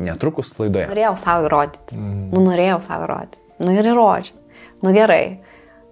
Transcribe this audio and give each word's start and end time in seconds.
netrukus 0.00 0.52
laidoje. 0.58 0.88
Norėjau 0.90 1.14
savo 1.20 1.46
įrodyti. 1.48 1.98
Mm. 1.98 2.26
Nu, 2.32 2.42
norėjau 2.46 2.80
savo 2.84 3.06
įrodyti. 3.08 3.40
Nu 3.60 3.76
ir 3.76 3.88
įrodžiau. 3.92 4.36
Nu 4.84 4.92
gerai. 4.96 5.24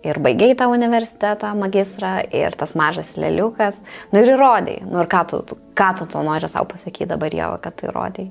Ir 0.07 0.21
baigiai 0.23 0.55
tą 0.57 0.69
universitetą, 0.71 1.51
magistrą, 1.59 2.13
ir 2.33 2.55
tas 2.57 2.77
mažas 2.79 3.17
leliukas. 3.19 3.83
Nu 4.13 4.23
ir 4.23 4.33
įrodėjai. 4.37 4.85
Nu 4.89 5.03
ir 5.03 5.11
ką 5.11 5.25
tu, 5.29 5.43
ką 5.77 5.89
tu 5.99 6.09
to 6.11 6.23
nori 6.25 6.49
savo 6.49 6.69
pasakyti 6.71 7.09
dabar, 7.11 7.35
Jeva, 7.35 7.59
kad 7.63 7.77
tu 7.77 7.89
įrodėjai? 7.91 8.29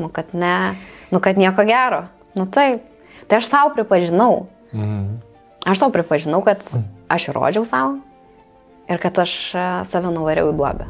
Nu 0.00 0.08
kad 0.14 0.32
ne, 0.32 0.72
nu 1.12 1.20
kad 1.22 1.38
nieko 1.38 1.66
gero. 1.68 2.04
Nu 2.38 2.46
taip. 2.50 2.86
Tai 3.28 3.38
aš 3.38 3.50
savo 3.50 3.74
pripažinau. 3.76 4.46
Mm. 4.72 5.20
Aš 5.68 5.82
savo 5.82 5.92
pripažinau, 5.94 6.40
kad 6.46 6.64
aš 7.10 7.28
įrodžiau 7.30 7.66
savo 7.68 7.98
ir 8.90 8.98
kad 8.98 9.18
aš 9.22 9.32
e, 9.54 9.64
save 9.86 10.10
nuvariau 10.10 10.50
į 10.50 10.56
duobę. 10.58 10.86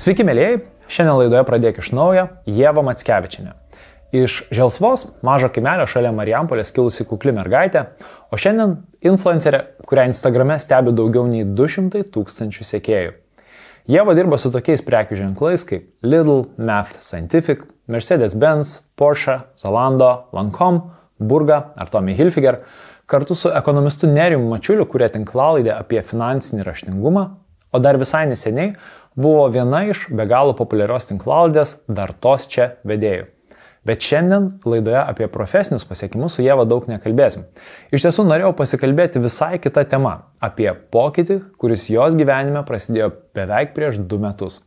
Sveiki, 0.00 0.26
mėlyjei. 0.26 0.58
Šiandien 0.88 1.16
laidoje 1.18 1.44
pradėk 1.48 1.80
iš 1.80 1.92
naujo 1.96 2.28
Jėva 2.48 2.84
Matskevičinė. 2.84 3.54
Iš 4.14 4.44
Želsvos, 4.54 5.08
mažo 5.26 5.48
kaimelio 5.50 5.88
šalia 5.90 6.12
Marijampolės 6.14 6.70
kilusi 6.74 7.06
kukli 7.08 7.32
mergaitė, 7.34 7.88
o 8.30 8.38
šiandien 8.38 8.76
influencerė, 9.02 9.64
kurią 9.88 10.06
Instagrame 10.12 10.54
stebi 10.62 10.94
daugiau 10.94 11.26
nei 11.26 11.42
200 11.42 12.04
tūkstančių 12.14 12.66
sekėjų. 12.68 13.14
Jėva 13.90 14.14
dirba 14.16 14.38
su 14.40 14.52
tokiais 14.54 14.84
prekių 14.86 15.18
ženklais 15.18 15.66
kaip 15.68 15.90
Lidl, 16.06 16.46
Math 16.56 17.02
Scientific, 17.02 17.66
Mercedes-Benz, 17.90 18.78
Porsche, 18.96 19.40
Zalando, 19.60 20.28
Lancome, 20.32 20.94
Burga 21.18 21.74
ar 21.76 21.90
Tommy 21.92 22.14
Hilfiger, 22.16 22.62
kartu 23.10 23.34
su 23.34 23.50
ekonomistu 23.52 24.08
Nerijum 24.08 24.46
Mačiuliu, 24.48 24.86
kurie 24.88 25.10
tinklalaidę 25.12 25.74
apie 25.74 26.00
finansinį 26.06 26.64
raštingumą, 26.64 27.26
o 27.74 27.82
dar 27.82 27.98
visai 28.00 28.24
neseniai 28.30 28.72
buvo 29.14 29.46
viena 29.48 29.84
iš 29.90 30.06
be 30.10 30.26
galo 30.26 30.54
populiarios 30.58 31.08
tinklalaidės 31.10 31.78
dar 31.88 32.12
tos 32.12 32.48
čia 32.50 32.74
vedėjų. 32.84 33.30
Bet 33.84 34.00
šiandien 34.00 34.46
laidoje 34.64 35.00
apie 35.02 35.26
profesinius 35.28 35.84
pasiekimus 35.84 36.38
su 36.38 36.44
Jėva 36.44 36.64
daug 36.64 36.86
nekalbėsim. 36.88 37.44
Iš 37.92 38.06
tiesų 38.06 38.24
norėjau 38.24 38.54
pasikalbėti 38.56 39.20
visai 39.20 39.58
kitą 39.60 39.84
temą- 39.88 40.14
apie 40.48 40.70
pokytį, 40.72 41.40
kuris 41.60 41.90
jos 41.90 42.16
gyvenime 42.16 42.64
prasidėjo 42.64 43.12
beveik 43.34 43.74
prieš 43.74 43.98
du 43.98 44.18
metus. 44.18 44.62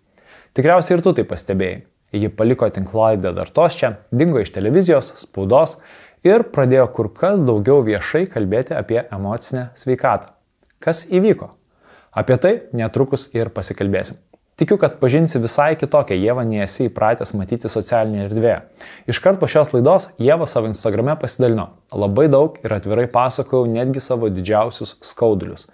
Tikriausiai 0.53 0.98
ir 0.98 1.02
tu 1.02 1.14
tai 1.14 1.23
pastebėjai. 1.23 1.81
Ji 2.14 2.30
paliko 2.30 2.70
tinklalaidę 2.70 3.34
dar 3.36 3.50
tos 3.50 3.75
čia, 3.75 3.98
dingo 4.14 4.40
iš 4.40 4.52
televizijos, 4.52 5.12
spaudos 5.18 5.78
ir 6.23 6.44
pradėjo 6.44 6.94
kur 6.94 7.09
kas 7.14 7.42
daugiau 7.42 7.84
viešai 7.84 8.28
kalbėti 8.31 8.78
apie 8.78 9.03
emocinę 9.12 9.72
sveikatą. 9.75 10.30
Kas 10.80 11.06
įvyko? 11.06 11.50
Apie 12.14 12.38
tai 12.38 12.62
netrukus 12.73 13.30
ir 13.34 13.50
pasikalbėsim. 13.50 14.18
Tikiu, 14.58 14.80
kad 14.81 14.95
pažinsi 14.97 15.38
visai 15.38 15.75
kitokią 15.77 16.16
Jėvą, 16.17 16.45
nei 16.50 16.63
esi 16.63 16.88
įpratęs 16.88 17.36
matyti 17.38 17.69
socialinėje 17.69 18.23
erdvėje. 18.31 18.55
Iškart 19.13 19.38
po 19.41 19.50
šios 19.52 19.69
laidos 19.75 20.08
Jėva 20.17 20.47
savo 20.50 20.72
Instagrame 20.72 21.13
pasidalino. 21.22 21.67
Labai 21.94 22.25
daug 22.33 22.58
ir 22.66 22.73
atvirai 22.73 23.05
pasakojau 23.13 23.69
netgi 23.69 24.02
savo 24.02 24.31
didžiausius 24.33 24.95
skaudulius. 25.05 25.67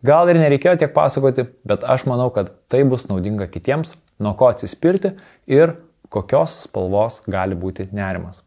Gal 0.00 0.32
ir 0.32 0.40
nereikėjo 0.40 0.78
tiek 0.80 0.94
pasakoti, 0.96 1.44
bet 1.68 1.84
aš 1.84 2.06
manau, 2.08 2.30
kad 2.32 2.48
tai 2.72 2.80
bus 2.88 3.04
naudinga 3.10 3.50
kitiems, 3.52 3.92
nuo 4.16 4.32
ko 4.40 4.48
atsispirti 4.48 5.12
ir 5.44 5.76
kokios 6.08 6.56
spalvos 6.64 7.20
gali 7.28 7.58
būti 7.60 7.90
nerimas. 7.92 8.40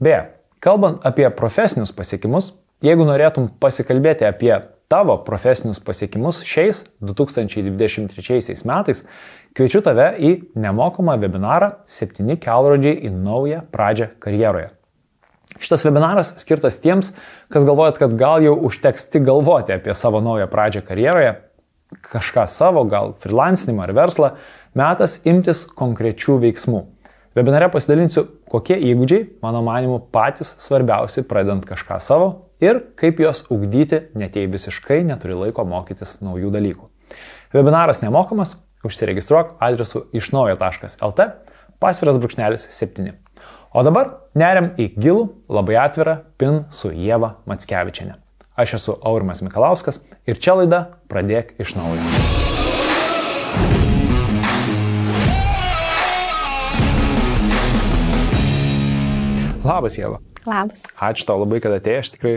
Beje, 0.00 0.24
Kalbant 0.58 1.04
apie 1.06 1.28
profesinius 1.30 1.92
pasiekimus, 1.94 2.50
jeigu 2.82 3.04
norėtum 3.06 3.46
pasikalbėti 3.62 4.26
apie 4.26 4.50
tavo 4.88 5.18
profesinius 5.24 5.80
pasiekimus 5.84 6.40
šiais 6.48 6.80
2023 7.04 8.64
metais, 8.64 9.02
kviečiu 9.52 9.82
tave 9.84 10.14
į 10.16 10.30
nemokamą 10.56 11.18
webinarą 11.20 11.74
7 11.84 12.38
kelrodžiai 12.40 12.96
į 13.04 13.12
naują 13.12 13.60
pradžią 13.72 14.08
karjeroje. 14.22 14.70
Šitas 15.60 15.84
webinaras 15.84 16.32
skirtas 16.40 16.80
tiems, 16.80 17.12
kas 17.52 17.66
galvojat, 17.68 18.00
kad 18.00 18.16
gal 18.16 18.44
jau 18.44 18.54
užteks 18.68 19.08
tik 19.12 19.26
galvoti 19.28 19.76
apie 19.76 19.92
savo 19.96 20.22
naują 20.24 20.48
pradžią 20.48 20.84
karjeroje, 20.88 21.36
kažką 22.08 22.48
savo, 22.48 22.84
gal 22.88 23.12
freelancinimą 23.20 23.84
ar 23.84 23.96
verslą, 23.96 24.34
metas 24.76 25.20
imtis 25.28 25.66
konkrečių 25.68 26.40
veiksmų. 26.46 26.84
Webinare 27.36 27.68
pasidalinsiu, 27.72 28.24
kokie 28.48 28.76
įgūdžiai, 28.88 29.24
mano 29.44 29.60
manimu, 29.64 30.00
patys 30.12 30.56
svarbiausi 30.64 31.28
pradedant 31.28 31.68
kažką 31.68 32.00
savo 32.00 32.47
ir 32.60 32.80
kaip 32.98 33.20
juos 33.22 33.44
ugdyti, 33.52 34.08
net 34.18 34.36
jei 34.36 34.48
visiškai 34.50 35.02
neturi 35.06 35.36
laiko 35.38 35.64
mokytis 35.68 36.18
naujų 36.24 36.50
dalykų. 36.54 36.88
Webinaras 37.54 38.02
nemokamas, 38.04 38.56
užsiregistruok 38.84 39.56
adresu 39.64 40.04
išnaujo.lt, 40.16 41.28
pasviras 41.80 42.18
brūkšnelis 42.20 42.68
7. 42.74 43.12
O 43.72 43.84
dabar 43.84 44.14
neriam 44.38 44.72
į 44.80 44.90
gilų, 44.96 45.28
labai 45.52 45.78
atvirą 45.82 46.18
pin 46.40 46.64
su 46.74 46.90
Jėva 46.92 47.36
Matskevičiane. 47.48 48.16
Aš 48.58 48.78
esu 48.80 48.96
Aurimas 49.06 49.42
Mikalauskas 49.44 50.00
ir 50.26 50.40
čia 50.42 50.56
laida 50.58 50.80
Pradėk 51.08 51.54
iš 51.62 51.76
naujo. 51.78 52.02
Labas, 59.68 59.98
Jėva. 60.00 60.18
Labas. 60.48 60.84
Ačiū 60.96 61.28
tau 61.28 61.38
labai, 61.42 61.60
kad 61.64 61.74
atėjai. 61.76 62.04
Aš 62.04 62.12
tikrai 62.16 62.34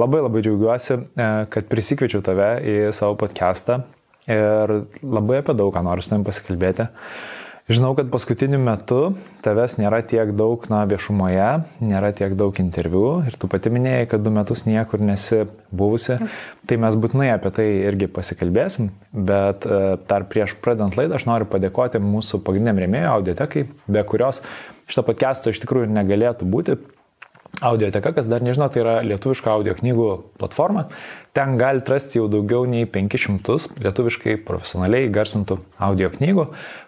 labai 0.00 0.22
labai 0.24 0.42
džiaugiuosi, 0.44 0.98
e, 1.00 1.30
kad 1.54 1.70
prisikviečiau 1.70 2.24
tave 2.24 2.50
į 2.60 2.76
savo 2.96 3.16
podcastą 3.20 3.82
ir 4.30 4.76
labai 5.02 5.40
apie 5.42 5.56
daug 5.56 5.72
ką 5.74 5.84
noriu 5.84 6.04
su 6.04 6.12
tavim 6.12 6.26
pasikalbėti. 6.26 6.88
Žinau, 7.64 7.94
kad 7.96 8.10
paskutiniu 8.12 8.58
metu 8.60 9.14
tavęs 9.40 9.78
nėra 9.80 10.02
tiek 10.04 10.34
daug 10.36 10.66
na, 10.68 10.82
viešumoje, 10.84 11.46
nėra 11.80 12.10
tiek 12.12 12.34
daug 12.36 12.58
interviu 12.60 13.22
ir 13.24 13.38
tu 13.40 13.48
pati 13.48 13.72
minėjai, 13.72 14.10
kad 14.10 14.20
du 14.20 14.28
metus 14.34 14.66
niekur 14.68 15.00
nesi 15.00 15.46
buvusi. 15.72 16.18
Tai 16.68 16.78
mes 16.84 16.98
būtinai 17.00 17.30
apie 17.32 17.54
tai 17.56 17.66
irgi 17.86 18.10
pasikalbėsim, 18.12 18.90
bet 19.16 19.64
e, 19.64 19.78
dar 20.10 20.26
prieš 20.28 20.52
pradant 20.60 20.92
laidą 21.00 21.16
aš 21.16 21.24
noriu 21.30 21.48
padėkoti 21.48 22.02
mūsų 22.04 22.42
pagrindiniam 22.44 22.84
rėmėjui 22.84 23.08
audiotekai, 23.14 23.64
be 23.88 24.04
kurios 24.12 24.42
šito 24.84 25.06
podcast'o 25.08 25.54
iš 25.54 25.64
tikrųjų 25.64 25.88
negalėtų 25.96 26.50
būti. 26.52 26.76
Audioteka, 27.62 28.14
kas 28.16 28.26
dar 28.30 28.42
nežino, 28.42 28.66
tai 28.72 28.82
yra 28.82 28.94
lietuviška 29.06 29.52
audio 29.52 29.76
knygų 29.78 30.08
platforma. 30.40 30.88
Ten 31.34 31.56
galite 31.58 31.90
rasti 31.90 32.20
jau 32.20 32.28
daugiau 32.30 32.62
nei 32.70 32.84
500 32.86 33.80
lietuviškai 33.82 34.36
profesionaliai 34.46 35.08
garsintų 35.10 35.56
audio 35.82 36.06
knygų. 36.12 36.44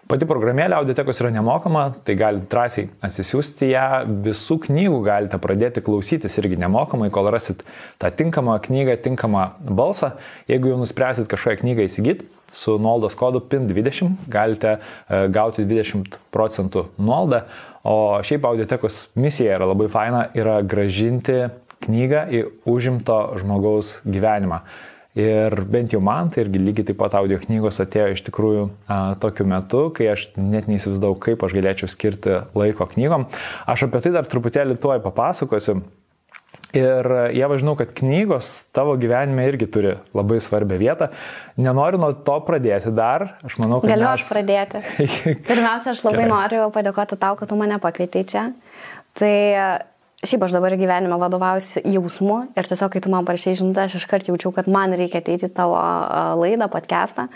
Pati 0.07 0.27
programėlė 0.29 0.77
audiotekos 0.77 1.19
yra 1.19 1.33
nemokama, 1.35 1.81
tai 2.07 2.15
galite 2.15 2.47
drąsiai 2.53 2.85
atsisiųsti 3.03 3.73
ją. 3.73 3.89
Visų 4.23 4.55
knygų 4.69 5.01
galite 5.03 5.41
pradėti 5.43 5.83
klausytis 5.83 6.39
irgi 6.39 6.61
nemokamai, 6.63 7.11
kol 7.11 7.27
rasit 7.35 7.65
tą 7.99 8.13
tinkamą 8.21 8.55
knygą, 8.69 8.95
tinkamą 9.09 9.43
balsą. 9.67 10.13
Jeigu 10.47 10.71
jau 10.71 10.79
nuspręsit 10.79 11.27
kažkokią 11.27 11.65
knygą 11.65 11.89
įsigyti, 11.91 12.31
su 12.55 12.79
nuolaidos 12.79 13.19
kodu 13.19 13.43
PIN20 13.43 14.31
galite 14.31 14.77
e, 14.77 15.25
gauti 15.27 15.67
20 15.67 16.21
procentų 16.31 16.87
nuolaidą. 16.95 17.43
O 17.83 17.99
šiaip 18.23 18.47
audiotekos 18.47 19.09
misija 19.19 19.59
yra 19.59 19.67
labai 19.67 19.91
faina, 19.91 20.29
yra 20.39 20.61
gražinti 20.63 21.49
knygą 21.85 22.27
į 22.33 22.43
užimto 22.69 23.17
žmogaus 23.41 23.97
gyvenimą. 24.07 24.63
Ir 25.17 25.53
bent 25.65 25.95
jau 25.95 25.99
man, 26.03 26.29
tai 26.29 26.43
irgi 26.43 26.59
lygiai 26.61 26.85
taip 26.91 26.99
pat 26.99 27.15
audio 27.17 27.39
knygos 27.41 27.79
atėjo 27.81 28.11
iš 28.13 28.19
tikrųjų 28.27 28.65
a, 28.85 28.97
tokiu 29.17 29.47
metu, 29.49 29.87
kai 29.97 30.11
aš 30.11 30.27
net 30.37 30.67
neįsivaizdavau, 30.69 31.17
kaip 31.23 31.41
aš 31.41 31.55
galėčiau 31.57 31.89
skirti 31.89 32.35
laiko 32.53 32.85
knygom. 32.91 33.25
Aš 33.65 33.87
apie 33.87 34.03
tai 34.05 34.13
dar 34.13 34.29
truputėlį 34.29 34.77
tuoj 34.83 35.01
papasakosiu. 35.07 35.79
Ir 36.75 37.07
jie 37.33 37.47
važinau, 37.49 37.73
kad 37.79 37.95
knygos 37.97 38.67
tavo 38.75 38.93
gyvenime 38.99 39.47
irgi 39.47 39.69
turi 39.71 39.95
labai 40.13 40.37
svarbią 40.43 40.77
vietą. 40.77 41.09
Nenoriu 41.57 41.97
nuo 42.01 42.11
to 42.27 42.35
pradėti 42.45 42.91
dar. 42.93 43.39
Aš 43.47 43.55
manau, 43.63 43.79
kad... 43.81 43.95
Galiu 43.95 44.09
mes... 44.11 44.21
aš 44.21 44.29
pradėti. 44.29 44.83
Pirmiausia, 45.49 45.95
aš 45.95 46.03
labai 46.05 46.27
Gerai. 46.27 46.33
noriu 46.35 46.67
padėkoti 46.75 47.17
tau, 47.17 47.39
kad 47.39 47.49
tu 47.49 47.57
mane 47.57 47.79
pakvietei 47.81 48.27
čia. 48.27 48.49
Tai 49.17 49.33
šiaip 50.25 50.47
aš 50.47 50.55
dabar 50.55 50.73
gyvenime 50.77 51.17
vadovaujuosi 51.21 51.83
jausmu 51.93 52.39
ir 52.57 52.69
tiesiog, 52.69 52.89
kai 52.93 53.01
tu 53.03 53.11
man 53.13 53.27
parašai 53.27 53.53
žinutę, 53.59 53.85
aš 53.85 53.99
iškart 53.99 54.29
jaučiau, 54.31 54.51
kad 54.55 54.69
man 54.71 54.95
reikia 54.97 55.21
ateiti 55.21 55.49
tavo 55.53 55.77
laidą, 56.41 56.69
podcastą. 56.73 57.27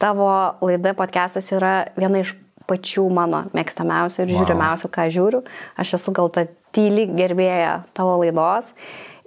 Tavo 0.00 0.30
laida, 0.64 0.94
podcastas 0.96 1.50
yra 1.52 1.90
viena 1.98 2.22
iš 2.22 2.32
pačių 2.70 3.08
mano 3.12 3.42
mėgstamiausių 3.56 4.22
ir 4.22 4.30
wow. 4.30 4.38
žiūrimiausių, 4.38 4.90
ką 4.94 5.08
žiūriu. 5.12 5.42
Aš 5.80 5.96
esu 5.98 6.14
gal 6.16 6.30
ta 6.32 6.46
tyli 6.74 7.08
gerbėja 7.10 7.80
tavo 7.98 8.14
laidos. 8.22 8.70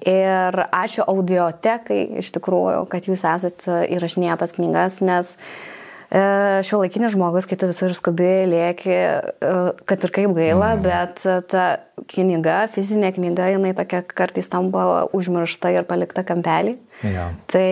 Ir 0.07 0.57
ačiū 0.73 1.03
audiotekai 1.07 1.99
iš 2.23 2.31
tikrųjų, 2.35 2.87
kad 2.91 3.05
jūs 3.07 3.21
esate 3.27 3.83
įrašinėtas 3.93 4.55
knygas, 4.57 4.97
nes 5.03 5.35
e, 5.35 5.72
šio 6.13 6.77
laikinis 6.83 7.15
žmogus, 7.15 7.47
kai 7.49 7.55
tu 7.57 7.65
visur 7.69 7.93
skubiai 7.97 8.45
lėki, 8.45 8.93
e, 8.93 9.53
kad 9.89 10.03
ir 10.05 10.11
kaip 10.13 10.33
gaila, 10.37 10.73
mm. 10.75 10.83
bet 10.85 11.21
ta 11.49 11.63
knyga, 12.11 12.57
fizinė 12.73 13.09
knyga, 13.15 13.47
jinai 13.55 13.71
tokia 13.77 14.03
kartais 14.05 14.49
tampa 14.51 15.07
užmiršta 15.15 15.71
ir 15.73 15.87
palikta 15.89 16.21
kampelį. 16.27 16.75
Ja. 17.01 17.31
Tai 17.49 17.69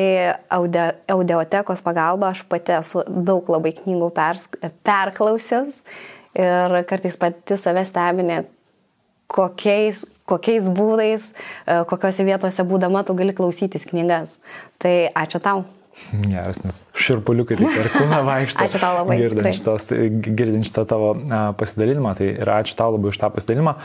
audio, 0.58 0.88
audiotekos 1.14 1.84
pagalba 1.86 2.32
aš 2.32 2.42
pati 2.50 2.74
esu 2.80 3.04
daug 3.06 3.52
labai 3.54 3.76
knygų 3.78 4.10
pers, 4.16 4.48
perklausius 4.88 5.84
ir 6.34 6.80
kartais 6.90 7.20
pati 7.22 7.60
save 7.62 7.84
stebinė, 7.86 8.40
kokiais, 9.32 10.02
kokiais 10.26 10.66
būdais, 10.66 11.30
e, 11.68 11.78
kokiose 11.94 12.26
vietose 12.26 12.66
būdama 12.66 13.06
tu 13.06 13.14
gali 13.22 13.38
klausytis 13.38 13.86
knygas. 13.86 14.34
Tai 14.82 14.96
ačiū 15.14 15.44
tau. 15.46 15.62
Geras, 16.12 16.58
net 16.64 16.78
širpuliukai 16.98 17.58
tai 17.60 17.72
per 17.76 17.90
kūną 17.94 18.22
vaikšto. 18.30 18.66
ačiū 18.66 18.82
tau 18.82 18.96
labai. 19.02 19.18
Girdint, 19.20 19.58
šitos, 19.58 19.90
girdint 20.24 20.68
šitą 20.68 20.86
tavo 20.90 21.14
pasidalinimą, 21.60 22.16
tai 22.20 22.32
ir 22.38 22.54
ačiū 22.56 22.78
tau 22.80 22.96
labai 22.96 23.12
už 23.12 23.20
tą 23.22 23.32
pasidalinimą. 23.34 23.76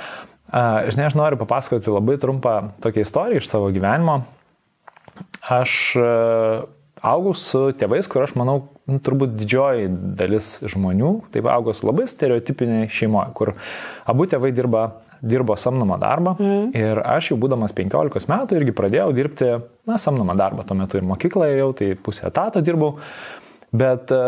Žinai, 0.47 1.09
aš 1.11 1.19
noriu 1.19 1.39
papasakoti 1.41 1.91
labai 1.91 2.19
trumpą 2.23 2.57
tokią 2.85 3.03
istoriją 3.03 3.43
iš 3.43 3.51
savo 3.51 3.73
gyvenimo. 3.75 4.21
Aš 5.51 5.97
augau 7.07 7.35
su 7.39 7.71
tėvais, 7.79 8.09
kur 8.11 8.25
aš 8.27 8.35
manau, 8.39 8.61
nu, 8.89 9.01
turbūt 9.03 9.35
didžioji 9.39 9.91
dalis 10.19 10.53
žmonių, 10.67 11.13
taip 11.35 11.49
augau 11.51 11.75
su 11.77 11.87
labai 11.89 12.07
stereotipiniai 12.11 12.91
šeimoje, 12.93 13.35
kur 13.37 13.53
abu 14.09 14.27
tėvai 14.31 14.53
dirba 14.57 14.87
dirbo 15.23 15.57
samdomą 15.57 15.99
darbą 16.03 16.37
mm. 16.39 16.69
ir 16.77 17.01
aš 17.05 17.33
jau 17.33 17.39
būdamas 17.41 17.75
15 17.77 18.29
metų 18.31 18.61
irgi 18.61 18.75
pradėjau 18.77 19.09
dirbti, 19.17 19.51
na, 19.89 19.99
samdomą 20.01 20.37
darbą, 20.39 20.67
tuo 20.67 20.77
metu 20.79 21.01
ir 21.01 21.07
mokykloje 21.09 21.59
jau, 21.61 21.71
tai 21.77 21.93
pusę 21.97 22.27
etato 22.29 22.63
dirbau, 22.65 22.97
bet 23.77 24.13
e, 24.15 24.23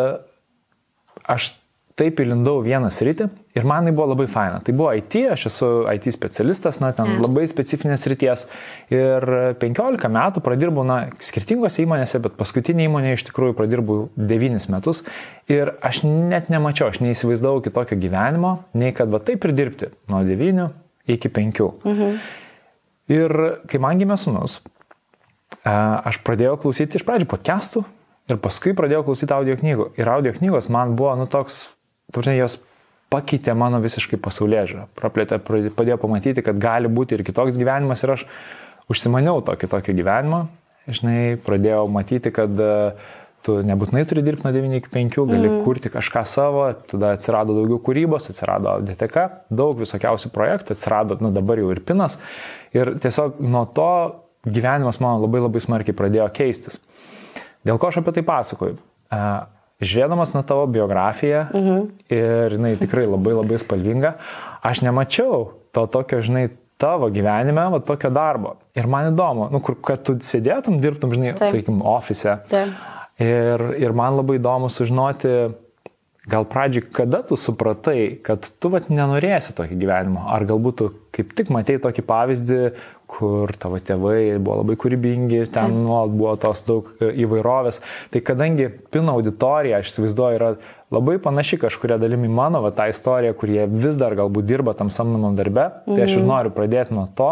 aš 1.28 1.52
taip 1.98 2.20
įlindau 2.22 2.60
vieną 2.62 2.90
sritį 2.94 3.26
ir 3.58 3.66
man 3.66 3.88
tai 3.88 3.92
buvo 3.94 4.06
labai 4.12 4.28
faina. 4.30 4.60
Tai 4.64 4.74
buvo 4.78 4.92
IT, 4.94 5.16
aš 5.34 5.46
esu 5.50 5.68
IT 5.90 6.08
specialistas, 6.14 6.78
na, 6.82 6.92
ten 6.94 7.16
labai 7.22 7.46
specifinės 7.50 8.06
ryties. 8.10 8.46
Ir 8.94 9.26
15 9.58 10.10
metų 10.14 10.42
pradirbau, 10.44 10.86
na, 10.86 11.00
skirtingose 11.24 11.82
įmonėse, 11.82 12.20
bet 12.22 12.38
paskutinė 12.38 12.86
įmonė 12.86 13.16
iš 13.16 13.26
tikrųjų 13.30 13.56
pradirbau 13.58 14.00
9 14.16 14.70
metus. 14.74 15.02
Ir 15.50 15.74
aš 15.84 16.04
net 16.06 16.52
nemačiau, 16.52 16.92
aš 16.92 17.02
neįsivaizdavau 17.04 17.64
kitokio 17.66 17.98
gyvenimo, 17.98 18.58
nei 18.78 18.94
kad 18.96 19.10
va 19.10 19.22
taip 19.24 19.48
ir 19.48 19.56
dirbti 19.58 19.92
nuo 20.12 20.22
9 20.26 20.70
iki 21.08 21.32
5. 21.34 21.62
Mhm. 21.84 22.18
Ir 23.08 23.32
kai 23.70 23.80
man 23.80 23.98
gimė 24.00 24.18
sunus, 24.20 24.60
aš 25.64 26.20
pradėjau 26.26 26.58
klausyti 26.60 27.00
iš 27.00 27.06
pradžių 27.08 27.28
podcastų 27.30 27.82
ir 28.28 28.40
paskui 28.44 28.74
pradėjau 28.76 29.06
klausyti 29.06 29.34
audio 29.34 29.56
knygų. 29.56 29.90
Ir 29.96 30.10
audio 30.12 30.34
knygos 30.36 30.68
man 30.72 30.94
buvo, 30.98 31.14
nu, 31.16 31.24
toks 31.30 31.66
turinai 32.14 32.38
jos 32.38 32.58
pakeitė 33.12 33.54
mano 33.56 33.80
visiškai 33.82 34.18
pasaulyje 34.20 34.64
žiūrą, 34.72 34.86
praplėtė, 34.98 35.38
padėjo 35.42 35.98
pamatyti, 36.00 36.44
kad 36.44 36.58
gali 36.60 36.90
būti 36.92 37.16
ir 37.16 37.24
kitoks 37.24 37.56
gyvenimas 37.56 38.04
ir 38.04 38.14
aš 38.18 38.26
užsimaniau 38.92 39.40
tokį 39.44 39.70
tokį 39.72 39.94
gyvenimą, 40.00 40.42
žinai, 40.88 41.38
pradėjau 41.44 41.86
matyti, 41.92 42.32
kad 42.34 42.60
e, 42.60 42.70
tu 43.44 43.58
nebūtinai 43.64 44.04
turi 44.08 44.24
dirbti 44.26 44.44
nuo 44.44 44.52
9 44.52 44.78
iki 44.80 44.92
5, 44.92 45.18
gali 45.30 45.48
mm. 45.48 45.58
kurti 45.64 45.92
kažką 45.92 46.24
savo, 46.28 46.68
tada 46.90 47.14
atsirado 47.16 47.56
daugiau 47.56 47.80
kūrybos, 47.84 48.28
atsirado 48.32 48.78
DTK, 48.84 49.26
daug 49.60 49.80
visokiausių 49.80 50.32
projektų, 50.34 50.76
atsirado, 50.76 51.18
nu 51.24 51.32
dabar 51.34 51.60
jau 51.60 51.72
ir 51.72 51.82
pinas 51.84 52.18
ir 52.76 52.96
tiesiog 53.00 53.40
nuo 53.44 53.64
to 53.72 53.92
gyvenimas 54.48 55.00
mano 55.04 55.24
labai 55.24 55.42
labai 55.44 55.62
smarkiai 55.64 55.96
pradėjo 55.96 56.28
keistis. 56.36 56.80
Dėl 57.66 57.80
ko 57.80 57.88
aš 57.90 58.00
apie 58.00 58.14
tai 58.16 58.24
pasakoju? 58.24 58.76
Žiūrėdamas 59.78 60.32
nuo 60.34 60.42
tavo 60.42 60.64
biografiją 60.74 61.44
mhm. 61.54 61.84
ir 62.10 62.56
jinai 62.56 62.72
tikrai 62.80 63.06
labai 63.06 63.36
labai 63.36 63.60
spalvinga, 63.62 64.16
aš 64.66 64.82
nemačiau 64.82 65.44
to 65.76 65.84
tokio, 65.92 66.18
žinai, 66.24 66.48
tavo 66.78 67.10
gyvenime, 67.14 67.68
va 67.72 67.78
tokio 67.82 68.10
darbo. 68.14 68.56
Ir 68.78 68.88
man 68.90 69.12
įdomu, 69.12 69.48
nu, 69.54 69.62
kur, 69.62 69.76
kad 69.82 70.02
tu 70.06 70.16
sėdėtum, 70.22 70.78
dirbtum, 70.82 71.14
žinai, 71.14 71.34
sakykim, 71.38 71.82
ofise. 71.86 72.38
Taip. 72.50 72.74
Ir, 73.22 73.64
ir 73.82 73.94
man 73.98 74.14
labai 74.18 74.38
įdomu 74.38 74.70
sužinoti, 74.70 75.32
gal 76.28 76.46
pradžiui, 76.46 76.84
kada 76.94 77.22
tu 77.26 77.38
supratai, 77.40 78.18
kad 78.24 78.46
tu 78.60 78.70
vat 78.70 78.90
nenorėsi 78.92 79.54
tokį 79.58 79.78
gyvenimą, 79.80 80.26
ar 80.34 80.46
galbūt 80.48 80.78
tu 80.78 80.90
kaip 81.14 81.32
tik 81.38 81.50
matei 81.54 81.80
tokį 81.82 82.04
pavyzdį, 82.06 82.60
kur 83.08 83.54
tavo 83.56 83.78
tėvai 83.80 84.36
buvo 84.36 84.60
labai 84.60 84.76
kūrybingi 84.78 85.40
ir 85.42 85.48
ten 85.52 85.72
nuolat 85.84 86.12
buvo 86.12 86.34
tos 86.40 86.60
daug 86.66 86.90
e, 87.00 87.08
įvairovės. 87.24 87.80
Tai 88.12 88.22
kadangi 88.24 88.68
Pino 88.92 89.14
auditorija, 89.16 89.80
aš 89.80 89.94
įsivaizduoju, 89.94 90.38
yra 90.38 90.50
labai 90.94 91.16
panaši 91.24 91.58
kažkuria 91.64 91.96
dalimi 92.00 92.28
mano, 92.32 92.60
va, 92.64 92.72
tą 92.76 92.90
istoriją, 92.92 93.34
kurie 93.40 93.64
vis 93.72 93.96
dar 94.00 94.16
galbūt 94.18 94.48
dirba 94.48 94.76
tam 94.76 94.92
samdomam 94.92 95.38
darbe, 95.38 95.70
tai 95.88 96.02
aš 96.04 96.18
ir 96.18 96.22
mhm. 96.22 96.28
noriu 96.28 96.54
pradėti 96.54 96.96
nuo 96.96 97.08
to, 97.18 97.30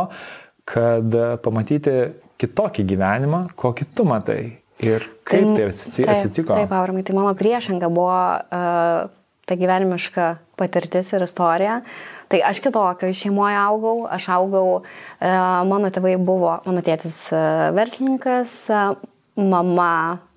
kad 0.67 1.21
e, 1.21 1.29
pamatyti 1.45 1.97
kitokį 2.41 2.89
gyvenimą, 2.95 3.45
kokį 3.57 3.91
tu 3.97 4.09
matai. 4.09 4.41
Ir 4.85 5.05
kaip 5.25 5.55
tai, 5.57 5.71
tai 5.73 6.11
atsitiko? 6.13 6.51
Taip, 6.53 6.67
taip 6.67 6.73
Aurimai, 6.77 7.05
tai 7.07 7.15
mano 7.17 7.31
priešinga 7.37 7.89
buvo 7.89 8.13
uh, 8.13 9.07
ta 9.49 9.57
gyvenimiška 9.57 10.27
patirtis 10.61 11.15
ir 11.17 11.25
istorija. 11.25 11.79
Uh, 11.81 12.16
Tai 12.29 12.41
aš 12.43 12.61
kitokio 12.65 13.13
šeimoje 13.15 13.59
augau, 13.61 14.07
aš 14.11 14.29
augau, 14.35 14.81
e, 15.21 15.33
mano 15.71 15.93
tėvai 15.95 16.17
buvo, 16.19 16.57
mano 16.67 16.83
tėtis 16.83 17.29
e, 17.31 17.43
verslininkas, 17.77 18.65
e, 18.67 18.87
mama 19.39 19.91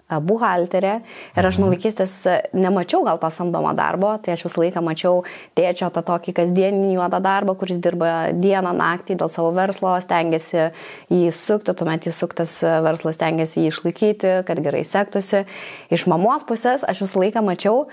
buhalterė 0.09 0.95
ir 1.37 1.45
aš 1.45 1.59
nuo 1.59 1.67
mhm. 1.67 1.75
vaikystės 1.75 2.13
nemačiau 2.57 3.03
gal 3.05 3.19
to 3.21 3.29
samdomo 3.29 3.75
darbo, 3.77 4.15
tai 4.17 4.33
aš 4.33 4.41
visą 4.47 4.63
laiką 4.63 4.81
mačiau 4.81 5.19
tėčio 5.57 5.91
tą 5.93 6.01
tokį 6.07 6.33
kasdieninį 6.39 6.95
juodą 6.95 7.19
darbą, 7.21 7.53
kuris 7.57 7.77
dirba 7.81 8.31
dieną, 8.33 8.73
naktį 8.73 9.19
dėl 9.21 9.29
savo 9.29 9.51
verslo, 9.53 9.93
stengiasi 10.01 10.71
jį 11.13 11.29
sukti, 11.37 11.77
tuomet 11.77 12.09
jis 12.09 12.17
suktas 12.17 12.57
verslas 12.85 13.19
stengiasi 13.19 13.61
jį 13.61 13.69
išlaikyti, 13.69 14.33
kad 14.49 14.65
gerai 14.65 14.81
sektųsi. 14.81 15.45
Iš 15.93 16.09
mamos 16.09 16.45
pusės 16.49 16.85
aš 16.89 17.05
visą 17.05 17.21
laiką 17.27 17.45
mačiau, 17.45 17.85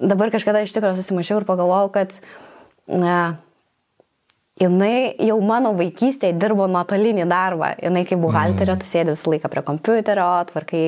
dabar 0.00 0.32
kažkada 0.32 0.64
iš 0.64 0.72
tikrųjų 0.72 1.02
susimašiau 1.02 1.42
ir 1.42 1.48
pagalvojau, 1.52 1.92
kad 2.00 2.16
na, 2.88 3.18
jinai 4.58 5.14
jau 5.22 5.36
mano 5.44 5.72
vaikystėje 5.78 6.36
dirbo 6.40 6.66
nuotolinį 6.70 7.26
darbą. 7.30 7.70
Jinai 7.82 8.04
kaip 8.08 8.20
buhalterė, 8.22 8.74
mm. 8.74 8.80
tu 8.80 8.88
sėdi 8.88 9.14
visą 9.14 9.32
laiką 9.32 9.50
prie 9.52 9.62
kompiuterio, 9.66 10.26
tvarkai 10.50 10.82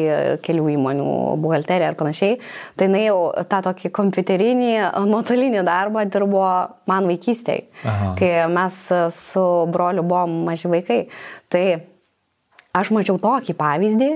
kelių 0.44 0.66
įmonių 0.74 1.10
buhalteriją 1.42 1.92
ir 1.92 1.98
panašiai. 2.00 2.40
Tai 2.76 2.88
jinai 2.88 3.04
jau 3.06 3.20
tą 3.50 3.62
tokį 3.68 3.92
kompiuterinį 4.00 4.72
nuotolinį 5.10 5.64
darbą 5.68 6.04
dirbo 6.10 6.46
man 6.90 7.08
vaikystėje, 7.10 7.68
Aha. 7.84 8.12
kai 8.18 8.32
mes 8.50 8.82
su 9.20 9.46
broliu 9.70 10.06
buvom 10.06 10.42
maži 10.48 10.70
vaikai. 10.72 11.00
Tai 11.50 11.64
aš 12.76 12.92
mačiau 12.94 13.18
tokį 13.20 13.54
pavyzdį 13.58 14.10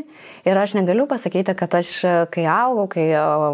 ir 0.46 0.60
aš 0.60 0.76
negaliu 0.78 1.08
pasakyti, 1.10 1.56
kad 1.58 1.74
aš, 1.80 1.96
kai 2.34 2.46
augau, 2.50 2.86
kai 2.90 3.08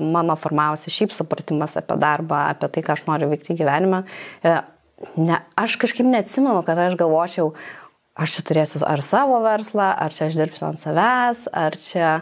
mano 0.05 0.37
formavosi 0.41 0.93
šiaip 0.93 1.15
supratimas 1.17 1.77
apie 1.81 1.97
darbą, 2.01 2.47
apie 2.53 2.69
tai, 2.75 2.85
ką 2.85 2.97
aš 2.97 3.07
noriu 3.09 3.31
veikti 3.33 3.57
gyvenime, 3.59 4.05
ne, 5.17 5.41
aš 5.57 5.79
kažkaip 5.81 6.09
neatsimenu, 6.09 6.61
kad 6.67 6.81
aš 6.85 6.99
galvočiau, 7.01 7.55
aš 8.21 8.37
čia 8.37 8.45
turėsiu 8.51 8.83
ar 8.85 9.01
savo 9.07 9.41
verslą, 9.45 9.89
ar 10.05 10.13
čia 10.13 10.29
aš 10.29 10.37
dirbsiu 10.37 10.69
ant 10.69 10.83
savęs, 10.83 11.47
ar 11.49 11.79
čia 11.81 12.13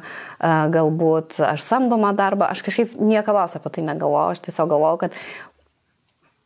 galbūt 0.75 1.41
aš 1.49 1.67
samdomą 1.67 2.15
darbą, 2.19 2.53
aš 2.53 2.63
kažkaip 2.67 2.95
niekada 3.03 3.49
apie 3.49 3.75
tai 3.75 3.87
negalvojau, 3.91 4.37
aš 4.37 4.47
tiesiog 4.47 4.71
galvojau, 4.71 5.03
kad 5.07 5.19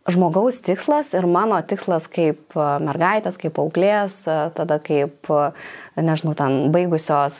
žmogaus 0.08 0.58
tikslas 0.64 1.12
ir 1.14 1.28
mano 1.30 1.58
tikslas 1.62 2.08
kaip 2.10 2.56
mergaitės, 2.56 3.38
kaip 3.38 3.58
auklės, 3.62 4.22
tada 4.56 4.80
kaip, 4.82 5.30
nežinau, 5.96 6.34
ten 6.38 6.72
baigusios 6.74 7.36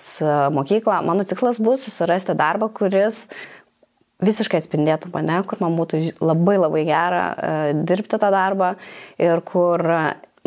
mokyklą, 0.52 1.00
mano 1.06 1.25
tikslas 1.28 1.61
bus 1.62 1.85
susirasti 1.87 2.37
darbą, 2.38 2.68
kuris 2.75 3.25
visiškai 4.23 4.61
atspindėtų 4.62 5.11
mane, 5.14 5.40
kur 5.49 5.62
man 5.62 5.75
būtų 5.78 6.02
labai 6.23 6.59
labai 6.61 6.85
gera 6.87 7.25
dirbti 7.75 8.21
tą 8.21 8.30
darbą 8.30 8.75
ir 9.18 9.42
kur 9.47 9.82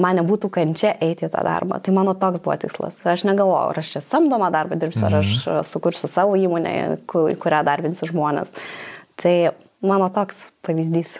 man 0.01 0.19
nebūtų 0.19 0.49
kančia 0.51 0.93
eiti 1.03 1.27
į 1.27 1.31
tą 1.31 1.43
darbą. 1.45 1.79
Tai 1.83 1.93
mano 1.95 2.15
toks 2.19 2.43
buvo 2.43 2.55
tikslas. 2.59 2.97
Aš 3.07 3.25
negalvojau, 3.27 3.71
ar 3.71 3.79
aš 3.79 3.93
čia 3.95 4.03
samdomą 4.03 4.49
darbą 4.53 4.79
dirbsiu, 4.79 5.05
ar 5.07 5.19
aš 5.21 5.31
mhm. 5.37 5.67
sukursiu 5.67 6.11
savo 6.11 6.35
įmonę, 6.39 6.75
į 7.05 7.37
kurią 7.41 7.61
darbinsiu 7.67 8.09
žmonės. 8.11 8.51
Tai 9.21 9.35
mano 9.85 10.11
toks 10.13 10.49
pavyzdys. 10.65 11.15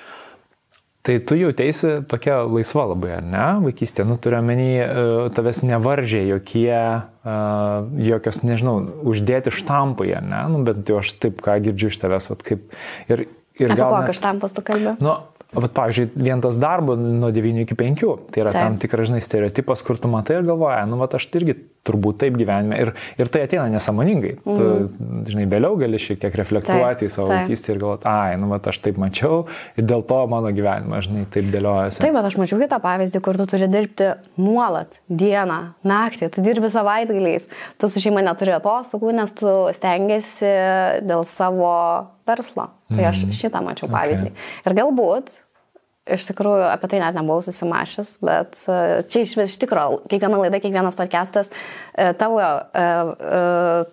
Tai 1.06 1.16
tu 1.22 1.38
jautėsi 1.38 2.00
tokia 2.10 2.40
laisva 2.50 2.88
labai, 2.90 3.12
ar 3.20 3.26
ne, 3.26 3.46
vaikystė, 3.68 4.08
nu 4.10 4.18
turiu 4.22 4.40
menį, 4.46 4.72
e, 4.82 5.04
tavęs 5.38 5.62
nevaržė 5.62 6.24
jokie, 6.32 6.74
uh, 6.74 7.92
jokios, 8.02 8.42
nežinau, 8.42 8.80
uždėti 9.06 9.54
štampai, 9.54 10.10
ar 10.18 10.26
ne, 10.26 10.42
nu, 10.50 10.64
bet 10.66 10.82
jau 10.90 11.04
aš 11.04 11.14
taip 11.22 11.44
ką 11.46 11.60
girdžiu 11.68 11.92
iš 11.94 12.00
tavęs, 12.02 12.30
vad 12.32 12.42
kaip. 12.48 12.66
Ir, 13.06 13.28
ir 13.62 13.76
gal... 13.78 14.00
Kokią 14.00 14.18
štampas 14.18 14.58
tu 14.58 14.66
kalbė? 14.66 14.98
Nu, 15.04 15.20
Vat, 15.56 15.72
pavyzdžiui, 15.72 16.10
vien 16.20 16.42
tas 16.44 16.58
darbo 16.60 16.98
nuo 17.00 17.30
9 17.32 17.62
iki 17.64 17.78
5, 17.80 18.02
tai 18.34 18.42
yra 18.42 18.52
taip. 18.52 18.66
tam 18.66 18.80
tikras, 18.82 19.08
žinai, 19.08 19.22
stereotipas, 19.24 19.86
kur 19.88 20.00
tu 20.02 20.10
matai 20.12 20.42
ir 20.42 20.48
galvoja, 20.50 20.82
nu, 20.90 20.98
vat, 21.00 21.16
aš 21.16 21.30
irgi 21.38 21.56
turbūt 21.86 22.20
taip 22.24 22.38
gyvenime. 22.40 22.78
Ir, 22.82 22.92
ir 23.22 23.32
tai 23.32 23.46
ateina 23.46 23.68
nesamoningai. 23.74 24.36
Mm. 24.42 24.46
Tu, 24.46 24.66
mhm. 24.66 25.24
žinai, 25.30 25.46
vėliau 25.52 25.78
gali 25.80 26.00
šiek 26.02 26.20
tiek 26.24 26.38
reflektuoti 26.42 27.04
taip, 27.04 27.06
į 27.08 27.14
savo 27.14 27.30
vaikystę 27.32 27.74
ir 27.74 27.82
galvoti, 27.84 28.10
ai, 28.10 28.40
nu, 28.42 28.50
vat, 28.52 28.70
aš 28.72 28.82
taip 28.86 29.00
mačiau 29.02 29.44
ir 29.78 29.88
dėl 29.88 30.06
to 30.10 30.20
mano 30.32 30.52
gyvenimas, 30.56 31.06
žinai, 31.08 31.26
taip 31.34 31.52
dėliojasi. 31.54 32.02
Taip, 32.04 32.16
bet 32.18 32.30
aš 32.32 32.40
mačiau 32.42 32.62
kitą 32.62 32.82
pavyzdį, 32.84 33.22
kur 33.26 33.40
tu 33.40 33.48
turi 33.52 33.70
dirbti 33.72 34.12
nuolat, 34.42 35.00
dieną, 35.10 35.62
naktį, 35.86 36.32
tu 36.34 36.46
dirbi 36.46 36.72
savaitgaliais, 36.74 37.48
tu 37.82 37.92
su 37.92 38.04
šeima 38.04 38.26
neturi 38.26 38.56
atostogų, 38.58 39.14
nes 39.16 39.34
tu 39.38 39.56
stengiasi 39.78 40.52
dėl 41.06 41.26
savo 41.30 41.76
verslo. 42.26 42.72
Tai 42.90 43.02
aš 43.10 43.26
mhm. 43.26 43.34
šitą 43.34 43.62
mačiau 43.66 43.90
pavyzdį. 43.90 44.30
Okay. 44.30 44.54
Ir 44.66 44.78
galbūt 44.78 45.34
iš 46.06 46.28
tikrųjų 46.30 46.68
apie 46.70 46.90
tai 46.92 47.00
net 47.02 47.18
nebuvau 47.18 47.42
susimašęs, 47.46 48.12
bet 48.26 48.58
e, 48.70 48.78
čia 49.10 49.24
iš, 49.26 49.34
iš 49.42 49.58
tikrųjų, 49.64 50.04
kiekviena 50.12 50.38
laida, 50.38 50.60
kiekvienas 50.62 50.98
podcastas, 50.98 51.50
e, 51.50 52.12
tavo, 52.20 52.42
e, 52.42 52.86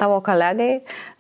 tavo 0.01 0.21
kolegai, 0.25 0.71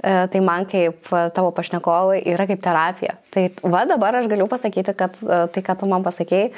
tai 0.02 0.40
man 0.44 0.66
kaip 0.66 1.08
tavo 1.36 1.52
pašnekovai 1.54 2.20
yra 2.32 2.46
kaip 2.50 2.62
terapija. 2.64 3.14
Tai 3.32 3.44
va 3.62 3.84
dabar 3.88 4.18
aš 4.18 4.26
galiu 4.30 4.48
pasakyti, 4.50 4.94
kad 4.98 5.14
tai, 5.22 5.62
ką 5.64 5.76
tu 5.80 5.88
man 5.88 6.04
pasakėjai, 6.04 6.50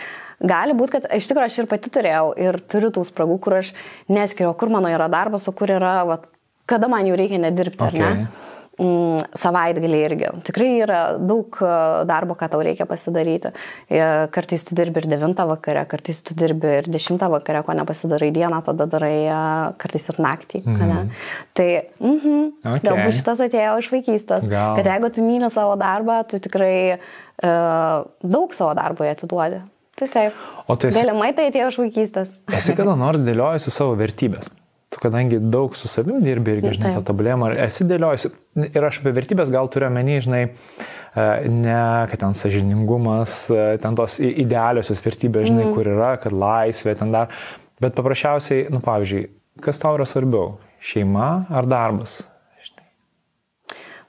gali 0.42 0.74
būti, 0.76 0.96
kad 0.96 1.10
iš 1.14 1.28
tikrųjų 1.30 1.50
aš 1.50 1.58
ir 1.60 1.68
pati 1.70 1.92
turėjau 1.92 2.32
ir 2.40 2.58
turiu 2.72 2.90
tų 2.94 3.04
spragų, 3.06 3.36
kur 3.44 3.60
aš 3.60 3.74
neskiriu, 4.10 4.54
kur 4.58 4.72
mano 4.72 4.90
yra 4.90 5.10
darbas, 5.12 5.46
o 5.46 5.54
kur 5.54 5.70
yra, 5.76 5.98
va, 6.08 6.18
kada 6.66 6.88
man 6.90 7.06
jau 7.06 7.20
reikia 7.20 7.38
nedirbti, 7.44 7.84
okay. 7.84 8.00
ar 8.00 8.18
ne? 8.24 8.53
Mm, 8.80 9.34
savaitgalį 9.38 10.00
irgi. 10.08 10.30
Tikrai 10.46 10.70
yra 10.84 11.00
daug 11.18 11.58
e, 11.62 11.72
darbo, 12.08 12.36
ką 12.38 12.48
tau 12.52 12.62
reikia 12.64 12.86
pasidaryti. 12.90 13.52
E, 13.88 14.00
kartais 14.34 14.64
tu 14.66 14.76
dirbi 14.78 15.02
ir 15.02 15.08
9 15.14 15.46
vakare, 15.50 15.84
kartais 15.90 16.22
tu 16.24 16.36
dirbi 16.38 16.72
ir 16.80 16.88
10 16.92 17.20
vakare, 17.34 17.64
ko 17.66 17.76
nepasidarai 17.76 18.30
dieną, 18.34 18.62
tada 18.66 18.88
darai 18.90 19.16
e, 19.26 19.42
kartais 19.80 20.08
ir 20.12 20.20
naktį. 20.26 20.62
Mm 20.64 20.80
-hmm. 20.80 21.12
Tai 21.54 21.68
mm 22.00 22.18
-hmm, 22.18 22.50
okay. 22.64 22.88
galbūt 22.88 23.18
šitas 23.20 23.44
atėjo 23.48 23.78
iš 23.78 23.92
vaikystės. 23.92 24.48
Gal. 24.48 24.76
Kad 24.76 24.86
jeigu 24.86 25.10
tu 25.10 25.22
myli 25.22 25.50
savo 25.50 25.76
darbą, 25.76 26.24
tu 26.28 26.38
tikrai 26.38 26.98
uh, 27.42 28.04
daug 28.22 28.54
savo 28.54 28.74
darbo 28.74 29.04
atiduodi. 29.04 29.62
Tai 29.94 30.08
taip. 30.08 30.32
O 30.66 30.76
tu 30.76 30.88
esi... 30.88 30.98
Galimai 30.98 31.32
tai 31.36 31.48
atėjo 31.50 31.68
iš 31.70 31.78
vaikystės. 31.78 32.28
Esi 32.52 32.74
kada 32.74 32.96
nors 32.98 33.20
dėliojasi 33.20 33.70
savo 33.70 33.94
vertybės? 33.94 34.50
Tu 34.94 35.02
kadangi 35.02 35.40
daug 35.50 35.74
su 35.76 35.90
savimi 35.90 36.22
dirbi 36.22 36.54
irgi, 36.56 36.74
žinai, 36.78 36.94
to 36.96 37.04
tobulėjimo, 37.10 37.48
ar 37.50 37.64
esi 37.66 37.86
dėliojusi, 37.90 38.30
ir 38.70 38.86
aš 38.86 39.00
apie 39.02 39.14
vertybės 39.16 39.50
gal 39.52 39.70
turiu 39.72 39.90
menį, 39.94 40.18
žinai, 40.28 40.42
e, 40.46 41.24
ne, 41.50 41.78
kad 42.10 42.22
ten 42.22 42.36
sažiningumas, 42.38 43.38
e, 43.50 43.64
ten 43.82 43.98
tos 43.98 44.20
idealiosios 44.22 45.02
vertybės, 45.04 45.48
žinai, 45.50 45.66
mm. 45.66 45.74
kur 45.74 45.90
yra, 45.96 46.12
kad 46.22 46.36
laisvė 46.44 46.94
ten 47.00 47.14
dar, 47.14 47.34
bet 47.82 47.96
paprasčiausiai, 47.98 48.68
nu, 48.70 48.82
pavyzdžiui, 48.84 49.26
kas 49.64 49.82
tau 49.82 49.96
yra 49.98 50.06
svarbiau- 50.08 50.54
šeima 50.92 51.46
ar 51.50 51.66
darbas? 51.66 52.22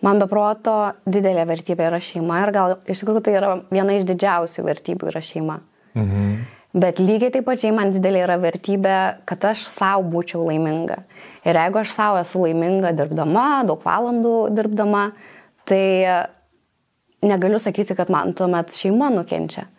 Man 0.05 0.19
beproto 0.21 0.93
didelė 1.09 1.47
vertybė 1.49 1.87
yra 1.87 1.97
šeima 2.03 2.43
ir 2.43 2.51
gal 2.53 2.75
iš 2.85 3.01
tikrųjų 3.01 3.23
tai 3.25 3.37
yra 3.39 3.53
viena 3.73 3.95
iš 3.95 4.03
didžiausių 4.05 4.65
vertybių 4.67 5.09
yra 5.09 5.21
šeima. 5.23 5.61
Mhm. 5.95 6.35
Bet 6.75 6.99
lygiai 6.99 7.31
taip 7.31 7.45
pačiai 7.47 7.71
man 7.71 7.93
didelė 7.95 8.25
yra 8.25 8.35
vertybė, 8.41 8.95
kad 9.29 9.45
aš 9.47 9.63
savo 9.69 10.03
būčiau 10.11 10.43
laiminga. 10.43 10.97
Ir 11.47 11.55
jeigu 11.55 11.79
aš 11.79 11.93
savo 11.95 12.19
esu 12.19 12.41
laiminga 12.43 12.91
dirbdama, 12.97 13.63
daug 13.69 13.83
valandų 13.85 14.35
dirbdama, 14.57 15.05
tai 15.63 15.85
negaliu 17.23 17.61
sakyti, 17.63 17.95
kad 17.95 18.11
man 18.11 18.35
tuomet 18.35 18.75
šeima 18.75 19.07
nukenčia. 19.13 19.69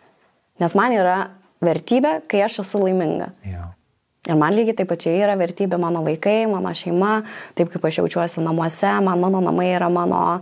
Nes 0.57 0.73
man 0.73 0.95
yra 0.95 1.17
vertybė, 1.61 2.23
kai 2.29 2.41
aš 2.47 2.63
esu 2.65 2.81
laiminga. 2.81 3.29
Yeah. 3.45 3.73
Ir 4.27 4.35
man 4.35 4.55
lygiai 4.57 4.75
taip 4.75 4.89
pačiai 4.89 5.21
yra 5.21 5.37
vertybė 5.39 5.77
mano 5.79 6.01
vaikai, 6.03 6.47
mano 6.51 6.73
šeima, 6.75 7.21
taip 7.55 7.69
kaip 7.71 7.85
aš 7.87 8.01
jaučiuosi 8.01 8.41
namuose, 8.43 8.89
man 9.05 9.21
mano 9.21 9.39
namai 9.43 9.69
yra 9.75 9.87
mano 9.93 10.41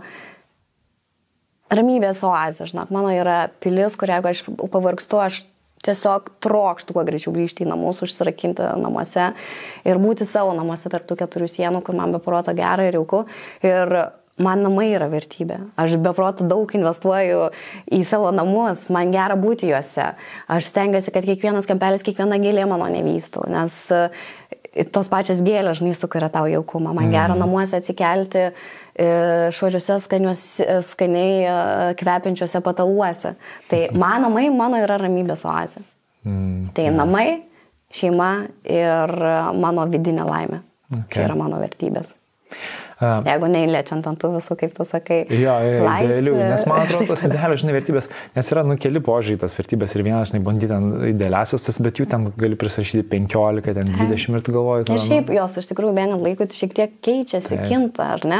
ramybės 1.70 2.22
oazė, 2.26 2.66
žinok, 2.70 2.90
mano 2.94 3.12
yra 3.14 3.44
pilis, 3.62 3.94
kur 3.98 4.10
jeigu 4.10 4.30
aš 4.30 4.42
pavargstu, 4.72 5.20
aš 5.22 5.44
tiesiog 5.84 6.30
trokštų 6.44 6.96
kuo 6.96 7.04
greičiau 7.06 7.34
grįžti 7.34 7.66
į 7.66 7.70
namus, 7.70 8.02
užsirakinti 8.04 8.70
namuose 8.80 9.32
ir 9.86 10.00
būti 10.02 10.28
savo 10.28 10.54
namuose 10.56 10.92
tarp 10.92 11.08
tų 11.08 11.18
keturių 11.22 11.50
sienų, 11.50 11.82
kur 11.86 11.98
man 11.98 12.14
be 12.14 12.22
proto 12.22 12.54
gera 12.56 12.88
ir 12.88 12.98
jauku. 12.98 13.24
Ir 13.66 13.92
man 14.42 14.62
namai 14.66 14.90
yra 14.92 15.08
vertybė. 15.12 15.58
Aš 15.80 15.96
be 16.02 16.12
proto 16.16 16.44
daug 16.48 16.72
investuoju 16.76 17.48
į 17.92 18.02
savo 18.08 18.30
namus, 18.34 18.86
man 18.92 19.12
gera 19.14 19.36
būti 19.40 19.70
juose. 19.70 20.12
Aš 20.52 20.70
stengiuosi, 20.72 21.12
kad 21.14 21.26
kiekvienas 21.28 21.68
kampelis, 21.68 22.04
kiekviena 22.06 22.40
gėlė 22.42 22.66
mano 22.68 22.88
nevystų, 22.92 23.46
nes 23.52 23.78
e, 23.94 24.02
tos 24.92 25.08
pačios 25.12 25.40
gėlės, 25.44 25.80
žinai, 25.80 25.94
sukuria 25.96 26.28
tau 26.32 26.44
jaukumą. 26.52 26.92
Man 26.96 27.08
gera 27.14 27.32
mm. 27.32 27.40
namuose 27.46 27.80
atsikelti 27.80 28.50
e, 28.50 28.52
švariuose, 29.52 29.98
skaniai 30.86 31.42
e, 31.44 31.56
kvepiančiuose 32.00 32.62
pataluose. 32.64 33.34
Tai 33.70 33.82
man 33.92 34.24
namai 34.24 34.46
mano 34.54 34.80
yra 34.80 34.96
ramybės 35.02 35.44
oazė. 35.48 35.82
Mm. 36.26 36.70
Tai 36.76 36.86
namai, 36.94 37.26
šeima 37.94 38.30
ir 38.64 39.14
mano 39.60 39.86
vidinė 39.92 40.26
laimė. 40.26 40.62
Okay. 40.86 41.12
Čia 41.16 41.26
yra 41.28 41.38
mano 41.38 41.60
vertybės. 41.60 42.12
Jeigu 42.96 43.48
neįliečiant 43.52 44.06
ant 44.08 44.16
tų 44.16 44.30
visų, 44.38 44.54
kaip 44.56 44.72
tu 44.72 44.84
sakai. 44.88 45.18
Jo, 45.28 45.52
idealių, 45.60 46.32
nes 46.40 46.62
man 46.64 46.78
atrodo, 46.80 47.04
tas 47.10 47.24
idealios, 47.28 47.60
žinai, 47.60 47.74
vertybės, 47.76 48.06
nes 48.32 48.52
yra, 48.54 48.62
nu, 48.64 48.78
keli 48.80 49.02
požiūrį 49.04 49.40
tas 49.42 49.52
vertybės 49.58 49.92
ir 49.98 50.04
vienas, 50.06 50.30
žinai, 50.30 50.40
bandyti 50.46 50.70
ten 50.70 50.86
idealiasias, 51.10 51.66
tas, 51.66 51.76
bet 51.84 52.00
jų 52.00 52.06
ten 52.08 52.30
gali 52.40 52.56
prisirašyti 52.56 53.04
15, 53.10 53.74
ten 53.76 53.90
20 53.92 54.38
ir 54.38 54.44
tu 54.46 54.54
galvoji. 54.54 54.86
Ir 54.88 55.02
šiaip 55.04 55.28
nu. 55.28 55.36
jos 55.36 55.58
iš 55.60 55.68
tikrųjų, 55.74 55.92
bėgant 55.98 56.24
laikui, 56.24 56.46
šiek 56.56 56.72
tiek 56.78 56.94
keičiasi, 57.04 57.50
Taip. 57.52 57.66
kinta, 57.68 58.06
ar 58.16 58.24
ne? 58.24 58.38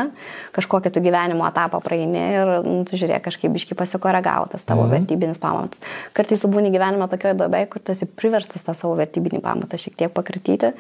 Kažkokią 0.56 0.94
tu 0.94 1.02
gyvenimo 1.04 1.44
etapą 1.50 1.82
praeini 1.84 2.22
ir, 2.38 2.52
nu, 2.64 2.78
tu 2.88 2.96
žiūrėk, 2.96 3.26
kažkaip 3.28 3.60
iški 3.60 3.76
pasikoregavo 3.76 4.48
tas 4.54 4.64
tavo 4.64 4.86
mhm. 4.86 4.94
vertybinis 4.96 5.42
pamatas. 5.42 5.84
Kartais 6.16 6.40
tu 6.40 6.48
būni 6.48 6.72
gyvenime 6.72 7.10
tokioje 7.12 7.36
dobėje, 7.42 7.68
kur 7.75 7.84
tu 7.84 7.92
esi 7.92 8.08
priverstas 8.08 8.64
tą 8.64 8.72
savo 8.78 8.96
vertybinį 8.96 9.42
pamatą 9.44 9.76
šiek 9.84 10.00
tiek 10.00 10.16
pakratyti 10.16 10.72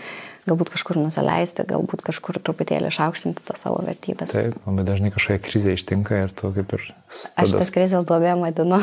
galbūt 0.46 0.72
kažkur 0.74 1.00
nusileisti, 1.00 1.66
galbūt 1.68 2.04
kažkur 2.06 2.40
truputėlį 2.40 2.90
išaukštinti 2.92 3.44
tą 3.46 3.58
savo 3.58 3.82
vertybės. 3.86 4.32
Taip, 4.32 4.56
labai 4.66 4.86
dažnai 4.86 5.12
kažkokia 5.14 5.42
krizė 5.42 5.76
ištinka 5.76 6.24
ir 6.24 6.34
tu 6.36 6.52
kaip 6.56 6.74
ir... 6.78 6.88
Tada... 6.88 7.44
Aš 7.44 7.56
tas 7.58 7.72
krizės 7.74 8.08
duobė 8.08 8.36
vadinu. 8.40 8.80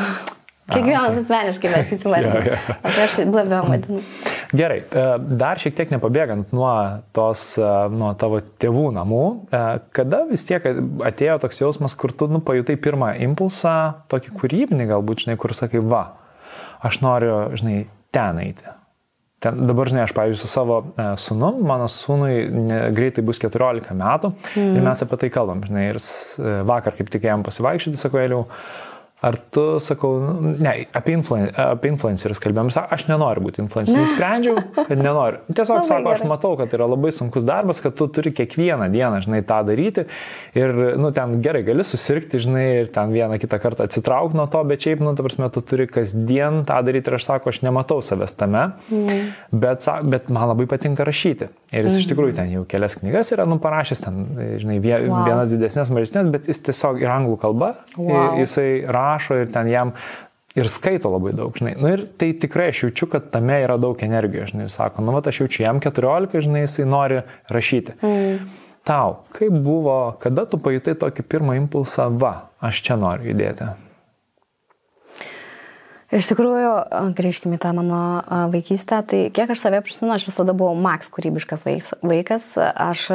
Kiekvienas 0.64 1.18
asmeniškai 1.20 1.70
mes 1.74 1.90
įsivardiname. 1.92 2.54
Aš 2.88 3.18
duobė 3.28 3.60
vadinu. 3.66 4.00
Gerai, 4.56 4.78
e, 4.80 5.04
dar 5.40 5.60
šiek 5.60 5.74
tiek 5.76 5.90
nepabėgant 5.92 6.54
nuo, 6.56 6.70
tos, 7.16 7.42
e, 7.60 7.72
nuo 7.92 8.12
tavo 8.20 8.40
tėvų 8.62 8.86
namų, 8.96 9.24
e, 9.44 9.62
kada 9.96 10.22
vis 10.30 10.46
tiek 10.48 10.64
atėjo 11.10 11.36
toks 11.42 11.60
jausmas, 11.60 11.96
kur 11.98 12.14
tu 12.16 12.30
nu, 12.32 12.40
pajutai 12.44 12.78
pirmą 12.80 13.12
impulsą, 13.26 13.74
tokį 14.12 14.32
kūrybinį 14.40 14.88
galbūt, 14.94 15.26
žinai, 15.26 15.36
kur 15.40 15.52
sakai, 15.56 15.84
va, 15.84 16.06
aš 16.86 17.02
noriu, 17.04 17.36
žinai, 17.60 17.82
ten 18.14 18.40
eiti. 18.46 18.72
Ten, 19.44 19.66
dabar, 19.68 19.90
žinai, 19.92 20.06
aš, 20.06 20.14
pavyzdžiui, 20.16 20.40
su 20.40 20.48
savo 20.48 20.78
e, 20.96 21.06
sunu, 21.20 21.50
mano 21.68 21.84
sunui 21.92 22.46
ne, 22.48 22.78
greitai 22.96 23.24
bus 23.26 23.42
14 23.42 23.92
metų 23.98 24.30
mm. 24.32 24.78
ir 24.78 24.86
mes 24.86 25.04
apie 25.04 25.18
tai 25.20 25.30
kalbam, 25.34 25.60
žinai, 25.68 25.84
ir 25.90 26.00
e, 26.00 26.54
vakar 26.70 26.96
kaip 26.96 27.12
tik 27.12 27.26
ėjom 27.28 27.44
pasivaikščioti, 27.44 28.00
sako, 28.00 28.22
Eliau, 28.24 28.46
Ar 29.24 29.38
tu, 29.50 29.62
sakau, 29.80 30.18
ne, 30.60 30.72
apie, 30.92 31.14
influen, 31.16 31.46
apie 31.56 31.88
influencerius 31.94 32.40
kalbėjom, 32.44 32.68
aš 32.92 33.06
nenoriu 33.08 33.46
būti 33.46 33.62
influenceriu. 33.62 34.02
Nusprendžiau, 34.02 34.58
kad 34.76 35.00
nenoriu. 35.00 35.38
Tiesiog 35.48 35.78
labai 35.78 35.88
sako, 35.88 36.02
gerai. 36.04 36.16
aš 36.18 36.28
matau, 36.28 36.50
kad 36.60 36.74
yra 36.76 36.88
labai 36.90 37.12
sunkus 37.16 37.46
darbas, 37.48 37.80
kad 37.80 37.96
tu 37.96 38.04
turi 38.12 38.34
kiekvieną 38.36 38.90
dieną, 38.92 39.22
žinai, 39.24 39.40
tą 39.48 39.62
daryti. 39.64 40.04
Ir, 40.58 40.74
nu, 41.00 41.08
ten 41.16 41.38
gerai, 41.44 41.62
gali 41.64 41.86
susirgti, 41.88 42.42
žinai, 42.44 42.66
ir 42.82 42.90
ten 42.92 43.14
vieną 43.16 43.38
kitą 43.40 43.60
kartą 43.62 43.86
atsitraukti 43.88 44.36
nuo 44.36 44.44
to, 44.52 44.60
bet 44.68 44.84
šiaip, 44.84 45.00
nu, 45.00 45.14
ta 45.16 45.24
prasme, 45.24 45.48
tu 45.54 45.64
turi 45.64 45.88
kasdien 45.88 46.60
tą 46.68 46.82
daryti 46.84 47.08
ir 47.08 47.16
aš 47.16 47.28
sako, 47.30 47.54
aš 47.54 47.62
nematau 47.64 48.02
savęs 48.04 48.36
tame. 48.36 48.66
Mm. 48.92 49.32
Bet, 49.64 49.88
bet 50.12 50.28
man 50.28 50.50
labai 50.52 50.68
patinka 50.68 51.08
rašyti. 51.08 51.48
Ir 51.72 51.88
jis 51.88 51.96
mm. 51.96 52.04
iš 52.04 52.10
tikrųjų 52.12 52.36
ten 52.36 52.52
jau 52.52 52.66
kelias 52.68 52.98
knygas 53.00 53.32
yra, 53.32 53.48
nu, 53.48 53.56
parašęs 53.62 54.04
ten, 54.04 54.20
žinai, 54.60 54.78
vienas 54.84 55.08
wow. 55.08 55.50
didesnės, 55.56 55.90
mažesnės, 55.96 56.28
bet 56.34 56.52
jis 56.52 56.60
tiesiog 56.68 57.00
ir 57.02 57.10
anglų 57.10 57.40
kalba, 57.42 57.72
wow. 57.96 58.36
jisai 58.38 58.84
rašo 58.84 59.13
rašo 59.14 59.38
ir 59.42 59.52
ten 59.54 59.70
jam 59.70 59.94
ir 60.54 60.68
skaito 60.70 61.10
labai 61.10 61.32
daug, 61.34 61.54
žinai. 61.58 61.74
Nu, 61.80 61.90
ir 61.90 62.04
tai 62.18 62.32
tikrai 62.38 62.68
aš 62.72 62.84
jaučiu, 62.86 63.08
kad 63.10 63.30
tame 63.34 63.56
yra 63.64 63.78
daug 63.80 64.02
energijos, 64.06 64.52
žinai. 64.52 64.68
Sako, 64.72 65.02
nu, 65.06 65.14
vat, 65.16 65.26
aš 65.30 65.44
jaučiu, 65.44 65.64
jam 65.66 65.80
14, 65.82 66.36
žinai, 66.46 66.66
jisai 66.66 66.86
nori 66.88 67.22
rašyti. 67.50 67.96
Mm. 68.02 68.52
Tau, 68.84 69.22
kaip 69.32 69.54
buvo, 69.64 69.96
kada 70.20 70.44
tu 70.46 70.60
pajutai 70.60 70.92
tokį 71.00 71.24
pirmą 71.24 71.56
impulsą, 71.56 72.10
va, 72.20 72.50
aš 72.62 72.84
čia 72.84 72.98
noriu 73.00 73.32
judėti? 73.32 73.70
Iš 76.14 76.28
tikrųjų, 76.30 76.74
grįžkime 77.18 77.56
į 77.56 77.62
tą 77.64 77.72
mano 77.74 78.02
vaikystę, 78.52 79.00
tai 79.10 79.22
kiek 79.34 79.50
aš 79.50 79.64
save 79.64 79.80
prisimenu, 79.82 80.12
aš 80.14 80.28
visada 80.28 80.54
buvau 80.54 80.76
maks 80.78 81.08
kūrybiškas 81.10 81.64
vaikas. 82.04 82.52
Aš 82.60 83.08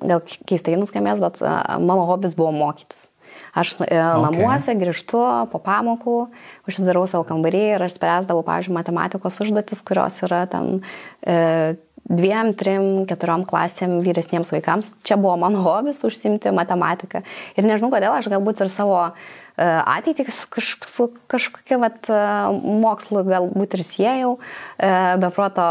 gal 0.00 0.22
keistai 0.48 0.78
nuskambės, 0.80 1.20
bet 1.20 1.42
mano 1.82 2.06
hobis 2.08 2.38
buvo 2.38 2.54
mokytis. 2.56 3.10
Aš 3.54 3.76
e, 3.86 3.94
namuose 3.94 4.72
okay. 4.72 4.80
grįžtu 4.80 5.22
po 5.52 5.60
pamokų, 5.62 6.18
užsidarau 6.66 7.06
savo 7.10 7.26
kambarį 7.28 7.64
ir 7.76 7.86
aš 7.86 7.96
spręsdavau, 7.98 8.42
pavyzdžiui, 8.46 8.74
matematikos 8.74 9.38
užduotis, 9.44 9.82
kurios 9.86 10.18
yra 10.26 10.42
ten 10.50 10.80
e, 11.22 11.76
dviem, 12.04 12.52
trim, 12.58 12.88
keturiom 13.08 13.44
klasėm 13.48 13.98
vyresniems 14.04 14.52
vaikams. 14.52 14.90
Čia 15.06 15.16
buvo 15.20 15.36
mano 15.40 15.62
hobis 15.64 16.02
užsimti 16.04 16.52
matematiką. 16.54 17.22
Ir 17.56 17.68
nežinau 17.68 17.92
kodėl, 17.92 18.12
aš 18.12 18.28
galbūt 18.32 18.60
ir 18.64 18.72
savo 18.72 18.98
e, 19.06 19.12
ateitį 19.64 20.26
su, 20.28 20.48
kaž, 20.52 20.72
su 20.90 21.08
kažkokia 21.32 21.78
vat, 21.80 22.02
e, 22.10 22.18
mokslu 22.84 23.24
galbūt 23.28 23.78
ir 23.78 23.84
siejau, 23.86 24.34
e, 24.76 24.90
be 25.22 25.30
proto 25.34 25.68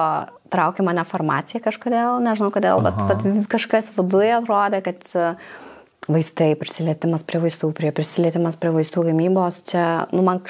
traukė 0.53 0.85
mane 0.85 1.05
farmacija 1.09 1.61
kažkodėl, 1.65 2.21
nežinau 2.25 2.49
kodėl, 2.53 2.81
Aha. 2.81 3.09
bet, 3.11 3.21
bet 3.27 3.51
kažkas 3.53 3.93
viduje 3.97 4.33
atrodė, 4.39 4.81
kad 4.85 5.05
vaistai, 6.12 6.53
prisilietimas 6.60 7.24
prie 7.27 7.41
vaistų, 7.43 7.72
prie 7.77 7.91
prisilietimas 7.95 8.57
prie 8.60 8.74
vaistų 8.75 9.07
gamybos, 9.10 9.63
čia, 9.69 9.86
nu, 10.15 10.24
man 10.25 10.41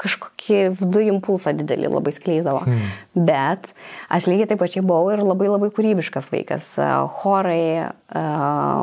kažkokį 0.00 0.60
vidų 0.78 1.02
impulsą 1.10 1.52
didelį 1.58 1.90
labai 1.92 2.12
skleidavo. 2.16 2.62
Hmm. 2.64 2.92
Bet 3.28 3.70
aš 4.12 4.30
lygiai 4.30 4.48
taip 4.50 4.62
pačiai 4.62 4.84
buvau 4.86 5.12
ir 5.12 5.22
labai 5.24 5.50
labai 5.50 5.68
kūrybiškas 5.76 6.30
vaikas. 6.32 6.72
Chorai, 7.20 7.90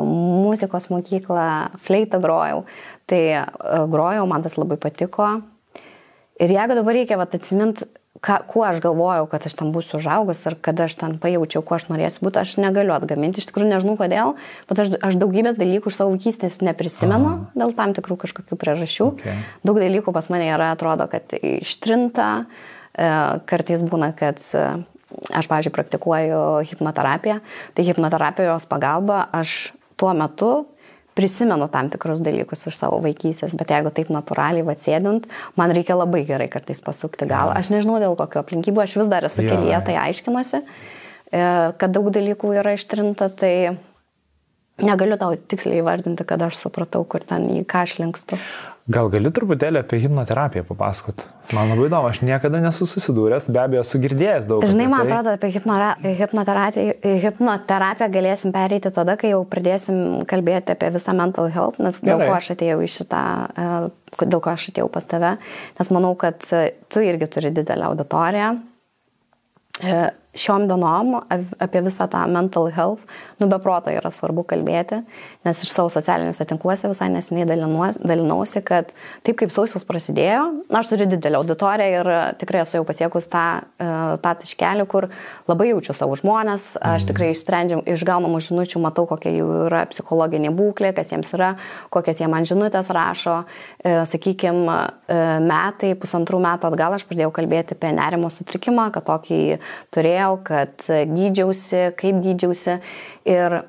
muzikos 0.05 0.89
mokykla, 0.93 1.47
fleitą 1.87 2.21
grojau. 2.23 2.65
Tai 3.09 3.21
grojau, 3.89 4.27
man 4.29 4.45
tas 4.45 4.59
labai 4.59 4.77
patiko. 4.81 5.37
Ir 6.37 6.53
jeigu 6.53 6.77
dabar 6.77 6.93
reikia 6.93 7.17
atsiminti, 7.23 7.87
ką, 8.23 8.37
kuo 8.49 8.63
aš 8.67 8.79
galvojau, 8.83 9.27
kad 9.31 9.45
aš 9.47 9.55
ten 9.59 9.71
būsiu 9.75 9.97
užaugus 9.99 10.43
ir 10.47 10.57
kada 10.63 10.87
aš 10.87 10.97
ten 10.99 11.17
pajaučiau, 11.21 11.61
kuo 11.65 11.77
aš 11.77 11.87
norėsiu 11.91 12.25
būti, 12.25 12.41
aš 12.41 12.55
negaliu 12.61 12.95
atgaminti. 12.95 13.41
Iš 13.41 13.49
tikrųjų 13.51 13.69
nežinau 13.71 13.97
kodėl, 13.99 14.35
bet 14.69 14.81
aš, 14.83 14.95
aš 15.03 15.19
daugybės 15.21 15.57
dalykų 15.59 15.91
iš 15.91 15.99
savo 15.99 16.15
vaikystės 16.15 16.59
neprisimenu 16.65 17.31
Aha. 17.33 17.51
dėl 17.57 17.75
tam 17.77 17.93
tikrų 17.97 18.19
kažkokių 18.25 18.59
priežasčių. 18.59 19.09
Okay. 19.13 19.37
Daug 19.67 19.81
dalykų 19.81 20.13
pas 20.15 20.29
mane 20.33 20.49
yra, 20.49 20.71
atrodo, 20.75 21.09
kad 21.11 21.37
ištrinta. 21.37 22.29
E, 22.97 23.09
kartais 23.49 23.83
būna, 23.85 24.13
kad 24.17 24.41
e, 24.57 24.65
aš, 25.29 25.49
pavyzdžiui, 25.49 25.75
praktikuoju 25.75 26.41
hipnoterapiją. 26.71 27.41
Tai 27.77 27.87
hipnoterapijos 27.91 28.65
pagalba 28.69 29.27
aš 29.35 29.59
tuo 29.97 30.13
metu 30.17 30.51
prisimenu 31.17 31.67
tam 31.73 31.89
tikrus 31.93 32.21
dalykus 32.23 32.67
iš 32.69 32.77
savo 32.77 32.99
vaikystės, 33.01 33.55
bet 33.57 33.73
jeigu 33.73 33.91
taip 33.95 34.11
natūraliai 34.13 34.67
atsėdint, 34.73 35.25
man 35.57 35.73
reikia 35.73 35.97
labai 35.97 36.21
gerai 36.29 36.47
kartais 36.53 36.83
pasukti 36.83 37.27
galą. 37.29 37.55
Aš 37.57 37.71
nežinau 37.73 37.97
dėl 38.03 38.15
kokio 38.19 38.43
aplinkybių, 38.43 38.83
aš 38.83 38.95
vis 39.01 39.11
dar 39.11 39.25
esu 39.25 39.45
kelyje, 39.47 39.81
tai 39.89 39.97
aiškinuosi, 40.05 40.61
e, 40.61 41.43
kad 41.81 41.95
daug 41.95 42.11
dalykų 42.13 42.53
yra 42.61 42.77
ištrinta, 42.77 43.31
tai 43.33 43.53
negaliu 44.83 45.17
tau 45.17 45.33
tiksliai 45.35 45.81
įvardinti, 45.81 46.25
kad 46.27 46.41
aš 46.45 46.59
supratau, 46.61 47.03
kur 47.09 47.25
ten 47.25 47.49
į 47.57 47.63
ką 47.69 47.85
aš 47.87 47.97
linkstu. 48.01 48.39
Gal 48.87 49.09
gali 49.11 49.27
truputėlį 49.35 49.81
apie 49.81 49.97
hipnoterapiją 49.99 50.63
papasakot? 50.69 51.25
Man 51.51 51.73
labai 51.73 51.89
įdomu, 51.89 52.07
aš 52.07 52.21
niekada 52.23 52.61
nesu 52.63 52.85
susidūręs, 52.87 53.49
be 53.51 53.59
abejo, 53.59 53.81
esu 53.83 53.99
girdėjęs 53.99 54.47
daug. 54.47 54.63
Žinai, 54.63 54.85
man 54.87 55.01
tai. 55.03 55.09
atrodo, 55.09 55.33
apie 55.35 55.49
hipnoterapiją, 55.51 56.93
hipnoterapiją 57.25 58.07
galėsim 58.13 58.53
pereiti 58.55 58.91
tada, 58.95 59.17
kai 59.19 59.33
jau 59.33 59.41
pradėsim 59.51 59.99
kalbėti 60.31 60.71
apie 60.71 60.93
visą 60.95 61.15
mental 61.19 61.51
health, 61.51 61.81
nes 61.83 61.99
Gerai. 61.99 62.07
dėl 62.07 62.23
ko 62.23 62.37
aš 62.37 62.47
atėjau 62.55 62.79
į 62.85 62.87
šitą, 62.93 63.25
e, 63.51 64.23
dėl 64.23 64.43
ko 64.45 64.53
aš 64.53 64.69
atėjau 64.71 64.87
pas 64.95 65.11
tave, 65.11 65.33
nes 65.81 65.91
manau, 65.97 66.13
kad 66.23 66.47
tu 66.47 67.03
irgi 67.03 67.27
turi 67.35 67.51
didelę 67.59 67.89
auditoriją 67.89 68.53
e, 69.83 69.99
šiom 70.37 70.67
dienom 70.69 71.15
apie 71.59 71.81
visą 71.85 72.07
tą 72.11 72.23
mental 72.31 72.69
health, 72.73 73.01
nu 73.41 73.47
be 73.49 73.59
proto 73.61 73.91
yra 73.93 74.11
svarbu 74.13 74.43
kalbėti, 74.47 75.01
nes 75.45 75.61
ir 75.63 75.71
savo 75.71 75.91
socialiniuose 75.93 76.45
tinkluose 76.49 76.89
visai 76.91 77.09
nesiniai 77.13 77.47
dalinausi, 77.47 78.61
kad 78.65 78.93
taip 79.25 79.39
kaip 79.41 79.53
sausius 79.53 79.85
prasidėjo, 79.87 80.43
na, 80.67 80.81
aš 80.81 80.93
turiu 80.93 81.07
didelį 81.11 81.39
auditoriją 81.41 82.01
ir 82.01 82.11
tikrai 82.41 82.63
esu 82.63 82.79
jau 82.79 82.85
pasiekus 82.87 83.29
tą, 83.31 83.45
e, 83.81 83.89
tą 84.23 84.33
taškelį, 84.41 84.87
kur 84.89 85.09
labai 85.49 85.69
jaučiu 85.71 85.95
savo 85.97 86.17
žmonės, 86.19 86.69
aš 86.77 87.03
mhm. 87.03 87.09
tikrai 87.11 87.31
išsprendžiam, 87.33 87.83
iš 87.89 88.05
gaunamų 88.07 88.41
žinučių 88.47 88.83
matau, 88.83 89.07
kokia 89.09 89.33
jų 89.35 89.49
yra 89.67 89.85
psichologinė 89.91 90.53
būklė, 90.55 90.93
kas 90.97 91.13
jiems 91.13 91.33
yra, 91.37 91.53
kokias 91.93 92.21
jie 92.21 92.29
man 92.31 92.47
žinutės 92.47 92.91
rašo, 92.93 93.41
e, 93.83 93.97
sakykime, 94.09 94.77
metai, 95.47 95.93
pusantrų 95.99 96.39
metų 96.43 96.69
atgal 96.69 96.95
aš 96.97 97.05
pradėjau 97.07 97.31
kalbėti 97.35 97.75
apie 97.77 97.91
nerimo 97.95 98.29
sutrikimą, 98.33 98.89
kad 98.95 99.05
tokį 99.07 99.39
turėjau 99.95 100.26
kalbėjau, 100.27 100.43
kad 100.43 100.83
gydžiausi, 101.13 101.95
kaip 101.95 102.21
gydžiausi. 102.23 102.79
Ir 103.25 103.63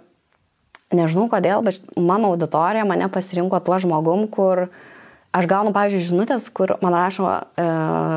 nežinau 0.93 1.29
kodėl, 1.29 1.63
bet 1.63 1.81
mano 1.97 2.33
auditorija 2.33 2.85
mane 2.85 3.09
pasirinko 3.09 3.61
tuo 3.61 3.79
žmogum, 3.79 4.29
kur 4.29 4.69
aš 5.33 5.47
gaunu, 5.47 5.73
pavyzdžiui, 5.73 6.09
žinutės, 6.09 6.49
kur 6.51 6.79
man 6.83 6.95
rašo 6.95 7.29
e, 7.29 7.67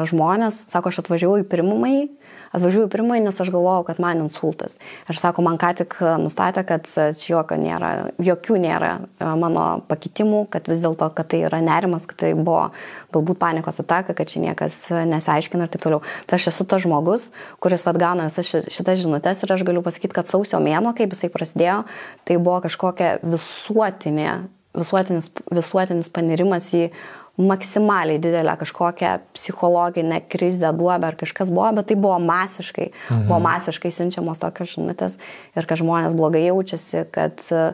žmonės, 0.10 0.66
sako, 0.72 0.90
aš 0.90 1.02
atvažiavau 1.04 1.42
į 1.42 1.48
pirmumai 1.52 2.10
atvažiuoju 2.52 2.90
pirmai, 2.92 3.20
nes 3.24 3.40
aš 3.42 3.52
galvojau, 3.54 3.86
kad 3.88 4.00
man 4.04 4.24
insultas. 4.26 4.76
Ir 5.10 5.20
sako, 5.20 5.44
man 5.46 5.60
ką 5.62 5.72
tik 5.82 5.96
nustatė, 6.22 6.64
kad 6.68 6.88
čia 6.90 7.36
jokio 7.36 7.58
nėra, 7.62 7.92
jokių 8.22 8.60
nėra 8.62 8.92
e, 9.00 9.30
mano 9.40 9.66
pakitimų, 9.90 10.44
kad 10.54 10.68
vis 10.72 10.84
dėlto, 10.84 11.08
kad 11.18 11.32
tai 11.32 11.44
yra 11.48 11.62
nerimas, 11.64 12.08
kad 12.10 12.20
tai 12.24 12.34
buvo 12.38 12.70
galbūt 13.16 13.40
panikos 13.42 13.82
ataka, 13.84 14.16
kad 14.18 14.32
čia 14.32 14.44
niekas 14.44 14.78
nesiaiškina 14.92 15.68
ir 15.68 15.74
taip 15.74 15.86
toliau. 15.86 16.02
Tai 16.28 16.40
aš 16.40 16.50
esu 16.54 16.68
tas 16.68 16.84
žmogus, 16.84 17.30
kuris 17.64 17.86
vad 17.88 18.00
gauna 18.02 18.28
visas 18.30 18.52
šitas 18.52 19.02
žinutės 19.04 19.44
ir 19.44 19.56
aš 19.56 19.66
galiu 19.68 19.84
pasakyti, 19.86 20.16
kad 20.16 20.32
sausio 20.32 20.60
mėno, 20.64 20.96
kaip 20.98 21.16
jisai 21.16 21.32
prasidėjo, 21.34 21.82
tai 22.28 22.40
buvo 22.42 22.60
kažkokia 22.66 23.18
visuotinė, 23.24 24.42
visuotinis, 24.78 25.32
visuotinis 25.52 26.12
panirimas 26.14 26.72
į 26.76 26.90
maksimaliai 27.48 28.20
didelę 28.22 28.56
kažkokią 28.60 29.14
psichologinę 29.34 30.22
krizę, 30.30 30.74
duobę 30.78 31.08
ar 31.12 31.18
kažkas 31.20 31.52
buvo, 31.54 31.70
bet 31.78 31.90
tai 31.92 31.98
buvo 32.00 32.20
masiškai, 32.20 32.92
mhm. 32.92 33.26
buvo 33.30 33.40
masiškai 33.48 33.92
siunčiamos 33.96 34.42
tokios 34.42 34.76
žinutės 34.76 35.18
ir 35.58 35.68
kad 35.70 35.82
žmonės 35.82 36.16
blogai 36.18 36.44
jaučiasi, 36.46 37.06
kad 37.14 37.42
e, 37.52 37.72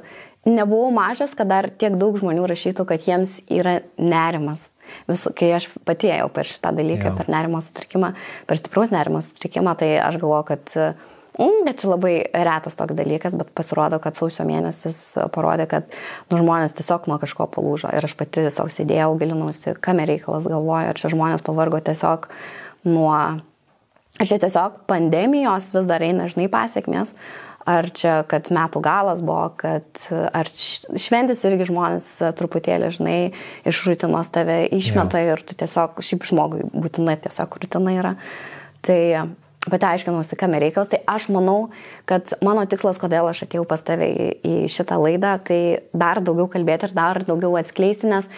nebuvau 0.47 0.89
mažas, 0.95 1.35
kad 1.37 1.51
dar 1.51 1.69
tiek 1.69 1.97
daug 1.99 2.17
žmonių 2.19 2.47
rašytų, 2.49 2.87
kad 2.87 3.09
jiems 3.09 3.41
yra 3.51 3.81
nerimas. 3.97 4.63
Vis, 5.09 5.25
kai 5.35 5.51
aš 5.57 5.67
pati 5.83 6.07
ėjau 6.13 6.29
per 6.31 6.47
šitą 6.47 6.71
dalyką, 6.77 7.11
Jau. 7.11 7.17
per 7.19 7.27
nerimo 7.31 7.59
sutrikimą, 7.59 8.13
per 8.47 8.59
stiprus 8.59 8.93
nerimo 8.95 9.19
sutrikimą, 9.25 9.75
tai 9.75 9.97
aš 9.99 10.15
galvoju, 10.21 10.47
kad 10.53 10.75
Mm, 10.77 11.16
bet 11.37 11.81
čia 11.81 11.91
labai 11.91 12.13
retas 12.33 12.77
toks 12.77 12.97
dalykas, 12.97 13.35
bet 13.37 13.51
pasirodo, 13.57 13.99
kad 14.01 14.17
sausio 14.17 14.45
mėnesis 14.47 14.99
parodė, 15.33 15.67
kad 15.69 15.89
nu, 16.31 16.39
žmonės 16.39 16.73
tiesiog 16.77 17.05
nuo 17.11 17.19
kažko 17.21 17.45
palūžo. 17.53 17.91
Ir 17.93 18.07
aš 18.07 18.15
pati 18.17 18.47
savo 18.53 18.73
sėdėjau, 18.73 19.11
gilinausi, 19.21 19.75
kam 19.83 20.01
reikalas 20.01 20.47
galvoju, 20.49 20.93
ar 20.93 20.97
čia 20.97 21.13
žmonės 21.13 21.45
pavargo 21.45 21.81
tiesiog 21.83 22.29
nuo... 22.89 23.13
Ar 24.17 24.25
čia 24.25 24.39
tiesiog 24.41 24.79
pandemijos 24.89 25.67
vis 25.75 25.85
dar 25.85 26.01
eina, 26.01 26.25
žinai, 26.31 26.47
pasiekmės, 26.49 27.11
ar 27.69 27.91
čia, 27.93 28.23
kad 28.25 28.47
metų 28.49 28.81
galas 28.81 29.21
buvo, 29.21 29.51
kad 29.59 30.07
ar 30.09 30.49
šventis 30.49 31.43
irgi 31.45 31.67
žmonės 31.69 32.07
truputėlį, 32.39 32.89
žinai, 32.97 33.17
iš 33.69 33.83
rutinos 33.85 34.31
tave 34.33 34.63
išmeta 34.73 35.21
ja. 35.21 35.35
ir 35.35 35.43
tu 35.45 35.53
tiesiog, 35.59 36.01
šiaip 36.01 36.25
žmogui 36.31 36.65
būtinai 36.73 37.19
tiesiog 37.27 37.59
rutina 37.61 37.93
yra. 37.99 38.15
Tai 38.87 39.01
pati 39.71 39.87
aiškinausi, 39.89 40.37
kam 40.39 40.55
reikalas, 40.57 40.91
tai 40.91 41.01
aš 41.09 41.27
manau, 41.33 41.69
kad 42.09 42.33
mano 42.45 42.65
tikslas, 42.69 42.99
kodėl 43.01 43.29
aš 43.29 43.45
atėjau 43.47 43.65
pas 43.69 43.83
tave 43.85 44.07
į, 44.07 44.29
į 44.41 44.55
šitą 44.71 44.99
laidą, 45.01 45.35
tai 45.47 45.59
dar 45.93 46.21
daugiau 46.23 46.49
kalbėti 46.51 46.89
ir 46.89 46.95
dar 46.97 47.21
daugiau 47.27 47.57
atskleisti, 47.59 48.09
nes 48.11 48.29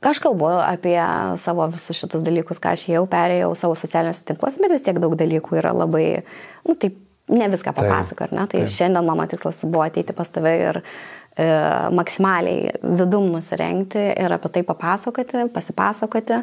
aš 0.00 0.22
kalbu 0.24 0.48
apie 0.62 0.98
savo 1.40 1.66
visus 1.72 1.98
šitus 1.98 2.24
dalykus, 2.24 2.60
ką 2.62 2.74
aš 2.76 2.88
jau 2.88 3.04
perėjau 3.10 3.52
savo 3.58 3.76
socialiniuose 3.78 4.26
tinkluose, 4.28 4.60
bet 4.62 4.74
vis 4.74 4.84
tiek 4.86 4.98
daug 5.02 5.16
dalykų 5.18 5.60
yra 5.60 5.74
labai, 5.76 6.22
nu 6.68 6.76
taip, 6.80 6.98
ne 7.30 7.48
viską 7.52 7.74
papasako, 7.76 8.26
ar 8.26 8.34
ne? 8.34 8.44
Tai 8.50 8.62
taip. 8.64 8.74
šiandien 8.74 9.06
mano 9.06 9.26
tikslas 9.30 9.62
buvo 9.64 9.84
ateiti 9.86 10.14
pas 10.16 10.30
tave 10.32 10.54
ir 10.58 10.80
e, 10.80 11.46
maksimaliai 11.94 12.72
vidum 12.82 13.30
nusirengti 13.34 14.02
ir 14.18 14.34
apie 14.34 14.50
tai 14.56 14.64
papasakoti, 14.66 15.46
pasipasakoti. 15.54 16.40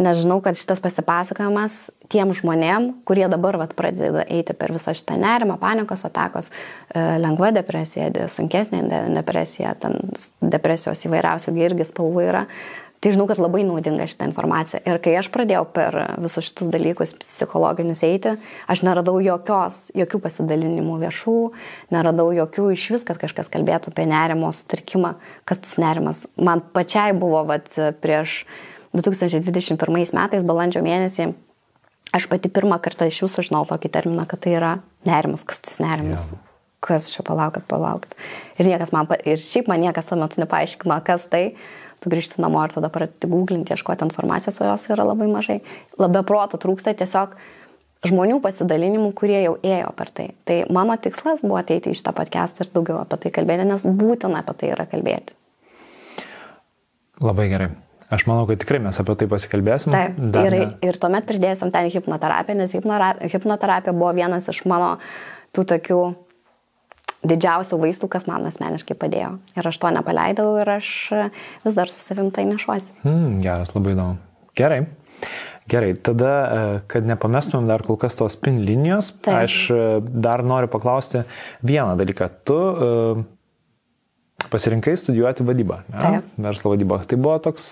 Nes 0.00 0.16
žinau, 0.22 0.38
kad 0.40 0.56
šitas 0.56 0.80
pasipasakojimas 0.80 1.90
tiem 2.08 2.32
žmonėm, 2.36 2.90
kurie 3.04 3.26
dabar 3.28 3.58
vat, 3.60 3.74
pradeda 3.76 4.24
eiti 4.32 4.56
per 4.56 4.72
visą 4.72 4.94
šitą 4.96 5.18
nerimą, 5.20 5.58
panikos 5.60 6.06
atakos, 6.08 6.48
e, 6.48 7.02
lengva 7.20 7.50
depresija, 7.52 8.08
sunkesnė 8.32 8.80
depresija, 9.12 9.74
ten 9.76 9.98
depresijos 10.40 11.04
įvairiausių 11.04 11.52
irgi 11.60 11.90
spalvų 11.90 12.24
yra. 12.30 12.46
Tai 13.00 13.14
žinau, 13.14 13.24
kad 13.24 13.38
labai 13.40 13.62
naudinga 13.64 14.04
šitą 14.08 14.26
informaciją. 14.28 14.82
Ir 14.84 14.98
kai 15.00 15.14
aš 15.16 15.30
pradėjau 15.32 15.62
per 15.72 15.94
visus 16.20 16.50
šitus 16.50 16.68
dalykus 16.68 17.14
psichologinius 17.16 18.02
eiti, 18.04 18.34
aš 18.68 18.82
neradau 18.84 19.14
jokios, 19.24 19.86
jokių 19.96 20.20
pasidalinimų 20.26 20.98
viešų, 21.06 21.36
neradau 21.96 22.28
jokių 22.36 22.66
iš 22.74 22.84
vis, 22.92 23.06
kad 23.08 23.20
kažkas 23.22 23.48
kalbėtų 23.52 23.94
apie 23.94 24.04
nerimo 24.08 24.52
sutrikimą, 24.52 25.14
kas 25.48 25.62
tas 25.64 25.78
nerimas. 25.80 26.26
Man 26.36 26.60
pačiai 26.76 27.16
buvo 27.16 27.40
vat, 27.48 27.72
prieš 28.04 28.42
2021 28.96 30.14
metais, 30.16 30.46
balandžio 30.46 30.82
mėnesį, 30.82 31.30
aš 32.16 32.26
pati 32.30 32.50
pirmą 32.50 32.80
kartą 32.82 33.06
iš 33.10 33.22
jūsų 33.24 33.46
žinau 33.50 33.64
tokį 33.68 33.90
terminą, 33.94 34.26
kad 34.30 34.42
tai 34.42 34.56
yra 34.58 34.72
nerimas, 35.06 35.44
kas 35.46 35.62
tas 35.62 35.78
nerimas. 35.82 36.30
Ja. 36.32 36.46
Kas 36.80 37.10
čia 37.12 37.22
palaukit, 37.26 37.66
palaukit. 37.68 38.14
Ir, 38.56 38.70
man, 38.96 39.08
ir 39.28 39.42
šiaip 39.44 39.68
man 39.68 39.82
niekas 39.84 40.08
tuo 40.08 40.16
metu 40.16 40.40
nepaaiškino, 40.40 40.96
kas 41.04 41.26
tai. 41.28 41.50
Tu 42.00 42.08
grįžti 42.08 42.40
namo 42.40 42.62
ir 42.64 42.72
tada 42.72 42.88
pradėti 42.88 43.28
googlinti, 43.28 43.74
ieškoti 43.76 44.06
informacijos, 44.06 44.62
o 44.62 44.68
jos 44.70 44.86
yra 44.88 45.04
labai 45.04 45.26
mažai. 45.28 45.58
Labai 46.00 46.22
proto 46.24 46.56
trūksta 46.56 46.94
tiesiog 46.96 47.34
žmonių 48.08 48.38
pasidalinimų, 48.40 49.10
kurie 49.12 49.42
jau 49.42 49.58
ėjo 49.60 49.92
per 49.98 50.08
tai. 50.16 50.30
Tai 50.48 50.56
mano 50.72 50.96
tikslas 50.96 51.44
buvo 51.44 51.60
ateiti 51.60 51.92
į 51.92 52.00
šitą 52.00 52.16
podcastą 52.16 52.64
ir 52.64 52.72
daugiau 52.72 53.02
apie 53.02 53.20
tai 53.26 53.34
kalbėti, 53.36 53.68
nes 53.68 53.84
būtina 53.84 54.40
apie 54.40 54.56
tai 54.62 54.72
yra 54.72 54.88
kalbėti. 54.88 55.36
Labai 57.20 57.50
gerai. 57.52 57.68
Aš 58.10 58.24
manau, 58.26 58.46
kad 58.48 58.58
tikrai 58.58 58.80
mes 58.82 58.96
apie 58.98 59.14
tai 59.20 59.28
pasikalbėsim. 59.30 59.94
Taip, 59.94 60.16
ir, 60.42 60.56
ne... 60.56 60.64
ir 60.82 60.98
tuomet 60.98 61.28
pridėsim 61.28 61.70
ten 61.70 61.86
hipnoterapiją, 61.94 62.58
nes 62.58 62.74
hipnoterapija 62.74 63.94
buvo 63.94 64.10
vienas 64.16 64.50
iš 64.50 64.64
mano 64.70 64.96
tų 65.54 65.66
tokių 65.74 66.00
didžiausių 67.30 67.78
vaistų, 67.82 68.08
kas 68.10 68.26
man 68.26 68.48
asmeniškai 68.48 68.96
padėjo. 68.98 69.34
Ir 69.54 69.70
aš 69.70 69.78
to 69.78 69.92
nepaleidau 69.94 70.48
ir 70.62 70.72
aš 70.78 70.90
vis 71.66 71.76
dar 71.76 71.92
su 71.92 72.00
savim 72.00 72.32
tai 72.34 72.48
nešuosi. 72.48 72.90
Hmm, 73.04 73.38
geras, 73.44 73.74
labai 73.76 73.94
įdomu. 73.94 74.18
Gerai. 74.58 74.82
Gerai, 75.70 75.92
tada, 76.02 76.30
e, 76.30 76.62
kad 76.90 77.06
nepamestumėm 77.06 77.68
dar 77.70 77.84
kol 77.86 77.98
kas 78.00 78.16
tos 78.18 78.34
pin 78.40 78.58
linijos, 78.66 79.12
Taip. 79.22 79.44
aš 79.44 79.58
e, 79.70 79.82
dar 80.02 80.42
noriu 80.42 80.70
paklausti 80.72 81.22
vieną 81.62 81.92
dalyką. 82.00 82.26
Tu 82.48 82.56
uh, 82.56 83.20
pasirinkai 84.50 84.96
studijuoti 84.98 85.44
vadybą, 85.46 85.82
ja? 85.92 86.24
verslo 86.40 86.72
vadybą. 86.72 87.02
Tai 87.10 87.20
buvo 87.20 87.36
toks, 87.44 87.70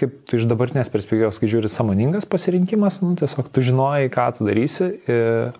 kaip 0.00 0.20
tu 0.26 0.40
iš 0.40 0.50
dabartinės 0.50 0.90
perspektyvos, 0.92 1.38
kai 1.40 1.50
žiūri, 1.52 1.70
samoningas 1.70 2.28
pasirinkimas, 2.30 3.00
nu, 3.04 3.14
tiesiog 3.20 3.48
tu 3.54 3.64
žinojai, 3.64 4.10
ką 4.12 4.30
tu 4.36 4.48
darysi. 4.50 4.94
Ir 5.10 5.58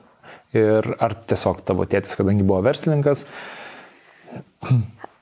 ir 0.57 0.95
ar 0.99 1.15
tiesiog 1.31 1.63
tavo 1.67 1.87
tėtis, 1.89 2.17
kadangi 2.19 2.47
buvo 2.47 2.61
verslininkas. 2.67 3.25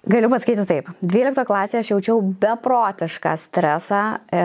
Galiu 0.09 0.31
pasakyti 0.33 0.65
taip. 0.69 0.89
12 1.05 1.45
klasėje 1.49 1.83
aš 1.83 1.91
jaučiau 1.93 2.23
beprotišką 2.41 3.35
stresą 3.43 4.01
e, 4.33 4.41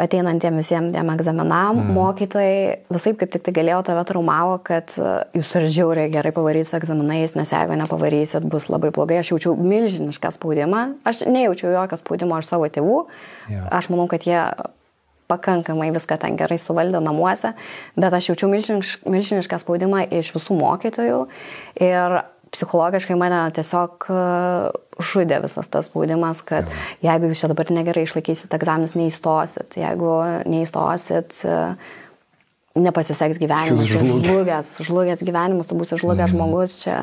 ateinantiem 0.00 0.56
visiems 0.56 0.94
tiem 0.94 1.12
egzaminam. 1.12 1.82
Mm. 1.82 1.92
Mokytojai 1.98 2.56
visai 2.92 3.12
kaip 3.20 3.34
tik 3.34 3.44
tai 3.44 3.54
galėjo 3.60 3.82
tave 3.90 4.04
traumavo, 4.08 4.56
kad 4.64 4.94
e, 4.96 5.14
jūs 5.36 5.52
ir 5.60 5.68
žiauriai 5.76 6.12
gerai 6.12 6.32
pavarysit 6.32 6.78
egzaminais, 6.80 7.36
nes 7.36 7.52
jeigu 7.52 7.76
nepavarysit, 7.82 8.46
bus 8.48 8.70
labai 8.72 8.92
blogai. 8.94 9.20
Aš 9.20 9.34
jaučiau 9.34 9.56
milžinišką 9.60 10.32
spaudimą. 10.38 10.84
Aš 11.08 11.26
nejaučiau 11.28 11.74
jokio 11.76 12.00
spaudimo 12.00 12.40
iš 12.40 12.48
savo 12.48 12.70
tėvų. 12.72 13.02
Yeah. 13.52 13.68
Aš 13.68 13.92
manau, 13.92 14.08
kad 14.08 14.24
jie 14.24 14.40
pakankamai 15.32 15.90
viską 15.94 16.18
ten 16.20 16.36
gerai 16.40 16.58
suvaldė 16.60 17.00
namuose, 17.04 17.52
bet 17.96 18.16
aš 18.16 18.32
jaučiau 18.32 18.50
milžinišką, 18.52 19.60
spaudimą 19.62 20.06
iš 20.12 20.32
visų 20.36 20.56
mokytojų 20.60 21.20
ir 21.84 22.22
psichologiškai 22.52 23.16
mane 23.16 23.42
tiesiog 23.56 24.08
žudė 25.00 25.40
visas 25.44 25.70
tas 25.72 25.88
spaudimas, 25.88 26.42
kad 26.46 26.68
jeigu 27.04 27.30
jūs 27.30 27.44
čia 27.44 27.50
dabar 27.52 27.72
negerai 27.72 28.04
išlaikysit 28.06 28.54
egzaminus, 28.58 28.96
neįstosit, 28.98 29.78
jeigu 29.80 30.14
neįstosit, 30.50 31.42
uh, 31.48 31.92
nepasiseks 32.74 33.36
gyvenimas, 33.36 33.90
žlugęs, 33.90 34.68
žlugęs 34.80 35.22
gyvenimas, 35.26 35.68
tu 35.68 35.76
būsi 35.76 35.98
žlugęs 36.00 36.30
mm. 36.30 36.32
žmogus, 36.32 36.76
čia, 36.80 36.94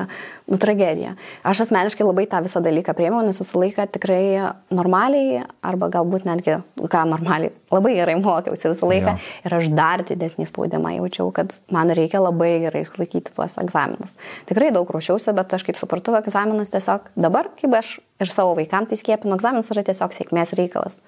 nu, 0.50 0.58
tragedija. 0.58 1.14
Aš 1.46 1.64
asmeniškai 1.66 2.06
labai 2.06 2.26
tą 2.30 2.40
visą 2.42 2.62
dalyką 2.64 2.94
priemiau, 2.98 3.22
nes 3.26 3.38
visą 3.38 3.60
laiką 3.62 3.86
tikrai 3.94 4.50
normaliai, 4.74 5.44
arba 5.62 5.90
galbūt 5.94 6.26
netgi, 6.26 6.58
ką 6.90 7.04
normaliai, 7.12 7.52
labai 7.70 7.94
gerai 8.00 8.16
mokiausi 8.18 8.72
visą 8.72 8.90
laiką 8.90 9.14
ja. 9.14 9.30
ir 9.46 9.56
aš 9.60 9.70
dar 9.78 10.02
didesnį 10.08 10.48
spaudimą 10.50 10.96
jaučiau, 10.96 11.30
kad 11.34 11.54
man 11.70 11.94
reikia 11.94 12.22
labai 12.24 12.56
gerai 12.66 12.82
išlaikyti 12.88 13.36
tuos 13.36 13.54
egzaminus. 13.62 14.18
Tikrai 14.50 14.72
daug 14.74 14.90
ruošiausi, 14.90 15.30
bet 15.38 15.54
aš 15.54 15.68
kaip 15.68 15.78
supratau, 15.78 16.16
egzaminas 16.18 16.74
tiesiog 16.74 17.12
dabar, 17.14 17.52
kaip 17.60 17.78
aš 17.78 17.98
ir 18.20 18.34
savo 18.34 18.56
vaikams 18.58 18.90
tai 18.90 18.98
skiepinu, 19.00 19.38
egzaminas 19.38 19.70
yra 19.72 19.86
tiesiog 19.86 20.12
sėkmės 20.18 20.52
reikalas. 20.58 20.98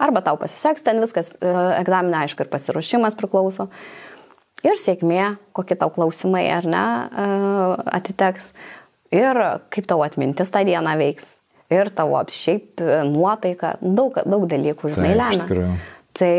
Arba 0.00 0.22
tau 0.24 0.36
pasiseks, 0.40 0.84
ten 0.86 1.00
viskas, 1.02 1.32
e, 1.40 1.50
egzaminai 1.80 2.26
aišku 2.26 2.44
ir 2.44 2.52
pasiruošimas 2.52 3.16
priklauso 3.18 3.70
ir 4.66 4.80
sėkmė, 4.80 5.36
kokie 5.56 5.76
tau 5.78 5.90
klausimai 5.94 6.46
ar 6.52 6.66
ne 6.68 6.84
e, 6.84 7.28
atiteks, 7.98 8.50
ir 9.14 9.40
kaip 9.72 9.88
tau 9.90 10.02
atmintis 10.06 10.52
tą 10.52 10.64
dieną 10.68 10.96
veiks, 11.00 11.28
ir 11.72 11.92
tavo 11.96 12.20
šiaip 12.34 12.82
e, 12.82 13.00
nuotaika, 13.08 13.76
daug, 13.80 14.18
daug 14.26 14.48
dalykų, 14.50 14.94
žinai, 14.96 15.14
lemia. 15.18 15.70
Tai 16.18 16.34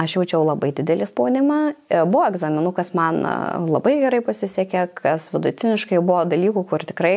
aš 0.00 0.16
jaučiau 0.16 0.42
labai 0.42 0.72
didelį 0.74 1.08
spaudimą, 1.08 1.58
e, 1.88 2.02
buvo 2.02 2.26
egzaminų, 2.28 2.74
kas 2.76 2.94
man 2.98 3.22
labai 3.70 3.98
gerai 4.02 4.20
pasisekė, 4.26 4.88
kas 4.98 5.30
vidutiniškai 5.34 6.00
buvo 6.02 6.24
dalykų, 6.28 6.66
kur 6.70 6.86
tikrai 6.86 7.16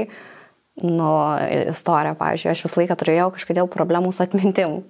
nu, 0.84 1.12
istorija, 1.72 2.14
pavyzdžiui, 2.20 2.52
aš 2.54 2.66
visą 2.68 2.82
laiką 2.82 2.98
turėjau 3.00 3.32
kažkodėl 3.38 3.70
problemų 3.72 4.12
su 4.14 4.26
atmintim 4.26 4.82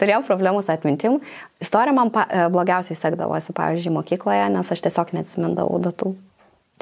turėjau 0.00 0.22
problemų 0.26 0.62
su 0.64 0.72
atmintim. 0.74 1.18
Istorija 1.62 1.94
man 1.96 2.12
pa, 2.14 2.26
e, 2.28 2.46
blogiausiai 2.52 2.98
sekdavosi, 2.98 3.54
pavyzdžiui, 3.56 3.94
mokykloje, 3.96 4.46
nes 4.52 4.72
aš 4.72 4.84
tiesiog 4.84 5.12
neatsimindavau 5.16 5.80
datų. 5.84 6.14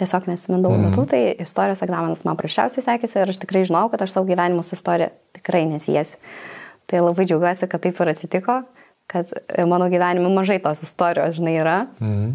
Tiesiog 0.01 0.27
neatsimindavau 0.27 0.81
mm. 0.81 0.87
datų, 0.89 1.07
tai 1.13 1.21
istorijos 1.45 1.85
egzaminas 1.87 2.25
man 2.27 2.39
prašiausiai 2.39 2.83
sekėsi 2.83 3.21
ir 3.21 3.31
aš 3.31 3.39
tikrai 3.45 3.63
žinau, 3.69 3.87
kad 3.93 4.03
aš 4.03 4.17
savo 4.17 4.27
gyvenimo 4.27 4.65
su 4.67 4.75
istorija 4.75 5.13
tikrai 5.37 5.63
nesijėsiu. 5.71 6.19
Tai 6.91 7.05
labai 7.05 7.29
džiaugiuosi, 7.29 7.69
kad 7.71 7.85
taip 7.85 8.01
ir 8.03 8.11
atsitiko, 8.11 8.59
kad 9.09 9.31
mano 9.71 9.87
gyvenime 9.93 10.33
mažai 10.35 10.59
tos 10.65 10.83
istorijos, 10.85 11.39
žinai, 11.39 11.55
yra. 11.63 11.77
Mm. 12.03 12.35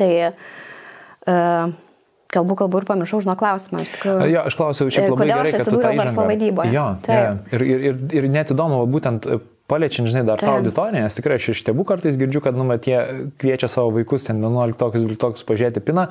Tai 0.00 0.08
uh, 0.24 1.76
kalbu, 2.36 2.58
kalbu 2.62 2.82
ir 2.82 2.88
pamiršau 2.88 3.22
žino 3.24 3.36
klausimą. 3.40 3.82
Tikrųjų, 3.96 4.30
jo, 4.32 4.46
aš 4.50 4.60
klausiau, 4.60 4.92
šiaip 4.92 5.12
labai 5.16 5.28
gerai, 5.32 5.52
kad 5.56 5.72
tu 5.72 5.82
verslo 5.82 6.30
vaidybą. 6.30 6.70
Jo, 6.72 6.86
ja. 7.08 7.36
ir, 7.56 7.66
ir, 7.66 7.86
ir, 7.90 8.00
ir 8.20 8.32
net 8.32 8.54
įdomu, 8.54 8.84
būtent 8.92 9.28
paliečiant, 9.66 10.08
žinai, 10.10 10.22
dar 10.26 10.40
tą 10.40 10.52
auditoriją, 10.60 11.02
nes 11.02 11.16
tikrai 11.18 11.38
aš 11.40 11.48
iš 11.52 11.62
tėvų 11.66 11.84
kartais 11.88 12.18
girdžiu, 12.18 12.42
kad, 12.44 12.54
nu, 12.58 12.66
mat, 12.68 12.86
jie 12.86 13.00
kviečia 13.40 13.68
savo 13.70 13.90
vaikus 13.96 14.28
ten 14.28 14.38
11-12 14.44 15.42
pažiūrėti 15.48 15.82
piną, 15.86 16.06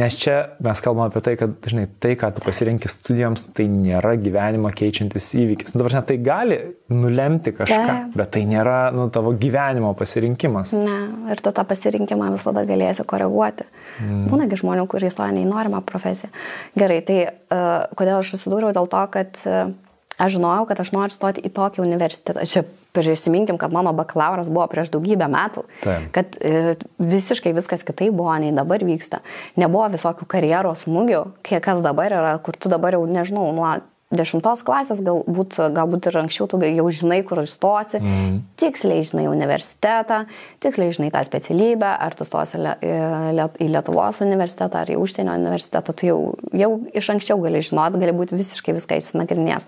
nes 0.00 0.16
čia 0.16 0.36
mes 0.64 0.82
kalbame 0.84 1.12
apie 1.12 1.22
tai, 1.26 1.36
kad, 1.40 1.58
žinai, 1.68 1.86
tai, 2.00 2.14
ką 2.16 2.32
tu 2.36 2.44
pasirinkti 2.44 2.90
studijoms, 2.90 3.46
tai 3.56 3.68
nėra 3.72 4.14
gyvenimą 4.20 4.72
keičiantis 4.76 5.28
įvykis. 5.42 5.76
Nu, 5.76 5.82
dabar, 5.82 5.98
ne, 5.98 6.04
tai 6.08 6.18
gali 6.24 6.60
nulemti 6.92 7.52
kažką, 7.56 7.84
tai. 7.84 8.00
bet 8.16 8.32
tai 8.36 8.46
nėra, 8.48 8.78
nu, 8.96 9.08
tavo 9.12 9.34
gyvenimo 9.36 9.92
pasirinkimas. 9.98 10.72
Ne, 10.76 10.98
ir 11.34 11.44
tu 11.44 11.52
tą 11.52 11.66
pasirinkimą 11.68 12.32
visada 12.36 12.64
galėsi 12.68 13.04
koreguoti. 13.08 13.68
Mm. 14.00 14.26
Būnagi 14.32 14.60
žmonių, 14.62 14.88
kurie 14.90 15.10
įstoja 15.12 15.36
neįnorimą 15.36 15.84
profesiją. 15.84 16.32
Gerai, 16.78 17.02
tai 17.04 17.18
uh, 17.28 17.90
kodėl 17.98 18.22
aš 18.22 18.36
susidūriau 18.36 18.72
dėl 18.76 18.88
to, 18.92 19.02
kad 19.12 19.44
uh, 19.44 19.74
aš 20.18 20.36
žinojau, 20.36 20.66
kad 20.68 20.80
aš 20.80 20.92
noriu 20.96 21.14
stoti 21.14 21.44
į 21.44 21.52
tokį 21.56 21.82
universitetą. 21.84 22.44
Čia 22.48 22.64
prisiminkim, 22.96 23.58
kad 23.60 23.72
mano 23.72 23.92
bakalauras 23.96 24.50
buvo 24.52 24.66
prieš 24.72 24.90
daugybę 24.94 25.28
metų, 25.32 25.66
Taip. 25.84 26.08
kad 26.16 26.38
e, 26.40 26.76
visiškai 26.98 27.52
viskas 27.56 27.84
kitaip 27.86 28.16
buvo, 28.16 28.32
nei 28.40 28.54
dabar 28.56 28.84
vyksta. 28.86 29.22
Nebuvo 29.60 29.88
visokių 29.94 30.28
karjeros 30.30 30.86
smūgių, 30.86 31.22
kiek 31.46 31.64
kas 31.64 31.84
dabar 31.84 32.14
yra, 32.16 32.32
kur 32.44 32.56
tu 32.58 32.72
dabar 32.72 32.96
jau, 32.96 33.04
nežinau, 33.08 33.48
nuo 33.56 33.76
dešimtos 34.14 34.62
klasės, 34.62 35.00
galbūt, 35.02 35.56
galbūt 35.74 36.06
ir 36.06 36.18
anksčiau 36.20 36.46
tu 36.50 36.60
jau 36.62 36.84
žinai, 36.94 37.18
kur 37.26 37.40
įstosi, 37.42 37.98
mm. 37.98 38.36
tiksliai 38.60 39.02
žinai 39.06 39.24
universitetą, 39.26 40.20
tiksliai 40.62 40.94
žinai 40.94 41.10
tą 41.14 41.24
specialybę, 41.26 41.88
ar 41.90 42.14
tu 42.14 42.26
stosi 42.28 42.60
į 42.62 43.68
Lietuvos 43.72 44.22
universitetą, 44.22 44.84
ar 44.84 44.92
į 44.94 44.98
užsienio 45.02 45.34
universitetą, 45.34 45.94
tu 45.98 46.06
jau, 46.06 46.18
jau 46.54 46.70
iš 46.94 47.10
anksčiau 47.16 47.42
gali 47.42 47.64
žinot, 47.66 47.98
gali 47.98 48.14
būti 48.14 48.38
visiškai 48.38 48.76
viską 48.78 49.00
įsinagrinės. 49.02 49.66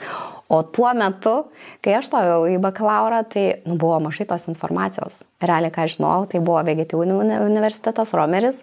O 0.54 0.62
tuo 0.62 0.92
metu, 0.96 1.34
kai 1.84 1.98
aš 1.98 2.06
stojau 2.12 2.44
į 2.48 2.60
bakalaurą, 2.62 3.24
tai 3.28 3.48
nu, 3.66 3.74
buvo 3.80 3.98
mažai 4.06 4.28
tos 4.30 4.46
informacijos. 4.48 5.18
Realiai, 5.42 5.74
ką 5.74 5.90
žinojau, 5.90 6.30
tai 6.30 6.40
buvo 6.40 6.62
VGT 6.62 6.94
universitetas, 6.94 8.14
Romeris, 8.16 8.62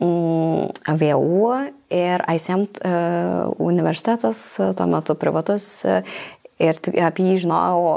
mm, 0.00 0.96
VU 0.96 1.52
ir 1.94 2.24
ICM 2.28 2.64
e, 2.66 2.92
universitetas, 3.62 4.42
e, 4.58 4.72
tuo 4.76 4.86
metu 4.90 5.16
privatus. 5.18 5.68
E, 5.86 6.02
ir 6.62 6.78
apie 7.02 7.26
jį 7.26 7.40
žinojau, 7.44 7.88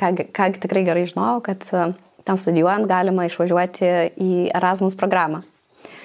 ką, 0.00 0.08
ką 0.34 0.46
tikrai 0.56 0.86
gerai 0.86 1.04
žinojau, 1.08 1.42
kad 1.44 1.66
ten 2.26 2.40
studijuojant 2.40 2.88
galima 2.88 3.26
išvažiuoti 3.28 3.90
į 4.16 4.30
Erasmus 4.56 4.96
programą. 4.98 5.42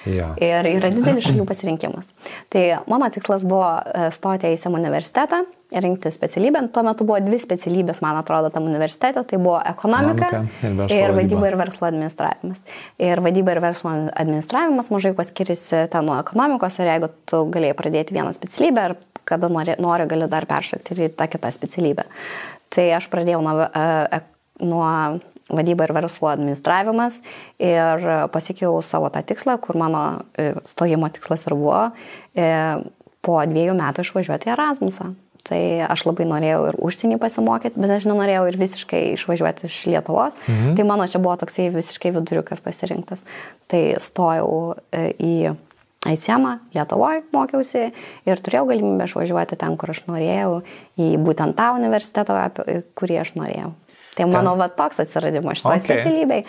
Ja. 0.08 0.32
Ir 0.42 0.66
yra 0.66 0.90
didelis 0.90 1.28
šalių 1.28 1.46
pasirinkimas. 1.46 2.08
Tai 2.50 2.62
mano 2.90 3.08
tikslas 3.14 3.44
buvo 3.46 3.68
e, 3.78 4.08
stoti 4.14 4.50
į 4.50 4.58
SEM 4.58 4.74
universitetą 4.78 5.44
rinkti 5.80 6.10
specialybę. 6.12 6.62
Tuo 6.72 6.82
metu 6.86 7.06
buvo 7.08 7.18
dvi 7.24 7.38
specialybės, 7.40 8.02
man 8.04 8.18
atrodo, 8.20 8.50
tam 8.52 8.66
universitete. 8.68 9.24
Tai 9.28 9.38
buvo 9.42 9.58
ekonomika, 9.58 10.28
ekonomika 10.28 10.88
ir, 10.88 10.98
ir 10.98 11.14
vadyba 11.16 11.48
ir 11.50 11.58
verslo 11.60 11.88
administravimas. 11.88 12.60
Ir 13.02 13.22
vadyba 13.24 13.56
ir 13.56 13.62
verslo 13.64 13.94
administravimas 13.94 14.92
mažai 14.94 15.14
kuo 15.16 15.26
skiriasi 15.26 15.86
ten 15.92 16.08
nuo 16.08 16.18
ekonomikos 16.20 16.78
ir 16.80 16.92
jeigu 16.92 17.10
tu 17.30 17.42
galėjai 17.54 17.78
pradėti 17.78 18.18
vieną 18.18 18.34
specialybę 18.36 18.86
ir 18.90 18.96
kada 19.28 19.48
nori, 19.52 19.76
nori 19.80 20.06
gali 20.10 20.28
dar 20.30 20.46
peršokti 20.50 20.94
ir 20.96 21.04
į 21.06 21.12
tą 21.18 21.28
kitą 21.30 21.52
specialybę. 21.54 22.06
Tai 22.72 22.88
aš 22.96 23.06
pradėjau 23.12 23.42
nuo, 23.44 23.68
e, 23.68 24.22
nuo 24.64 24.88
vadyba 25.52 25.86
ir 25.86 25.94
verslo 25.96 26.30
administravimas 26.32 27.20
ir 27.60 28.06
pasiekiau 28.32 28.80
savo 28.86 29.10
tą 29.12 29.22
tikslą, 29.26 29.58
kur 29.62 29.78
mano 29.78 30.22
e, 30.36 30.52
stojimo 30.72 31.10
tikslas 31.12 31.44
ir 31.46 31.56
buvo 31.58 31.84
e, 32.34 32.48
po 33.22 33.38
dviejų 33.46 33.76
metų 33.78 34.06
išvažiuoti 34.06 34.50
į 34.50 34.54
Erasmusą. 34.56 35.12
Tai 35.42 35.58
aš 35.90 36.04
labai 36.06 36.28
norėjau 36.30 36.60
ir 36.68 36.76
užsienį 36.86 37.18
pasimokyti, 37.18 37.80
bet 37.82 37.90
aš 37.90 38.06
nenorėjau 38.06 38.44
ir 38.46 38.58
visiškai 38.60 39.00
išvažiuoti 39.16 39.66
iš 39.66 39.80
Lietuvos. 39.90 40.38
Mhm. 40.46 40.76
Tai 40.78 40.86
mano 40.86 41.08
čia 41.10 41.18
buvo 41.22 41.34
toksai 41.40 41.66
visiškai 41.74 42.14
viduriukas 42.14 42.62
pasirinktas. 42.62 43.24
Tai 43.72 43.82
stojau 44.04 44.76
e, 44.94 45.08
į 45.18 45.34
ICM, 46.12 46.46
Lietuvoje 46.74 47.22
mokiausi 47.34 47.88
ir 48.26 48.42
turėjau 48.42 48.66
galimybę 48.70 49.06
išvažiuoti 49.06 49.58
ten, 49.58 49.76
kur 49.78 49.92
aš 49.94 50.02
norėjau, 50.08 50.62
į 50.98 51.12
būtent 51.22 51.54
tą 51.58 51.72
universitetą, 51.78 52.38
kurį 52.98 53.20
aš 53.22 53.34
norėjau. 53.38 53.70
Tai 54.12 54.26
mano 54.28 54.56
va 54.60 54.68
toks 54.68 55.00
atsiradimas 55.00 55.60
šitoj 55.60 55.78
okay. 55.78 55.84
specialybei. 55.86 56.42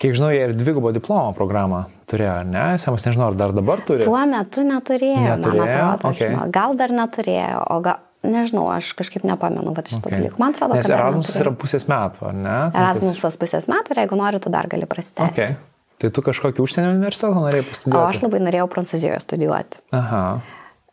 Kiek 0.00 0.14
žinau, 0.16 0.30
jie 0.34 0.42
ir 0.48 0.52
dvigubo 0.56 0.92
diplomo 0.92 1.32
programą 1.36 1.84
turėjo, 2.10 2.34
ar 2.42 2.46
ne? 2.48 2.64
Semas 2.82 3.04
nežinau, 3.06 3.30
ar 3.32 3.38
dar 3.38 3.52
dabar 3.56 3.80
turi. 3.86 4.04
Tuo 4.04 4.20
metu 4.28 4.64
neturėjo, 4.66 5.24
Neturėjo? 5.24 5.64
man 5.64 5.74
atrodo. 5.96 6.14
Okay. 6.14 6.28
žinau. 6.34 6.46
Gal 6.52 6.76
dar 6.80 6.94
neturėjo, 6.98 7.62
o 7.70 7.78
gal, 7.84 7.98
nežinau, 8.26 8.66
aš 8.74 8.92
kažkaip 8.98 9.24
nepamenu, 9.24 9.72
bet 9.76 9.88
šito 9.94 10.10
Okay. 10.10 10.18
dalyko. 10.20 10.38
Man 10.42 10.52
atrodo, 10.56 10.74
Nes 10.76 10.86
kad 10.86 10.96
Erasmusas 10.98 11.40
yra 11.40 11.52
pusės 11.56 11.86
metų, 11.88 12.26
ar 12.28 12.34
ne? 12.36 12.58
Erasmusas 12.74 13.36
pusės 13.40 13.68
metų 13.70 13.94
ir 13.96 14.02
jeigu 14.04 14.16
nori, 14.20 14.40
tu 14.44 14.50
dar 14.52 14.68
gali 14.68 14.86
prasitęsti. 14.90 15.32
Okay. 15.40 15.56
Tai 16.00 16.08
tu 16.16 16.22
kažkokį 16.24 16.62
užsienio 16.64 16.94
universitetą 16.96 17.40
norėjai 17.44 17.64
O 17.64 17.68
pastudijuoti? 17.70 18.16
aš 18.16 18.22
labai 18.24 18.38
norėjau 18.40 18.68
Prancūzijoje 18.72 19.20
studijuoti. 19.20 19.80
Aha. 19.92 20.22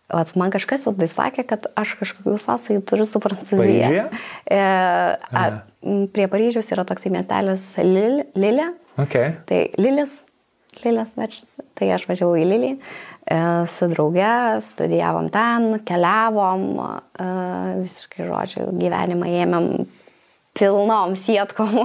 Vat 0.08 0.30
man 0.40 0.54
kažkas 0.54 0.86
viduje 0.88 1.10
sakė, 1.12 1.44
kad 1.50 1.66
aš 1.76 1.98
kažkokių 2.00 2.38
sąsajų 2.40 2.84
turiu 2.88 3.08
su 3.10 3.20
Prancūzija. 3.20 4.06
E, 4.48 4.60
a, 4.62 5.44
prie 6.16 6.28
Paryžiaus 6.32 6.72
yra 6.72 6.86
toksai 6.88 7.12
miestelis 7.12 7.66
Lil, 7.84 8.22
Lilė. 8.40 8.70
Okay. 9.04 9.36
Tai 9.50 9.60
Lilis, 9.76 10.22
Lilis 10.86 11.12
verčiasi. 11.20 11.66
Tai 11.76 11.92
aš 11.98 12.08
važiavau 12.08 12.40
į 12.40 12.48
Lilį 12.48 12.72
e, 12.78 12.80
su 13.68 13.92
drauge, 13.92 14.32
studijavom 14.70 15.28
ten, 15.34 15.74
keliavom, 15.88 16.66
e, 16.80 17.30
visiškai 17.84 18.30
žodžiu, 18.32 18.70
gyvenimą 18.80 19.34
ėmėm 19.44 19.72
pilnom 20.58 21.20
sietkom. 21.20 21.76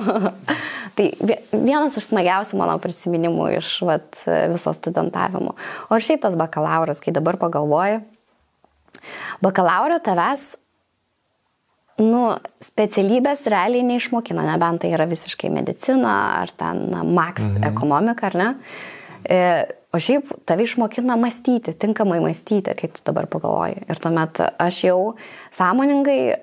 tai 0.96 1.10
vie- 1.20 1.40
vienas 1.52 1.96
iš 1.98 2.10
smagiausių 2.10 2.58
mano 2.60 2.78
prisiminimų 2.82 3.50
iš 3.58 3.74
vat, 3.88 4.24
viso 4.52 4.72
studentavimo. 4.76 5.54
O 5.88 6.00
šiaip 6.00 6.22
tas 6.24 6.36
bakalauras, 6.38 7.00
kai 7.02 7.14
dabar 7.14 7.38
pagalvoju, 7.40 8.02
bakalauro 9.42 9.98
tavęs 10.04 10.56
nu, 12.02 12.22
specialybės 12.64 13.44
realiai 13.50 13.84
neišmokina, 13.86 14.44
nebent 14.46 14.82
tai 14.82 14.92
yra 14.96 15.06
visiškai 15.10 15.50
medicina 15.52 16.14
ar 16.40 16.52
ten 16.56 16.88
max 17.12 17.44
mhm. 17.44 17.68
ekonomika, 17.68 18.30
ar 18.30 18.38
ne. 18.38 18.48
E, 19.22 19.38
o 19.92 20.00
šiaip 20.00 20.30
tave 20.48 20.64
išmokina 20.64 21.16
mąstyti, 21.20 21.74
tinkamai 21.76 22.20
mąstyti, 22.24 22.74
kai 22.78 22.88
tu 22.88 23.02
dabar 23.04 23.28
pagalvoji. 23.30 23.84
Ir 23.92 24.00
tuomet 24.00 24.40
aš 24.40 24.78
jau 24.86 25.00
sąmoningai 25.52 26.20
e, 26.32 26.36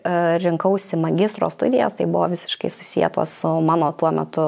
rinkausi 0.43 0.99
magistro 1.01 1.49
studijas, 1.53 1.97
tai 1.97 2.05
buvo 2.05 2.27
visiškai 2.29 2.69
susijęs 2.73 3.33
su 3.33 3.55
mano 3.65 3.91
tuo 3.97 4.11
metu 4.13 4.45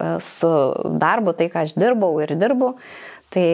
e, 0.00 0.16
su 0.24 0.52
darbu, 1.00 1.36
tai 1.36 1.50
ką 1.52 1.66
aš 1.66 1.76
dirbau 1.76 2.16
ir 2.24 2.32
dirbu. 2.40 2.72
Tai 3.28 3.48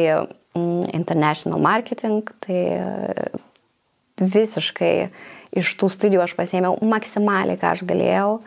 mm, 0.55 0.95
international 0.95 1.59
marketing, 1.59 2.31
tai 2.47 2.61
e, 2.79 3.31
visiškai 4.23 4.95
iš 5.59 5.75
tų 5.79 5.91
studijų 5.91 6.23
aš 6.23 6.37
pasėmiau 6.39 6.79
maksimaliai, 6.87 7.59
ką 7.59 7.75
aš 7.75 7.83
galėjau. 7.87 8.39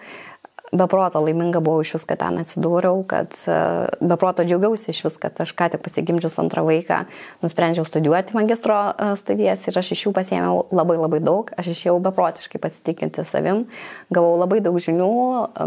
Beproto 0.72 1.22
laiminga 1.24 1.62
buvau 1.64 1.80
iš 1.80 1.94
vis, 1.96 2.04
kad 2.04 2.20
ten 2.20 2.42
atsidūriau, 2.42 3.00
kad 3.08 3.32
e, 3.48 3.58
beproto 4.04 4.44
džiaugiausi 4.44 4.90
iš 4.92 5.00
vis, 5.06 5.14
kad 5.22 5.38
aš 5.40 5.54
ką 5.56 5.70
tik 5.72 5.84
pasigimdžius 5.86 6.36
antrą 6.44 6.66
vaiką 6.68 6.98
nusprendžiau 7.40 7.86
studijuoti 7.88 8.36
magistro 8.36 8.76
e, 8.92 9.14
studijas 9.16 9.64
ir 9.70 9.80
aš 9.80 9.94
iš 9.96 10.02
jų 10.06 10.12
pasėmiau 10.18 10.66
labai 10.76 10.98
labai 11.00 11.22
daug, 11.24 11.54
aš 11.56 11.70
išėjau 11.72 12.02
beprotiškai 12.10 12.60
pasitikinti 12.60 13.24
savim, 13.30 13.64
gavau 14.12 14.34
labai 14.42 14.60
daug 14.66 14.76
žinių, 14.84 15.08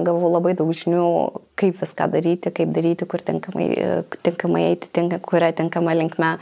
gavau 0.05 0.35
labai 0.35 0.53
daug 0.59 0.69
žinių, 0.77 1.07
kaip 1.57 1.81
viską 1.81 2.11
daryti, 2.13 2.53
kaip 2.61 2.77
daryti, 2.77 3.09
kur 3.09 3.25
tinkamai, 3.25 3.71
e, 3.73 3.97
tinkamai 4.29 4.67
eiti, 4.75 4.93
tinka, 4.93 5.17
kuria 5.25 5.49
tinkama 5.57 5.97
linkme 5.97 6.35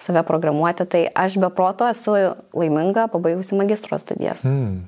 save 0.00 0.24
programuoti. 0.24 0.88
Tai 0.88 1.04
aš 1.26 1.36
beproto 1.44 1.84
esu 1.92 2.16
laiminga 2.56 3.10
pabaigusi 3.12 3.60
magistro 3.60 4.00
studijas. 4.00 4.40
Hmm. 4.48 4.86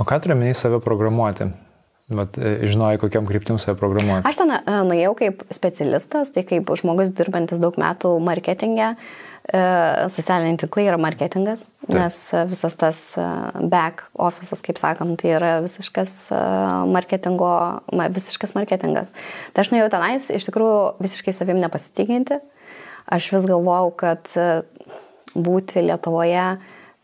O 0.00 0.08
ką 0.08 0.16
turiu 0.24 0.40
menį 0.40 0.56
save 0.56 0.80
programuoti? 0.84 1.52
Vat, 2.12 2.36
e, 2.36 2.58
žinojai, 2.68 2.98
kokiam 3.00 3.24
kryptim 3.24 3.56
save 3.56 3.78
programuoti. 3.80 4.26
Aš 4.28 4.42
ten 4.42 4.50
e, 4.52 4.60
nuėjau 4.84 5.14
kaip 5.16 5.44
specialistas, 5.54 6.28
tai 6.34 6.42
kaip 6.44 6.68
žmogus 6.76 7.14
dirbantis 7.16 7.62
daug 7.62 7.78
metų 7.80 8.10
marketingė. 8.20 8.90
e, 9.48 9.62
Socialiniai 10.12 10.58
tinklai 10.60 10.84
yra 10.90 10.98
marketingas, 11.00 11.62
Taip. 11.86 11.94
nes 11.96 12.18
visas 12.52 12.76
tas 12.76 13.00
back 13.72 14.04
office'as, 14.20 14.60
kaip 14.64 14.76
sakom, 14.80 15.16
tai 15.16 15.32
yra 15.38 15.54
visiškas 15.64 16.28
marketingo, 16.92 17.50
ma- 17.92 18.10
visiškas 18.12 18.52
marketingas. 18.56 19.08
Tai 19.56 19.64
aš 19.64 19.72
nuėjau 19.72 19.88
tenais, 19.96 20.28
iš 20.28 20.44
tikrųjų 20.50 21.00
visiškai 21.00 21.32
savim 21.32 21.60
nepasitikinti. 21.64 22.40
Aš 23.08 23.32
vis 23.32 23.48
galvojau, 23.48 23.92
kad 23.96 24.28
būti 25.34 25.82
Lietuvoje, 25.84 26.46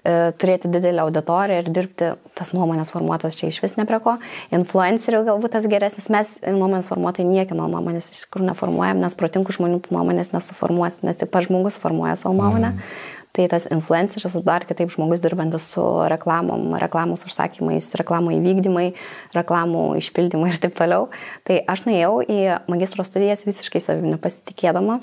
turėti 0.03 0.71
didelę 0.73 1.05
auditoriją 1.05 1.61
ir 1.61 1.71
dirbti 1.75 2.11
tas 2.39 2.55
nuomonės 2.57 2.93
formuotojas 2.95 3.37
čia 3.37 3.51
iš 3.51 3.61
vis 3.65 3.77
neprie 3.77 4.01
ko. 4.01 4.17
Influencerių 4.55 5.23
galbūt 5.29 5.57
tas 5.57 5.69
geresnis, 5.71 6.09
mes 6.13 6.35
nuomonės 6.47 6.89
formuotojai 6.93 7.29
niekino 7.29 7.69
nuomonės 7.69 8.11
iš 8.15 8.25
tikrųjų 8.25 8.51
neformuojam, 8.51 9.03
nes 9.05 9.17
protingų 9.19 9.57
žmonių 9.59 9.81
tų 9.85 9.97
nuomonės 9.99 10.33
nesuformuos, 10.33 11.03
nes 11.05 11.21
tik 11.21 11.33
pats 11.35 11.51
žmogus 11.51 11.81
formuoja 11.83 12.17
savo 12.21 12.37
nuomonę. 12.39 12.75
Mm. 12.77 13.17
Tai 13.31 13.45
tas 13.47 13.69
influenceris, 13.71 14.35
dar 14.43 14.65
kitaip 14.67 14.91
žmogus 14.91 15.21
dirbantis 15.23 15.69
su 15.71 15.85
reklamom, 16.11 16.73
reklamos 16.83 17.23
užsakymais, 17.29 17.93
reklamų 18.01 18.35
įvykdymai, 18.41 18.89
reklamų 19.37 19.85
išpildymai 20.01 20.51
ir 20.51 20.59
taip 20.65 20.75
toliau. 20.81 21.07
Tai 21.47 21.61
aš 21.71 21.87
nuėjau 21.87 22.17
į 22.27 22.41
magistro 22.73 23.07
studijas 23.07 23.47
visiškai 23.47 23.85
savimi 23.85 24.17
nepasitikėdama 24.17 24.99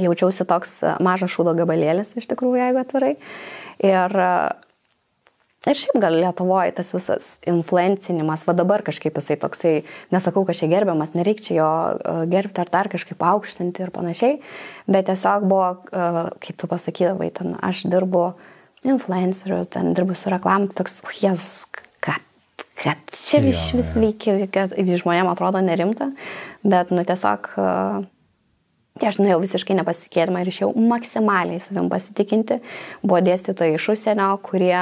jaučiausi 0.00 0.46
toks 0.48 0.78
e, 0.82 0.92
mažas 1.04 1.32
šūdo 1.34 1.54
gabalėlis 1.58 2.14
iš 2.18 2.28
tikrųjų, 2.30 2.60
jeigu 2.60 2.80
atvirai. 2.82 3.12
Ir, 3.84 4.16
e, 4.24 4.30
ir 5.70 5.80
šiaip 5.80 6.00
gal 6.02 6.16
Lietuvoje 6.20 6.74
tas 6.78 6.92
visas 6.94 7.28
influencinimas, 7.50 8.46
va 8.48 8.56
dabar 8.56 8.84
kažkaip 8.86 9.16
jisai 9.20 9.38
toksai, 9.42 9.74
nesakau, 10.14 10.44
kad 10.48 10.58
čia 10.58 10.70
gerbiamas, 10.72 11.14
nereikia 11.18 11.58
jo 11.58 11.70
e, 11.94 12.16
gerbti 12.32 12.64
ar 12.64 12.72
dar 12.74 12.90
kažkaip 12.92 13.22
aukštinti 13.22 13.86
ir 13.86 13.94
panašiai, 13.94 14.40
bet 14.90 15.08
tiesiog 15.10 15.48
buvo, 15.48 15.70
kaip 15.90 16.60
tu 16.60 16.70
pasakydavai, 16.70 17.30
ten 17.34 17.56
aš 17.64 17.86
dirbu 17.92 18.28
influenceriu, 18.84 19.64
ten 19.70 19.94
dirbu 19.96 20.16
su 20.18 20.28
reklamu, 20.32 20.68
toks, 20.76 21.00
uh, 21.04 21.18
Jėzus, 21.22 21.64
kad 22.04 22.20
kad 22.74 22.98
čia 23.14 23.38
Jo, 23.40 23.52
iš 23.52 23.60
vis 23.76 23.92
jo. 23.94 24.02
veikia, 24.02 24.34
kad 24.52 24.74
žmonėms 24.74 25.30
atrodo 25.30 25.62
nerimta, 25.64 26.10
bet, 26.66 26.90
nu, 26.92 27.04
tiesiog 27.06 27.48
uh, 27.56 28.02
Tai 28.94 29.08
aš 29.10 29.16
nuėjau 29.18 29.40
visiškai 29.42 29.74
nepasitikėdama 29.74 30.44
ir 30.44 30.48
išėjau 30.52 30.68
maksimaliai 30.78 31.58
savim 31.58 31.88
pasitikinti. 31.90 32.60
Buvo 33.02 33.18
dėstytojai 33.26 33.74
iš 33.74 33.88
užsienio, 33.90 34.28
kurie, 34.46 34.76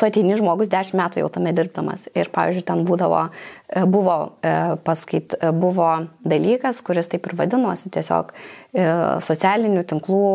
tu 0.00 0.06
ateini 0.08 0.38
žmogus 0.40 0.70
10 0.72 0.96
metų 0.96 1.20
jau 1.20 1.28
tame 1.34 1.52
dirbdamas. 1.52 2.06
Ir, 2.16 2.30
pavyzdžiui, 2.32 2.64
ten 2.64 2.86
būdavo, 2.88 3.26
e, 3.28 3.82
buvo, 3.92 4.16
e, 4.40 4.54
paskait, 4.86 5.36
e, 5.36 5.52
buvo 5.52 5.90
dalykas, 6.24 6.80
kuris 6.86 7.12
taip 7.12 7.28
ir 7.28 7.36
vadinosi, 7.36 7.92
tiesiog 7.92 8.32
e, 8.32 8.86
socialinių 9.28 9.84
tinklų 9.92 10.30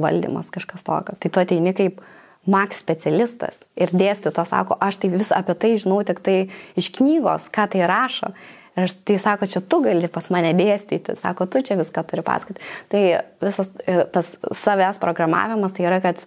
valdymas 0.00 0.48
kažkas 0.54 0.88
tokio. 0.88 1.18
Tai 1.20 1.28
tu 1.34 1.44
ateini 1.44 1.76
kaip 1.76 2.00
Max 2.48 2.80
specialistas 2.80 3.60
ir 3.76 3.92
dėstytojas 3.92 4.48
sako, 4.48 4.78
aš 4.80 5.02
tai 5.02 5.12
vis 5.12 5.28
apie 5.36 5.52
tai 5.60 5.74
žinau 5.76 6.00
tik 6.08 6.24
tai 6.24 6.38
iš 6.80 6.88
knygos, 6.96 7.50
ką 7.52 7.68
tai 7.74 7.84
rašo. 7.84 8.32
Ir 8.78 8.92
tai 9.08 9.16
sako, 9.18 9.48
čia 9.50 9.62
tu 9.64 9.80
gali 9.82 10.10
pas 10.12 10.28
mane 10.34 10.52
dėstyti, 10.58 11.16
sako, 11.18 11.48
tu 11.50 11.62
čia 11.66 11.78
viską 11.78 12.04
turi 12.06 12.22
pasakoti. 12.26 12.62
Tai 12.92 13.02
visas 13.42 13.72
e, 13.84 14.02
tas 14.14 14.34
savęs 14.54 15.00
programavimas 15.02 15.74
tai 15.74 15.88
yra, 15.88 15.98
kad 16.04 16.22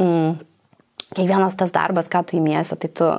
mm, 0.00 0.38
kiekvienas 1.10 1.58
tas 1.58 1.74
darbas, 1.74 2.08
ką 2.12 2.24
tu 2.26 2.38
įmiesi, 2.40 2.78
tai 2.80 2.90
tu, 2.96 3.10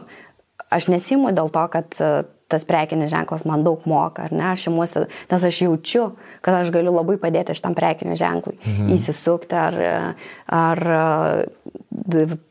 aš 0.73 0.89
nesimu 0.89 1.35
dėl 1.37 1.53
to, 1.53 1.67
kad 1.75 1.99
e, 2.01 2.11
tas 2.47 2.63
prekinis 2.65 3.11
ženklas 3.11 3.43
man 3.47 3.63
daug 3.65 3.83
moka, 3.89 4.25
ar 4.25 4.33
ne, 4.33 4.45
aš 4.53 4.69
imuosi, 4.71 5.03
nes 5.31 5.47
aš 5.49 5.61
jaučiu, 5.65 6.05
kad 6.41 6.61
aš 6.61 6.71
galiu 6.73 6.93
labai 6.95 7.17
padėti 7.21 7.55
šitam 7.57 7.75
prekiniu 7.77 8.15
ženklui, 8.19 8.55
mhm. 8.63 8.93
įsisukti 8.95 9.57
ar, 9.59 9.79
ar 10.47 10.83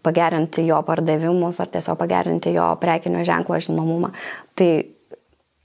pagerinti 0.04 0.66
jo 0.68 0.82
pardavimus, 0.86 1.60
ar 1.62 1.72
tiesiog 1.72 1.98
pagerinti 1.98 2.52
jo 2.54 2.68
prekinio 2.80 3.24
ženklo 3.24 3.58
žinomumą. 3.62 4.12
Tai 4.56 4.70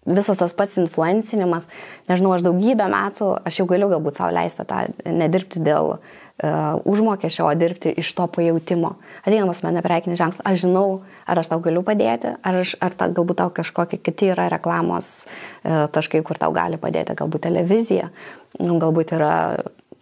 visas 0.06 0.40
tas 0.40 0.56
pats 0.58 0.80
influencinimas, 0.82 1.68
nežinau, 2.10 2.34
aš 2.36 2.46
daugybę 2.46 2.88
metų, 2.92 3.30
aš 3.46 3.62
jau 3.62 3.68
galiu 3.70 3.92
galbūt 3.92 4.18
savo 4.18 4.34
leisti 4.34 4.66
tą, 4.68 4.84
nedirbti 5.06 5.62
dėl 5.62 5.94
uh, 5.96 6.80
užmokesčio, 6.90 7.46
o 7.46 7.54
dirbti 7.58 7.94
iš 8.02 8.10
to 8.18 8.26
pajūtimo. 8.38 8.96
Ateinamas 9.22 9.62
mane 9.66 9.84
prekinis 9.86 10.18
ženklas, 10.22 10.42
aš 10.48 10.64
žinau, 10.66 11.02
ar 11.30 11.44
aš 11.44 11.52
tau 11.52 11.62
galiu 11.62 11.86
padėti, 11.86 12.34
ar, 12.34 12.62
aš, 12.64 12.74
ar 12.82 12.98
ta, 12.98 13.12
galbūt 13.14 13.42
tau 13.44 13.54
kažkokie 13.54 14.02
kiti 14.02 14.32
yra 14.34 14.50
reklamos 14.54 15.12
uh, 15.28 15.86
taškai, 15.94 16.24
kur 16.26 16.42
tau 16.42 16.50
gali 16.56 16.82
padėti, 16.82 17.18
galbūt 17.22 17.46
televizija, 17.46 18.10
nu, 18.58 18.80
galbūt 18.82 19.16
yra 19.20 19.36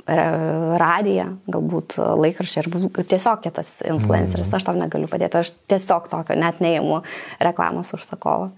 ra- 0.07 0.77
radija, 0.79 1.27
galbūt 1.51 1.97
laikraščiai, 1.99 2.65
ar 2.65 3.03
tiesiog 3.03 3.43
kitas 3.43 3.75
influenceris, 3.85 4.53
aš 4.55 4.65
tau 4.67 4.77
negaliu 4.77 5.09
padėti, 5.11 5.43
aš 5.43 5.53
tiesiog 5.69 6.09
tokio 6.11 6.37
net 6.39 6.63
neįimu 6.63 7.03
reklamos 7.43 7.93
užsakovo. 7.97 8.51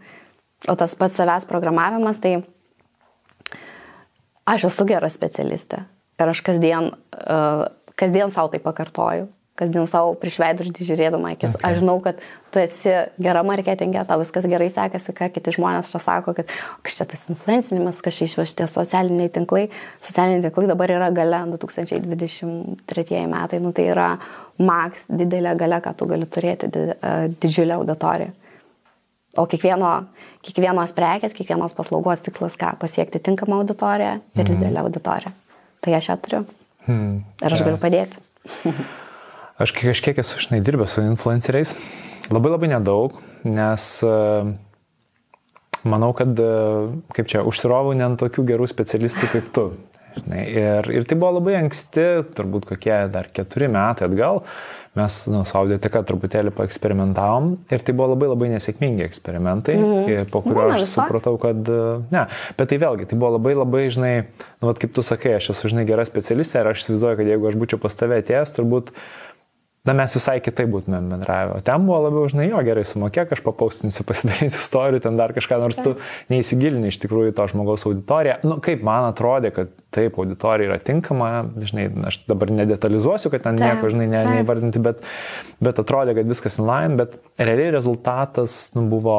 O 0.70 0.76
tas 0.78 0.94
pats 0.94 1.18
savęs 1.18 1.48
programavimas, 1.50 2.20
tai 2.22 2.38
aš 4.46 4.68
esu 4.70 4.86
gera 4.90 5.10
specialistė. 5.10 5.86
Ir 6.22 6.30
aš 6.30 6.42
kasdien, 6.46 6.92
uh, 7.18 7.64
kasdien 7.98 8.30
savo 8.34 8.52
tai 8.54 8.60
pakartoju, 8.62 9.26
kasdien 9.58 9.88
savo 9.90 10.14
prieš 10.22 10.38
veidrodį 10.42 10.86
žiūrėdama 10.86 11.34
akis. 11.36 11.56
Okay. 11.58 11.66
Aš 11.66 11.80
žinau, 11.82 11.96
kad 12.04 12.22
tu 12.54 12.62
esi 12.62 12.94
gera 13.22 13.42
marketingė, 13.46 14.04
tau 14.10 14.20
viskas 14.22 14.46
gerai 14.50 14.70
sekasi, 14.74 15.16
ką 15.18 15.32
kiti 15.34 15.54
žmonės 15.58 15.90
čia 15.94 16.02
sako, 16.04 16.36
kad 16.38 16.54
kas 16.86 17.00
čia 17.00 17.08
tas 17.10 17.26
influencinimas, 17.34 18.04
kas 18.06 18.20
čia 18.20 18.30
išvežti 18.30 18.70
socialiniai 18.70 19.34
tinklai. 19.34 19.66
Socialiniai 20.06 20.46
tinklai 20.46 20.70
dabar 20.70 20.94
yra 20.94 21.10
gale 21.16 21.42
2023 21.56 23.26
metai, 23.34 23.62
nu 23.66 23.74
tai 23.74 23.90
yra 23.96 24.12
maks 24.62 25.10
didelė 25.10 25.56
gale, 25.58 25.82
ką 25.82 25.98
tu 25.98 26.10
gali 26.10 26.30
turėti 26.30 26.70
didžiulę 27.42 27.82
auditoriją. 27.82 28.38
O 29.40 29.46
kiekvieno, 29.48 29.92
kiekvienos 30.44 30.92
prekės, 30.96 31.36
kiekvienos 31.38 31.76
paslaugos 31.78 32.24
tikslas 32.26 32.58
ką? 32.60 32.74
Pasiekti 32.82 33.22
tinkamą 33.24 33.62
auditoriją 33.62 34.18
ir 34.36 34.44
mhm. 34.44 34.50
didelę 34.52 34.84
auditoriją. 34.84 35.32
Tai 35.82 35.94
aš 35.98 36.10
ją 36.12 36.18
turiu. 36.26 36.42
Hmm. 36.88 37.22
Ir 37.40 37.56
aš 37.56 37.64
galiu 37.64 37.80
padėti. 37.82 38.20
aš 39.64 39.74
kažkiek 39.78 40.20
esu, 40.22 40.42
žinai, 40.44 40.60
dirbęs 40.66 40.98
su 40.98 41.06
influenceriais. 41.06 41.76
Labai 42.32 42.52
labai 42.54 42.72
nedaug, 42.74 43.16
nes 43.48 43.86
uh, 44.08 44.52
manau, 45.88 46.12
kad, 46.18 46.36
uh, 46.38 46.92
kaip 47.16 47.32
čia, 47.32 47.46
užsirovau 47.48 47.96
ne 47.98 48.06
ant 48.10 48.20
tokių 48.22 48.46
gerų 48.52 48.68
specialistų 48.72 49.32
kaip 49.32 49.50
tu. 49.56 49.66
Žinai, 50.12 50.42
ir, 50.52 50.92
ir 50.92 51.06
tai 51.08 51.16
buvo 51.16 51.38
labai 51.38 51.56
anksti, 51.62 52.06
turbūt 52.36 52.68
kokie 52.74 52.98
dar 53.14 53.30
keturi 53.32 53.70
metai 53.72 54.10
atgal, 54.10 54.42
mes 55.00 55.18
nu, 55.32 55.42
su 55.48 55.56
audioteka 55.56 56.02
truputėlį 56.08 56.52
paeksperimentavom 56.58 57.54
ir 57.72 57.84
tai 57.88 57.96
buvo 57.96 58.10
labai 58.12 58.28
labai 58.34 58.50
nesėkmingi 58.52 59.06
eksperimentai, 59.06 59.78
mm. 59.80 60.28
po 60.34 60.42
kurio 60.44 60.68
aš 60.76 60.84
supratau, 60.92 61.38
kad 61.40 61.72
ne, 62.12 62.26
bet 62.58 62.72
tai 62.74 62.80
vėlgi, 62.82 63.08
tai 63.08 63.20
buvo 63.22 63.38
labai 63.38 63.56
labai, 63.56 63.86
žinai, 63.94 64.14
nu, 64.60 64.68
vat, 64.68 64.82
kaip 64.82 64.92
tu 64.98 65.06
sakai, 65.06 65.38
aš 65.40 65.54
esu, 65.56 65.72
žinai, 65.72 65.88
gera 65.88 66.04
specialistė 66.08 66.60
ir 66.60 66.72
aš 66.74 66.84
įsivaizduoju, 66.84 67.22
kad 67.22 67.32
jeigu 67.32 67.52
aš 67.52 67.60
būčiau 67.64 67.80
pas 67.84 67.96
tave 67.96 68.20
atėjęs, 68.20 68.56
turbūt 68.58 68.92
na 69.88 69.96
mes 69.98 70.14
visai 70.14 70.36
kitai 70.46 70.68
būtumėm 70.70 71.08
bendravę. 71.10 71.56
O 71.58 71.64
ten 71.66 71.88
buvo 71.88 72.04
labiau, 72.04 72.28
žinai, 72.30 72.46
jo 72.52 72.60
gerai 72.66 72.84
sumokėk, 72.86 73.32
aš 73.34 73.42
papaustinsiu, 73.46 74.06
pasidarysiu 74.10 74.62
istorijų, 74.62 75.02
ten 75.08 75.18
dar 75.18 75.34
kažką, 75.34 75.58
nors 75.64 75.80
tu 75.82 75.96
neįsigilini 76.34 76.92
iš 76.92 77.00
tikrųjų 77.02 77.34
to 77.38 77.48
žmogaus 77.50 77.88
auditoriją. 77.90 78.38
Nu, 78.46 78.60
kaip 78.64 78.86
man 78.86 79.10
atrodė, 79.10 79.54
kad 79.56 79.74
taip, 79.94 80.20
auditorija 80.22 80.70
yra 80.70 80.78
tinkama, 80.86 81.32
žinai, 81.66 81.88
aš 82.12 82.22
dabar 82.30 82.54
nedetalizuosiu, 82.62 83.34
kad 83.34 83.48
ten 83.48 83.58
taip, 83.58 83.80
nieko, 83.80 83.92
žinai, 83.96 84.08
ne, 84.14 84.22
neįvardinti, 84.38 84.84
bet, 84.86 85.02
bet 85.66 85.82
atrodė, 85.82 86.16
kad 86.20 86.30
viskas 86.30 86.62
inline, 86.62 87.02
bet 87.02 87.18
realiai 87.42 87.74
rezultatas 87.74 88.62
nu, 88.78 88.86
buvo 88.92 89.18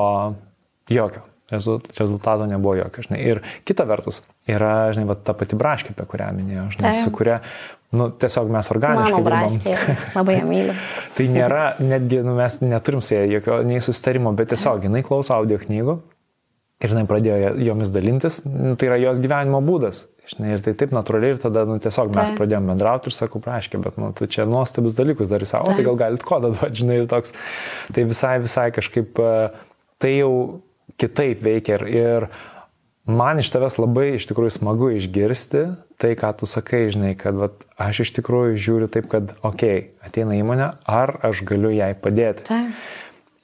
jokio. 0.93 1.27
Rezultato 1.53 2.47
nebuvo 2.49 2.79
jokio, 2.79 3.03
žinai. 3.05 3.19
Ir 3.29 3.43
kita 3.69 3.85
vertus, 3.85 4.23
yra, 4.49 4.93
žinai, 4.95 5.11
va, 5.11 5.19
ta 5.21 5.35
pati 5.37 5.59
braškė, 5.59 5.93
apie 5.93 6.07
kurią 6.09 6.31
minėjau, 6.39 6.71
žinai, 6.79 6.95
su 7.03 7.13
kuria 7.13 7.43
nu, 7.97 8.09
tiesiog 8.23 8.51
mes 8.53 8.71
organiškai. 8.73 9.13
Mano 9.13 9.27
braškė, 9.27 9.77
labai 10.17 10.39
ją 10.39 10.47
myliu. 10.49 10.77
tai 11.17 11.29
nėra, 11.33 11.67
netgi 11.83 12.23
nu, 12.25 12.37
mes 12.39 12.59
neturim 12.65 13.05
su 13.05 13.17
ja 13.17 13.27
jokio 13.29 13.61
nei 13.67 13.83
susitarimo, 13.85 14.33
bet 14.39 14.53
tiesiog 14.55 14.89
jinai 14.89 15.05
klauso 15.07 15.37
audio 15.37 15.61
knygų 15.61 15.99
ir 16.83 16.91
jinai 16.91 17.05
pradėjo 17.07 17.53
jomis 17.63 17.93
dalintis, 17.95 18.41
nu, 18.49 18.75
tai 18.79 18.91
yra 18.91 18.99
jos 19.03 19.23
gyvenimo 19.23 19.63
būdas. 19.65 20.07
Žinai, 20.33 20.53
ir 20.55 20.61
tai 20.63 20.73
taip 20.79 20.93
natūraliai 20.95 21.35
ir 21.35 21.41
tada 21.43 21.65
nu, 21.67 21.77
tiesiog 21.83 22.13
mes 22.15 22.31
tai. 22.31 22.37
pradėjome 22.39 22.71
bendrauti 22.71 23.11
ir 23.11 23.15
sakau, 23.17 23.41
praškė, 23.43 23.81
bet 23.83 23.97
nu, 23.99 24.13
tu 24.17 24.29
čia 24.31 24.47
nuostabius 24.47 24.95
dalykus 24.99 25.31
darai 25.31 25.49
savo, 25.51 25.71
tai. 25.71 25.81
tai 25.81 25.87
gal 25.89 25.99
galit 25.99 26.23
kodą 26.27 26.53
duoti, 26.55 26.79
žinai, 26.79 27.01
ir 27.03 27.09
toks. 27.11 27.35
Tai 27.95 28.05
visai, 28.07 28.37
visai 28.45 28.69
kažkaip 28.75 29.19
tai 30.03 30.13
jau 30.15 30.33
kitaip 31.03 31.43
veikia 31.43 31.81
ir, 31.81 31.87
ir 31.91 32.29
man 33.05 33.41
iš 33.43 33.51
tavęs 33.53 33.79
labai 33.81 34.13
iš 34.17 34.27
tikrųjų 34.31 34.57
smagu 34.59 34.91
išgirsti 34.97 35.65
tai, 36.03 36.15
ką 36.19 36.33
tu 36.39 36.49
sakai, 36.51 36.85
žinai, 36.95 37.13
kad 37.19 37.37
vat, 37.39 37.63
aš 37.81 38.05
iš 38.07 38.13
tikrųjų 38.19 38.59
žiūriu 38.59 38.89
taip, 38.91 39.09
kad, 39.13 39.35
okei, 39.43 39.77
okay, 39.79 39.85
ateina 40.03 40.37
įmonė, 40.39 40.73
ar 40.87 41.15
aš 41.27 41.45
galiu 41.47 41.71
jai 41.75 41.93
padėti. 41.99 42.47
Tai. 42.49 42.65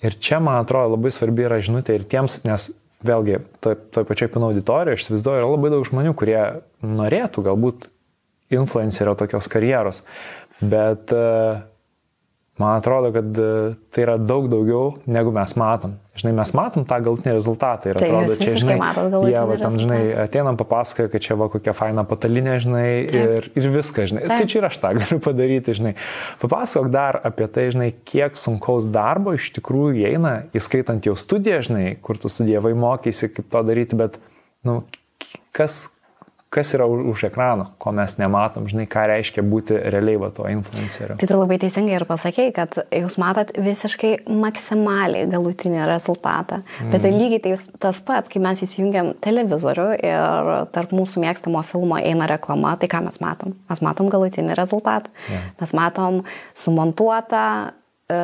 Ir 0.03 0.15
čia, 0.23 0.39
man 0.43 0.61
atrodo, 0.61 0.95
labai 0.95 1.11
svarbi 1.15 1.47
yra 1.47 1.59
žinutė 1.63 1.99
ir 1.99 2.07
tiems, 2.11 2.41
nes 2.47 2.69
vėlgi, 3.07 3.41
toj, 3.63 3.79
toj 3.95 4.07
pačioj 4.09 4.31
pino 4.35 4.51
auditorijoje, 4.51 4.99
aš 4.99 5.07
įsivaizduoju, 5.07 5.43
yra 5.43 5.51
labai 5.53 5.73
daug 5.75 5.87
žmonių, 5.87 6.15
kurie 6.19 6.41
norėtų 6.83 7.47
galbūt 7.47 7.89
influencerio 8.55 9.15
tokios 9.19 9.51
karjeros, 9.51 10.03
bet 10.59 11.15
uh, 11.15 11.63
Man 12.59 12.81
atrodo, 12.81 13.13
kad 13.15 13.39
e, 13.39 13.75
tai 13.95 14.03
yra 14.03 14.17
daug 14.19 14.49
daugiau, 14.51 14.97
negu 15.07 15.31
mes 15.35 15.53
matom. 15.59 15.93
Žinai, 16.19 16.33
mes 16.41 16.51
matom 16.59 16.83
tą 16.89 16.97
galutinį 17.07 17.35
rezultatą 17.37 17.93
ir 17.93 18.01
tai 18.01 18.09
atrodo, 18.11 18.35
čia, 18.41 18.55
žinai, 18.59 18.79
jie, 19.31 19.43
va, 19.47 19.59
tam, 19.61 19.77
žinai, 19.79 19.99
ateinam 20.25 20.59
papasakoja, 20.59 21.13
kad 21.13 21.23
čia 21.23 21.37
va 21.39 21.47
kokia 21.53 21.71
faina 21.79 22.03
patalinė, 22.09 22.57
žinai, 22.65 22.89
ir, 23.07 23.47
ir 23.55 23.69
viską, 23.77 24.09
žinai. 24.11 24.25
Tai 24.25 24.33
Taip. 24.33 24.43
Tai 24.43 24.51
čia 24.51 24.59
ir 24.59 24.67
aš 24.67 24.81
tą 24.83 24.91
galiu 24.99 25.21
padaryti, 25.23 25.77
žinai. 25.79 25.93
Papasakok 26.43 26.91
dar 26.95 27.21
apie 27.31 27.47
tai, 27.55 27.69
žinai, 27.77 27.93
kiek 28.11 28.41
sunkaus 28.41 28.89
darbo 28.91 29.37
iš 29.39 29.53
tikrųjų 29.61 30.03
įeina, 30.03 30.35
įskaitant 30.59 31.07
jau 31.07 31.15
studiją, 31.19 31.63
žinai, 31.71 31.85
kur 32.03 32.19
tu 32.19 32.33
studijavai, 32.33 32.75
mokysi, 32.75 33.31
kaip 33.39 33.47
to 33.55 33.63
daryti, 33.71 34.01
bet, 34.03 34.19
nu, 34.67 34.81
kas, 35.55 35.85
kas 36.49 36.71
yra 36.73 36.87
už 36.89 37.27
ekrano, 37.29 37.67
ko 37.77 37.93
mes 37.93 38.15
nematom, 38.17 38.65
žinai, 38.71 38.87
ką 38.89 39.05
reiškia 39.11 39.43
būti 39.45 39.77
realiai 39.93 40.17
va 40.21 40.31
to 40.33 40.47
influenceriu. 40.49 41.19
Tai 41.21 41.29
tu 41.29 41.37
labai 41.37 41.59
teisingai 41.61 41.99
ir 41.99 42.07
pasakėjai, 42.09 42.53
kad 42.57 42.77
jūs 42.89 43.19
matot 43.21 43.51
visiškai 43.53 44.13
maksimaliai 44.33 45.29
galutinį 45.29 45.85
rezultatą. 45.91 46.63
Mm. 46.81 46.95
Bet 46.95 47.05
tai 47.05 47.13
lygiai 47.13 47.43
tai 47.45 47.57
tas 47.85 48.01
pats, 48.05 48.33
kai 48.33 48.41
mes 48.45 48.63
įsijungiam 48.65 49.13
televizorių 49.25 49.89
ir 50.01 50.53
tarp 50.73 50.95
mūsų 50.97 51.25
mėgstamo 51.27 51.61
filmo 51.69 52.01
eina 52.01 52.29
reklama, 52.31 52.77
tai 52.81 52.89
ką 52.93 53.03
mes 53.05 53.21
matom? 53.25 53.53
Mes 53.69 53.85
matom 53.85 54.09
galutinį 54.13 54.57
rezultatą. 54.57 55.13
Yeah. 55.29 55.51
Mes 55.61 55.75
matom 55.77 56.23
sumontuotą 56.57 57.43
e, 57.69 58.23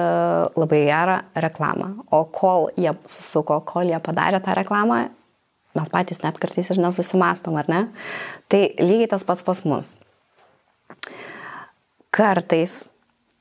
labai 0.57 0.81
gerą 0.89 1.19
reklamą. 1.45 1.91
O 2.09 2.25
kol 2.33 2.71
jie 2.81 2.97
susuko, 3.05 3.61
kol 3.69 3.93
jie 3.93 4.01
padarė 4.01 4.41
tą 4.41 4.57
reklamą, 4.57 5.03
Mes 5.75 5.91
patys 5.91 6.23
net 6.23 6.39
kartais 6.39 6.71
ir 6.71 6.79
nesusimastom, 6.83 7.57
ar 7.59 7.69
ne? 7.71 7.83
Tai 8.49 8.63
lygiai 8.79 9.11
tas 9.11 9.27
pats 9.27 9.43
pas 9.47 9.63
mus. 9.67 9.91
Kartais 12.15 12.85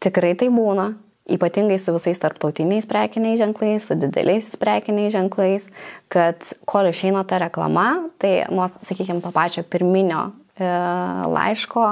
tikrai 0.04 0.34
tai 0.40 0.50
būna, 0.54 0.92
ypatingai 1.30 1.80
su 1.80 1.94
visais 1.96 2.20
tarptautiniais 2.20 2.88
prekiniais 2.90 3.40
ženklais, 3.40 3.86
su 3.86 3.96
dideliais 3.96 4.50
prekiniais 4.60 5.14
ženklais, 5.14 5.70
kad 6.12 6.42
kol 6.66 6.90
išeina 6.90 7.24
ta 7.28 7.40
reklama, 7.40 8.10
tai 8.20 8.44
nuo, 8.52 8.68
sakykime, 8.82 9.22
to 9.24 9.32
pačio 9.32 9.64
pirminio 9.64 10.32
e, 10.58 10.68
laiško 11.36 11.86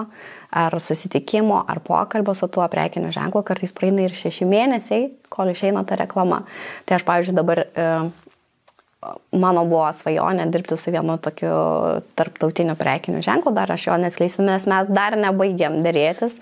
ar 0.51 0.75
susitikimo 0.83 1.61
ar 1.67 1.79
pokalbio 1.79 2.33
su 2.35 2.49
tuo 2.51 2.67
prekiniu 2.67 3.11
ženklu 3.15 3.43
kartais 3.47 3.71
praeina 3.71 4.03
ir 4.03 4.17
šeši 4.17 4.47
mėnesiai, 4.49 5.07
kol 5.31 5.53
išeina 5.53 5.85
ta 5.87 5.95
reklama. 6.01 6.43
Tai 6.85 6.99
aš, 6.99 7.07
pavyzdžiui, 7.07 7.37
dabar 7.37 7.63
e, 7.63 7.87
mano 9.33 9.63
buvo 9.65 9.87
svajonė 9.97 10.45
dirbti 10.53 10.75
su 10.77 10.91
vienu 10.93 11.15
tokiu 11.21 11.51
tarptautiniu 12.19 12.75
prekiniu 12.77 13.23
ženklu, 13.25 13.53
dar 13.55 13.71
aš 13.73 13.87
jo 13.87 13.95
neskleisiu, 13.97 14.43
nes 14.45 14.67
mes 14.69 14.91
dar 14.93 15.15
nebaigėm 15.17 15.79
dėrėtis. 15.85 16.37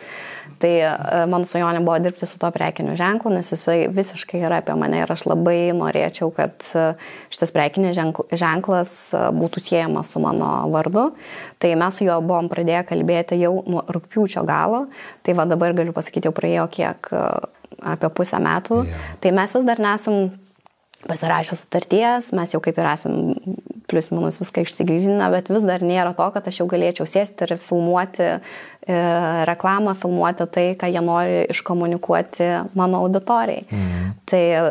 Tai 0.59 0.71
e, 0.83 0.89
mano 1.31 1.47
svajonė 1.47 1.79
buvo 1.85 1.95
dirbti 2.03 2.27
su 2.27 2.39
tuo 2.41 2.49
prekiniu 2.51 2.97
ženklu, 2.99 3.31
nes 3.31 3.47
jisai 3.53 3.77
visiškai 3.95 4.41
yra 4.43 4.59
apie 4.59 4.75
mane 4.75 4.99
ir 5.05 5.13
aš 5.13 5.23
labai 5.29 5.69
norėčiau, 5.77 6.33
kad 6.35 6.67
e, 6.75 6.89
šitas 7.31 7.55
prekinis 7.55 7.95
ženklas 7.95 8.93
e, 9.13 9.23
būtų 9.39 9.63
siejamas 9.63 10.11
su 10.11 10.23
mano 10.23 10.51
vardu. 10.73 11.13
Tai 11.63 11.71
mes 11.79 11.95
su 11.95 12.09
juo 12.09 12.19
buvom 12.19 12.51
pradėję 12.51 12.83
kalbėti 12.91 13.39
jau 13.39 13.53
nuo 13.71 13.85
rūpiučio 13.87 14.43
galo. 14.49 14.89
Tai 15.23 15.39
va 15.39 15.47
dabar 15.47 15.77
galiu 15.79 15.95
pasakyti, 15.95 16.27
jau 16.27 16.35
praėjo 16.35 16.67
kiek 16.75 17.13
apie 17.79 18.11
pusę 18.11 18.43
metų. 18.43 18.83
Yeah. 18.83 19.09
Tai 19.23 19.35
mes 19.39 19.55
vis 19.55 19.67
dar 19.67 19.79
nesam 19.79 20.23
pasirašę 21.07 21.55
sutarties, 21.55 22.31
mes 22.35 22.53
jau 22.53 22.59
kaip 22.63 22.79
ir 22.79 22.87
esam 22.91 23.15
plius 23.89 24.11
minus 24.11 24.39
viską 24.41 24.63
išsigryžinę, 24.65 25.29
bet 25.33 25.49
vis 25.49 25.65
dar 25.65 25.83
nėra 25.85 26.11
to, 26.17 26.27
kad 26.35 26.49
aš 26.49 26.61
jau 26.61 26.67
galėčiau 26.69 27.07
sėsti 27.09 27.47
ir 27.47 27.55
filmuoti 27.63 28.25
e, 28.27 28.37
reklamą, 29.49 29.95
filmuoti 29.99 30.47
tai, 30.53 30.65
ką 30.79 30.91
jie 30.91 31.01
nori 31.05 31.41
iškomunikuoti 31.55 32.51
mano 32.77 33.01
auditorijai. 33.07 33.65
Mhm. 33.69 34.13
Tai 34.29 34.43
e, 34.59 34.61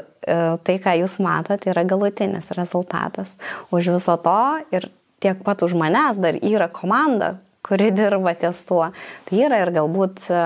tai, 0.68 0.78
ką 0.84 0.96
jūs 1.02 1.18
matote, 1.24 1.72
yra 1.72 1.86
galutinis 1.88 2.52
rezultatas. 2.54 3.32
Už 3.74 3.90
viso 3.96 4.16
to 4.22 4.40
ir 4.74 4.90
tiek 5.24 5.40
pat 5.42 5.64
už 5.66 5.74
manęs 5.78 6.20
dar 6.22 6.38
yra 6.38 6.68
komanda, 6.70 7.36
kuri 7.66 7.90
dirba 7.90 8.36
ties 8.38 8.62
tuo. 8.68 8.92
Tai 9.28 9.46
yra 9.48 9.64
ir 9.64 9.74
galbūt 9.74 10.28
e, 10.30 10.44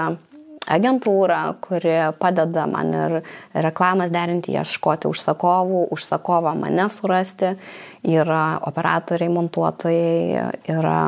agentūrą, 0.70 1.40
kuri 1.64 1.96
padeda 2.20 2.66
man 2.70 2.94
ir 2.94 3.16
reklamas 3.64 4.12
derinti, 4.14 4.54
ieškoti 4.54 5.10
užsakovų, 5.10 5.86
užsakovą 5.94 6.54
mane 6.58 6.86
surasti, 6.92 7.54
yra 8.06 8.58
operatoriai, 8.68 9.32
montuotojai, 9.32 10.46
yra, 10.70 10.98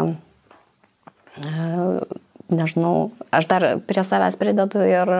e, 1.39 1.53
nežinau, 2.55 2.97
aš 3.35 3.49
dar 3.51 3.68
prie 3.87 4.05
savęs 4.07 4.39
pridedu 4.41 4.83
ir 4.89 5.14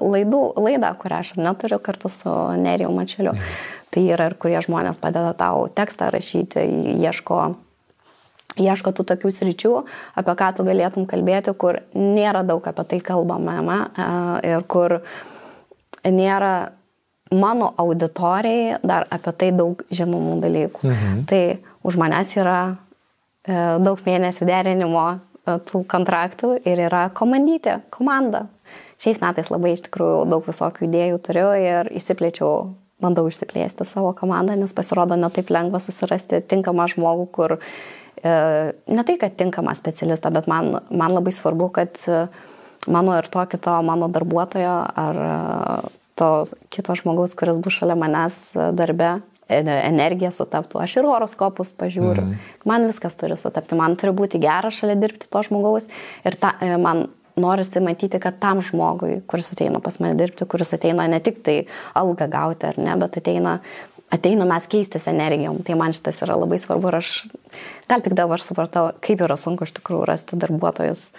laidų, 0.00 0.44
laidą, 0.60 0.94
kurią 1.00 1.24
aš 1.24 1.34
neturiu 1.40 1.80
kartu 1.82 2.12
su 2.12 2.36
Nerijau 2.60 2.94
Mačiuliu. 2.94 3.34
Mhm. 3.34 3.60
Tai 3.90 4.04
yra 4.06 4.28
ir 4.30 4.36
kurie 4.38 4.60
žmonės 4.62 5.00
padeda 5.02 5.32
tau 5.34 5.66
tekstą 5.74 6.12
rašyti, 6.14 6.62
ieško 7.02 7.40
ieško 8.58 8.92
tų 8.96 9.06
tokių 9.12 9.30
sričių, 9.34 9.72
apie 10.18 10.34
ką 10.40 10.50
tu 10.56 10.66
galėtum 10.66 11.06
kalbėti, 11.10 11.54
kur 11.54 11.80
nėra 11.94 12.42
daug 12.46 12.64
apie 12.66 12.84
tai 12.94 13.00
kalbama 13.04 13.78
ir 14.46 14.66
kur 14.70 15.00
nėra 16.04 16.72
mano 17.30 17.74
auditorijai 17.78 18.78
dar 18.82 19.06
apie 19.10 19.32
tai 19.38 19.50
daug 19.54 19.82
žinomų 19.90 20.38
dalykų. 20.42 20.86
Mhm. 20.86 21.24
Tai 21.30 21.42
už 21.86 21.98
manęs 22.00 22.34
yra 22.36 22.60
e, 22.70 23.54
daug 23.78 24.00
mėnesių 24.06 24.48
derinimo 24.48 25.06
e, 25.14 25.58
tų 25.70 25.84
kontraktų 25.90 26.56
ir 26.66 26.82
yra 26.88 27.08
komandytė, 27.14 27.80
komanda. 27.94 28.48
Šiais 29.00 29.20
metais 29.22 29.48
labai 29.48 29.76
iš 29.76 29.86
tikrųjų 29.86 30.26
daug 30.28 30.44
visokių 30.44 30.84
idėjų 30.88 31.20
turiu 31.24 31.46
ir 31.56 31.88
išsiplėčiau, 31.96 32.50
bandau 33.00 33.24
išsiplėsti 33.30 33.86
savo 33.88 34.10
komandą, 34.12 34.58
nes 34.60 34.74
pasirodo 34.76 35.16
netaip 35.16 35.48
lengva 35.48 35.80
susirasti 35.80 36.42
tinkamą 36.50 36.84
žmogų, 36.92 37.30
kur 37.32 37.56
ne 38.24 39.04
tai, 39.06 39.16
kad 39.20 39.36
tinkamą 39.38 39.74
specialistą, 39.78 40.32
bet 40.34 40.48
man, 40.50 40.76
man 40.90 41.16
labai 41.16 41.32
svarbu, 41.32 41.70
kad 41.72 42.00
mano 42.90 43.16
ir 43.20 43.28
to 43.32 43.44
kito 43.48 43.76
mano 43.86 44.08
darbuotojo 44.12 44.76
ar 45.04 45.20
to 46.20 46.30
kito 46.72 46.96
žmogaus, 47.00 47.36
kuris 47.38 47.60
bus 47.64 47.78
šalia 47.80 47.96
manęs 47.96 48.38
darbe, 48.76 49.18
energija 49.50 50.30
sutaptų. 50.34 50.80
Aš 50.84 50.98
ir 51.00 51.08
horoskopus 51.08 51.72
pažiūriu. 51.78 52.26
Mm. 52.26 52.50
Man 52.68 52.86
viskas 52.90 53.16
turi 53.18 53.38
sutapti. 53.40 53.78
Man 53.78 53.96
turi 53.98 54.12
būti 54.16 54.40
gera 54.42 54.70
šalia 54.74 54.98
dirbti 55.00 55.30
to 55.30 55.42
žmogaus. 55.46 55.88
Ir 56.28 56.36
ta, 56.40 56.54
e, 56.62 56.76
man 56.80 57.08
norisi 57.40 57.80
matyti, 57.82 58.20
kad 58.22 58.38
tam 58.42 58.60
žmogui, 58.64 59.20
kuris 59.30 59.52
ateina 59.54 59.80
pas 59.82 59.96
mane 60.02 60.16
dirbti, 60.18 60.46
kuris 60.50 60.74
ateina 60.76 61.06
ne 61.10 61.20
tik 61.24 61.40
tai 61.46 61.56
algą 61.98 62.28
gauti 62.30 62.68
ar 62.68 62.78
ne, 62.80 62.94
bet 63.00 63.16
ateina, 63.20 63.58
ateina 64.14 64.46
mes 64.48 64.66
keistis 64.70 65.06
energijom. 65.10 65.62
Tai 65.66 65.76
man 65.80 65.94
šitas 65.96 66.20
yra 66.24 66.38
labai 66.38 66.58
svarbu 66.62 66.90
ir 66.90 66.98
aš 67.00 67.12
gal 67.90 68.02
tik 68.04 68.16
dabar 68.18 68.42
supratau, 68.44 68.90
kaip 69.04 69.22
yra 69.26 69.38
sunku 69.40 69.66
iš 69.66 69.74
tikrųjų 69.78 70.08
rasti 70.10 70.38
darbuotojus 70.40 71.10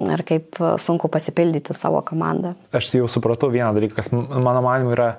ir 0.00 0.22
kaip 0.28 0.56
sunku 0.80 1.10
pasipildyti 1.12 1.76
savo 1.76 2.00
komandą. 2.06 2.54
Aš 2.76 2.94
jau 2.96 3.10
supratau 3.10 3.50
vieną 3.52 3.74
dalyką, 3.76 3.98
kas 3.98 4.12
mano 4.14 4.62
manimu 4.64 4.94
yra 4.94 5.10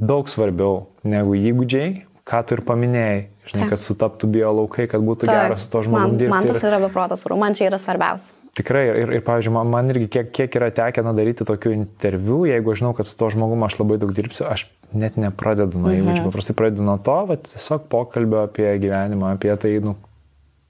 daug 0.00 0.30
svarbiau 0.30 0.86
negu 1.04 1.36
įgūdžiai, 1.36 2.06
ką 2.28 2.42
tu 2.46 2.56
ir 2.56 2.64
paminėjai. 2.66 3.20
Žinai, 3.42 3.66
kad 3.72 3.82
sutaptų 3.82 4.28
bio 4.30 4.52
laukai, 4.54 4.86
kad 4.86 5.02
būtų 5.02 5.26
Taip, 5.26 5.34
geras 5.34 5.64
su 5.64 5.70
to 5.72 5.80
žmogumi 5.82 6.20
dirbti. 6.20 6.30
Man 6.30 6.46
tas 6.46 6.62
yra 6.62 6.78
beprotas, 6.78 7.24
man 7.26 7.56
čia 7.58 7.66
yra 7.72 7.80
svarbiausia. 7.82 8.30
Tikrai, 8.54 8.84
ir, 9.00 9.10
ir 9.16 9.24
pavyzdžiui, 9.26 9.54
man, 9.56 9.70
man 9.72 9.88
irgi 9.90 10.06
kiek, 10.12 10.28
kiek 10.36 10.58
yra 10.60 10.68
tekę 10.76 11.02
na, 11.02 11.14
daryti 11.16 11.46
tokių 11.48 11.72
interviu, 11.74 12.42
jeigu 12.46 12.76
žinau, 12.78 12.92
kad 12.94 13.08
su 13.08 13.16
to 13.18 13.30
žmogumu 13.32 13.66
aš 13.66 13.78
labai 13.80 13.96
daug 13.98 14.12
dirbsiu, 14.14 14.44
aš 14.46 14.66
net 14.98 15.18
nepradedu 15.20 15.80
nuo 15.80 15.92
įgūdžių, 15.92 16.20
mhm. 16.20 16.30
paprastai 16.30 16.56
pradedu 16.58 16.86
nuo 16.86 16.96
to, 17.04 17.18
va, 17.28 17.36
tiesiog 17.50 17.86
pokalbio 17.92 18.44
apie 18.46 18.70
gyvenimą, 18.82 19.36
apie 19.36 19.54
tai, 19.60 19.76
nu, 19.84 19.96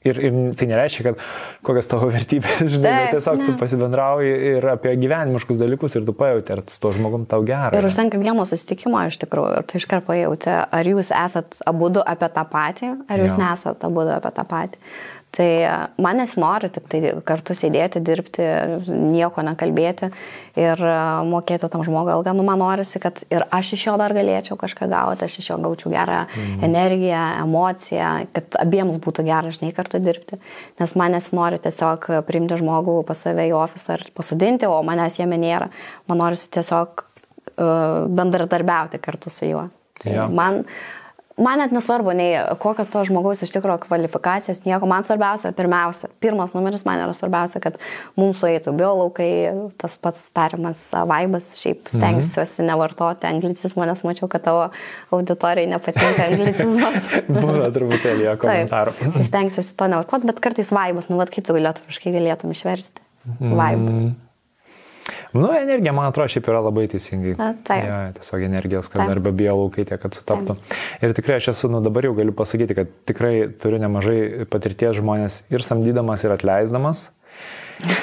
Ir, 0.03 0.19
ir 0.19 0.39
tai 0.59 0.67
nereiškia, 0.67 1.05
kad 1.07 1.21
kokias 1.63 1.87
tavo 1.87 2.09
vertybės, 2.11 2.65
žinai, 2.73 2.83
Taip, 2.83 3.05
bet 3.05 3.13
tiesiog 3.15 3.39
ne. 3.39 3.45
tu 3.47 3.53
pasibendrauji 3.61 4.33
ir 4.49 4.67
apie 4.73 4.97
gyvenimiškus 4.99 5.61
dalykus 5.61 5.95
ir 5.95 6.07
tu 6.09 6.15
pajauti, 6.19 6.57
ar 6.57 6.65
su 6.67 6.81
to 6.83 6.91
žmogum 6.97 7.27
tau 7.31 7.45
gerai. 7.47 7.71
Ir 7.79 7.87
užtenka 7.87 8.19
vieno 8.19 8.43
susitikimo 8.49 8.99
iš 9.07 9.21
tikrųjų, 9.23 9.61
ir 9.61 9.69
tu 9.71 9.79
iškart 9.79 10.09
pajauti, 10.09 10.51
ar 10.51 10.91
jūs 10.91 11.13
esat 11.15 11.55
abu 11.71 11.93
apie 12.03 12.31
tą 12.35 12.47
patį, 12.51 12.93
ar 13.07 13.23
jūs 13.23 13.37
jo. 13.37 13.43
nesat 13.45 13.87
abu 13.87 14.03
apie 14.11 14.35
tą 14.35 14.47
patį. 14.51 14.83
Tai 15.33 15.49
man 15.97 16.19
nesinori 16.21 16.69
tik 16.69 16.91
tai 16.93 16.99
kartu 17.25 17.55
sėdėti, 17.57 18.03
dirbti, 18.05 18.45
nieko 18.85 19.41
nekalbėti 19.47 20.11
ir 20.61 20.83
mokėti 21.25 21.71
tam 21.73 21.85
žmogui 21.87 22.13
algą. 22.13 22.35
Nu, 22.37 22.45
man 22.45 22.61
norisi, 22.61 23.01
kad 23.01 23.23
ir 23.33 23.47
aš 23.49 23.71
iš 23.79 23.87
jo 23.87 23.95
dar 23.97 24.13
galėčiau 24.13 24.59
kažką 24.61 24.91
gauti, 24.93 25.25
aš 25.25 25.39
iš 25.41 25.49
jo 25.55 25.59
gaučiau 25.65 25.95
gerą 25.95 26.27
mm. 26.27 26.61
energiją, 26.69 27.23
emociją, 27.47 28.13
kad 28.37 28.61
abiems 28.61 29.01
būtų 29.01 29.25
gera, 29.31 29.57
žinai, 29.57 29.73
kartu 29.73 30.03
dirbti. 30.05 30.37
Nes 30.83 30.97
man 31.01 31.17
nesinori 31.17 31.63
tiesiog 31.65 32.11
priimti 32.29 32.61
žmogų 32.61 33.01
pas 33.09 33.25
save 33.25 33.49
į 33.49 33.57
ofisą 33.57 33.97
ir 33.97 34.11
pasodinti, 34.13 34.69
o 34.69 34.83
manęs 34.85 35.17
jame 35.23 35.41
nėra. 35.41 35.73
Man 36.13 36.21
norisi 36.27 36.53
tiesiog 36.53 37.07
uh, 37.07 38.05
bendradarbiauti 38.05 39.01
kartu 39.01 39.33
su 39.33 39.49
juo. 39.49 39.71
Tai 40.03 40.13
ja. 40.13 40.29
man 40.29 40.67
man 41.41 41.61
net 41.63 41.73
nesvarbu, 41.75 42.13
nei 42.17 42.35
kokios 42.61 42.91
to 42.93 43.03
žmogaus 43.09 43.43
iš 43.45 43.53
tikrųjų 43.55 43.83
kvalifikacijos, 43.87 44.63
nieko. 44.67 44.89
Man 44.91 45.07
svarbiausia, 45.07 45.53
pirmiausia, 45.57 46.11
pirmas 46.23 46.55
numeris 46.57 46.85
man 46.89 47.03
yra 47.05 47.15
svarbiausia, 47.17 47.63
kad 47.65 47.79
mums 48.19 48.43
sueitų 48.43 48.75
biolaukai, 48.79 49.31
tas 49.81 49.97
pats 50.03 50.25
tariamas 50.37 50.85
vaibas, 51.09 51.53
šiaip 51.61 51.85
mhm. 51.85 51.99
stengsiuosi 51.99 52.61
mhm. 52.63 52.71
nevartoti 52.73 53.31
anglicizmo, 53.31 53.87
nes 53.89 54.05
mačiau, 54.07 54.31
kad 54.33 54.45
tavo 54.47 54.67
auditorijai 55.15 55.71
nepatinka 55.73 56.29
anglicizmas. 56.31 57.13
Būna 57.43 57.71
truputėlį 57.75 58.29
jo 58.29 58.37
komentarų. 58.43 58.99
Taip, 58.99 59.17
tai 59.17 59.31
stengsiuosi 59.31 59.79
to 59.79 59.93
nevartoti, 59.95 60.29
bet 60.33 60.43
kartais 60.45 60.75
vaibas, 60.75 61.09
nu, 61.13 61.21
vad 61.21 61.33
kaip 61.33 61.49
tu 61.49 61.57
lietuviškai 61.59 62.15
galėtum 62.19 62.55
išversti. 62.55 63.09
Vaibas. 63.39 63.89
Mm. 63.89 64.13
Nu, 65.33 65.49
energija, 65.57 65.95
man 65.97 66.11
atrodo, 66.11 66.29
šiaip 66.33 66.49
yra 66.53 66.61
labai 66.61 66.85
teisingai. 66.93 67.33
Na, 67.39 67.53
taip. 67.65 67.87
Ja, 67.87 67.99
tiesiog 68.17 68.45
energijos, 68.45 68.91
kad 68.93 69.09
dar 69.09 69.21
be 69.25 69.33
bijo 69.37 69.57
laukai 69.63 69.87
tiek, 69.89 70.01
kad 70.03 70.17
sutaptų. 70.17 70.59
Taip. 70.61 70.77
Ir 71.03 71.15
tikrai 71.17 71.39
aš 71.41 71.49
esu, 71.55 71.71
nu 71.73 71.81
dabar 71.85 72.07
jau 72.07 72.13
galiu 72.19 72.35
pasakyti, 72.37 72.77
kad 72.77 72.93
tikrai 73.09 73.35
turiu 73.63 73.81
nemažai 73.83 74.47
patirties 74.53 74.99
žmonės 75.01 75.41
ir 75.53 75.65
samdydamas, 75.65 76.27
ir 76.27 76.37
atleisdamas. 76.37 77.07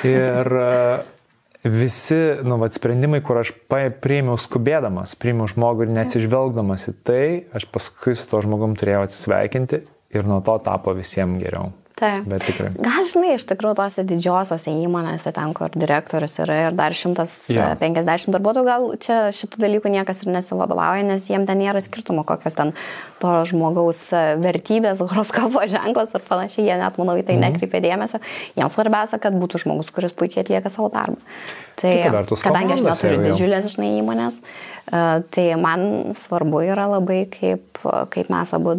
Ir 0.07 0.49
e, 0.63 0.73
visi, 1.69 2.19
nu, 2.43 2.57
vat, 2.63 2.75
sprendimai, 2.77 3.21
kur 3.25 3.43
aš 3.43 3.53
priėmiau 3.69 4.39
skubėdamas, 4.41 5.13
priėmiau 5.21 5.49
žmogų 5.53 5.85
ir 5.85 5.93
neatsižvelgdamas 5.99 6.89
į 6.91 6.95
tai, 7.07 7.25
aš 7.55 7.69
paskui 7.73 8.17
su 8.17 8.25
to 8.31 8.41
žmogum 8.45 8.73
turėjau 8.79 9.05
atsisveikinti 9.05 9.83
ir 10.17 10.25
nuo 10.25 10.41
to 10.45 10.57
tapo 10.65 10.97
visiems 10.97 11.37
geriau. 11.43 11.69
Taip. 11.99 12.27
Bet 12.31 12.45
tikrai. 12.47 12.69
Gal 12.79 13.07
žinai, 13.11 13.33
iš 13.35 13.43
tikrųjų 13.49 13.75
tose 13.75 14.03
didžiosiose 14.07 14.71
įmonėse, 14.85 15.33
ten, 15.35 15.51
kur 15.57 15.73
direktorius 15.73 16.37
yra 16.39 16.59
ir 16.69 16.77
dar 16.77 16.95
150 16.95 17.51
ja. 17.51 18.35
darbuotojų, 18.35 18.67
gal 18.67 18.85
čia 19.03 19.17
šitų 19.35 19.59
dalykų 19.65 19.91
niekas 19.97 20.23
ir 20.23 20.31
nesivadovauja, 20.31 21.03
nes 21.09 21.27
jiem 21.27 21.43
ten 21.49 21.59
nėra 21.59 21.81
skirtumo, 21.83 22.23
kokios 22.27 22.55
ten 22.55 22.71
to 23.19 23.33
žmogaus 23.51 23.99
vertybės, 24.39 25.03
horoskopo 25.11 25.65
ženklas 25.67 26.15
ar 26.15 26.23
panašiai, 26.29 26.69
jie 26.69 26.79
net, 26.79 26.95
manau, 27.01 27.17
į 27.19 27.27
tai 27.27 27.35
mhm. 27.35 27.57
nekreipia 27.57 27.83
dėmesio. 27.89 28.23
Jiems 28.55 28.79
svarbiausia, 28.79 29.19
kad 29.19 29.35
būtų 29.35 29.65
žmogus, 29.65 29.91
kuris 29.91 30.15
puikiai 30.15 30.45
atlieka 30.45 30.71
savo 30.71 30.87
darbą. 30.95 31.19
Tai, 31.79 31.93
vertus, 32.15 32.43
kadangi 32.43 32.77
aš 32.77 32.87
neturiu 32.87 33.21
didžiulės, 33.27 33.69
žinai, 33.75 33.93
įmonės, 33.99 34.39
e, 34.39 35.03
tai 35.35 35.45
man 35.59 36.15
svarbu 36.19 36.63
yra 36.67 36.87
labai, 36.91 37.25
kaip, 37.31 37.83
kaip 38.11 38.31
mes 38.31 38.55
abu 38.55 38.75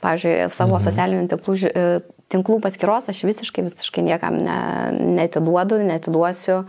pavyzdžiui, 0.00 0.48
savo 0.54 0.76
mhm. 0.78 0.84
socialinių 0.86 1.28
tinklų 1.30 1.56
e, 1.68 1.84
tinklų 2.30 2.60
paskyros 2.64 3.10
aš 3.10 3.24
visiškai, 3.26 3.64
visiškai 3.66 4.04
niekam 4.06 4.38
ne, 4.44 4.56
netiduodu, 5.18 5.80
netiduosiu 5.86 6.62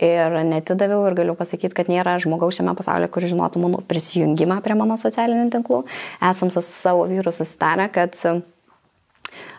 ir 0.00 0.36
netidaviau 0.46 1.04
ir 1.08 1.16
galiu 1.18 1.36
pasakyti, 1.36 1.74
kad 1.76 1.90
nėra 1.92 2.16
žmogaus 2.22 2.56
šiame 2.56 2.74
pasaulyje, 2.78 3.10
kuris 3.12 3.32
žinotų 3.34 3.62
mano 3.64 3.82
prisijungimą 3.90 4.60
prie 4.64 4.76
mano 4.78 4.96
socialinių 5.00 5.50
tinklų. 5.52 5.82
Esam 6.30 6.52
su 6.54 6.62
savo 6.64 7.04
vyru 7.10 7.34
susitarę, 7.34 7.90
kad 7.92 8.16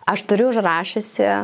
aš 0.09 0.23
turiu 0.29 0.49
užrašysi 0.49 1.27
e, 1.27 1.35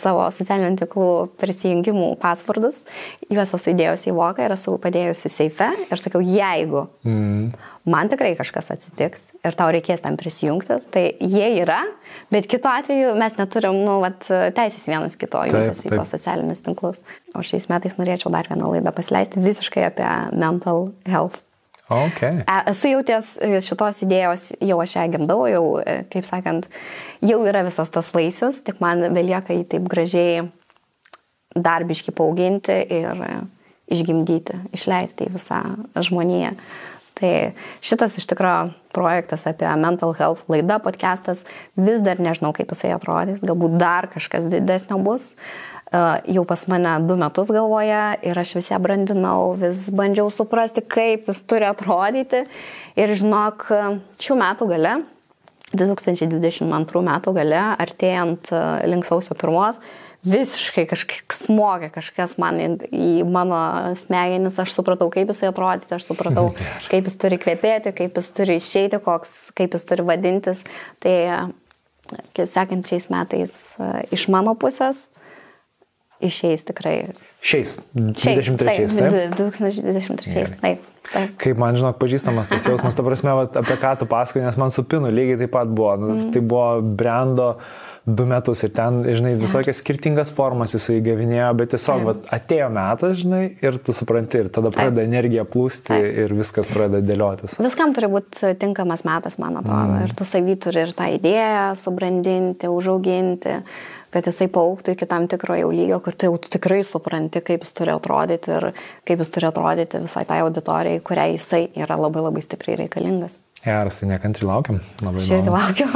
savo 0.00 0.24
socialinių 0.32 0.80
tinklų 0.84 1.10
prisijungimų 1.42 2.14
pasvardus, 2.22 2.80
juos 3.28 3.52
esu 3.58 3.74
įdėjusi 3.74 4.12
į 4.12 4.16
voką 4.16 4.46
ir 4.46 4.56
esu 4.56 4.78
padėjusi 4.80 5.32
seife 5.32 5.68
ir 5.90 6.00
sakiau, 6.06 6.24
jeigu 6.24 6.86
mm 7.02 7.71
man 7.84 8.10
tikrai 8.12 8.32
kažkas 8.38 8.70
atsitiks 8.74 9.24
ir 9.42 9.56
tau 9.58 9.70
reikės 9.74 10.02
tam 10.04 10.16
prisijungti, 10.20 10.78
tai 10.94 11.04
jie 11.18 11.48
yra, 11.62 11.80
bet 12.32 12.46
kitu 12.50 12.70
atveju 12.70 13.14
mes 13.18 13.38
neturim, 13.38 13.78
nu, 13.86 13.98
vat, 14.04 14.26
teisės 14.56 14.86
vienas 14.90 15.18
kito 15.18 15.42
jungtis 15.48 15.84
į 15.86 15.94
tos 15.96 16.12
socialinius 16.14 16.62
tinklus. 16.66 17.00
O 17.34 17.42
šiais 17.46 17.68
metais 17.72 17.98
norėčiau 17.98 18.32
dar 18.34 18.50
vieną 18.50 18.74
laidą 18.76 18.94
pasileisti 18.94 19.42
visiškai 19.42 19.88
apie 19.88 20.10
mental 20.36 20.90
health. 21.08 21.40
Okay. 21.92 22.40
E, 22.46 22.58
esu 22.70 22.92
jau 22.92 23.02
ties 23.04 23.34
šitos 23.66 23.98
idėjos, 24.06 24.46
jau 24.62 24.78
aš 24.80 24.96
ją 24.96 25.06
gimdau, 25.12 25.42
jau, 25.50 25.64
e, 25.82 26.02
kaip 26.12 26.28
sakant, 26.28 26.68
jau 27.20 27.40
yra 27.48 27.64
visas 27.66 27.90
tas 27.92 28.12
vaisius, 28.14 28.62
tik 28.64 28.78
man 28.84 29.10
belieka 29.12 29.56
jį 29.56 29.66
taip 29.74 29.90
gražiai 29.90 30.46
darbiškai 31.52 32.14
paauginti 32.16 32.78
ir 32.96 33.26
išgimdyti, 33.92 34.56
išleisti 34.72 35.28
į 35.28 35.34
visą 35.34 35.60
žmoniją. 36.00 36.54
Tai 37.22 37.34
šitas 37.84 38.16
iš 38.18 38.26
tikrųjų 38.32 38.72
projektas 38.92 39.44
apie 39.46 39.68
mental 39.78 40.10
health 40.18 40.48
laida, 40.50 40.80
podcastas, 40.82 41.44
vis 41.78 42.02
dar 42.02 42.18
nežinau, 42.18 42.50
kaip 42.56 42.72
jisai 42.74 42.90
atrodys, 42.96 43.38
galbūt 43.44 43.78
dar 43.78 44.08
kažkas 44.10 44.48
didesnio 44.50 44.98
bus. 45.02 45.32
Jau 45.92 46.42
pas 46.48 46.60
mane 46.72 46.96
du 47.06 47.18
metus 47.20 47.52
galvoje 47.52 48.02
ir 48.26 48.42
aš 48.42 48.56
vis 48.56 48.72
ją 48.72 48.80
brandinau, 48.82 49.52
vis 49.60 49.90
bandžiau 49.92 50.32
suprasti, 50.32 50.82
kaip 50.82 51.28
jis 51.30 51.42
turi 51.46 51.68
atrodyti. 51.68 52.46
Ir 52.98 53.12
žinok, 53.20 53.68
šių 54.18 54.38
metų 54.42 54.70
gale, 54.72 54.94
2022 55.76 57.04
metų 57.06 57.36
gale, 57.36 57.60
artėjant 57.80 58.50
link 58.88 59.06
sausio 59.06 59.36
pirmos, 59.38 59.78
visiškai 60.26 60.84
kažkaip 60.90 61.34
smogė 61.34 61.88
kažkas 61.94 62.36
man 62.40 62.60
į, 62.62 62.68
į 62.94 63.12
mano 63.26 63.58
smegenis, 63.98 64.60
aš 64.62 64.74
supratau, 64.76 65.10
kaip 65.12 65.32
jisai 65.32 65.50
atrodyti, 65.50 65.96
aš 65.96 66.06
supratau, 66.12 66.50
kaip 66.90 67.08
jis 67.10 67.18
turi 67.20 67.40
kvepėti, 67.42 67.94
kaip 67.96 68.20
jis 68.20 68.30
turi 68.36 68.58
išeiti, 68.60 69.02
koks, 69.02 69.52
kaip 69.58 69.74
jis 69.76 69.88
turi 69.88 70.06
vadintis. 70.06 70.62
Tai 71.02 71.16
sekančiais 72.36 73.08
metais 73.12 73.56
iš 74.12 74.28
mano 74.32 74.54
pusės 74.58 75.08
išeis 76.22 76.64
tikrai. 76.66 76.96
Šiais. 77.42 77.76
23. 77.98 78.56
Taip, 78.62 78.94
taip? 78.94 79.36
2023. 79.38 80.56
Taip. 80.62 80.88
Kaip 81.42 81.58
man, 81.58 81.76
žinok, 81.76 81.98
pažįstamas 81.98 82.50
tas 82.50 82.66
jausmas, 82.68 82.94
ta 82.94 83.04
prasme, 83.04 83.32
va, 83.34 83.46
apie 83.58 83.76
ką 83.80 83.96
tu 84.00 84.06
pasakoji, 84.10 84.44
nes 84.46 84.58
man 84.60 84.70
su 84.70 84.84
pinu 84.86 85.10
lygiai 85.10 85.40
taip 85.42 85.52
pat 85.56 85.70
buvo. 85.72 85.96
Nu, 85.98 86.12
mm. 86.14 86.28
Tai 86.34 86.44
buvo 86.46 86.68
brendo 87.02 87.48
du 88.04 88.24
metus 88.26 88.64
ir 88.66 88.72
ten, 88.74 89.00
žinai, 89.06 89.36
visokias 89.38 89.78
skirtingas 89.78 90.32
formas 90.34 90.74
jisai 90.74 90.98
gavinėjo, 91.04 91.50
bet 91.60 91.70
tiesiog 91.76 92.02
va, 92.08 92.14
atėjo 92.34 92.68
metas, 92.74 93.16
žinai, 93.20 93.42
ir 93.62 93.78
tu 93.84 93.94
supranti, 93.94 94.42
ir 94.42 94.50
tada 94.54 94.72
pradeda 94.74 95.04
energija 95.06 95.44
plūsti 95.46 95.92
Taip. 95.92 96.06
ir 96.24 96.34
viskas 96.34 96.70
pradeda 96.72 97.02
dėliotis. 97.06 97.54
Viskam 97.62 97.94
turi 97.94 98.10
būti 98.10 98.54
tinkamas 98.58 99.06
metas, 99.06 99.38
man 99.42 99.60
atrodo. 99.62 99.94
Mm. 99.94 100.06
Ir 100.08 100.14
tu 100.18 100.26
savy 100.26 100.58
turi 100.58 100.82
ir 100.82 100.94
tą 100.98 101.08
idėją 101.14 101.66
subrandinti, 101.78 102.70
užauginti 102.72 103.58
kad 104.12 104.26
jisai 104.28 104.48
paauktų 104.52 104.92
iki 104.92 105.06
tam 105.08 105.24
tikro 105.30 105.56
jau 105.56 105.70
lygio, 105.72 105.96
kur 106.04 106.16
tu 106.18 106.28
jau 106.28 106.34
tikrai 106.36 106.82
supranti, 106.84 107.40
kaip 107.44 107.64
jis 107.64 107.72
turi 107.78 107.94
atrodyti 107.94 108.52
ir 108.58 108.68
kaip 109.08 109.22
jis 109.24 109.32
turi 109.32 109.48
atrodyti 109.48 110.02
visai 110.04 110.26
tai 110.28 110.42
auditorijai, 110.44 111.00
kuriai 111.06 111.38
jisai 111.38 111.64
yra 111.80 111.96
labai 111.96 112.26
labai 112.26 112.44
stipriai 112.44 112.82
reikalingas. 112.82 113.40
Geras, 113.62 114.00
tai 114.00 114.08
nekantri 114.10 114.46
laukiam. 114.46 114.80
Labai 114.98 115.20
Aš 115.22 115.28
irgi 115.36 115.52
laukiu. 115.54 115.86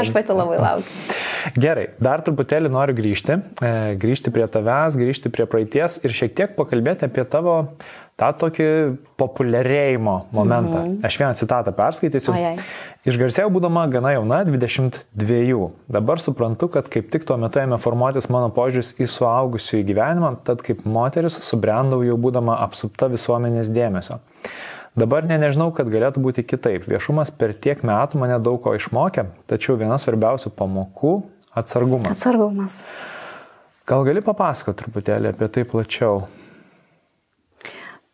Aš 0.00 0.10
pati 0.12 0.36
labai 0.36 0.58
laukiu. 0.60 1.14
Gerai, 1.56 1.86
dar 2.00 2.20
truputėlį 2.24 2.68
noriu 2.72 2.96
grįžti. 2.98 3.38
E, 3.64 3.70
grįžti 4.00 4.32
prie 4.32 4.44
tavęs, 4.52 4.98
grįžti 5.00 5.32
prie 5.32 5.46
praeities 5.48 5.96
ir 6.04 6.12
šiek 6.12 6.34
tiek 6.36 6.52
pakalbėti 6.58 7.08
apie 7.08 7.24
tavo 7.28 7.56
tą 8.20 8.28
tokį 8.40 8.66
populiarėjimo 9.18 10.14
momentą. 10.32 10.82
Mm 10.82 10.90
-hmm. 10.90 11.06
Aš 11.08 11.18
vieną 11.20 11.34
citatą 11.40 11.72
perskaitysiu. 11.72 12.32
Ojai. 12.32 12.58
Išgarsėjau 13.04 13.48
būdama 13.50 13.88
gana 13.90 14.12
jauna, 14.12 14.44
22. 14.44 15.70
Dabar 15.88 16.20
suprantu, 16.20 16.68
kad 16.68 16.88
kaip 16.88 17.10
tik 17.10 17.24
tuo 17.24 17.36
metu 17.36 17.58
ėmė 17.58 17.78
formuotis 17.78 18.28
mano 18.28 18.48
požiūris 18.48 18.94
į 19.00 19.08
suaugusių 19.08 19.80
į 19.80 19.84
gyvenimą, 19.90 20.36
tad 20.44 20.62
kaip 20.62 20.84
moteris 20.84 21.40
subrendau 21.48 22.02
jau 22.04 22.16
būdama 22.16 22.60
apsupta 22.60 23.08
visuomenės 23.08 23.72
dėmesio. 23.72 24.20
Dabar 24.94 25.26
ne, 25.26 25.34
nežinau, 25.42 25.72
kad 25.74 25.88
galėtų 25.90 26.22
būti 26.22 26.44
kitaip. 26.46 26.84
Viešumas 26.86 27.32
per 27.34 27.50
tiek 27.58 27.80
metų 27.82 28.20
mane 28.22 28.36
daug 28.38 28.60
ko 28.62 28.76
išmokė, 28.78 29.26
tačiau 29.50 29.74
viena 29.80 29.98
svarbiausių 29.98 30.52
pamokų- 30.54 31.14
atsargumas. 31.60 32.14
Atsargumas. 32.14 32.84
Gal 33.84 34.04
gali 34.06 34.22
papasakoti 34.22 34.84
truputėlį 34.84 35.34
apie 35.34 35.48
tai 35.50 35.64
plačiau? 35.64 36.28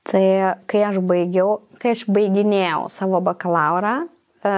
Tai 0.09 0.24
kai 0.66 0.81
aš 0.89 0.97
baigiau, 1.05 1.61
kai 1.78 1.93
aš 1.93 2.07
baiginėjau 2.09 2.89
savo 2.91 3.20
bakalaurą, 3.20 4.09
e, 4.43 4.55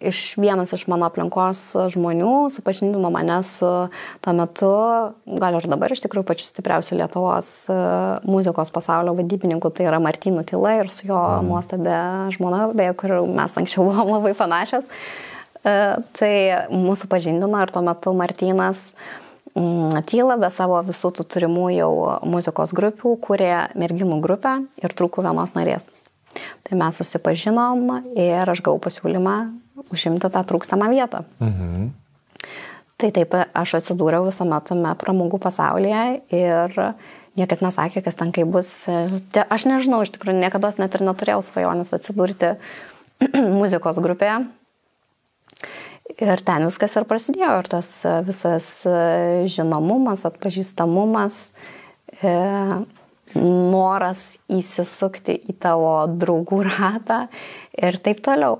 iš 0.00 0.34
vienas 0.40 0.72
iš 0.72 0.86
mano 0.90 1.06
aplinkos 1.10 1.60
žmonių 1.94 2.50
supažindino 2.54 3.10
mane 3.12 3.38
su 3.46 3.68
tuo 4.24 4.34
metu, 4.36 4.72
gal 5.42 5.58
ir 5.58 5.68
dabar 5.70 5.92
iš 5.92 6.02
tikrųjų 6.06 6.28
pačiu 6.32 6.48
stipriausiu 6.48 6.98
Lietuvos 6.98 7.50
e, 7.68 7.78
muzikos 8.24 8.72
pasaulio 8.74 9.14
vadybininku, 9.18 9.72
tai 9.76 9.90
yra 9.90 10.00
Martinu 10.02 10.44
Tila 10.48 10.78
ir 10.80 10.92
su 10.92 11.08
jo 11.10 11.20
mm. 11.20 11.50
nuostabė 11.50 12.02
žmona, 12.36 12.66
beje, 12.76 12.96
kur 13.02 13.18
mes 13.28 13.58
anksčiau 13.60 13.90
buvom 13.90 14.14
labai 14.16 14.32
panašios. 14.38 14.88
E, 15.60 15.74
tai 16.16 16.34
mūsų 16.72 17.10
pažindino 17.12 17.60
ir 17.60 17.74
tuo 17.74 17.84
metu 17.84 18.16
Martinas 18.16 18.94
Mm, 19.54 20.04
Tyla 20.06 20.36
be 20.38 20.48
savo 20.54 20.78
visų 20.86 21.10
tų 21.16 21.24
turimų 21.34 21.70
jau 21.74 21.92
muzikos 22.28 22.70
grupių 22.76 23.16
kūrė 23.24 23.54
merginų 23.78 24.20
grupę 24.22 24.60
ir 24.78 24.94
trūko 24.94 25.24
vienos 25.26 25.56
narės. 25.56 25.88
Tai 26.62 26.78
mes 26.78 27.00
susipažinom 27.00 27.88
ir 28.14 28.46
aš 28.52 28.62
gavau 28.62 28.78
pasiūlymą 28.84 29.34
užimti 29.92 30.30
tą 30.30 30.44
trūkstamą 30.46 30.90
vietą. 30.92 31.24
Mhm. 31.40 31.90
Tai 33.00 33.08
taip 33.16 33.32
aš 33.32 33.78
atsidūriau 33.78 34.26
visame 34.26 34.58
tame 34.66 34.92
pramogų 35.00 35.38
pasaulyje 35.40 36.02
ir 36.36 36.74
niekas 37.38 37.62
nesakė, 37.64 38.02
kas 38.04 38.18
ten 38.18 38.32
kaip 38.36 38.50
bus. 38.52 38.70
Aš 39.40 39.66
nežinau, 39.70 40.02
iš 40.04 40.12
tikrųjų 40.16 40.42
niekada 40.42 40.72
net 40.76 40.96
ir 40.98 41.04
neturėjau 41.06 41.40
svajonės 41.46 41.94
atsidurti 41.96 42.54
muzikos 43.60 44.00
grupėje. 44.04 44.42
Ir 46.20 46.42
ten 46.44 46.66
viskas 46.66 46.96
ir 46.98 47.06
prasidėjo, 47.08 47.52
ir 47.62 47.68
tas 47.70 47.90
visas 48.26 48.66
žinomumas, 49.48 50.26
atpažįstamumas, 50.28 51.38
e, 52.20 52.32
noras 53.38 54.24
įsisukti 54.50 55.38
į 55.48 55.54
tavo 55.62 55.94
draugų 56.10 56.64
ratą 56.66 57.22
ir 57.78 58.00
taip 58.02 58.24
toliau. 58.26 58.58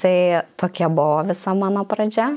Tai 0.00 0.42
tokia 0.56 0.88
buvo 0.88 1.20
visa 1.28 1.52
mano 1.52 1.82
pradžia. 1.84 2.30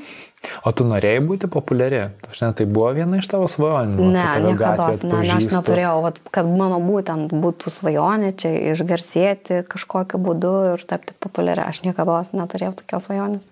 O 0.67 0.73
tu 0.75 0.83
norėjai 0.83 1.21
būti 1.23 1.47
populiari? 1.47 2.01
Žinai, 2.35 2.49
tai 2.59 2.65
buvo 2.67 2.89
viena 2.97 3.21
iš 3.21 3.29
tavo 3.31 3.47
svajonių? 3.47 4.03
Ne, 4.03 4.25
niekada, 4.43 4.89
ne, 4.99 5.21
ne, 5.23 5.37
aš 5.37 5.47
neturėjau, 5.53 5.93
vat, 6.03 6.19
kad 6.35 6.49
mano 6.49 6.81
būtent 6.83 7.31
būtų 7.31 7.71
svajonė 7.71 8.33
čia 8.35 8.51
išgarsėti 8.73 9.61
kažkokiu 9.71 10.19
būdu 10.25 10.51
ir 10.73 10.83
tapti 10.89 11.15
populiari. 11.23 11.63
Aš 11.63 11.85
niekada 11.87 12.19
neturėjau 12.35 12.75
tokios 12.81 13.07
svajonės. 13.07 13.47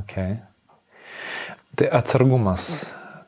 Okay. 0.00 0.38
Tai 1.76 1.92
atsargumas. 2.00 2.70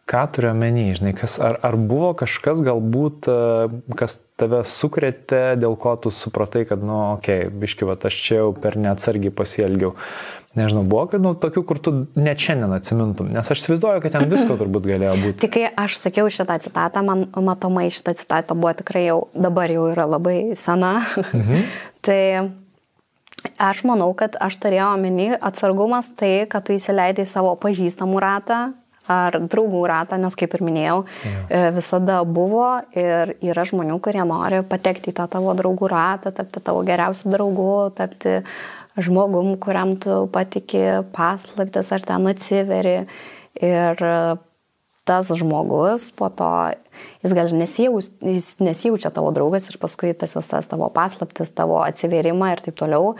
Ką 0.09 0.25
turiu 0.33 0.51
omeny, 0.51 0.91
žinai, 0.97 1.13
kas, 1.17 1.37
ar, 1.41 1.61
ar 1.65 1.77
buvo 1.77 2.11
kažkas 2.19 2.65
galbūt, 2.65 3.29
e, 3.29 3.95
kas 4.01 4.17
tave 4.43 4.61
sukrėtė, 4.69 5.43
dėl 5.63 5.79
ko 5.81 5.95
tu 6.03 6.13
supratai, 6.15 6.67
kad, 6.69 6.83
nu, 6.85 6.99
okei, 7.17 7.47
okay, 7.47 7.59
biški, 7.63 7.89
va, 7.89 7.97
aš 7.97 8.21
čia 8.27 8.41
jau 8.43 8.53
per 8.57 8.79
neatsargiai 8.81 9.35
pasielgiau. 9.35 9.95
Nežinau, 10.59 10.83
buvo, 10.85 11.07
kad, 11.09 11.23
nu, 11.25 11.33
tokių, 11.41 11.63
kur 11.65 11.79
tu 11.81 11.93
net 12.19 12.43
šiandien 12.43 12.75
atsimintum, 12.77 13.31
nes 13.33 13.49
aš 13.55 13.63
įsivaizduoju, 13.63 14.03
kad 14.05 14.17
ten 14.19 14.27
visko 14.29 14.59
turbūt 14.61 14.89
galėjo 14.91 15.15
būti. 15.23 15.39
Tik 15.47 15.55
kai 15.55 15.69
aš 15.85 15.97
sakiau 16.03 16.29
šitą 16.33 16.59
citatą, 16.67 17.05
man 17.07 17.25
matomai 17.33 17.87
šitą 17.95 18.13
citatą 18.19 18.59
buvo 18.59 18.75
tikrai 18.83 19.07
jau, 19.07 19.23
dabar 19.33 19.73
jau 19.73 19.87
yra 19.95 20.05
labai 20.19 20.41
sena. 20.61 20.99
Mhm. 21.33 21.71
tai 22.05 22.21
Aš 23.59 23.81
manau, 23.89 24.13
kad 24.15 24.37
aš 24.39 24.55
turėjau 24.63 24.93
omeny 24.95 25.33
atsargumas 25.35 26.07
tai, 26.19 26.45
kad 26.51 26.63
tu 26.67 26.77
įsileidai 26.77 27.25
savo 27.27 27.57
pažįstamų 27.59 28.21
ratą 28.23 28.59
ar 29.11 29.39
draugų 29.41 29.83
ratą, 29.91 30.19
nes 30.23 30.37
kaip 30.39 30.55
ir 30.55 30.63
minėjau, 30.63 30.99
ja. 31.27 31.71
visada 31.75 32.21
buvo 32.23 32.69
ir 32.95 33.35
yra 33.43 33.65
žmonių, 33.67 33.99
kurie 34.05 34.23
nori 34.29 34.63
patekti 34.67 35.11
į 35.11 35.17
tą 35.19 35.27
tavo 35.33 35.57
draugų 35.59 35.91
ratą, 35.91 36.31
tapti 36.37 36.63
tavo 36.63 36.85
geriausiu 36.87 37.33
draugu, 37.35 37.73
tapti 37.99 38.41
žmogum, 39.03 39.57
kuriam 39.63 39.97
tu 40.01 40.23
patiki 40.33 40.85
paslaptis 41.17 41.93
ar 41.95 42.07
ten 42.07 42.31
atsiveri. 42.31 42.97
Ir 43.63 44.01
tas 45.05 45.29
žmogus 45.29 46.11
po 46.15 46.29
to, 46.31 46.49
jis 47.25 47.35
gal 47.35 47.51
nesijaus, 47.57 48.09
jis 48.23 48.53
nesijaučia 48.63 49.11
tavo 49.15 49.33
draugas 49.35 49.67
ir 49.69 49.79
paskui 49.83 50.13
tas 50.15 50.37
visas 50.39 50.69
tavo 50.71 50.89
paslaptis, 50.95 51.51
tavo 51.57 51.81
atsiverimą 51.83 52.53
ir 52.55 52.63
taip 52.65 52.79
toliau 52.79 53.17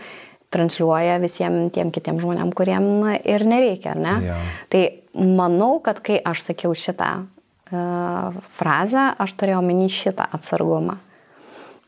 transliuoja 0.53 1.17
visiems 1.21 1.73
tiem 1.73 1.91
kitiem 1.93 2.19
žmonėm, 2.21 2.53
kuriem 2.55 2.85
ir 3.25 3.45
nereikia, 3.49 3.95
ar 3.95 4.01
ne? 4.01 4.15
Ja. 4.27 4.37
Tai 4.69 4.83
manau, 5.13 5.77
kad 5.83 6.01
kai 6.05 6.19
aš 6.19 6.45
sakiau 6.49 6.75
šitą 6.77 7.09
uh, 7.23 8.43
frazę, 8.57 9.09
aš 9.23 9.35
turėjau 9.39 9.63
omeny 9.63 9.89
šitą 9.91 10.27
atsargumą 10.37 10.99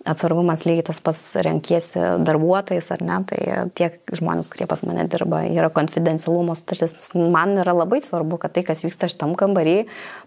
atsargumas 0.06 0.64
lygiai 0.66 0.86
tas 0.86 1.00
pats 1.04 1.22
renkiesi 1.46 2.02
darbuotojais 2.26 2.88
ar 2.94 3.02
ne, 3.06 3.18
tai 3.30 3.40
tiek 3.78 3.98
žmonės, 4.16 4.50
kurie 4.54 4.68
pas 4.70 4.84
mane 4.86 5.08
dirba, 5.10 5.42
yra 5.50 5.72
konfidencialumo 5.74 6.56
sutartis. 6.58 6.94
Man 7.16 7.56
yra 7.62 7.74
labai 7.74 8.02
svarbu, 8.06 8.38
kad 8.42 8.54
tai, 8.56 8.66
kas 8.68 8.84
vyksta 8.86 9.10
šitam 9.12 9.34
kambarį, 9.40 9.78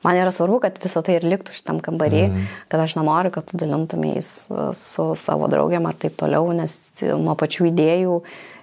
man 0.06 0.18
yra 0.18 0.34
svarbu, 0.34 0.60
kad 0.66 0.82
visą 0.82 1.04
tai 1.06 1.18
ir 1.20 1.28
liktų 1.30 1.54
šitam 1.54 1.78
kambarį, 1.84 2.24
mm. 2.26 2.52
kad 2.72 2.82
aš 2.82 2.98
nenoriu, 2.98 3.32
kad 3.34 3.46
tu 3.48 3.60
dalintumės 3.60 4.32
su 4.80 5.10
savo 5.18 5.50
draugiam 5.52 5.86
ar 5.88 5.98
taip 5.98 6.18
toliau, 6.18 6.50
nes 6.58 6.74
nuo 7.14 7.38
pačių 7.38 7.70
idėjų, 7.70 8.18
e, 8.18 8.57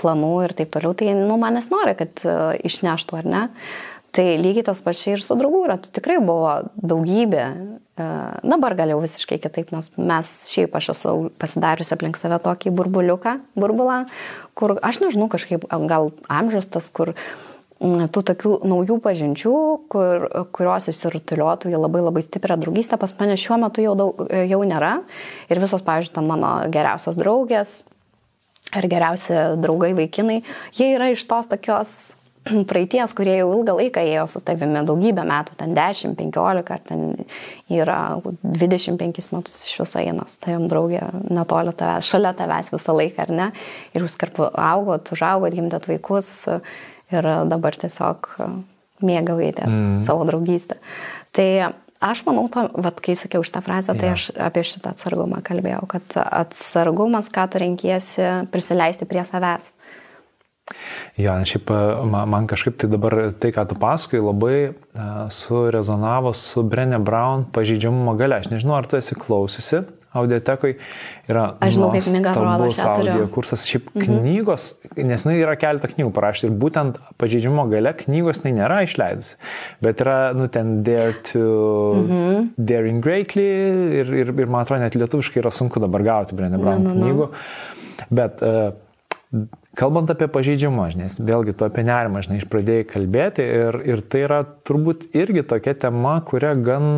planų 0.00 0.34
ir 0.46 0.54
taip 0.58 0.72
toliau, 0.74 0.94
tai 0.96 1.14
nu, 1.16 1.38
manęs 1.40 1.70
nori, 1.72 1.96
kad 1.98 2.22
e, 2.24 2.36
išneštų 2.68 3.18
ar 3.20 3.28
ne. 3.28 3.42
Tai 4.10 4.24
lygiai 4.42 4.66
tas 4.66 4.80
pačiai 4.82 5.14
ir 5.14 5.22
su 5.22 5.36
draugų 5.38 5.60
ratu 5.70 5.90
tikrai 5.94 6.16
buvo 6.22 6.56
daugybė. 6.74 7.44
E, 7.46 8.06
dabar 8.42 8.74
gal 8.78 8.94
jau 8.94 9.02
visiškai 9.02 9.38
kitaip, 9.42 9.70
nes 9.74 9.90
mes 9.98 10.32
šiaip 10.50 10.74
aš 10.78 10.90
esu 10.96 11.14
pasidariusi 11.40 11.94
aplink 11.94 12.18
save 12.18 12.40
tokį 12.42 12.74
burbuliuką, 12.74 13.36
burbulą, 13.58 14.02
kur 14.58 14.78
aš 14.82 15.02
nežinau 15.04 15.30
kažkaip 15.30 15.68
gal 15.90 16.10
amžius 16.30 16.70
tas, 16.72 16.90
kur 16.90 17.14
tų 17.80 18.20
tokių 18.28 18.56
naujų 18.68 18.98
pažinčių, 19.00 19.52
kur, 19.88 20.26
kurios 20.52 20.90
įsirutuliotų 20.92 21.70
į 21.70 21.78
labai 21.80 22.02
labai 22.04 22.20
stiprią 22.26 22.58
draugystę, 22.60 22.98
pas 23.00 23.14
mane 23.16 23.38
šiuo 23.40 23.56
metu 23.62 23.80
jau, 23.80 23.94
daug, 23.96 24.20
jau 24.28 24.58
nėra. 24.68 24.98
Ir 25.48 25.62
visos, 25.62 25.86
pavyzdžiui, 25.86 26.26
mano 26.28 26.50
geriausios 26.68 27.16
draugės 27.16 27.78
ar 28.76 28.88
geriausi 28.90 29.36
draugai 29.60 29.92
vaikinai, 29.98 30.40
jie 30.76 30.94
yra 30.94 31.10
iš 31.12 31.24
tos 31.30 31.48
tokios 31.50 31.92
praeities, 32.70 33.12
kurie 33.16 33.34
jau 33.40 33.50
ilgą 33.52 33.74
laiką 33.80 34.04
ėjo 34.12 34.26
su 34.30 34.42
tavimi, 34.44 34.84
daugybę 34.88 35.24
metų, 35.28 35.56
ten 35.60 35.74
10, 35.76 36.16
15, 36.18 36.72
ar 36.76 36.84
ten 36.86 37.02
yra 37.72 37.98
25 38.42 39.30
metus 39.34 39.64
iš 39.66 39.74
viso 39.82 40.00
einas, 40.00 40.38
tavim 40.42 40.68
draugė 40.70 41.02
netoli 41.28 41.74
tavęs, 41.76 42.08
šalia 42.08 42.32
tavęs 42.38 42.72
visą 42.74 42.96
laiką, 42.96 43.26
ar 43.26 43.34
ne? 43.42 43.50
Ir 43.94 44.06
jūs 44.06 44.16
kartu 44.20 44.48
augot, 44.48 45.12
užaugot, 45.14 45.56
gimdėt 45.56 45.90
vaikus, 45.90 46.32
ir 47.10 47.30
dabar 47.50 47.76
tiesiog 47.80 48.30
mėgaujatės 49.04 49.70
mm. 49.70 50.02
savo 50.06 50.26
draugystę. 50.28 50.76
Tai 51.36 51.48
aš 52.00 52.22
manau, 52.26 52.46
to, 52.52 52.66
vat, 52.80 53.00
kai 53.04 53.16
sakiau 53.18 53.44
šitą 53.46 53.62
frazę, 53.64 53.94
tai 53.98 54.12
ja. 54.12 54.16
aš 54.16 54.30
apie 54.40 54.64
šitą 54.66 54.94
atsargumą 54.94 55.42
kalbėjau, 55.46 55.84
kad 55.90 56.16
atsargumas, 56.24 57.30
ką 57.32 57.46
tu 57.52 57.62
renkiesi, 57.62 58.24
prisileisti 58.52 59.08
prie 59.08 59.24
savęs. 59.28 59.74
Jo, 61.18 61.34
šiaip 61.46 61.70
man 62.06 62.46
kažkaip 62.50 62.76
tai 62.78 62.88
dabar 62.90 63.16
tai, 63.42 63.50
ką 63.54 63.64
tu 63.70 63.76
pasakoji, 63.80 64.22
labai 64.22 64.58
uh, 64.70 65.24
surezonavo 65.34 66.30
su 66.38 66.62
Brenė 66.62 67.00
Brown 67.02 67.48
pažeidžiamumo 67.54 68.14
gale. 68.18 68.38
Aš 68.38 68.52
nežinau, 68.52 68.76
ar 68.78 68.86
tu 68.86 68.98
esi 69.00 69.18
klausiusi, 69.18 69.82
audiotekui 70.16 70.74
yra 71.30 71.44
Aš 71.62 71.76
žinau, 71.76 71.90
kaip 71.94 72.06
knyga 72.08 72.32
atrodo, 72.32 72.68
aš 72.70 72.80
audio 72.86 73.28
kursas. 73.34 73.66
Šiaip 73.70 73.92
mhm. 73.92 74.18
knygos, 74.20 74.66
nes 74.98 75.24
jinai 75.26 75.38
yra 75.42 75.54
keletą 75.60 75.92
knygų 75.92 76.12
parašyti 76.16 76.50
ir 76.50 76.58
būtent 76.64 77.00
pažeidžiamo 77.20 77.66
gale 77.70 77.94
knygos 78.02 78.42
jinai 78.42 78.56
nėra 78.58 78.82
išleidusi. 78.88 79.38
Bet 79.84 80.04
yra, 80.04 80.18
nu, 80.36 80.50
ten 80.52 80.80
Dare 80.86 81.16
to 81.30 81.46
mhm. 82.00 82.52
Daring 82.58 83.04
Greatly 83.04 83.48
ir, 84.02 84.14
ir, 84.24 84.34
ir 84.34 84.46
man 84.46 84.64
atrodo, 84.64 84.82
net 84.84 84.98
lietuviškai 84.98 85.42
yra 85.44 85.54
sunku 85.54 85.82
dabar 85.82 86.06
gauti 86.06 86.38
Brenė 86.38 86.60
Brown 86.60 86.86
no, 86.86 86.94
no, 86.94 86.98
no. 86.98 87.10
knygų. 87.10 88.08
Bet 88.16 88.40
uh, 88.46 88.70
Kalbant 89.78 90.10
apie 90.10 90.26
pažeidžiamą, 90.26 90.88
nes 90.98 91.14
vėlgi 91.22 91.52
tu 91.54 91.62
apie 91.62 91.84
nerimą, 91.86 92.24
žinai, 92.26 92.40
pradėjai 92.50 92.86
kalbėti 92.90 93.44
ir, 93.46 93.76
ir 93.86 94.00
tai 94.10 94.24
yra 94.26 94.40
turbūt 94.66 95.12
irgi 95.14 95.44
tokia 95.46 95.76
tema, 95.86 96.16
kuria 96.26 96.56
gan, 96.58 96.88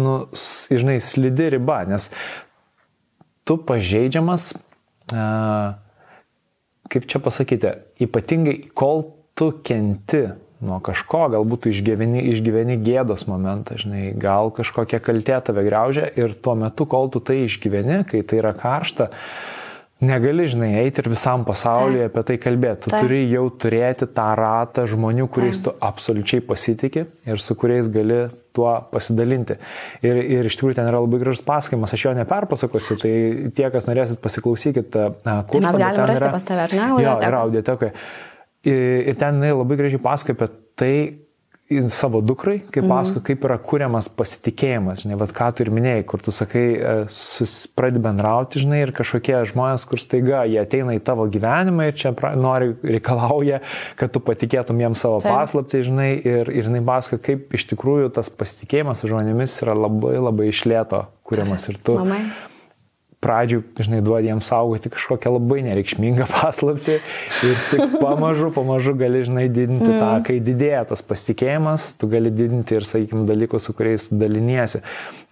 nu, 0.00 0.14
žinai, 0.72 0.96
slidi 1.04 1.50
riba, 1.52 1.82
nes 1.90 2.08
tu 3.48 3.58
pažeidžiamas, 3.58 4.52
kaip 6.92 7.08
čia 7.08 7.20
pasakyti, 7.22 7.74
ypatingai 8.04 8.56
kol 8.76 9.06
tu 9.38 9.50
kenti 9.64 10.26
nuo 10.62 10.78
kažko, 10.84 11.26
galbūt 11.34 11.64
tu 11.64 11.72
išgyveni, 11.72 12.22
išgyveni 12.36 12.78
gėdos 12.86 13.26
momentą, 13.26 13.76
žinai, 13.80 14.12
gal 14.14 14.52
kažkokia 14.54 15.02
kaltė 15.02 15.40
tave 15.42 15.64
greužia 15.66 16.06
ir 16.18 16.36
tuo 16.38 16.54
metu, 16.58 16.86
kol 16.86 17.10
tu 17.10 17.22
tai 17.24 17.42
išgyveni, 17.48 18.02
kai 18.06 18.22
tai 18.22 18.38
yra 18.38 18.52
karšta, 18.54 19.10
negali, 20.02 20.46
žinai, 20.50 20.70
eiti 20.82 21.02
ir 21.02 21.08
visam 21.12 21.44
pasaulyje 21.46 22.08
Taip. 22.08 22.12
apie 22.12 22.24
tai 22.28 22.36
kalbėti. 22.42 22.84
Tu 22.84 22.92
Taip. 22.92 23.06
turi 23.06 23.20
jau 23.30 23.44
turėti 23.64 24.08
tą 24.16 24.28
ratą 24.38 24.84
žmonių, 24.90 25.28
kuriais 25.32 25.62
Taip. 25.62 25.78
tu 25.78 25.86
absoliučiai 25.88 26.42
pasitikė 26.46 27.04
ir 27.30 27.42
su 27.42 27.56
kuriais 27.58 27.90
gali 27.92 28.24
tuo 28.52 28.72
pasidalinti. 28.92 29.56
Ir, 30.04 30.18
ir 30.36 30.48
iš 30.50 30.58
tikrųjų 30.58 30.76
ten 30.80 30.90
yra 30.90 31.00
labai 31.00 31.22
gražus 31.22 31.44
pasakojimas, 31.46 31.94
aš 31.94 32.06
jo 32.08 32.14
neperpasakosiu, 32.18 32.98
tai 33.00 33.14
tie, 33.56 33.68
kas 33.72 33.88
norėsit, 33.88 34.20
pasiklausykit 34.24 34.90
kursą. 34.92 35.38
Tai 35.54 35.64
mes 35.68 35.80
galime 35.80 36.10
rasti 36.10 36.26
yra, 36.26 36.34
pas 36.34 36.48
tave, 36.50 36.66
ar 36.66 36.76
ne? 36.76 36.90
Jo, 37.06 37.16
yra 37.30 37.44
audiotekoje. 37.46 37.94
Ir, 38.68 38.82
ir 39.10 39.18
ten 39.18 39.40
labai 39.46 39.78
gražiai 39.80 40.02
pasakoja 40.02 40.38
apie 40.38 40.50
tai, 40.78 40.94
savo 41.88 42.20
dukrai, 42.20 42.58
kaip 42.70 42.84
mhm. 42.84 42.90
pasako, 42.90 43.20
mm. 43.20 43.24
kaip 43.28 43.44
yra 43.46 43.56
kuriamas 43.62 44.08
pasitikėjimas, 44.12 45.04
žinai, 45.04 45.16
vad 45.20 45.32
ką 45.36 45.48
tu 45.56 45.64
ir 45.64 45.70
minėjai, 45.72 46.04
kur 46.08 46.20
tu 46.24 46.34
sakai, 46.34 46.64
e, 46.76 46.94
pradedi 47.78 48.02
bendrauti, 48.04 48.62
žinai, 48.64 48.82
ir 48.84 48.92
kažkokie 48.96 49.38
žmonės, 49.52 49.86
kur 49.88 50.02
staiga 50.02 50.44
jie 50.50 50.60
ateina 50.60 50.96
į 50.98 51.02
tavo 51.06 51.26
gyvenimą 51.32 51.88
ir 51.88 51.98
čia 52.02 52.12
pra, 52.18 52.34
nori, 52.38 52.74
reikalauja, 52.84 53.62
kad 54.00 54.12
tu 54.12 54.20
patikėtum 54.24 54.84
jiems 54.84 55.04
savo 55.06 55.22
Taip. 55.24 55.32
paslapti, 55.32 55.84
žinai, 55.88 56.12
ir, 56.20 56.52
ir 56.52 56.68
jinai 56.68 56.84
pasako, 56.86 57.22
kaip 57.24 57.56
iš 57.56 57.70
tikrųjų 57.72 58.12
tas 58.18 58.28
pasitikėjimas 58.32 59.06
žmonėmis 59.06 59.60
yra 59.64 59.78
labai 59.78 60.18
labai 60.20 60.52
išlėto 60.52 61.06
kuriamas 61.28 61.70
ir 61.72 61.80
tu. 61.80 61.96
Mamai 62.00 62.24
pradžių, 63.22 63.60
žinai, 63.78 64.00
duodi 64.04 64.30
jiems 64.30 64.48
saugoti 64.50 64.90
kažkokią 64.92 65.32
labai 65.36 65.60
nereikšmingą 65.68 66.26
paslapti 66.36 66.98
ir 66.98 67.62
tik 67.70 67.96
pamažu, 68.02 68.50
pamažu 68.54 68.94
gali, 68.98 69.22
žinai, 69.28 69.46
didinti 69.52 69.88
mm. 69.88 70.00
tą, 70.02 70.10
kai 70.26 70.38
didėja 70.44 70.84
tas 70.90 71.04
pasitikėjimas, 71.06 71.92
tu 72.00 72.10
gali 72.12 72.32
didinti 72.34 72.78
ir, 72.78 72.88
sakykime, 72.88 73.24
dalykus, 73.28 73.68
su 73.68 73.76
kuriais 73.78 74.08
daliniesi. 74.10 74.82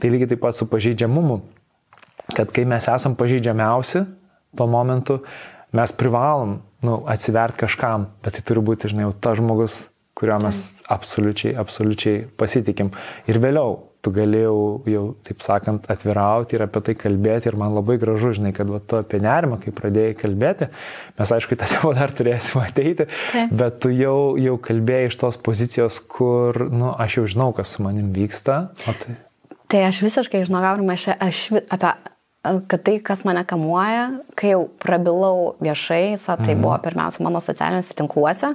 Tai 0.00 0.12
lygiai 0.14 0.32
taip 0.32 0.44
pat 0.44 0.58
su 0.58 0.68
pažeidžiamumu, 0.70 1.40
kad 2.36 2.54
kai 2.54 2.66
mes 2.70 2.86
esam 2.90 3.18
pažeidžiamiausi 3.18 4.06
tuo 4.56 4.66
momentu, 4.70 5.20
mes 5.76 5.92
privalom, 5.94 6.60
nu, 6.86 7.02
atsiverti 7.10 7.64
kažkam, 7.66 8.08
bet 8.24 8.38
tai 8.38 8.46
turi 8.46 8.62
būti, 8.64 8.90
žinai, 8.90 9.08
jau 9.08 9.14
tas 9.26 9.38
žmogus, 9.38 9.82
kurio 10.18 10.40
mes 10.42 10.58
absoliučiai, 10.90 11.54
absoliučiai 11.58 12.24
pasitikim. 12.38 12.90
Ir 13.30 13.38
vėliau 13.42 13.78
galėjau 14.08 14.56
jau, 14.88 15.02
taip 15.28 15.42
sakant, 15.44 15.84
atvirauti 15.92 16.56
ir 16.56 16.64
apie 16.64 16.80
tai 16.86 16.94
kalbėti 16.96 17.50
ir 17.50 17.58
man 17.60 17.74
labai 17.76 17.98
gražu, 18.00 18.32
žinai, 18.38 18.54
kad 18.56 18.70
va, 18.72 18.80
tu 18.80 18.96
apie 18.96 19.20
nerimą, 19.20 19.58
kai 19.60 19.74
pradėjai 19.76 20.14
kalbėti, 20.22 20.70
mes 21.20 21.32
aišku, 21.36 21.58
tą 21.60 21.68
temą 21.74 21.92
dar 21.98 22.14
turėsim 22.16 22.62
ateiti, 22.62 23.10
tai. 23.32 23.46
bet 23.52 23.80
tu 23.84 23.92
jau, 23.92 24.38
jau 24.40 24.56
kalbėjai 24.70 25.10
iš 25.10 25.18
tos 25.20 25.36
pozicijos, 25.36 26.00
kur, 26.00 26.56
nu, 26.72 26.94
aš 26.96 27.18
jau 27.20 27.26
žinau, 27.34 27.50
kas 27.56 27.76
su 27.76 27.84
manim 27.84 28.08
vyksta. 28.16 28.62
Tai... 28.88 29.18
tai 29.68 29.84
aš 29.90 30.00
visiškai 30.06 30.46
žinau, 30.48 30.64
aurimai, 30.72 30.96
aš, 30.96 31.10
aš 31.20 31.44
apie 31.68 31.92
kad 32.40 32.80
tai, 32.80 32.96
kas 33.04 33.20
mane 33.28 33.42
kamuoja, 33.44 34.06
kai 34.38 34.54
jau 34.54 34.64
prabilau 34.80 35.58
viešai, 35.60 36.16
tai 36.24 36.54
mhm. 36.54 36.62
buvo 36.64 36.78
pirmiausia 36.80 37.24
mano 37.26 37.42
socialiniuose 37.44 37.96
tinkluose, 37.98 38.54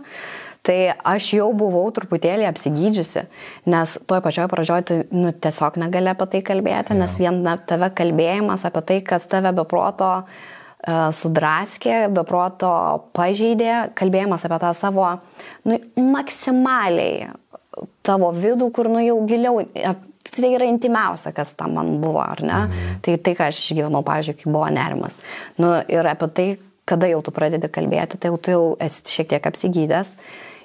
Tai 0.65 0.79
aš 1.05 1.29
jau 1.37 1.51
buvau 1.53 1.85
truputėlį 1.93 2.47
apsigydžiusi, 2.49 3.27
nes 3.69 3.95
toj 4.09 4.21
pačioj 4.25 4.47
pradžioj 4.49 4.85
tu 4.89 4.99
nu, 5.13 5.29
tiesiog 5.29 5.77
negali 5.77 6.09
apie 6.09 6.25
tai 6.31 6.41
kalbėti, 6.47 6.97
nes 6.97 7.19
vien 7.21 7.43
tave 7.69 7.91
kalbėjimas 7.93 8.65
apie 8.65 8.81
tai, 8.89 8.97
kas 9.05 9.27
tave 9.29 9.51
beproto 9.53 10.09
uh, 10.23 10.55
sudraskė, 10.85 12.07
beproto 12.13 12.71
pažeidė, 13.15 13.91
kalbėjimas 13.97 14.45
apie 14.45 14.59
tą 14.61 14.73
savo 14.77 15.07
nu, 15.65 15.79
maksimaliai 16.13 17.31
tavo 18.05 18.31
vidų, 18.35 18.69
kur 18.73 18.89
nu 18.91 19.01
jau 19.03 19.17
giliau, 19.27 19.59
tai 20.35 20.51
yra 20.55 20.67
intimiausia, 20.69 21.33
kas 21.35 21.55
tam 21.57 21.75
man 21.77 21.97
buvo, 22.01 22.21
ar 22.23 22.41
ne? 22.41 22.61
Mhm. 22.65 23.01
Tai 23.05 23.17
tai, 23.17 23.35
ką 23.37 23.49
aš 23.49 23.61
išgyvenau, 23.65 24.03
pavyzdžiui, 24.05 24.37
kai 24.41 24.51
buvo 24.51 24.69
nerimas. 24.73 25.17
Nu, 25.61 25.75
ir 25.91 26.07
apie 26.09 26.29
tai, 26.37 26.47
kada 26.85 27.09
jau 27.09 27.21
tu 27.25 27.33
pradedi 27.33 27.69
kalbėti, 27.71 28.19
tai 28.21 28.29
jau 28.29 28.37
tu 28.37 28.53
jau 28.53 28.65
esi 28.81 29.05
šiek 29.09 29.31
tiek 29.33 29.47
apsigydęs 29.49 30.15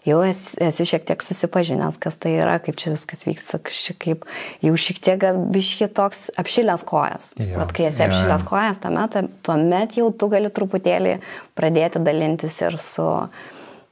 jau 0.07 0.21
esi, 0.25 0.57
esi 0.65 0.87
šiek 0.89 1.05
tiek 1.09 1.23
susipažinęs, 1.25 1.99
kas 2.01 2.19
tai 2.21 2.35
yra, 2.39 2.57
kaip 2.63 2.79
čia 2.81 2.95
viskas 2.95 3.25
vyksta, 3.27 3.61
kaip 4.01 4.27
jau 4.65 4.75
šiek 4.87 5.01
tiek 5.05 5.29
biški 5.53 5.91
toks 5.97 6.29
apšilęs 6.41 6.85
kojas. 6.89 7.33
Ja, 7.41 7.61
Bet 7.61 7.75
kai 7.77 7.89
esi 7.91 8.05
ja. 8.05 8.11
apšilęs 8.11 8.47
kojas, 8.49 8.83
tuomet, 8.83 9.21
tuomet 9.47 9.97
jau 10.01 10.11
tu 10.13 10.31
gali 10.33 10.53
truputėlį 10.53 11.19
pradėti 11.59 12.03
dalintis 12.05 12.61
ir 12.65 12.79
su 12.81 13.07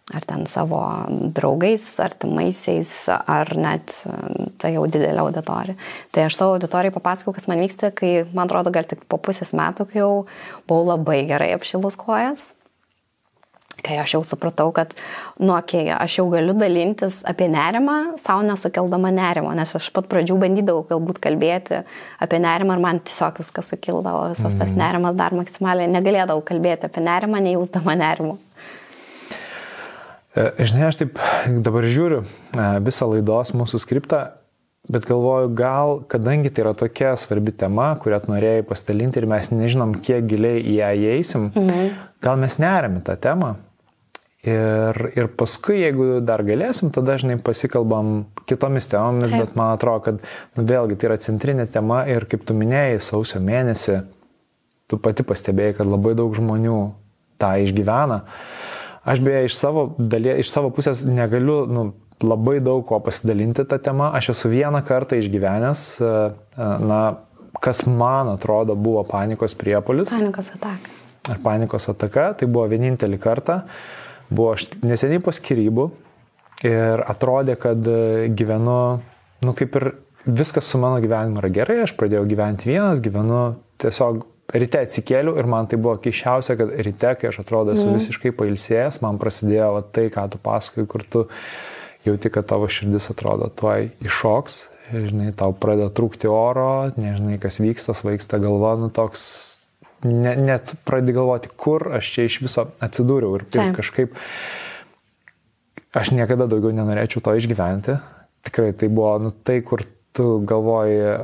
ar 0.08 0.24
ten 0.24 0.46
savo 0.48 0.80
draugais, 1.36 1.82
artimaisiais, 2.00 2.90
ar 3.12 3.50
net 3.60 3.92
tai 4.56 4.72
jau 4.72 4.86
didelė 4.88 5.20
auditorija. 5.20 5.76
Tai 6.14 6.24
aš 6.24 6.38
savo 6.38 6.54
auditorijai 6.56 6.94
papasakau, 6.94 7.34
kas 7.36 7.44
man 7.50 7.60
vyksta, 7.60 7.90
kai, 7.92 8.22
man 8.32 8.48
atrodo, 8.48 8.72
gal 8.72 8.88
tik 8.88 9.04
po 9.04 9.20
pusės 9.20 9.52
metų, 9.52 9.84
kai 9.90 10.00
jau 10.00 10.12
buvau 10.64 10.94
labai 10.94 11.26
gerai 11.28 11.52
apšilus 11.58 12.00
kojas 12.00 12.54
kai 13.84 13.98
aš 14.02 14.16
jau 14.16 14.22
supratau, 14.26 14.70
kad, 14.74 14.94
nu, 15.38 15.52
okei, 15.54 15.86
okay, 15.86 15.92
aš 15.94 16.18
jau 16.18 16.26
galiu 16.32 16.54
dalintis 16.58 17.20
apie 17.28 17.48
nerimą, 17.52 18.18
savo 18.20 18.42
nesukeldama 18.46 19.12
nerimo, 19.14 19.52
nes 19.56 19.74
aš 19.78 19.90
pat 19.94 20.08
pradžių 20.10 20.38
bandydavau 20.40 20.84
galbūt 20.88 21.20
kalbėti 21.22 21.82
apie 22.24 22.42
nerimą 22.42 22.76
ir 22.76 22.84
man 22.84 23.00
tiesiog 23.04 23.38
viskas 23.42 23.70
sukildavo, 23.72 24.28
visas 24.34 24.50
mm. 24.50 24.58
tas 24.58 24.72
mhm. 24.72 24.80
nerimas 24.82 25.18
dar 25.18 25.36
maksimaliai, 25.38 25.90
negalėdavau 25.94 26.42
kalbėti 26.48 26.90
apie 26.90 27.04
nerimą, 27.06 27.42
nejausdama 27.44 27.96
nerimo. 27.98 28.38
E, 30.34 30.50
žinai, 30.62 30.88
aš 30.90 31.00
taip 31.02 31.22
dabar 31.64 31.86
žiūriu 31.88 32.24
e, 32.24 32.66
visą 32.86 33.08
laidos 33.12 33.54
mūsų 33.56 33.80
skriptą, 33.82 34.24
bet 34.88 35.06
galvoju, 35.08 35.52
gal, 35.56 35.94
kadangi 36.10 36.50
tai 36.50 36.64
yra 36.66 36.74
tokia 36.78 37.14
svarbi 37.20 37.54
tema, 37.54 37.92
kurią 38.00 38.20
norėjai 38.30 38.66
pasidalinti 38.66 39.20
ir 39.20 39.28
mes 39.30 39.50
nežinom, 39.52 39.96
kiek 40.04 40.26
giliai 40.28 40.60
į 40.62 40.76
ją 40.80 40.92
įeisim, 40.98 41.48
mhm. 41.54 41.96
gal 42.24 42.38
mes 42.40 42.58
nerami 42.60 43.02
tą 43.06 43.16
temą, 43.20 43.54
Ir, 44.46 44.98
ir 45.18 45.26
paskui, 45.34 45.80
jeigu 45.80 46.20
dar 46.22 46.44
galėsim, 46.46 46.92
tada 46.94 47.16
dažnai 47.16 47.40
pasikalbam 47.42 48.28
kitomis 48.46 48.86
temomis, 48.86 49.32
Taip. 49.32 49.40
bet 49.42 49.56
man 49.58 49.72
atrodo, 49.74 50.02
kad 50.04 50.20
nu, 50.54 50.62
vėlgi 50.62 50.94
tai 50.94 51.08
yra 51.08 51.16
centrinė 51.24 51.66
tema 51.74 52.04
ir 52.06 52.28
kaip 52.30 52.44
tu 52.46 52.54
minėjai, 52.54 53.00
sausio 53.02 53.42
mėnesį, 53.42 53.96
tu 54.86 55.00
pati 55.02 55.26
pastebėjai, 55.26 55.80
kad 55.80 55.90
labai 55.90 56.14
daug 56.20 56.38
žmonių 56.38 56.78
tą 57.42 57.50
išgyvena. 57.64 58.20
Aš 59.10 59.24
beje 59.26 59.42
iš 59.48 59.58
savo, 59.58 59.88
daly, 59.98 60.36
iš 60.44 60.54
savo 60.54 60.70
pusės 60.70 61.02
negaliu 61.02 61.64
nu, 61.66 61.88
labai 62.22 62.60
daug 62.62 62.86
ko 62.86 63.02
pasidalinti 63.02 63.66
tą 63.66 63.82
temą. 63.82 64.12
Aš 64.14 64.36
esu 64.36 64.54
vieną 64.54 64.86
kartą 64.86 65.18
išgyvenęs, 65.18 65.86
e, 65.98 66.16
e, 66.54 66.72
na, 66.86 67.04
kas 67.58 67.88
man 67.90 68.36
atrodo 68.36 68.78
buvo 68.78 69.02
panikos 69.08 69.58
priepolis. 69.58 70.14
Panikos 70.14 70.54
ataka. 70.54 70.98
Ar 71.28 71.40
panikos 71.42 71.90
ataka, 71.90 72.34
tai 72.38 72.46
buvo 72.46 72.70
vienintelį 72.70 73.18
kartą. 73.18 73.64
Uh, 73.64 73.96
Buvo 74.28 74.54
neseniai 74.84 75.22
po 75.24 75.32
skirybų 75.34 75.88
ir 76.68 77.04
atrodė, 77.08 77.56
kad 77.60 77.86
e, 77.88 78.28
gyvenu, 78.34 78.80
nu 79.44 79.54
kaip 79.56 79.78
ir 79.80 79.92
viskas 80.28 80.68
su 80.68 80.80
mano 80.82 81.00
gyvenimu 81.00 81.40
yra 81.40 81.52
gerai, 81.52 81.78
aš 81.84 81.94
pradėjau 81.96 82.26
gyventi 82.28 82.68
vienas, 82.68 83.00
gyvenu 83.04 83.42
tiesiog 83.80 84.26
ryte 84.58 84.80
atsikėliau 84.84 85.36
ir 85.40 85.48
man 85.50 85.68
tai 85.68 85.78
buvo 85.80 85.96
keiščiausia, 86.02 86.56
kad 86.58 86.72
ryte, 86.86 87.12
kai 87.20 87.30
aš 87.30 87.42
atrodo 87.42 87.74
esu 87.74 87.86
mm. 87.86 87.98
visiškai 87.98 88.32
pailsėjęs, 88.36 89.02
man 89.04 89.20
prasidėjo 89.20 89.68
va, 89.76 89.84
tai, 89.84 90.08
ką 90.12 90.24
tu 90.32 90.40
pasakai, 90.42 90.86
kur 90.88 91.04
tu 91.04 91.26
jauti, 92.06 92.32
kad 92.32 92.48
tavo 92.48 92.68
širdis 92.72 93.10
atrodo 93.12 93.50
tuoj 93.52 93.90
iššoks, 94.04 94.58
žinai, 94.94 95.32
tau 95.36 95.52
pradeda 95.52 95.92
trūkti 95.92 96.30
oro, 96.32 96.88
nežinai, 96.96 97.36
kas 97.42 97.60
vyksta, 97.60 97.96
svaigsta 97.96 98.40
galva, 98.40 98.74
nu 98.80 98.88
toks, 98.94 99.57
ne, 100.04 100.34
net 100.36 100.74
pradedi 100.86 101.16
galvoti, 101.16 101.50
kur 101.56 101.88
aš 101.98 102.12
čia 102.14 102.28
iš 102.28 102.40
viso 102.44 102.68
atsidūriau 102.84 103.38
ir, 103.38 103.46
ir 103.54 103.74
kažkaip 103.76 104.16
aš 105.98 106.12
niekada 106.14 106.46
daugiau 106.50 106.74
nenorėčiau 106.76 107.24
to 107.24 107.34
išgyventi. 107.38 107.98
Tikrai 108.46 108.72
tai 108.78 108.90
buvo, 108.92 109.16
nu 109.22 109.32
tai, 109.32 109.58
kur 109.66 109.82
tu 110.16 110.38
galvoji, 110.46 111.16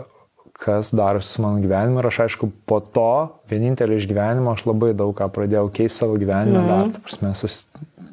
kas 0.59 0.91
darosi 0.95 1.29
su 1.29 1.43
mano 1.43 1.63
gyvenimu 1.63 2.01
ir 2.01 2.09
aš 2.09 2.21
aišku 2.27 2.51
po 2.69 2.81
to, 2.95 3.11
vienintelį 3.51 3.99
išgyvenimo, 4.01 4.55
aš 4.55 4.67
labai 4.69 4.93
daug 4.97 5.15
ką 5.19 5.29
pradėjau 5.35 5.69
keisti 5.75 6.05
savo 6.05 6.19
gyvenime, 6.21 6.61
mm. 6.61 6.71
dar, 6.71 7.03
prasme, 7.07 7.33
sus, 7.39 7.65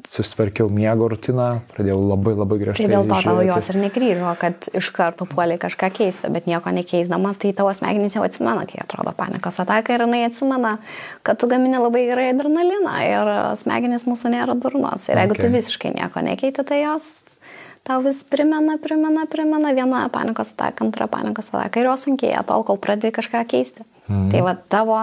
susitvarkiau 0.10 0.70
miego 0.74 1.08
rutiną, 1.12 1.48
pradėjau 1.74 1.98
labai 2.00 2.34
labai 2.36 2.58
griežtai. 2.62 2.86
Tai 2.86 2.92
dėl 2.94 3.08
to 3.10 3.20
tavo 3.26 3.46
jos 3.46 3.70
ir 3.72 3.80
nekryžo, 3.82 4.34
kad 4.42 4.68
iš 4.78 4.90
karto 4.96 5.28
puoliai 5.30 5.60
kažką 5.62 5.92
keisti, 5.98 6.32
bet 6.34 6.50
nieko 6.50 6.74
nekeisdamas, 6.76 7.40
tai 7.42 7.54
tavo 7.58 7.74
smegenys 7.76 8.18
jau 8.18 8.26
atsimena, 8.26 8.66
kai 8.70 8.82
atrodo 8.84 9.14
panikos 9.18 9.60
ataka 9.64 9.96
ir 9.96 10.06
jinai 10.06 10.24
atsimena, 10.28 10.76
kad 11.28 11.42
tu 11.42 11.50
gamini 11.52 11.82
labai 11.82 12.06
gerai 12.10 12.30
adrenaliną 12.34 12.96
ir 13.08 13.34
smegenys 13.62 14.08
mūsų 14.10 14.34
nėra 14.36 14.58
durnos. 14.60 15.10
Ir 15.10 15.22
jeigu 15.24 15.38
okay. 15.38 15.48
tu 15.48 15.56
visiškai 15.58 15.96
nieko 15.98 16.24
nekeiti, 16.26 16.66
tai 16.68 16.84
jos 16.84 17.10
tau 17.88 18.04
vis 18.06 18.22
primena, 18.24 18.78
primena, 18.82 19.26
primena 19.30 19.74
viena 19.74 20.06
panikos 20.14 20.54
ataka, 20.54 20.86
antra 20.86 21.10
panikos 21.12 21.50
ataka 21.54 21.82
ir 21.82 21.90
jos 21.90 22.06
sunkėja 22.08 22.46
tol, 22.48 22.66
kol 22.68 22.80
pradedi 22.82 23.14
kažką 23.16 23.44
keisti. 23.50 23.86
Mm. 24.08 24.30
Tai 24.34 24.46
va 24.46 24.56
tavo 24.70 25.00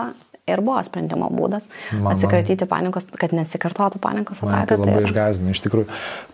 ir 0.57 0.63
buvo 0.65 0.81
sprendimo 0.87 1.29
būdas 1.33 1.69
man, 1.93 2.15
atsikratyti 2.15 2.67
man. 2.67 2.71
panikos, 2.73 3.07
kad 3.21 3.35
nesikartotų 3.37 4.01
panikos 4.03 4.43
ataka. 4.43 4.75
Tai 4.75 4.79
labai 4.83 4.97
tai 5.03 5.09
išgazino, 5.09 5.55
iš 5.55 5.63
tikrųjų. 5.67 5.89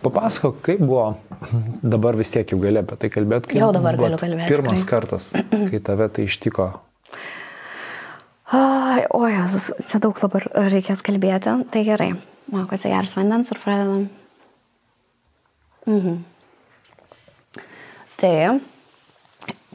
Papasako, 0.05 0.55
kaip 0.65 0.83
buvo, 0.85 1.07
dabar 1.95 2.19
vis 2.21 2.33
tiek 2.35 2.55
jau 2.55 2.61
gali 2.63 2.83
apie 2.83 2.99
tai 3.03 3.13
kalbėti. 3.15 3.59
Jau 3.61 3.71
dabar 3.77 3.99
galiu 4.01 4.21
kalbėti. 4.21 4.51
Pirmas 4.51 4.85
tikrai. 4.85 4.91
kartas, 4.93 5.31
kai 5.71 5.83
tave 5.85 6.11
tai 6.15 6.29
ištiko. 6.29 6.69
Ai, 8.55 9.03
o, 9.11 9.25
Jezus, 9.27 9.73
čia 9.89 9.99
daug 10.03 10.19
dabar 10.21 10.47
reikės 10.69 11.03
kalbėti. 11.05 11.57
Tai 11.73 11.83
gerai, 11.87 12.13
mokosi 12.53 12.93
geras 12.93 13.17
vandens 13.19 13.51
ir 13.51 13.61
pradedam. 13.63 14.07
Mhm. 15.89 16.23
Tai 18.21 18.61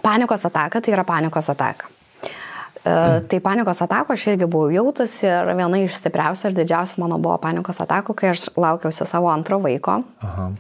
panikos 0.02 0.46
ataka 0.46 0.82
tai 0.82 0.94
yra 0.94 1.04
panikos 1.06 1.50
ataka. 1.52 1.90
Tai 2.84 3.40
panikos 3.44 3.82
atako 3.84 4.16
aš 4.16 4.26
irgi 4.32 4.48
buvau 4.50 4.70
jautusi 4.72 5.28
ir 5.28 5.52
viena 5.58 5.82
iš 5.84 5.98
stipriausių 6.00 6.50
ir 6.50 6.58
didžiausių 6.62 7.02
mano 7.04 7.18
buvo 7.20 7.36
panikos 7.44 7.82
atakų, 7.84 8.16
kai 8.16 8.32
aš 8.32 8.48
laukiausi 8.56 9.08
savo 9.10 9.28
antro 9.32 9.60
vaiko. 9.64 10.00
Aha. 10.24 10.52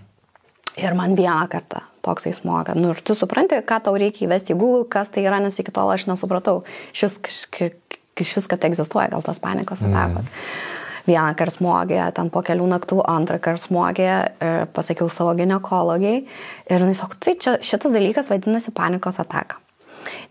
Ir 0.79 0.95
man 0.95 1.15
vieną 1.15 1.47
kartą 1.51 1.81
toksai 2.05 2.33
smoga. 2.35 2.75
Nu 2.75 2.91
ir 2.93 2.99
tu 3.03 3.15
supranti, 3.17 3.57
ką 3.67 3.79
tau 3.87 3.95
reikia 3.99 4.27
įvesti 4.27 4.55
į 4.55 4.59
Google, 4.59 4.87
kas 4.91 5.11
tai 5.11 5.25
yra, 5.27 5.39
nes 5.43 5.57
iki 5.59 5.73
tol 5.75 5.91
aš 5.91 6.07
nesupratau. 6.11 6.61
Iš 6.95 7.05
vis, 7.07 8.47
kad 8.51 8.67
egzistuoja 8.67 9.09
gal 9.11 9.23
tos 9.23 9.39
panikos 9.43 9.83
atakos. 9.83 10.27
Mm 10.27 10.75
vieną 11.09 11.35
kartą 11.37 11.55
smogė, 11.57 12.01
ten 12.15 12.29
po 12.33 12.43
kelių 12.45 12.67
naktų 12.73 12.99
antrą 13.07 13.39
kartą 13.41 13.63
smogė, 13.63 14.11
e, 14.11 14.51
pasakiau 14.75 15.09
savo 15.09 15.33
gynekologiai 15.37 16.21
ir 16.69 16.85
jis 16.89 17.01
sako, 17.01 17.19
tai 17.23 17.35
čia, 17.39 17.57
šitas 17.61 17.95
dalykas 17.95 18.29
vadinasi 18.31 18.73
panikos 18.75 19.19
ataka. 19.21 19.61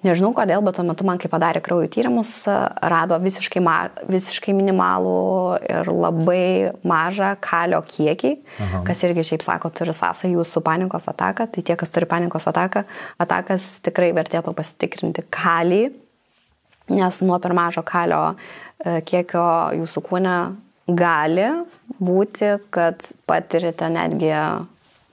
Nežinau 0.07 0.31
kodėl, 0.37 0.63
bet 0.65 0.77
tuo 0.79 0.85
metu 0.87 1.07
man, 1.09 1.19
kai 1.21 1.31
padarė 1.33 1.63
kraujo 1.65 1.89
tyrimus, 1.91 2.31
rado 2.93 3.19
visiškai, 3.23 3.63
ma, 3.65 3.77
visiškai 4.07 4.55
minimalų 4.57 5.15
ir 5.67 5.91
labai 5.91 6.45
mažą 6.87 7.33
kalio 7.43 7.81
kiekį, 7.87 8.33
Aha. 8.65 8.83
kas 8.87 9.03
irgi 9.07 9.27
šiaip 9.33 9.45
sako, 9.47 9.73
turi 9.75 9.95
sąsajų 9.97 10.47
su 10.47 10.63
panikos 10.65 11.09
ataka. 11.11 11.49
Tai 11.51 11.65
tie, 11.67 11.77
kas 11.79 11.95
turi 11.95 12.09
panikos 12.11 12.47
ataką, 12.51 12.85
atakas 13.23 13.69
tikrai 13.87 14.13
vertėtų 14.17 14.55
pasitikrinti 14.59 15.27
kalį, 15.35 15.83
nes 16.95 17.21
nuo 17.27 17.41
per 17.43 17.55
mažo 17.57 17.85
kalio 17.87 18.23
e, 18.33 19.01
kiekio 19.05 19.45
jūsų 19.83 20.05
kūne 20.07 20.39
gali 20.89 21.51
būti, 22.01 22.55
kad 22.73 23.03
patirite 23.29 23.91
netgi 23.93 24.33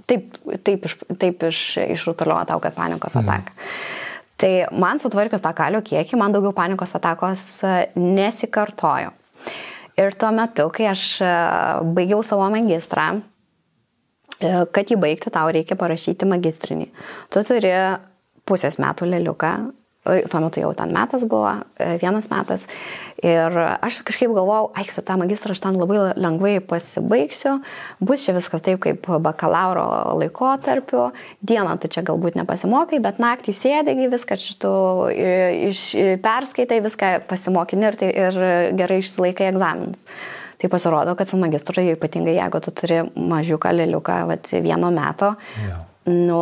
taip, 0.08 0.40
taip, 0.64 0.88
iš, 0.88 0.98
taip 1.20 1.46
iš, 1.50 1.62
išrutulioja 1.98 2.46
tau, 2.52 2.62
kad 2.64 2.78
panikos 2.78 3.18
mhm. 3.18 3.26
ataka. 3.28 3.56
Mm. 3.56 4.05
Tai 4.42 4.52
man 4.76 5.00
sutvarkius 5.00 5.44
tą 5.44 5.54
kalio 5.56 5.80
kiekį, 5.86 6.18
man 6.20 6.34
daugiau 6.36 6.52
panikos 6.56 6.92
atakos 6.98 7.46
e, 7.64 7.76
nesikartojo. 7.96 9.14
Ir 9.96 10.18
tuo 10.20 10.32
metu, 10.36 10.68
kai 10.76 10.90
aš 10.92 11.06
e, 11.24 11.32
baigiau 11.96 12.20
savo 12.26 12.50
magistrą, 12.52 13.06
e, 14.42 14.52
kad 14.76 14.92
jį 14.92 15.00
baigti, 15.00 15.32
tau 15.32 15.48
reikia 15.56 15.80
parašyti 15.80 16.28
magistrinį. 16.28 16.90
Tu 17.32 17.46
turi 17.48 17.72
pusės 18.46 18.76
metų 18.82 19.08
leliuką 19.14 19.54
tuo 20.06 20.40
metu 20.44 20.62
jau 20.62 20.72
ten 20.78 20.94
metas 20.94 21.26
buvo, 21.26 21.50
e, 21.80 21.96
vienas 22.02 22.30
metas. 22.30 22.66
Ir 23.26 23.56
aš 23.58 24.02
kažkaip 24.06 24.34
galvojau, 24.36 24.70
ai, 24.78 24.84
su 24.92 25.02
tą 25.06 25.16
magistrą 25.18 25.56
aš 25.56 25.64
ten 25.64 25.80
labai 25.80 26.14
lengvai 26.20 26.60
pasibaigsiu, 26.68 27.56
bus 28.04 28.26
čia 28.26 28.36
viskas 28.36 28.62
taip 28.66 28.82
kaip 28.84 29.08
bakalauro 29.24 29.86
laikotarpiu, 30.20 31.08
dieną 31.42 31.78
tu 31.82 31.90
čia 31.90 32.04
galbūt 32.06 32.38
nepasimokai, 32.38 33.00
bet 33.02 33.22
naktį 33.24 33.56
sėdėgi 33.56 34.12
viską 34.14 34.40
šitų 34.46 34.76
iš, 35.72 35.84
perskaitai, 36.22 36.82
viską 36.86 37.14
pasimokini 37.30 37.90
ir, 37.90 38.00
tai, 38.04 38.12
ir 38.28 38.42
gerai 38.78 39.02
išsilaikai 39.02 39.50
egzaminus. 39.54 40.06
Tai 40.62 40.70
pasirodo, 40.72 41.16
kad 41.20 41.28
su 41.28 41.40
magistru, 41.40 41.84
ypatingai 41.96 42.38
jeigu 42.38 42.62
tu 42.64 42.72
turi 42.76 43.02
mažiuką 43.16 43.74
liliuką, 43.76 44.22
vat, 44.30 44.54
vieno 44.64 44.92
meto, 44.94 45.34
ja. 45.66 45.82
nu, 46.08 46.40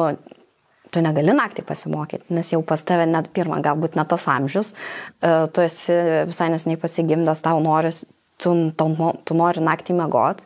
tu 0.93 1.01
negali 1.03 1.33
naktį 1.35 1.65
pasimokyti, 1.67 2.29
nes 2.35 2.51
jau 2.53 2.61
pas 2.65 2.81
tave 2.85 3.07
net 3.09 3.29
pirmą, 3.35 3.59
galbūt 3.65 3.97
net 3.97 4.09
tas 4.11 4.27
amžius, 4.31 4.73
e, 4.73 5.33
tu 5.53 5.63
esi 5.63 5.95
visai 6.29 6.49
nesnei 6.53 6.77
pasigimdas, 6.79 7.41
tau 7.45 7.61
noris, 7.63 8.03
tu, 8.41 8.53
tu, 8.77 8.87
tu 9.25 9.37
nori 9.37 9.63
naktį 9.63 9.97
mėgot, 9.97 10.43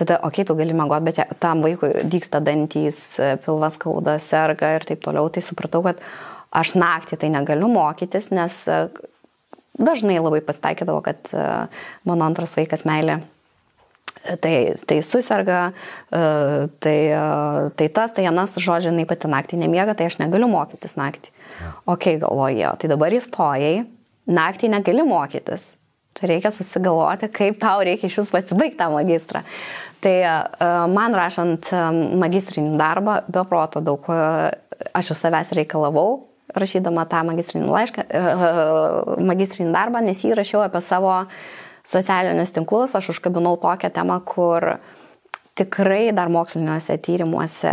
tada, 0.00 0.18
okei, 0.18 0.42
okay, 0.42 0.48
tu 0.50 0.58
gali 0.58 0.76
mėgot, 0.76 1.06
bet 1.06 1.22
tam 1.42 1.64
vaikui 1.64 2.06
dyksta 2.10 2.42
dantys, 2.44 3.00
e, 3.22 3.34
pilvas 3.44 3.78
kauda, 3.82 4.18
serga 4.22 4.74
ir 4.76 4.86
taip 4.88 5.04
toliau, 5.04 5.30
tai 5.32 5.44
supratau, 5.46 5.84
kad 5.86 6.02
aš 6.54 6.76
naktį 6.78 7.20
tai 7.22 7.30
negaliu 7.34 7.70
mokytis, 7.72 8.30
nes 8.34 8.64
e, 8.70 8.80
dažnai 9.78 10.20
labai 10.20 10.42
pasitaikydavo, 10.46 11.00
kad 11.02 11.30
mano 12.06 12.28
antras 12.28 12.54
vaikas 12.54 12.84
meilė 12.86 13.24
tai, 14.40 14.74
tai 14.86 15.02
susirga, 15.02 15.72
e, 16.10 16.68
tai, 16.78 16.98
e, 17.12 17.70
tai 17.76 17.88
tas, 17.88 18.12
tai 18.12 18.26
anas, 18.26 18.56
žodžiu, 18.56 18.92
jinai 18.92 19.06
pati 19.08 19.28
naktį 19.30 19.60
nemiega, 19.60 19.94
tai 19.96 20.08
aš 20.08 20.18
negaliu 20.22 20.48
mokytis 20.50 20.96
naktį. 21.00 21.32
Ok, 21.90 22.14
galvoju, 22.22 22.74
tai 22.80 22.90
dabar 22.90 23.14
įstojai, 23.14 23.84
naktį 24.30 24.72
negali 24.72 25.06
mokytis. 25.06 25.72
Tai 26.14 26.28
reikia 26.30 26.52
susigalvoti, 26.54 27.28
kaip 27.34 27.58
tau 27.58 27.82
reikia 27.84 28.06
iš 28.06 28.20
vis 28.22 28.30
pasibaigti 28.30 28.78
tą 28.78 28.90
magistrą. 28.94 29.42
Tai 30.04 30.14
e, 30.20 30.36
man 30.94 31.16
rašant 31.16 31.72
magistrinį 32.20 32.78
darbą, 32.80 33.22
be 33.28 33.42
proto 33.50 33.82
daug 33.84 34.06
aš 34.94 35.10
iš 35.10 35.20
savęs 35.20 35.52
reikalavau, 35.58 36.24
rašydama 36.54 37.04
tą 37.10 37.24
magistrinį 37.26 37.66
laišką, 37.66 38.02
magistrinį 39.26 39.74
darbą, 39.74 40.02
nes 40.04 40.20
jį 40.22 40.36
rašiau 40.38 40.60
apie 40.62 40.82
savo 40.84 41.10
uh, 41.10 41.44
socialinius 41.84 42.54
tinklus 42.54 42.96
aš 42.96 43.12
užkabinau 43.14 43.56
tokią 43.60 43.92
temą, 43.94 44.20
kur 44.24 44.76
tikrai 45.54 46.10
dar 46.10 46.26
moksliniuose 46.34 46.96
tyrimuose 46.98 47.72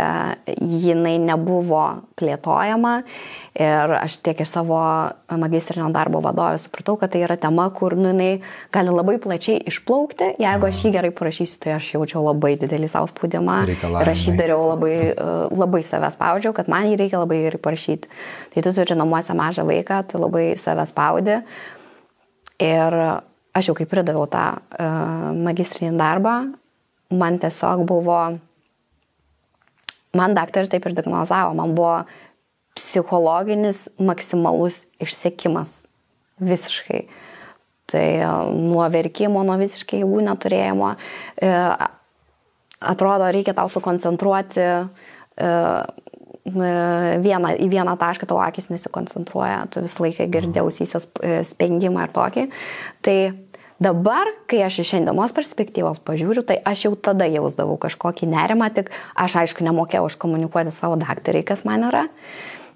jinai 0.62 1.16
nebuvo 1.18 1.82
plėtojama 2.18 2.92
ir 3.58 3.94
aš 3.96 4.20
tiek 4.22 4.38
iš 4.44 4.52
savo 4.54 4.78
magistrinio 5.42 5.88
darbo 5.94 6.20
vadovės 6.22 6.68
supratau, 6.68 6.94
kad 7.00 7.10
tai 7.10 7.24
yra 7.26 7.34
tema, 7.42 7.64
kur 7.74 7.96
nu, 7.98 8.12
jinai 8.12 8.36
gali 8.74 8.94
labai 8.94 9.16
plačiai 9.22 9.64
išplaukti. 9.72 10.36
Jeigu 10.42 10.68
aš 10.68 10.84
jį 10.84 10.92
gerai 10.94 11.10
parašysiu, 11.16 11.58
tai 11.64 11.74
aš 11.80 11.90
jaučiau 11.96 12.22
labai 12.28 12.54
didelį 12.60 12.92
savo 12.92 13.10
spaudimą 13.10 13.58
ir 13.74 14.12
aš 14.14 14.28
jį 14.28 14.36
dariau 14.38 14.70
labai, 14.70 14.94
labai 15.50 15.82
save 15.86 16.12
spaudžiau, 16.14 16.54
kad 16.54 16.70
man 16.70 16.86
jį 16.86 17.00
reikia 17.02 17.24
labai 17.24 17.42
gerai 17.48 17.62
parašyti. 17.66 18.14
Tai 18.54 18.62
tu 18.62 18.76
turi 18.78 18.98
namuose 19.00 19.34
mažą 19.34 19.66
vaiką, 19.66 20.04
tu 20.06 20.22
labai 20.22 20.52
save 20.60 20.86
spaudi. 20.86 21.40
Ir 22.62 22.98
aš 23.56 23.70
jau 23.70 23.76
kai 23.76 23.86
pridaviau 23.88 24.26
tą 24.30 24.44
uh, 24.56 25.30
magistrinį 25.36 25.96
darbą, 26.00 26.36
man 27.12 27.38
tiesiog 27.42 27.84
buvo, 27.88 28.18
man 30.16 30.36
daktarai 30.36 30.70
taip 30.72 30.88
ir 30.88 30.96
diagnozavo, 30.96 31.54
man 31.58 31.74
buvo 31.76 32.02
psichologinis 32.76 33.86
maksimalus 34.00 34.86
išsiekimas. 35.02 35.82
Visiškai. 36.42 37.02
Tai 37.92 38.06
uh, 38.24 38.52
nuo 38.56 38.86
verkimo, 38.92 39.44
nuo 39.44 39.58
visiškai 39.60 40.00
jėgų 40.00 40.22
neturėjimo. 40.30 40.94
Uh, 41.44 41.88
atrodo, 42.80 43.28
reikia 43.34 43.54
tau 43.56 43.68
sukoncentruoti 43.70 44.68
vieną, 46.44 47.54
į 47.62 47.68
vieną 47.70 47.94
tašką 48.00 48.26
tavo 48.26 48.42
akis 48.42 48.68
nesikoncentruoja, 48.72 49.66
tu 49.70 49.84
visą 49.84 50.06
laiką 50.06 50.26
girdėjausysias 50.32 51.08
spengimą 51.52 52.08
ir 52.08 52.14
tokį. 52.18 52.46
Tai 53.06 53.16
Dabar, 53.82 54.28
kai 54.46 54.60
aš 54.62 54.76
iš 54.82 54.92
šiandienos 54.92 55.32
perspektyvos 55.34 55.98
pažiūriu, 56.06 56.44
tai 56.46 56.60
aš 56.70 56.84
jau 56.84 56.92
tada 56.94 57.26
jausdavau 57.26 57.74
kažkokį 57.82 58.28
nerimą, 58.30 58.68
tik 58.76 58.92
aš 59.18 59.40
aišku 59.40 59.64
nemokėjau 59.66 60.04
iškomunikuoti 60.06 60.70
savo 60.74 60.94
daktarai, 61.00 61.40
kas 61.42 61.64
man 61.66 61.88
yra. 61.88 62.04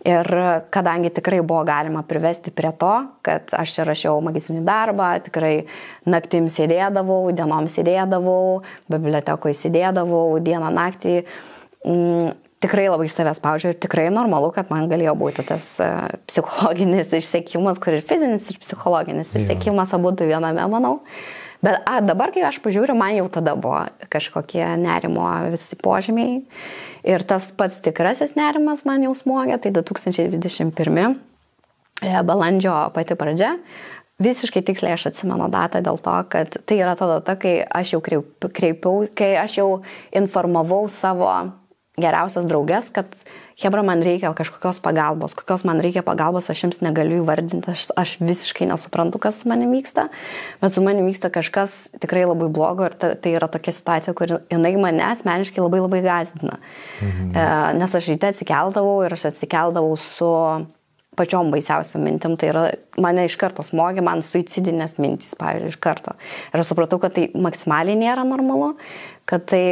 Ir 0.07 0.27
kadangi 0.75 1.13
tikrai 1.15 1.41
buvo 1.43 1.63
galima 1.67 2.03
privesti 2.07 2.51
prie 2.55 2.73
to, 2.81 2.91
kad 3.27 3.55
aš 3.55 3.77
čia 3.77 3.87
rašiau 3.87 4.19
magistrinį 4.23 4.65
darbą, 4.67 5.13
tikrai 5.29 5.55
naktim 6.11 6.49
sėdėdavau, 6.51 7.21
dienom 7.35 7.71
sėdėdavau, 7.71 8.65
bibliotekoje 8.91 9.55
sėdėdavau, 9.61 10.25
dieną 10.43 10.73
naktį, 10.75 11.17
mm, 11.87 12.35
tikrai 12.67 12.89
labai 12.91 13.09
save 13.13 13.33
spaudžiu 13.39 13.73
ir 13.73 13.81
tikrai 13.81 14.11
normalu, 14.11 14.51
kad 14.55 14.71
man 14.75 14.91
galėjo 14.91 15.15
būti 15.19 15.47
tas 15.47 15.71
uh, 15.83 16.11
psichologinis 16.27 17.15
išsiekimas, 17.15 17.79
kur 17.83 17.97
ir 17.97 18.05
fizinis, 18.07 18.51
ir 18.51 18.61
psichologinis 18.63 19.35
išsiekimas 19.39 19.95
abu 19.95 20.13
du 20.13 20.27
viename, 20.27 20.67
manau. 20.73 20.99
Bet 21.65 21.81
a, 21.89 22.01
dabar, 22.05 22.31
kai 22.35 22.45
aš 22.45 22.59
pažiūriu, 22.65 22.97
man 22.99 23.15
jau 23.17 23.29
tada 23.33 23.57
buvo 23.59 23.87
kažkokie 24.13 24.65
nerimo 24.81 25.25
visi 25.51 25.79
požymiai. 25.81 26.43
Ir 27.07 27.23
tas 27.27 27.49
pats 27.57 27.79
tikrasis 27.85 28.35
nerimas 28.37 28.85
man 28.87 29.05
jau 29.07 29.15
smogė, 29.17 29.57
tai 29.63 29.73
2021 29.75 31.17
e, 32.03 32.13
balandžio 32.27 32.75
pati 32.95 33.17
pradžia. 33.19 33.55
Visiškai 34.23 34.63
tiksliai 34.65 34.97
aš 34.97 35.11
atsimenu 35.11 35.49
datą 35.53 35.83
dėl 35.85 36.01
to, 36.01 36.17
kad 36.33 36.59
tai 36.65 36.81
yra 36.81 36.97
ta 36.97 37.09
data, 37.11 37.37
kai 37.41 37.59
aš 37.65 37.97
jau 37.97 38.01
kreipiau, 38.01 39.07
kai 39.17 39.35
aš 39.41 39.59
jau 39.61 39.69
informavau 40.17 40.87
savo 40.93 41.31
geriausias 41.97 42.45
draugės, 42.49 42.91
kad 42.95 43.09
Hebra 43.57 43.81
man 43.87 44.03
reikia 44.05 44.29
kažkokios 44.37 44.83
pagalbos, 44.85 45.33
kokios 45.37 45.63
man 45.65 45.81
reikia 45.81 46.03
pagalbos, 46.05 46.51
aš 46.53 46.67
jums 46.67 46.83
negaliu 46.85 47.23
įvardinti, 47.23 47.73
aš, 47.73 47.87
aš 47.97 48.17
visiškai 48.21 48.69
nesuprantu, 48.69 49.21
kas 49.23 49.41
su 49.41 49.49
manimi 49.49 49.79
vyksta, 49.79 50.11
bet 50.61 50.75
su 50.75 50.85
manimi 50.85 51.15
vyksta 51.15 51.31
kažkas 51.33 51.87
tikrai 52.03 52.27
labai 52.29 52.51
blogo 52.53 52.85
ir 52.85 52.99
ta, 53.01 53.15
tai 53.17 53.33
yra 53.39 53.49
tokia 53.49 53.73
situacija, 53.73 54.13
kur 54.19 54.37
jinai 54.53 54.75
mane 54.81 55.07
asmeniškai 55.09 55.65
labai 55.65 55.81
labai 55.87 56.03
gazdina. 56.05 56.61
Mhm. 57.01 57.33
E, 57.33 57.47
nes 57.81 57.97
aš 57.97 58.11
ryte 58.13 58.33
atsikeldavau 58.35 58.99
ir 59.07 59.17
aš 59.17 59.31
atsikeldavau 59.33 59.97
su 59.97 60.31
pačiom 61.17 61.49
baisiausiam 61.49 62.05
mintim, 62.05 62.37
tai 62.37 62.53
yra 62.53 62.69
mane 63.01 63.25
iš 63.25 63.39
karto 63.41 63.65
smogė, 63.65 64.05
man 64.05 64.21
suicidinės 64.21 64.99
mintys, 65.01 65.33
pavyzdžiui, 65.41 65.73
iš 65.73 65.81
karto. 65.81 66.13
Ir 66.53 66.61
aš 66.61 66.75
supratau, 66.75 67.01
kad 67.01 67.17
tai 67.17 67.31
maksimaliai 67.33 67.97
nėra 67.97 68.27
normalu, 68.29 68.75
kad 69.25 69.49
tai 69.49 69.63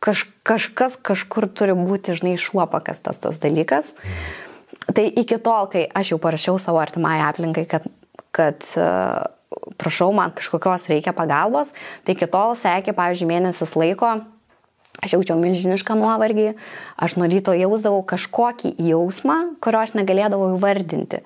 kaž, 0.00 0.26
kažkas 0.46 0.96
kažkur 0.96 1.48
turi 1.52 1.76
būti, 1.76 2.16
žinai, 2.18 2.36
šuo 2.40 2.64
pakastas 2.70 3.20
tas 3.22 3.40
dalykas. 3.42 3.94
Tai 4.90 5.04
iki 5.06 5.38
tol, 5.38 5.68
kai 5.70 5.84
aš 5.86 6.14
jau 6.14 6.20
parašiau 6.22 6.58
savo 6.58 6.80
artimai 6.82 7.20
aplinkai, 7.22 7.66
kad, 7.70 7.86
kad 8.34 8.64
uh, 8.80 9.28
prašau, 9.78 10.10
man 10.16 10.32
kažkokios 10.34 10.88
reikia 10.90 11.14
pagalbos, 11.16 11.74
tai 12.04 12.16
iki 12.16 12.28
tol 12.30 12.56
sekė, 12.58 12.96
pavyzdžiui, 12.96 13.30
mėnesis 13.30 13.76
laiko 13.78 14.16
Aš 15.00 15.14
jaučiau 15.16 15.38
milžinišką 15.40 15.94
nuovargį, 15.96 16.50
aš 17.00 17.14
nuo 17.16 17.24
ryto 17.30 17.54
jausdavau 17.56 18.02
kažkokį 18.04 18.74
jausmą, 18.90 19.36
kurio 19.64 19.80
aš 19.80 19.94
negalėdavau 19.96 20.50
įvardinti. 20.58 21.22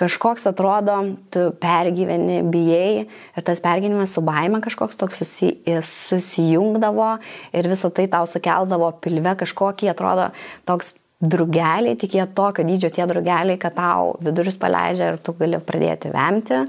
Kažkoks 0.00 0.48
atrodo, 0.48 0.96
tu 1.34 1.50
pergyveni, 1.60 2.40
bijai 2.48 3.04
ir 3.04 3.44
tas 3.44 3.60
pergyvenimas 3.64 4.14
su 4.16 4.24
baime 4.24 4.62
kažkoks 4.64 4.96
toks 4.96 5.20
susi, 5.20 5.50
susijungdavo 5.68 7.10
ir 7.52 7.68
visą 7.68 7.92
tai 7.92 8.08
tau 8.08 8.24
sukeldavo 8.24 8.94
pilve 9.04 9.36
kažkokį, 9.44 9.92
atrodo, 9.92 10.30
toks 10.68 10.94
drugeliai, 11.20 11.98
tik 12.00 12.16
jie 12.16 12.24
tokio 12.32 12.64
dydžio 12.64 12.94
tie 12.94 13.04
drugeliai, 13.10 13.60
kad 13.60 13.76
tau 13.76 14.14
vidurius 14.24 14.56
paleidžia 14.56 15.12
ir 15.12 15.20
tu 15.20 15.36
gali 15.36 15.60
pradėti 15.60 16.14
vemti. 16.14 16.64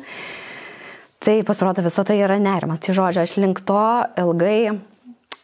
Tai 1.20 1.40
pasirodo, 1.48 1.84
visą 1.84 2.04
tai 2.08 2.20
yra 2.20 2.40
nerimas. 2.40 2.80
Tai 2.84 2.96
žodžiu, 2.96 3.24
aš 3.24 3.40
link 3.40 3.64
to 3.68 3.84
ilgai 4.20 4.72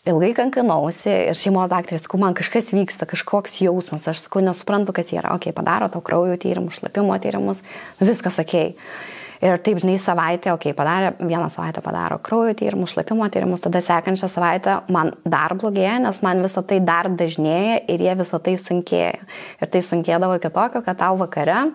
ilgai 0.06 0.32
kankinausi 0.38 1.12
ir 1.32 1.38
šeimos 1.38 1.72
daktarė, 1.72 1.99
sakau, 2.03 2.20
man 2.22 2.38
kažkas 2.38 2.72
vyksta, 2.76 3.08
kažkoks 3.10 3.60
jausmas, 3.64 4.08
aš 4.12 4.26
sakau, 4.28 4.43
nesuprantu, 4.45 4.93
kas 4.95 5.12
yra, 5.16 5.34
okei, 5.34 5.51
okay, 5.51 5.58
padaro 5.58 5.89
to 5.93 6.01
kraujo 6.06 6.38
tyrimus, 6.41 6.80
šlapimo 6.80 7.18
tyrimus, 7.22 7.64
viskas 8.01 8.41
okei. 8.43 8.74
Okay. 8.76 9.14
Ir 9.43 9.60
taip, 9.60 9.82
žinai, 9.84 9.97
savaitę, 9.99 10.53
okei, 10.53 10.72
okay, 10.72 10.78
padarė, 10.78 11.12
vieną 11.20 11.49
savaitę 11.51 11.82
padaro 11.84 12.18
kraujo 12.24 12.53
tyrimus, 12.58 12.93
šlapimo 12.95 13.28
tyrimus, 13.34 13.64
tada 13.66 13.82
sekančią 13.84 14.30
savaitę 14.32 14.78
man 14.93 15.12
dar 15.28 15.53
blogėja, 15.60 15.97
nes 16.06 16.22
man 16.26 16.43
visą 16.45 16.64
tai 16.66 16.80
dar 16.86 17.10
dažnėja 17.12 17.82
ir 17.91 18.06
jie 18.06 18.16
visą 18.22 18.39
tai 18.41 18.56
sunkėja. 18.62 19.26
Ir 19.60 19.72
tai 19.74 19.84
sunkėdavo 19.84 20.39
iki 20.39 20.51
tokio, 20.56 20.82
kad 20.86 21.01
tau 21.03 21.20
vakare, 21.20 21.66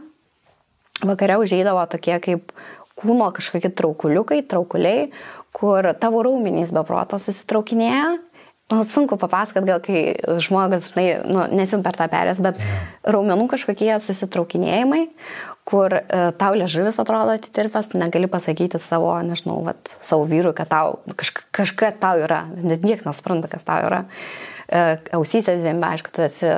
vakare 1.04 1.36
užėdavo 1.42 1.84
tokie 1.92 2.16
kaip 2.24 2.54
kūno 3.00 3.28
kažkokie 3.36 3.70
traukuliukai, 3.76 4.40
traukuliai, 4.48 5.10
kur 5.56 5.92
tavo 6.00 6.24
raumenys 6.26 6.72
be 6.74 6.82
proto 6.86 7.18
susitraukinėja. 7.20 8.18
Nu, 8.70 8.84
sunku 8.86 9.16
papasakot, 9.18 9.64
gal 9.66 9.80
kai 9.82 10.14
žmogus, 10.38 10.92
žinai, 10.92 11.06
nu, 11.26 11.42
nesim 11.58 11.82
per 11.82 11.96
tą 11.98 12.06
perės, 12.10 12.38
bet 12.38 12.60
raumenų 13.02 13.48
kažkokie 13.50 13.90
susitraukinėjimai, 13.98 15.08
kur 15.66 15.96
e, 15.98 16.02
tau 16.38 16.54
liežuvis 16.54 17.00
atrodo 17.02 17.34
atitirpęs, 17.34 17.90
tu 17.90 17.98
negali 17.98 18.30
pasakyti 18.30 18.78
savo, 18.78 19.10
nežinau, 19.26 19.58
vat, 19.66 19.90
savo 20.06 20.28
vyrui, 20.30 20.54
kad 20.54 20.70
tau 20.70 21.00
kaž, 21.18 21.32
kažkas 21.50 21.98
tau 21.98 22.22
yra, 22.22 22.44
net 22.62 22.86
niekas 22.86 23.08
nesupranta, 23.10 23.50
kas 23.50 23.66
tau 23.66 23.82
yra. 23.88 24.04
E, 24.70 25.00
ausysės 25.18 25.66
vėmbe, 25.66 25.90
aišku, 25.90 26.14
tu 26.14 26.22
esi 26.28 26.54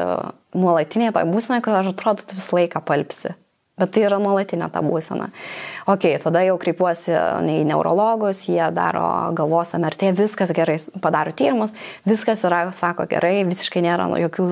nuolatinėje 0.53 1.17
toj 1.17 1.31
būsenoje, 1.33 1.65
kad 1.65 1.81
aš 1.81 1.95
atrodo, 1.95 2.29
tu 2.29 2.37
visą 2.37 2.61
laiką 2.61 2.85
palpsi. 2.93 3.33
Bet 3.83 3.91
tai 3.97 4.05
yra 4.07 4.21
nuolatinė 4.23 4.69
ta 4.71 4.79
būsena. 4.85 5.27
Ok, 5.91 6.07
tada 6.23 6.45
jau 6.47 6.55
kreipiuosi 6.63 7.11
į 7.11 7.57
neurologus, 7.67 8.45
jie 8.47 8.63
daro 8.75 9.07
galvos 9.35 9.75
MRT, 9.75 10.13
viskas 10.15 10.53
gerai, 10.55 10.77
padaro 11.03 11.33
tyrimus, 11.35 11.75
viskas 12.07 12.45
yra, 12.47 12.69
sako 12.77 13.09
gerai, 13.11 13.41
visiškai 13.49 13.83
nėra 13.83 14.07
jokių, 14.23 14.47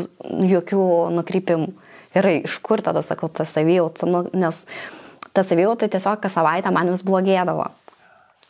jokių 0.51 0.87
nukrypimų. 1.20 1.70
Gerai, 2.11 2.41
iš 2.49 2.59
kur 2.66 2.83
tada 2.83 3.05
sakau, 3.07 3.31
ta 3.31 3.47
savijauta, 3.47 4.09
nu, 4.11 4.24
nes 4.35 4.64
ta 5.31 5.47
savijauta 5.47 5.87
tiesiog 5.87 6.18
kas 6.24 6.35
savaitę 6.35 6.74
man 6.74 6.91
vis 6.91 7.07
blogėdavo. 7.07 7.68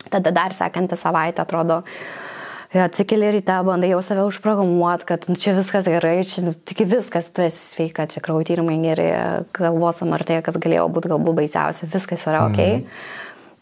Tada 0.09 0.33
dar 0.33 0.57
sekantį 0.57 0.97
savaitę 0.97 1.45
atrodo, 1.45 1.83
uh, 1.85 2.30
atsikeli 2.79 3.33
ryte, 3.35 3.57
bandai 3.67 3.91
jau 3.91 4.03
save 4.07 4.23
užprogramuoti, 4.29 5.07
kad 5.09 5.25
nu, 5.27 5.35
čia 5.41 5.57
viskas 5.57 5.89
gerai, 5.91 6.21
čia 6.29 6.45
nu, 6.47 6.53
tik 6.55 6.85
viskas, 6.87 7.33
tu 7.35 7.43
esi 7.43 7.59
sveika, 7.75 8.07
čia 8.11 8.23
kraujo 8.23 8.47
tyrimai 8.47 8.77
geri, 8.85 9.09
galvos 9.57 9.99
amartė, 10.07 10.39
kas 10.47 10.59
galėjo 10.63 10.87
būti 10.95 11.11
galbūt 11.11 11.41
baisiausia, 11.43 11.91
viskas 11.91 12.29
yra 12.31 12.45
ok. 12.47 12.61
Mhm. 12.61 12.87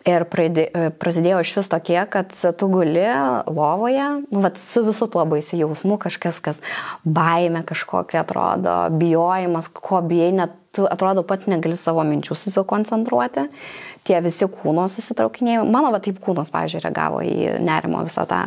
Ir 0.06 0.24
prasidėjo 0.30 1.40
iš 1.42 1.50
vis 1.58 1.68
tokie, 1.68 1.98
kad 2.10 2.30
tu 2.30 2.68
guli 2.70 3.02
lovoje, 3.50 4.06
nu, 4.30 4.42
vat, 4.44 4.60
su 4.60 4.84
visu 4.86 5.08
tuo 5.10 5.24
baisiu 5.28 5.58
jausmu, 5.64 5.98
kažkas, 6.00 6.38
kas 6.44 6.62
baime 7.02 7.64
kažkokia 7.66 8.22
atrodo, 8.22 8.76
bijojimas, 8.94 9.68
ko 9.74 10.00
bijai, 10.06 10.30
net 10.38 10.54
tu 10.72 10.86
atrodo 10.86 11.24
pats 11.26 11.48
negali 11.50 11.76
savo 11.76 12.04
minčių 12.06 12.36
susikoncentruoti 12.38 13.48
tie 14.08 14.20
visi 14.24 14.46
kūno 14.48 14.86
susitraukinėjimai. 14.92 15.68
Mano 15.68 15.92
va 15.92 16.00
taip 16.04 16.20
kūnas, 16.24 16.52
pavyzdžiui, 16.54 16.82
reagavo 16.86 17.20
į 17.26 17.58
nerimo 17.64 18.00
visą 18.06 18.24
tą, 18.28 18.42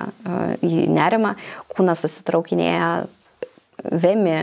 į 0.65 0.87
nerimą, 0.89 1.35
kūnas 1.75 2.01
susitraukinėja 2.05 2.91
vemi, 3.91 4.35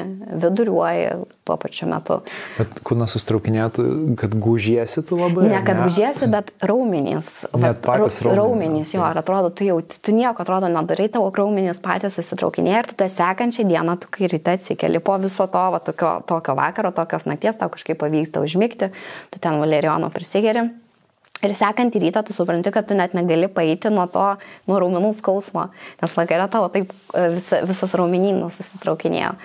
viduriuoji 0.42 1.10
tuo 1.48 1.56
pačiu 1.60 1.88
metu. 1.88 2.18
Bet 2.58 2.80
kūnas 2.86 3.14
sustraukinėtų, 3.16 3.84
kad 4.20 4.34
gužiesi 4.36 5.02
tu 5.06 5.18
labai? 5.20 5.46
Ne, 5.48 5.60
kad 5.66 5.80
ne? 5.80 5.86
gužiesi, 5.88 6.28
bet 6.30 6.50
raumenys. 6.64 7.30
Net 7.54 7.80
patys 7.84 8.20
raumenys. 8.24 8.40
Raumenys, 8.40 8.94
jo, 8.96 9.04
ir 9.04 9.20
atrodo, 9.22 9.52
tu 9.54 9.68
jau, 9.68 9.78
tu 9.80 10.14
nieko 10.16 10.44
atrodo 10.44 10.70
nedarai, 10.72 11.08
tavo 11.12 11.30
raumenys 11.34 11.80
patys 11.84 12.18
susitraukinėja 12.18 12.82
ir 12.82 12.90
tada 12.92 13.08
sekančią 13.14 13.68
dieną, 13.70 13.96
tu 14.02 14.10
kai 14.12 14.28
ryte 14.32 14.58
atsikeli 14.58 15.00
po 15.04 15.16
viso 15.22 15.48
to, 15.48 15.64
va, 15.74 15.80
tokio, 15.84 16.18
tokio 16.28 16.58
vakaro, 16.58 16.92
tokios 16.96 17.28
nakties, 17.30 17.60
tau 17.60 17.72
kažkaip 17.72 18.00
pavyksta 18.02 18.44
užmigti, 18.44 18.92
tu 19.32 19.42
ten 19.42 19.62
valerijono 19.62 20.12
prisigeri 20.14 20.68
Ir 21.38 21.54
sekantį 21.54 22.00
rytą 22.02 22.24
tu 22.26 22.34
supranti, 22.34 22.72
kad 22.74 22.88
tu 22.88 22.96
net 22.98 23.14
negali 23.14 23.46
paeiti 23.52 23.92
nuo 23.94 24.08
to, 24.10 24.24
nuo 24.66 24.78
raumenų 24.82 25.12
skausmo, 25.14 25.68
nes 26.00 26.16
vakare 26.18 26.48
tavo 26.50 26.70
taip 26.74 26.90
e, 27.14 27.28
vis, 27.36 27.52
visas 27.68 27.94
raumenynas 27.98 28.58
susitraukinėjo. 28.58 29.36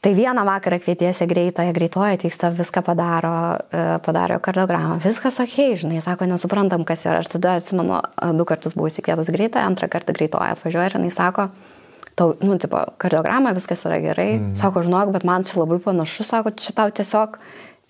Tai 0.00 0.14
vieną 0.16 0.44
vakarą 0.48 0.78
kvietiesi 0.80 1.26
greitąją, 1.28 1.74
greitoje 1.76 2.16
atvyksta, 2.16 2.48
viską 2.56 2.82
padaro, 2.82 3.34
e, 3.68 3.98
padaro 4.00 4.38
kardiogramą, 4.40 4.96
viskas 5.04 5.42
ok, 5.44 5.58
žinai, 5.82 6.00
sako, 6.00 6.24
nesuprantam, 6.24 6.86
kas 6.88 7.04
yra. 7.04 7.18
Ir 7.20 7.28
tada 7.28 7.58
atsimenu, 7.60 8.00
e, 8.00 8.30
du 8.38 8.48
kartus 8.48 8.72
buvau 8.72 8.88
įsikvietus 8.88 9.28
greitąją, 9.28 9.68
antrą 9.68 9.90
kartą 9.92 10.16
greitoje 10.16 10.56
atvažiuoja 10.56 10.88
ir 10.88 10.96
jinai 10.96 11.12
sako, 11.12 11.50
tau, 12.16 12.32
nu, 12.40 12.56
tipo, 12.56 12.80
kardiogramą, 12.96 13.52
viskas 13.58 13.84
yra 13.84 14.00
gerai, 14.00 14.30
mm. 14.38 14.54
sako, 14.56 14.86
žinok, 14.88 15.12
bet 15.12 15.28
man 15.28 15.44
čia 15.44 15.60
labai 15.60 15.76
panašu, 15.84 16.24
sako, 16.24 16.56
čia 16.56 16.72
tau 16.80 16.88
tiesiog 16.88 17.36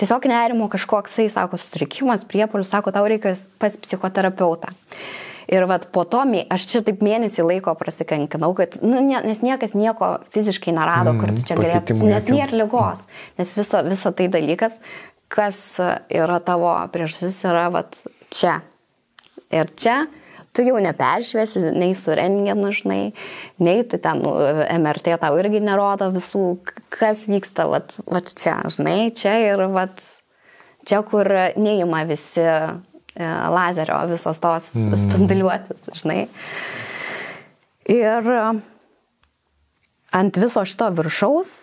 Tiesiog 0.00 0.24
nerimo 0.30 0.68
kažkoksai, 0.72 1.26
sako, 1.32 1.58
sutrikimas, 1.60 2.24
priepolius, 2.24 2.70
sako, 2.72 2.92
tau 2.94 3.04
reikia 3.10 3.34
pas 3.60 3.74
psichoterapeutą. 3.76 4.72
Ir 5.50 5.66
vat, 5.66 5.88
po 5.92 6.06
to, 6.08 6.22
aš 6.54 6.64
čia 6.70 6.80
taip 6.86 7.02
mėnesį 7.04 7.44
laiko 7.44 7.74
prasikankinau, 7.76 8.52
kad, 8.56 8.78
nu, 8.86 9.00
ne, 9.02 9.18
nes 9.26 9.42
niekas 9.42 9.74
nieko 9.74 10.12
fiziškai 10.32 10.72
nerado, 10.76 11.16
kur 11.18 11.34
tu 11.34 11.42
čia 11.42 11.58
Mm, 11.58 11.64
galėtum, 11.66 12.04
nes 12.06 12.28
nėra 12.30 12.60
lygos, 12.62 13.04
nes 13.40 13.52
visa, 13.58 13.82
visa 13.82 14.12
tai 14.14 14.28
dalykas, 14.30 14.78
kas 15.28 15.58
yra 16.06 16.38
tavo 16.40 16.70
priežastis, 16.94 17.42
yra 17.50 17.66
vat, 17.74 17.98
čia. 18.30 18.60
Ir 19.50 19.68
čia 19.74 20.04
tu 20.56 20.64
jau 20.66 20.78
neperšviesi, 20.82 21.62
nei 21.78 21.94
su 21.98 22.14
rengenu, 22.16 22.72
žinai, 22.74 23.02
nei 23.62 23.84
tu 23.88 24.00
ten 24.02 24.22
nu, 24.24 24.32
MRT 24.74 25.16
tau 25.22 25.38
irgi 25.40 25.62
nerodo 25.62 26.10
visų, 26.14 26.44
kas 26.94 27.26
vyksta, 27.30 27.68
vat, 27.70 27.94
vat 28.10 28.32
čia, 28.34 28.56
žinai, 28.74 29.12
čia 29.16 29.36
ir 29.44 29.64
vat, 29.74 30.02
čia, 30.88 31.02
kur 31.06 31.30
neima 31.60 32.02
visi 32.08 32.42
e, 32.42 32.58
lazerio, 33.54 34.02
visos 34.10 34.42
tos 34.42 34.72
mm. 34.74 34.98
spinduliuotis, 35.04 35.86
žinai. 36.02 36.24
Ir 37.90 38.32
ant 40.10 40.42
viso 40.42 40.64
šito 40.66 40.90
viršaus 40.98 41.54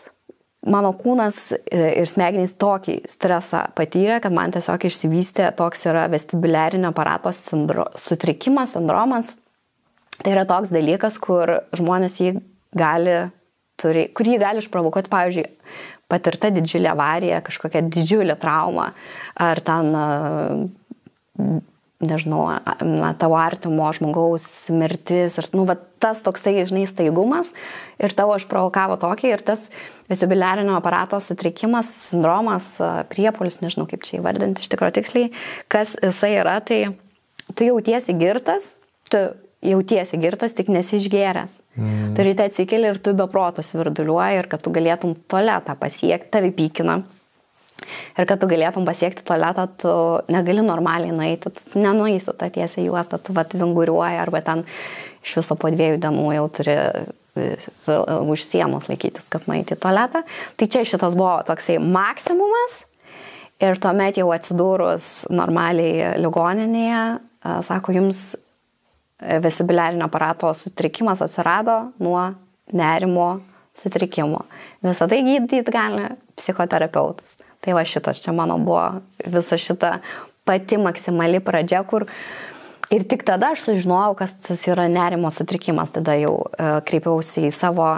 mano 0.66 0.92
kūnas 0.98 1.52
e, 1.54 1.82
ir 2.02 2.10
smegenys 2.10 2.56
tokį 2.60 3.00
stresą 3.12 3.68
patyrė, 3.78 4.20
kad 4.24 4.34
man 4.36 4.54
tiesiog 4.56 4.88
išsivystė 4.90 5.52
toks 5.58 5.86
yra 5.90 6.08
vestibuliarinio 6.12 6.92
aparato 6.92 7.34
sindro, 7.36 7.88
sutrikimas, 8.00 8.74
sindromas. 8.76 9.36
Tai 10.18 10.34
yra 10.34 10.48
toks 10.50 10.74
dalykas, 10.74 11.20
kur 11.22 11.60
žmonės 11.78 12.18
jį 12.24 12.32
gali, 12.78 13.20
turi, 13.78 14.08
kur 14.18 14.28
jį 14.28 14.40
gali 14.42 14.64
išprovokuoti, 14.64 15.12
pavyzdžiui, 15.14 15.46
patirta 16.10 16.50
didžiulė 16.56 16.90
avarija, 16.94 17.44
kažkokia 17.46 17.84
didžiulė 17.86 18.38
trauma, 18.42 18.90
ar 19.44 19.62
ten, 19.62 19.94
nežinau, 22.04 22.44
na, 22.86 23.12
tavo 23.18 23.38
artimo 23.40 23.88
žmogaus 23.96 24.46
mirtis, 24.74 25.38
ir, 25.42 25.48
nu, 25.58 25.66
va, 25.66 25.78
tas 26.02 26.22
toksai, 26.26 26.60
žinai, 26.70 26.86
staigumas 26.90 27.54
ir 27.98 28.14
tavo 28.18 28.36
išprovokavo 28.38 29.00
tokį, 29.02 29.32
ir 29.34 29.44
tas 29.46 29.68
vestibuliarinio 30.12 30.76
aparato 30.78 31.18
sutrikimas, 31.24 31.90
sindromas, 32.12 32.76
priepolis, 33.10 33.60
nežinau 33.64 33.88
kaip 33.90 34.06
čia 34.06 34.20
įvardinti 34.22 34.62
iš 34.62 34.70
tikrųjų 34.74 35.00
tiksliai, 35.00 35.34
kas 35.74 35.98
jisai 36.04 36.36
yra, 36.38 36.60
tai 36.62 36.84
tu 37.58 37.66
jautiesi 37.66 38.14
girtas, 38.18 38.76
tu 39.10 39.26
jautiesi 39.66 40.22
girtas, 40.22 40.54
tik 40.54 40.70
nesižgėręs. 40.70 41.56
Mm. 41.78 42.14
Tu 42.18 42.26
ryte 42.26 42.46
atsikeli 42.46 42.92
ir 42.92 43.02
tu 43.02 43.14
be 43.18 43.26
proto 43.30 43.66
svirduliuoji 43.66 44.42
ir 44.42 44.50
kad 44.52 44.62
tu 44.62 44.74
galėtum 44.74 45.16
tualetą 45.30 45.74
pasiekti, 45.80 46.30
tavi 46.34 46.54
pykina. 46.54 47.02
Ir 48.18 48.26
kad 48.30 48.42
tu 48.42 48.50
galėtum 48.50 48.88
pasiekti 48.88 49.26
tualetą, 49.28 49.68
tu 49.82 49.92
negali 50.34 50.64
normaliai 50.66 51.14
nueiti, 51.14 51.52
tu 51.54 51.82
nenueisi 51.82 52.34
tą 52.34 52.50
tiesią 52.54 52.88
juostą, 52.88 53.20
tu 53.22 53.36
vat 53.38 53.54
vinguriuoji 53.54 54.18
arba 54.22 54.42
ten 54.46 54.66
iš 55.24 55.38
viso 55.40 55.58
po 55.60 55.72
dviejų 55.74 56.00
dienų 56.02 56.26
jau 56.38 56.48
turi 56.58 56.76
e, 56.78 57.46
už 58.34 58.44
sienos 58.48 58.90
laikytis, 58.90 59.30
kad 59.34 59.46
nueiti 59.50 59.78
į 59.78 59.82
tualetą. 59.84 60.24
Tai 60.58 60.70
čia 60.74 60.84
šitas 60.88 61.18
buvo 61.18 61.38
toksai 61.48 61.78
maksimumas. 61.84 62.82
Ir 63.64 63.80
tuomet 63.82 64.20
jau 64.20 64.28
atsidūrus 64.36 65.28
normaliai 65.34 66.18
ligoninėje, 66.22 67.00
a, 67.18 67.56
sako, 67.66 67.96
jums 67.96 68.28
vestibuliarinio 69.18 70.06
aparato 70.06 70.54
sutrikimas 70.54 71.24
atsirado 71.26 71.80
nuo 72.00 72.22
nerimo 72.74 73.40
sutrikimo. 73.78 74.44
Visą 74.84 75.08
tai 75.10 75.24
gydyti 75.26 75.72
gali 75.72 76.06
psichoterapeutas. 76.38 77.37
Tai 77.62 77.74
va 77.74 77.84
šitas 77.88 78.22
čia 78.24 78.32
mano 78.36 78.58
buvo 78.62 79.02
visa 79.26 79.58
šita 79.58 79.98
pati 80.48 80.78
maksimali 80.80 81.40
pradžia, 81.44 81.82
kur 81.84 82.06
ir 82.94 83.04
tik 83.04 83.26
tada 83.28 83.50
aš 83.56 83.66
sužinojau, 83.68 84.14
kas 84.16 84.32
tas 84.48 84.62
yra 84.70 84.86
nerimo 84.88 85.32
sutrikimas. 85.34 85.92
Tada 85.92 86.16
jau 86.16 86.38
e, 86.56 86.70
kreipiausi 86.88 87.48
į 87.50 87.52
savo 87.52 87.90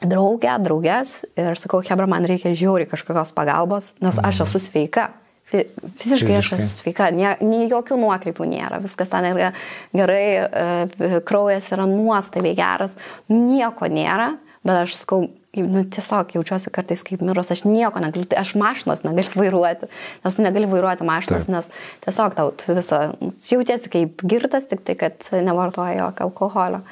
draugę, 0.00 0.52
draugės 0.60 1.22
ir 1.40 1.56
sakau, 1.56 1.80
Hebra, 1.84 2.06
man 2.08 2.26
reikia 2.28 2.52
žiauriai 2.56 2.88
kažkokios 2.90 3.32
pagalbos, 3.36 3.88
nes 4.04 4.18
aš 4.20 4.42
esu 4.46 4.60
sveika. 4.60 5.08
Fi- 5.46 5.68
Fiziškai 6.00 6.34
aš 6.40 6.48
Fiziškai. 6.50 6.58
esu 6.58 6.80
sveika, 6.82 7.06
nie- 7.14 7.36
nei 7.40 7.68
jokių 7.70 7.96
nuokrypų 8.02 8.48
nėra, 8.50 8.80
viskas 8.82 9.08
ten 9.12 9.24
yra 9.30 9.52
gerai, 9.94 10.24
e, 10.42 11.20
kraujas 11.24 11.68
yra 11.72 11.86
nuostabiai 11.86 12.56
geras, 12.58 12.96
nieko 13.30 13.86
nėra, 13.88 14.32
bet 14.66 14.82
aš 14.82 14.96
sakau, 15.04 15.28
nu, 15.64 15.84
tiesiog 15.92 16.34
jaučiuosi 16.36 16.72
kartais 16.74 17.04
kaip 17.06 17.22
mirus, 17.24 17.52
aš 17.54 17.64
nieko 17.68 18.02
negaliu, 18.02 18.28
aš 18.36 18.54
mašinos 18.60 19.04
negaliu 19.06 19.32
vairuoti, 19.42 19.88
nes 20.24 20.36
tu 20.36 20.44
negali 20.44 20.68
vairuoti 20.70 21.06
mašinos, 21.08 21.46
Taip. 21.46 21.54
nes 21.54 21.70
tiesiog 22.04 22.36
tau 22.36 22.52
visą, 22.66 23.00
nu, 23.22 23.32
jautiesi 23.50 23.92
kaip 23.92 24.26
girtas, 24.28 24.68
tik 24.70 24.84
tai, 24.86 24.98
kad 25.00 25.30
nevartoja 25.32 25.96
jokio 26.00 26.28
alkoholio. 26.28 26.82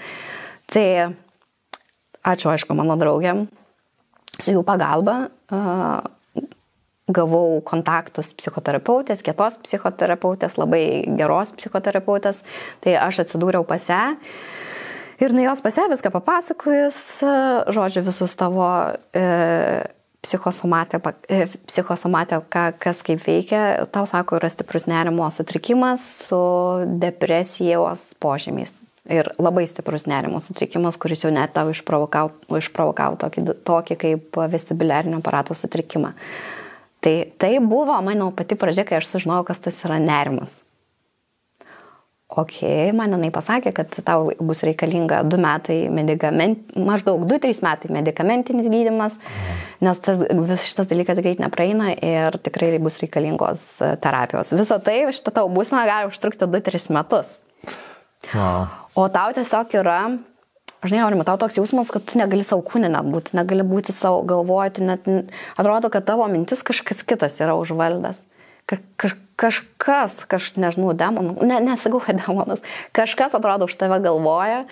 Tai 0.72 0.88
ačiū, 2.24 2.50
aišku, 2.54 2.76
mano 2.76 2.96
draugiam, 3.00 3.46
su 4.40 4.56
jų 4.56 4.64
pagalba. 4.66 5.26
Uh, 5.52 6.00
gavau 7.12 7.60
kontaktus 7.68 8.32
psichoterapeutės, 8.38 9.20
kietos 9.24 9.58
psichoterapeutės, 9.60 10.56
labai 10.56 11.04
geros 11.18 11.52
psichoterapeutės, 11.58 12.40
tai 12.80 12.96
aš 12.96 13.24
atsidūriau 13.26 13.66
pas 13.68 13.88
ją. 13.90 14.04
Ir 15.20 15.34
nuo 15.34 15.44
jos 15.44 15.60
pas 15.62 15.76
ją 15.76 15.88
viską 15.90 16.10
papasakojus, 16.10 16.96
e, 17.22 17.34
žodžiu, 17.70 18.02
visus 18.02 18.34
tavo 18.36 18.66
e, 19.14 19.84
psichosomatę, 20.24 21.00
e, 21.28 21.46
psichosomatę 21.66 22.40
ką, 22.50 22.64
kas 22.78 23.02
kaip 23.06 23.22
veikia, 23.22 23.86
tau 23.92 24.08
sako, 24.10 24.40
yra 24.40 24.50
stiprus 24.50 24.88
nerimo 24.90 25.28
sutrikimas 25.30 26.02
su 26.26 26.40
depresijos 26.98 28.14
požymiais. 28.18 28.74
Ir 29.04 29.28
labai 29.38 29.66
stiprus 29.68 30.06
nerimo 30.08 30.40
sutrikimas, 30.40 30.96
kuris 30.96 31.22
jau 31.26 31.30
net 31.30 31.52
tau 31.52 31.68
išprovokavo, 31.70 32.56
išprovokavo 32.56 33.20
tokį, 33.20 33.46
tokį 33.68 33.98
kaip 34.00 34.38
vestibuliarinio 34.50 35.20
aparato 35.20 35.54
sutrikimą. 35.54 36.14
Tai 37.04 37.16
tai 37.38 37.58
buvo 37.60 38.00
mano 38.00 38.30
pati 38.32 38.56
pradžia, 38.56 38.86
kai 38.88 39.02
aš 39.02 39.12
sužinojau, 39.12 39.44
kas 39.44 39.60
tas 39.60 39.82
yra 39.84 40.00
nerimas. 40.00 40.63
Ok, 42.32 42.56
man 42.96 43.12
jinai 43.12 43.28
pasakė, 43.30 43.70
kad 43.76 43.92
tau 44.02 44.30
bus 44.40 44.62
reikalinga 44.64 45.20
2 45.28 45.38
metai 45.44 45.76
medikament, 45.92 46.72
maždaug 46.72 47.26
2-3 47.28 47.60
metai 47.62 47.90
medikamentinis 47.92 48.70
gydimas, 48.72 49.18
nes 49.84 50.00
tas, 50.02 50.22
vis 50.48 50.64
šitas 50.64 50.88
dalykas 50.88 51.20
greit 51.20 51.42
nepraeina 51.44 51.92
ir 51.92 52.38
tikrai 52.42 52.78
bus 52.82 52.96
reikalingos 53.02 53.66
e, 53.76 53.92
terapijos. 54.00 54.54
Visą 54.56 54.80
tai, 54.82 55.02
šitą 55.14 55.34
tau 55.36 55.52
būsime 55.52 55.84
gali 55.86 56.08
užtrukti 56.08 56.48
2-3 56.48 56.88
metus. 56.96 57.36
Wow. 58.32 58.72
O 58.96 59.04
tau 59.12 59.36
tiesiog 59.36 59.76
yra, 59.84 60.00
žinai, 60.80 61.04
aurimai, 61.04 61.28
tau 61.28 61.36
toks 61.44 61.60
jausmas, 61.60 61.92
kad 61.92 62.08
tu 62.08 62.18
negali 62.18 62.42
savo 62.46 62.64
kūnę 62.66 62.88
net 62.88 63.14
būti, 63.14 63.36
negali 63.36 63.68
būti 63.68 63.92
savo 63.92 64.24
galvoti, 64.26 64.82
net 64.88 65.04
atrodo, 65.60 65.92
kad 65.92 66.08
tavo 66.08 66.24
mintis 66.32 66.64
kažkas 66.64 67.04
kitas 67.04 67.36
yra 67.44 67.52
užvaldęs. 67.60 68.24
Ka 68.70 68.80
kaž 68.96 69.18
kažkas, 69.40 70.22
kaž, 70.30 70.52
nežinau, 70.60 70.92
demonų, 70.96 71.38
ne, 71.46 71.58
nesakau, 71.64 72.00
kad 72.02 72.20
demonas, 72.20 72.62
kažkas 72.94 73.34
atrodo 73.36 73.66
už 73.68 73.74
tave 73.80 73.98
galvoja 74.04 74.64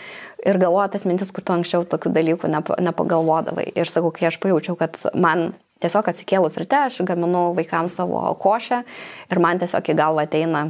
ir 0.46 0.58
galvoja 0.62 0.92
tas 0.94 1.06
mintis, 1.08 1.32
kur 1.34 1.44
tu 1.44 1.54
anksčiau 1.54 1.86
tokių 1.88 2.12
dalykų 2.14 2.50
nepa, 2.50 2.78
nepagalvodavai. 2.82 3.66
Ir 3.74 3.90
sakau, 3.90 4.12
kai 4.14 4.30
aš 4.30 4.38
pajaučiau, 4.42 4.78
kad 4.78 4.98
man 5.18 5.52
tiesiog 5.82 6.12
atsikėlus 6.12 6.58
ryte, 6.60 6.78
aš 6.86 7.02
gaminu 7.06 7.50
vaikams 7.58 7.98
savo 7.98 8.22
košę 8.42 8.84
ir 9.30 9.42
man 9.42 9.62
tiesiog 9.62 9.90
į 9.90 9.98
galvą 9.98 10.26
ateina 10.28 10.68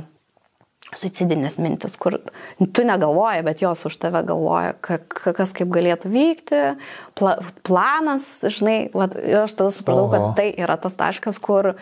suicidinės 0.97 1.57
mintis, 1.63 1.95
kur 2.01 2.19
tu 2.77 2.85
negalvoji, 2.85 3.45
bet 3.47 3.63
jos 3.65 3.87
už 3.89 3.97
tave 4.01 4.21
galvoja, 4.29 4.75
ka, 4.85 4.99
ka, 5.01 5.33
kas 5.37 5.55
kaip 5.57 5.71
galėtų 5.73 6.11
vykti, 6.13 6.63
pla, 7.17 7.39
planas, 7.65 8.27
žinai, 8.45 8.91
vat, 8.93 9.17
ir 9.17 9.41
aš 9.45 9.57
tada 9.57 9.73
supratau, 9.73 10.09
Oho. 10.09 10.13
kad 10.13 10.41
tai 10.41 10.51
yra 10.53 10.77
tas 10.81 10.97
taškas, 10.99 11.41
kur 11.41 11.73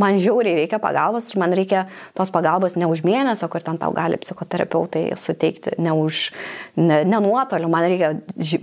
man 0.00 0.18
žiauriai 0.20 0.62
reikia 0.62 0.80
pagalbos 0.82 1.28
ir 1.30 1.40
man 1.40 1.52
reikia 1.56 1.84
tos 2.16 2.32
pagalbos 2.32 2.76
ne 2.80 2.88
už 2.88 3.04
mėnesio, 3.06 3.48
kur 3.52 3.64
ten 3.64 3.78
tau 3.80 3.92
gali 3.96 4.18
psichoterapeutai 4.20 5.04
suteikti, 5.20 5.76
ne 5.82 5.94
už, 5.96 6.30
ne, 6.80 7.02
ne 7.04 7.22
nuotoliu, 7.22 7.70
man 7.72 7.86
reikia, 7.90 8.14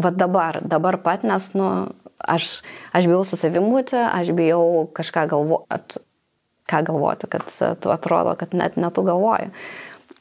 va 0.01 0.13
dabar, 0.15 0.61
dabar 0.65 0.99
pat, 1.05 1.25
nes, 1.27 1.51
nu, 1.57 1.69
aš, 2.19 2.59
aš 2.93 3.09
bijau 3.09 3.23
su 3.25 3.39
savim 3.39 3.69
būti, 3.71 3.97
aš 3.99 4.33
bijau 4.37 4.87
kažką 4.95 5.27
galvoti, 5.31 6.01
ką 6.69 6.83
galvoti, 6.89 7.29
kad 7.31 7.49
tu 7.81 7.93
atrodo, 7.93 8.35
kad 8.39 8.53
net 8.57 8.77
netu 8.77 9.05
galvoji. 9.05 9.51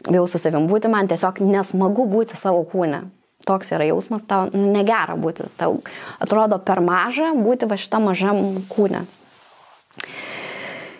Bijau 0.08 0.28
su 0.30 0.38
savim 0.40 0.68
būti, 0.70 0.90
man 0.92 1.08
tiesiog 1.10 1.40
nesmagu 1.42 2.06
būti 2.08 2.38
savo 2.38 2.62
kūne. 2.68 3.08
Toks 3.46 3.70
yra 3.72 3.86
jausmas, 3.86 4.24
tau 4.28 4.48
negera 4.52 5.14
būti, 5.18 5.46
tau 5.58 5.78
atrodo 6.20 6.58
per 6.62 6.82
maža 6.84 7.32
būti 7.38 7.68
va 7.70 7.78
šitam 7.80 8.08
mažam 8.10 8.42
kūne. 8.70 9.04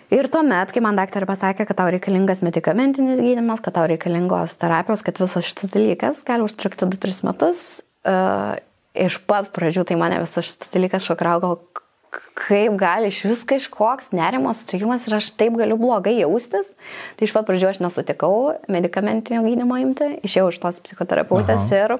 Ir 0.09 0.25
tuomet, 0.33 0.71
kai 0.73 0.81
man 0.81 0.97
daktarė 0.97 1.27
pasakė, 1.29 1.67
kad 1.69 1.77
tau 1.77 1.89
reikalingas 1.93 2.41
medikamentinis 2.41 3.21
gydimas, 3.21 3.61
kad 3.61 3.75
tau 3.75 3.85
reikalingos 3.89 4.55
terapijos, 4.57 5.03
kad 5.05 5.19
visas 5.21 5.45
šitas 5.45 5.69
dalykas 5.73 6.23
gali 6.25 6.47
užtrukti 6.47 6.87
2-3 6.89 7.27
metus, 7.27 7.59
uh, 8.09 8.55
iš 8.97 9.19
pat 9.29 9.51
pradžių 9.53 9.85
tai 9.85 9.99
mane 10.01 10.17
visas 10.23 10.49
šitas 10.49 10.73
dalykas 10.73 11.05
šokiravo, 11.05 11.43
gal 11.45 11.85
kaip 12.39 12.73
gali 12.79 13.11
iš 13.11 13.19
vis 13.27 13.43
kažkoks 13.45 14.09
nerimo 14.17 14.49
sutrikimas 14.57 15.05
ir 15.05 15.17
aš 15.19 15.29
taip 15.37 15.57
galiu 15.59 15.77
blogai 15.77 16.15
jaustis. 16.17 16.71
Tai 17.19 17.27
iš 17.27 17.35
pat 17.35 17.45
pradžių 17.45 17.69
aš 17.69 17.81
nesutikau 17.83 18.33
medicamentinio 18.71 19.43
gydimo 19.45 19.77
imti, 19.81 20.15
išėjau 20.25 20.47
iš 20.49 20.59
tos 20.63 20.81
psichoterapeutės 20.87 21.67
Aha. 21.67 21.83
ir 21.83 21.95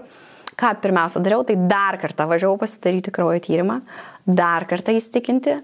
ką 0.60 0.74
pirmiausia 0.82 1.22
dariau, 1.24 1.46
tai 1.46 1.60
dar 1.70 2.00
kartą 2.02 2.26
važiavau 2.32 2.58
pasidaryti 2.60 3.14
kraujo 3.14 3.40
tyrimą, 3.46 3.80
dar 4.26 4.66
kartą 4.68 4.98
įstikinti, 4.98 5.60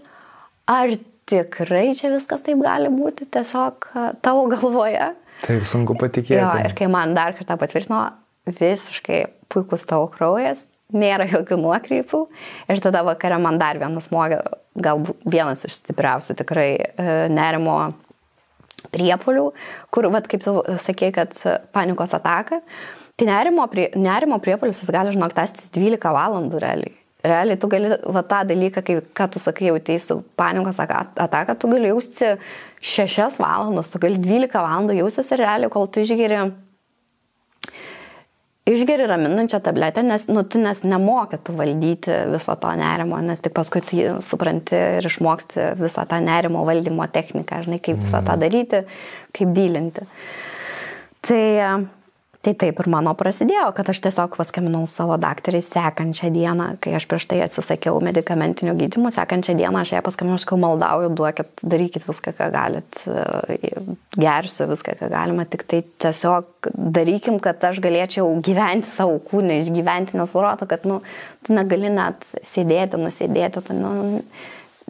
ar 0.71 0.93
tikrai 1.29 1.89
čia 1.97 2.11
viskas 2.13 2.43
taip 2.45 2.61
gali 2.63 2.91
būti 2.93 3.27
tiesiog 3.31 3.89
tavo 4.25 4.45
galvoje. 4.51 5.11
Taip 5.43 5.65
sunku 5.67 5.97
patikėti. 5.99 6.39
Jo, 6.39 6.51
ir 6.63 6.75
kai 6.77 6.87
man 6.91 7.15
dar 7.17 7.35
kartą 7.37 7.57
patvirtino, 7.59 8.03
visiškai 8.47 9.25
puikus 9.51 9.85
tavo 9.89 10.07
kraujas, 10.13 10.65
nėra 10.95 11.27
jokių 11.29 11.57
nuokrypų. 11.61 12.21
Ir 12.71 12.81
tada 12.83 13.03
vakare 13.07 13.39
man 13.41 13.59
dar 13.61 13.79
vienas 13.81 14.07
smogė, 14.09 14.41
galbūt 14.75 15.25
vienas 15.27 15.65
iš 15.67 15.81
stipriausių 15.81 16.37
tikrai 16.41 16.69
e, 16.77 17.15
nerimo 17.33 17.79
priepolių, 18.93 19.47
kur, 19.93 20.07
vat, 20.13 20.27
kaip 20.29 20.43
tu 20.45 20.59
sakei, 20.81 21.11
kad 21.15 21.33
panikos 21.75 22.13
ataka. 22.15 22.61
Tai 23.15 23.27
nerimo, 23.29 23.65
prie, 23.71 23.89
nerimo 23.95 24.37
priepolius 24.43 24.81
jis 24.83 24.91
gali, 24.93 25.13
žinok, 25.15 25.33
tęstis 25.35 25.71
12 25.73 26.11
valandų 26.15 26.61
realiai. 26.61 26.95
Realiai 27.25 27.57
tu 27.57 27.69
gali, 27.71 27.89
va 28.15 28.21
tą 28.27 28.43
dalyką, 28.51 28.83
kai, 28.85 28.99
ką 29.17 29.29
tu 29.33 29.41
sakai, 29.41 29.69
jautėsi 29.71 30.19
panikos 30.37 30.81
ataką, 30.81 31.55
tu 31.59 31.71
gali 31.71 31.89
jausti 31.89 32.35
6 32.95 33.39
valandas, 33.41 33.89
tu 33.89 34.01
gali 34.03 34.21
12 34.21 34.61
valandų 34.61 34.99
jaustis 34.99 35.33
ir 35.33 35.43
realiai, 35.43 35.71
kol 35.73 35.89
tu 35.89 36.03
išgeri 36.05 36.43
išgeri 38.65 39.05
raminančią 39.09 39.59
tabletę, 39.61 40.03
nes 40.03 40.27
nu, 40.27 40.43
tu 40.43 40.59
nes 40.61 40.81
nemoki 40.83 41.37
tu 41.43 41.53
valdyti 41.57 42.13
viso 42.33 42.55
to 42.61 42.71
nerimo, 42.77 43.19
nes 43.21 43.41
tik 43.41 43.53
paskui 43.53 43.81
tu 43.85 44.15
supranti 44.25 44.77
ir 44.99 45.05
išmoksti 45.05 45.75
visą 45.81 46.07
tą 46.09 46.19
nerimo 46.23 46.65
valdymo 46.65 47.05
techniką, 47.13 47.61
žinai, 47.67 47.79
kaip 47.79 48.01
visą 48.01 48.23
tą 48.25 48.33
mhm. 48.33 48.41
daryti, 48.41 48.81
kaip 49.37 49.53
dylinti. 49.53 50.07
Tai 51.25 51.43
Tai 52.45 52.51
taip 52.61 52.77
ir 52.77 52.87
mano 52.93 53.09
prasidėjo, 53.17 53.71
kad 53.73 53.87
aš 53.89 54.03
tiesiog 54.05 54.35
paskambinau 54.37 54.83
savo 54.85 55.15
daktarai 55.17 55.63
sekančią 55.65 56.27
dieną, 56.29 56.67
kai 56.83 56.91
aš 56.93 57.07
prieš 57.09 57.23
tai 57.31 57.39
atsisakiau 57.41 57.97
medicamentinio 58.05 58.75
gydimo, 58.77 59.09
sekančią 59.15 59.55
dieną 59.57 59.81
aš 59.81 59.95
ją 59.95 60.01
paskambinau, 60.05 60.37
sakau, 60.43 60.59
maldauju, 60.61 61.09
duokit, 61.17 61.63
darykit 61.65 62.05
viską, 62.05 62.35
ką 62.37 62.49
galit, 62.53 62.99
gersiu 64.13 64.67
viską, 64.69 64.93
ką 64.99 65.09
galima, 65.09 65.47
tik 65.49 65.65
tai 65.65 65.81
tiesiog 66.05 66.69
darykim, 66.99 67.39
kad 67.41 67.65
aš 67.65 67.81
galėčiau 67.81 68.29
gyventi 68.45 68.93
savo 68.93 69.17
kūną, 69.31 69.57
išgyventi, 69.63 70.13
nes 70.21 70.37
varoto, 70.37 70.69
kad, 70.69 70.85
nu, 70.85 70.99
tu 71.41 71.57
negali 71.57 71.89
net 71.97 72.29
sėdėti, 72.45 73.01
nusėdėti, 73.01 73.65
tu, 73.65 73.79
nu, 73.79 74.21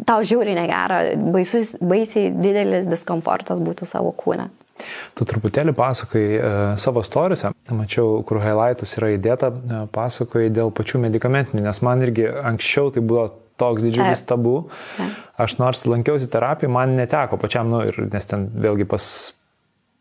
tau 0.04 0.28
žiauriai 0.28 0.60
negera, 0.60 1.00
baisus, 1.32 1.78
baisiai 1.80 2.36
didelis 2.36 2.92
diskomfortas 2.92 3.64
būtų 3.64 3.88
savo 3.96 4.12
kūne. 4.12 4.52
Tu 5.16 5.24
truputėlį 5.28 5.72
pasakai 5.76 6.24
e, 6.36 6.50
savo 6.82 7.04
storiuose, 7.06 7.54
mačiau, 7.72 8.20
kur 8.28 8.42
highlightus 8.44 8.98
yra 9.00 9.14
įdėta, 9.16 9.52
e, 9.54 9.80
pasakoji 9.96 10.52
dėl 10.52 10.74
pačių 10.76 11.00
medikamentinių, 11.06 11.64
nes 11.64 11.80
man 11.86 12.04
irgi 12.04 12.28
anksčiau 12.28 12.92
tai 12.92 13.04
buvo 13.06 13.30
toks 13.62 13.86
didžiulis 13.88 14.26
tabu. 14.28 14.58
Aš 15.40 15.58
nors 15.62 15.86
lankiausi 15.88 16.28
terapiją, 16.32 16.72
man 16.76 16.98
neteko 17.00 17.40
pačiam, 17.40 17.72
nu, 17.72 17.86
ir, 17.88 18.02
nes 18.12 18.28
ten 18.28 18.50
vėlgi 18.52 18.88
pas 18.92 19.08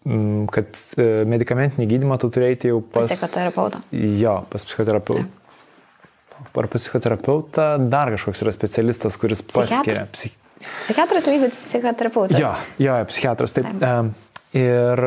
m, 0.08 0.48
kad 0.50 0.74
e, 0.98 1.08
medicamentinį 1.30 1.88
gydimą 1.94 2.18
tu 2.22 2.32
turėjai 2.34 2.72
jau 2.72 2.82
pas... 2.82 3.06
Psichoterapeutą. 3.12 3.84
Jo, 3.94 4.40
pas 4.50 4.66
psichoterapeutą. 4.66 5.28
Ar 6.54 6.66
psichoterapeutą 6.70 7.68
dar 7.90 8.10
kažkoks 8.14 8.42
yra 8.42 8.52
specialistas, 8.54 9.16
kuris 9.22 9.42
paskiria. 9.46 10.08
Psich... 10.14 10.34
Psichiatras 10.64 11.26
lygus 11.30 11.56
psichoterapeutas. 11.62 12.38
Jo, 12.40 12.54
jo, 12.82 12.98
psichiatras, 13.10 13.54
taip. 13.54 13.70
taip. 13.78 14.23
Ir 14.54 15.06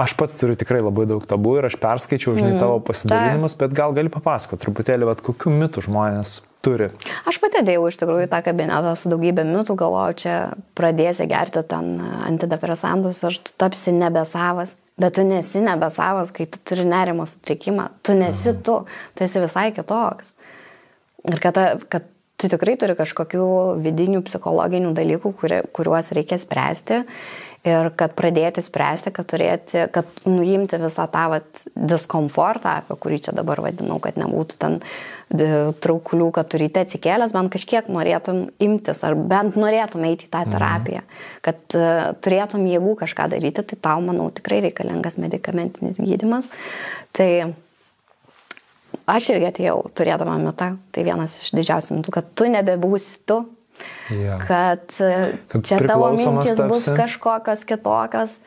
aš 0.00 0.14
pats 0.16 0.38
turiu 0.40 0.56
tikrai 0.56 0.80
labai 0.80 1.04
daug 1.10 1.24
tabų 1.28 1.58
ir 1.60 1.68
aš 1.68 1.76
perskaičiau, 1.80 2.32
žinai, 2.38 2.54
mm, 2.54 2.60
tavo 2.62 2.78
pasidalinimus, 2.84 3.56
bet 3.60 3.74
gal 3.76 3.92
gali 3.96 4.12
papasakoti 4.12 4.64
truputėlį, 4.64 5.08
vad, 5.10 5.20
kokiu 5.24 5.52
mitu 5.52 5.84
žmonės 5.84 6.38
turi. 6.64 6.88
Aš 7.28 7.36
pati 7.42 7.62
dėjau 7.66 7.90
iš 7.90 7.98
tikrųjų 8.00 8.30
tą 8.32 8.40
kabinetą 8.46 8.94
su 8.96 9.12
daugybė 9.12 9.44
mitų, 9.46 9.76
galvoju, 9.78 10.18
čia 10.24 10.36
pradėsi 10.78 11.28
gerti 11.28 11.62
ten 11.68 11.98
antidepresantus 12.00 13.22
ir 13.28 13.40
tu 13.44 13.56
tapsi 13.60 13.94
nebesavas. 13.94 14.74
Bet 14.98 15.14
tu 15.14 15.22
nesi 15.22 15.60
nebesavas, 15.62 16.32
kai 16.34 16.48
tu 16.50 16.58
turi 16.66 16.82
nerimo 16.88 17.22
sutrikimą. 17.28 17.90
Tu 18.02 18.16
nesi 18.18 18.50
mhm. 18.50 18.62
tu, 18.66 18.80
tu 19.14 19.26
esi 19.28 19.42
visai 19.44 19.68
kitoks. 19.76 20.32
Ir 21.28 21.42
kad, 21.44 21.54
ta, 21.54 21.66
kad 21.92 22.08
tu 22.38 22.50
tikrai 22.50 22.74
turi 22.80 22.96
kažkokių 22.98 23.44
vidinių 23.84 24.24
psichologinių 24.26 24.90
dalykų, 24.96 25.32
kurie, 25.38 25.60
kuriuos 25.74 26.10
reikia 26.16 26.40
spręsti 26.42 27.04
ir 27.66 27.90
kad 27.98 28.14
pradėti 28.18 28.62
spręsti, 28.64 29.12
kad 29.14 29.28
turėti, 29.30 29.84
kad 29.94 30.08
nuimti 30.28 30.78
visą 30.80 31.06
tą 31.10 31.24
vat, 31.34 31.62
diskomfortą, 31.74 32.78
apie 32.82 32.96
kurį 33.02 33.20
čia 33.26 33.34
dabar 33.36 33.62
vadinau, 33.64 33.98
kad 34.02 34.18
nebūtų 34.20 34.58
ten 34.62 34.78
traukulių, 35.28 36.30
kad 36.32 36.48
turite 36.54 36.84
atsikėlęs, 36.86 37.34
bent 37.36 37.52
kažkiek 37.52 37.90
norėtum 37.92 38.46
imtis, 38.64 39.02
ar 39.04 39.16
bent 39.18 39.58
norėtum 39.60 40.06
eiti 40.08 40.28
į 40.28 40.32
tą 40.32 40.44
mhm. 40.46 40.54
terapiją, 40.54 41.04
kad 41.44 41.76
uh, 41.76 41.98
turėtum 42.24 42.64
jėgų 42.70 42.94
kažką 43.02 43.28
daryti, 43.34 43.66
tai 43.68 43.80
tau, 43.88 44.00
manau, 44.04 44.30
tikrai 44.32 44.62
reikalingas 44.68 45.20
medikamentinis 45.20 46.00
gydimas. 46.00 46.48
Tai 47.16 47.30
aš 49.08 49.30
irgi 49.34 49.50
atėjau 49.50 49.82
turėdama 49.96 50.38
mitą, 50.40 50.72
tai 50.94 51.04
vienas 51.04 51.36
iš 51.42 51.52
didžiausių 51.58 52.00
mitų, 52.00 52.14
kad 52.14 52.32
tu 52.38 52.48
nebebūsi 52.48 53.20
tu, 53.28 53.42
Ja. 54.10 54.38
Kad, 54.40 54.86
kad 55.52 55.64
čia 55.68 55.80
tavo 55.84 56.10
mintis 56.14 56.54
tapsi. 56.54 56.68
bus 56.70 56.86
kažkokios 56.96 57.64
kitokios, 57.68 58.38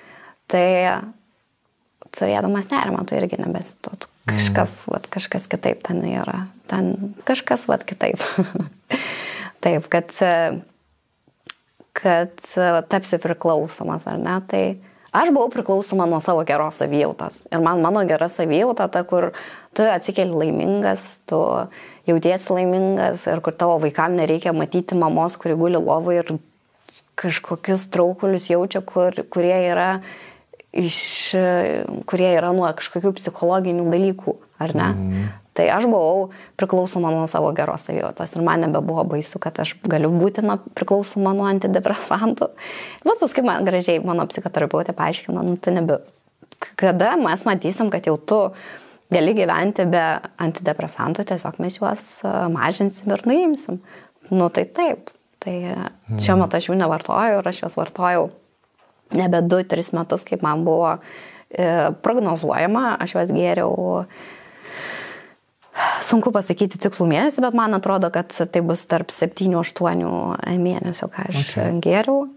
tai 0.50 0.66
turėdamas 2.16 2.72
nerimą, 2.72 3.06
tu 3.08 3.16
irgi 3.18 3.40
nebesituot. 3.42 4.08
Kažkas, 4.30 4.84
mm. 4.86 4.94
vat, 4.94 5.08
kažkas 5.14 5.48
kitaip 5.50 5.82
ten 5.86 6.02
yra. 6.06 6.46
Ten 6.70 7.14
kažkas 7.28 7.68
vat 7.70 7.86
kitaip. 7.88 8.22
Taip, 9.64 9.88
kad, 9.94 10.14
kad 11.98 12.46
tapsi 12.90 13.20
priklausomas, 13.22 14.06
ar 14.10 14.18
ne? 14.22 14.38
Tai 14.50 14.64
aš 15.12 15.32
buvau 15.34 15.52
priklausoma 15.54 16.08
nuo 16.10 16.22
savo 16.24 16.44
geros 16.48 16.80
savijautos. 16.82 17.44
Ir 17.52 17.62
man 17.64 17.82
mano 17.84 18.04
gera 18.10 18.30
savijauta, 18.32 18.90
ta, 18.90 19.04
kur 19.06 19.32
tu 19.78 19.86
atsikeli 19.86 20.34
laimingas, 20.44 21.22
tu 21.30 21.42
jautiesi 22.08 22.54
laimingas 22.54 23.28
ir 23.30 23.42
kur 23.44 23.56
tavo 23.58 23.78
vaikam 23.84 24.16
nereikia 24.18 24.54
matyti 24.56 24.98
mamos, 24.98 25.38
kuri 25.40 25.58
guli 25.60 25.82
lovoje 25.82 26.24
ir 26.24 26.34
kažkokius 27.20 27.88
traukulius 27.94 28.50
jaučia, 28.50 28.82
kur, 28.86 29.16
kurie 29.32 29.56
yra 29.70 29.92
iš, 30.72 30.98
kurie 32.10 32.32
yra 32.38 32.52
nuo 32.56 32.70
kažkokių 32.78 33.14
psichologinių 33.20 33.86
dalykų, 33.92 34.36
ar 34.64 34.76
ne? 34.78 34.90
Mm. 34.96 35.30
Tai 35.52 35.66
aš 35.68 35.84
buvau 35.92 36.30
priklausoma 36.60 37.10
nuo 37.12 37.26
savo 37.28 37.50
geros 37.56 37.84
savijautos 37.84 38.32
ir 38.38 38.44
man 38.46 38.64
nebebuvo 38.64 39.04
baisu, 39.12 39.40
kad 39.44 39.58
aš 39.60 39.74
galiu 39.84 40.08
būti 40.16 40.44
priklausoma 40.78 41.34
nuo 41.36 41.50
antidepresantų. 41.50 42.48
Bet 43.04 43.20
paskui 43.20 43.44
man 43.44 43.68
gražiai 43.68 44.00
mano 44.04 44.24
psichoterapeutė 44.32 44.96
paaiškino, 44.96 45.44
nu, 45.44 45.58
tai 45.60 45.76
nebe. 45.76 46.00
Kada 46.80 47.16
mes 47.20 47.44
matysim, 47.44 47.90
kad 47.92 48.08
jau 48.08 48.16
tu 48.16 48.40
gali 49.12 49.34
gyventi 49.38 49.86
be 49.92 50.04
antidepresantų, 50.42 51.26
tiesiog 51.32 51.60
mes 51.64 51.80
juos 51.80 52.12
e, 52.24 52.36
mažinsim 52.54 53.12
ir 53.12 53.26
nuimsim. 53.30 53.82
Nu 54.32 54.48
tai 54.54 54.66
taip. 54.72 55.12
Tai 55.42 55.56
šiuo 56.22 56.36
metu 56.38 56.60
aš 56.60 56.68
jų 56.70 56.76
nevartoju 56.78 57.40
ir 57.40 57.48
aš 57.50 57.64
juos 57.64 57.76
vartojau 57.80 58.28
nebe 59.18 59.42
2-3 59.42 59.96
metus, 59.98 60.24
kaip 60.28 60.44
man 60.46 60.62
buvo 60.68 60.94
e, 60.94 61.90
prognozuojama, 62.06 62.96
aš 63.02 63.16
juos 63.18 63.34
geriau. 63.36 64.06
Sunku 66.06 66.34
pasakyti 66.36 66.78
tikslų 66.84 67.08
mėnesį, 67.10 67.42
bet 67.46 67.56
man 67.58 67.74
atrodo, 67.74 68.12
kad 68.14 68.30
tai 68.36 68.62
bus 68.66 68.84
tarp 68.92 69.10
7-8 69.16 70.60
mėnesių, 70.62 71.10
ką 71.10 71.28
aš 71.32 71.42
okay. 71.42 71.80
geriau 71.84 72.28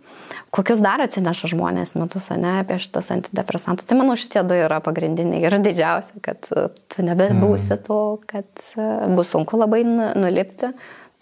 kokius 0.55 0.83
dar 0.85 1.03
atsineša 1.03 1.51
žmonės 1.51 1.95
metus, 1.99 2.31
ne, 2.39 2.61
apie 2.63 2.79
šitos 2.83 3.11
antidepresantus. 3.15 3.89
Tai 3.91 3.99
manau, 3.99 4.17
šitie 4.19 4.45
du 4.47 4.57
yra 4.59 4.81
pagrindiniai 4.85 5.43
ir 5.43 5.59
didžiausia, 5.65 6.21
kad 6.25 6.47
e, 6.55 6.69
tu 6.93 7.07
nebebūsi 7.07 7.75
mm. 7.75 7.85
to, 7.89 8.01
kad 8.31 8.67
e, 8.79 8.89
bus 9.17 9.35
sunku 9.35 9.59
labai 9.59 9.83
nu, 9.89 10.13
nulipti. 10.23 10.71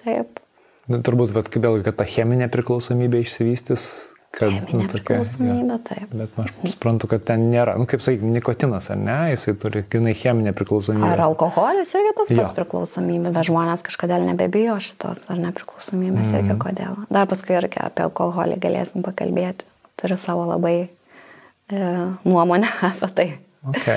Taip. 0.03 0.43
Nu, 0.91 0.99
turbūt, 1.05 1.33
bet 1.37 1.49
kaip 1.53 1.65
vėlgi, 1.65 1.87
kad 1.87 2.01
ta 2.01 2.09
cheminė 2.09 2.51
priklausomybė 2.53 3.23
išsivystys, 3.25 3.87
Kad, 4.33 4.53
nu, 4.73 4.87
tokia, 4.89 5.19
ja, 5.21 5.77
taip. 5.85 6.13
Bet 6.17 6.37
aš 6.41 6.53
suprantu, 6.73 7.09
kad 7.11 7.25
ten 7.29 7.43
nėra, 7.53 7.75
nu, 7.77 7.85
kaip 7.89 8.01
sakai, 8.01 8.31
nikotinas, 8.33 8.87
ar 8.95 8.97
ne, 8.97 9.17
jisai 9.35 9.53
turi 9.61 9.83
grinai 9.93 10.15
cheminę 10.17 10.55
priklausomybę. 10.57 11.11
Ar 11.19 11.21
alkoholis 11.27 11.93
irgi 11.93 12.15
tas 12.17 12.33
pats 12.39 12.55
priklausomybė, 12.57 13.29
bet 13.35 13.51
žmonės 13.51 13.85
kažkodėl 13.85 14.25
nebebijo 14.31 14.79
šitos 14.81 15.29
ar 15.29 15.37
nepriklausomybės 15.43 16.33
mm. 16.33 16.41
irgi 16.41 16.59
kodėl. 16.65 16.97
Dar 17.13 17.29
paskui 17.29 17.59
irgi 17.59 17.85
apie 17.85 18.07
alkoholį 18.09 18.57
galėsim 18.65 19.05
pakalbėti. 19.05 19.69
Turiu 20.01 20.17
savo 20.25 20.49
labai 20.49 20.77
e, 20.81 21.87
nuomonę 22.25 22.73
apie 22.91 23.15
tai. 23.21 23.31
Ok, 23.69 23.89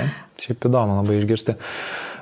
šiaip 0.44 0.68
įdomu 0.68 1.00
labai 1.00 1.22
išgirsti. 1.24 1.56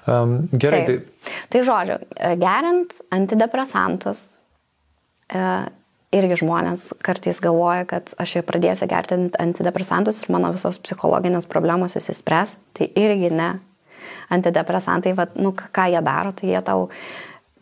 Um, 0.05 0.43
gerai, 0.53 0.85
taip. 0.85 1.13
tai. 1.25 1.37
Tai 1.49 1.65
žodžiu, 1.65 2.01
geriant 2.45 2.99
antidepresantus 3.15 4.27
e, 5.33 5.47
irgi 6.13 6.39
žmonės 6.43 6.87
kartais 7.03 7.39
galvoja, 7.43 7.85
kad 7.89 8.13
aš 8.21 8.37
jau 8.37 8.45
pradėsiu 8.45 8.87
gerti 8.91 9.17
antidepresantus 9.41 10.21
ir 10.21 10.31
mano 10.33 10.53
visos 10.55 10.79
psichologinės 10.83 11.47
problemos 11.49 11.97
įsispręs. 11.99 12.55
Tai 12.77 12.89
irgi 12.99 13.31
ne. 13.33 13.51
Antidepresantai, 14.33 15.13
va, 15.17 15.27
nu, 15.37 15.51
ką 15.53 15.89
jie 15.93 16.01
daro, 16.05 16.31
tai 16.37 16.53
jie 16.53 16.61
tau, 16.65 16.87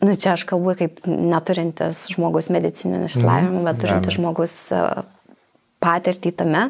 nu, 0.04 0.14
čia 0.16 0.34
aš 0.36 0.46
kalbu 0.48 0.76
kaip 0.78 1.02
neturintis 1.08 2.06
žmogus 2.14 2.48
medicininį 2.54 3.08
išsilavinimą, 3.10 3.58
mm, 3.58 3.68
bet 3.68 3.82
turintis 3.82 4.16
žmogus 4.16 4.54
e, 4.72 4.80
patirtį 5.82 6.32
tame. 6.38 6.68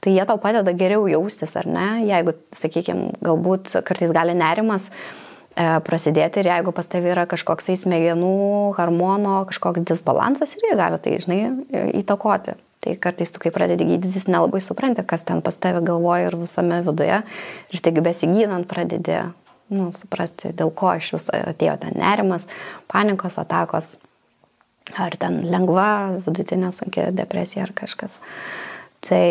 Tai 0.00 0.12
jie 0.12 0.24
tau 0.28 0.40
padeda 0.40 0.74
geriau 0.76 1.06
jaustis, 1.08 1.54
ar 1.60 1.68
ne? 1.68 1.88
Jeigu, 2.08 2.34
sakykime, 2.56 3.14
galbūt 3.24 3.74
kartais 3.86 4.12
gali 4.16 4.36
nerimas, 4.36 4.88
uh, 4.88 5.29
prasidėti 5.56 6.40
ir 6.40 6.50
jeigu 6.50 6.72
pas 6.72 6.86
tavai 6.86 7.12
yra 7.14 7.26
kažkoks 7.30 7.70
smegenų, 7.82 8.32
hormono, 8.78 9.44
kažkoks 9.50 9.84
disbalansas, 9.88 10.54
irgi 10.56 10.76
gali 10.78 11.00
tai, 11.02 11.16
žinai, 11.22 11.40
įtakoti. 12.00 12.56
Tai 12.80 12.94
kartais 12.96 13.28
tu, 13.28 13.40
kai 13.42 13.50
pradedi 13.52 13.84
gydytis, 13.84 14.24
nelabai 14.30 14.62
supranti, 14.64 15.04
kas 15.04 15.26
ten 15.28 15.42
pas 15.44 15.56
tave 15.60 15.82
galvoja 15.84 16.30
ir 16.30 16.36
visame 16.40 16.80
viduje. 16.86 17.18
Ir 17.74 17.82
taigi 17.84 18.04
besigydant 18.04 18.64
pradedi, 18.70 19.18
nu, 19.68 19.90
suprasti, 19.92 20.54
dėl 20.56 20.72
ko 20.72 20.94
iš 20.96 21.10
viso 21.18 21.34
atėjo 21.36 21.76
ten 21.82 21.98
nerimas, 22.00 22.46
panikos 22.88 23.36
atakos, 23.42 23.98
ar 24.96 25.18
ten 25.20 25.42
lengva, 25.52 26.22
vidutinė 26.24 26.72
sunkia 26.72 27.10
depresija 27.12 27.66
ar 27.66 27.74
kažkas. 27.76 28.16
Tai 29.04 29.26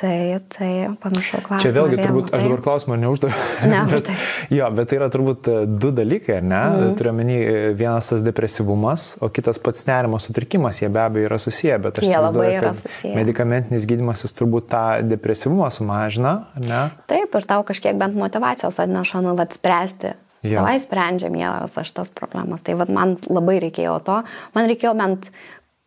Tai, 0.00 0.40
tai, 0.48 0.68
pamiršau 0.96 1.42
klausimą. 1.44 1.60
Čia 1.60 1.70
vėlgi 1.76 1.96
turbūt, 2.00 2.28
tai... 2.30 2.38
aš 2.38 2.46
dabar 2.46 2.60
klausimą 2.64 2.96
neuždaviau. 3.02 3.48
Ne, 3.68 3.80
bet, 3.90 4.06
tai. 4.06 4.14
jo, 4.56 4.68
bet 4.78 4.88
tai 4.88 4.96
yra 4.96 5.08
turbūt 5.12 5.50
e, 5.52 5.56
du 5.68 5.90
dalykai, 5.92 6.38
ne? 6.40 6.60
Mm. 6.70 6.94
Turiu 6.96 7.12
menį, 7.18 7.36
e, 7.36 7.58
vienas 7.76 8.08
tas 8.08 8.24
depresyvumas, 8.24 9.04
o 9.20 9.28
kitas 9.28 9.60
pats 9.60 9.84
nerimo 9.90 10.16
sutrikimas, 10.24 10.80
jie 10.80 10.88
be 10.88 11.02
abejo 11.04 11.28
yra 11.28 11.40
susiję, 11.44 11.76
bet 11.84 12.00
aš 12.00 12.08
įsivaizduoju, 12.08 13.12
medikamentinis 13.18 13.84
gydimas 13.90 14.24
jis 14.24 14.36
turbūt 14.40 14.70
tą 14.72 14.82
depresyvumą 15.10 15.68
sumažina, 15.76 16.34
ne? 16.64 16.82
Taip, 17.12 17.36
ir 17.36 17.50
tau 17.52 17.60
kažkiek 17.68 18.00
bent 18.00 18.16
motivacijos 18.16 18.80
atneša, 18.80 19.20
nu, 19.28 19.36
vad 19.36 19.52
spręsti. 19.60 20.16
Ja. 20.40 20.62
Tavai 20.62 20.78
sprendžiam 20.80 21.36
jie 21.36 21.48
visas 21.66 21.92
šitas 21.92 22.08
problemas. 22.16 22.64
Tai 22.64 22.80
vad 22.80 22.88
man 22.88 23.18
labai 23.28 23.60
reikėjo 23.60 24.00
to, 24.06 24.22
man 24.56 24.72
reikėjo 24.72 24.96
bent 24.96 25.28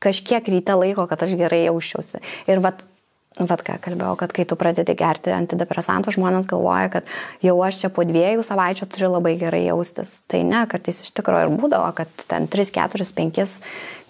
kažkiek 0.04 0.46
ryte 0.54 0.76
laiko, 0.78 1.08
kad 1.10 1.26
aš 1.26 1.34
gerai 1.40 1.64
jausčiausi. 1.64 2.22
Ir 2.52 2.62
vad 2.62 2.86
Vat 3.34 3.64
ką 3.66 3.80
kalbėjau, 3.82 4.14
kad 4.20 4.34
kai 4.36 4.44
tu 4.46 4.54
pradedi 4.60 4.94
gerti 4.94 5.32
antidepresantų, 5.34 6.12
žmonės 6.14 6.46
galvoja, 6.50 6.92
kad 6.94 7.08
jau 7.42 7.56
aš 7.66 7.80
čia 7.82 7.90
po 7.90 8.06
dviejų 8.06 8.44
savaičių 8.46 8.88
turiu 8.94 9.10
labai 9.10 9.34
gerai 9.42 9.64
jaustis. 9.66 10.20
Tai 10.30 10.44
ne, 10.46 10.60
kartais 10.70 11.02
iš 11.02 11.10
tikrųjų 11.18 11.48
ir 11.48 11.56
būdavo, 11.58 11.88
kad 11.98 12.26
ten 12.30 12.46
3, 12.52 12.70
4, 12.76 13.10
5 13.18 13.58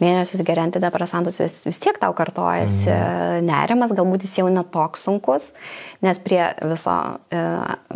mėnesius 0.04 0.44
geri 0.44 0.66
antidepresantus 0.66 1.40
vis, 1.40 1.56
vis 1.64 1.80
tiek 1.80 1.96
tau 2.02 2.12
kartojasi 2.18 2.92
mm. 2.92 3.48
nerimas, 3.48 3.96
galbūt 3.96 4.28
jis 4.28 4.42
jau 4.42 4.50
netoks 4.52 5.08
sunkus, 5.08 5.54
nes 6.04 6.20
prie 6.26 6.42
viso 6.68 6.98
e, 7.32 7.44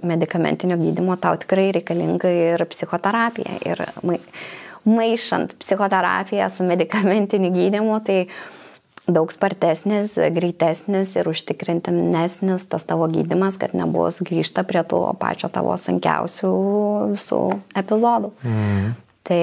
medicamentinio 0.07 0.79
gydimo 0.79 1.19
tau 1.19 1.35
tikrai 1.43 1.73
reikalinga 1.75 2.31
ir 2.31 2.63
psichoterapija. 2.71 3.59
Ir 3.67 3.83
maišant 4.87 5.57
psichoterapiją 5.59 6.47
su 6.53 6.63
medicamentiniu 6.63 7.51
gydimu, 7.51 7.99
tai 8.07 8.23
daug 9.07 9.31
spartesnis, 9.31 10.17
greitesnis 10.35 11.15
ir 11.15 11.29
užtikrintinesnis 11.31 12.67
tas 12.67 12.83
tavo 12.87 13.07
gydimas, 13.11 13.55
kad 13.59 13.75
nebus 13.77 14.19
grįžta 14.25 14.65
prie 14.67 14.83
to 14.87 14.99
pačio 15.19 15.49
tavo 15.53 15.75
sunkiausių 15.79 16.53
visų 17.13 17.41
epizodų. 17.79 18.33
Mm. 18.43 18.89
Tai 19.27 19.41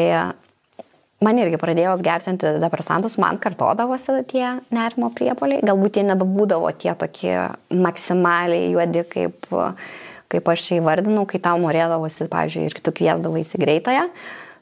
man 1.25 1.41
irgi 1.41 1.61
pradėjus 1.61 2.05
gerti 2.05 2.33
antidepresantus, 2.35 3.17
man 3.21 3.41
kartodavosi 3.41 4.21
tie 4.31 4.47
nerimo 4.75 5.11
priepoliai, 5.17 5.65
galbūt 5.65 5.99
jie 5.99 6.07
nebebūdavo 6.11 6.71
tie 6.77 6.93
tokie 7.01 7.37
maksimaliai 7.73 8.71
juodi, 8.75 9.05
kaip, 9.09 9.49
kaip 10.33 10.51
aš 10.55 10.71
įvardinau, 10.79 11.25
kai 11.31 11.41
tau 11.45 11.61
norėdavosi, 11.63 12.29
pavyzdžiui, 12.33 12.69
ir 12.69 12.83
tu 12.85 12.93
kviesdavaisi 13.01 13.61
greitąją, 13.65 14.09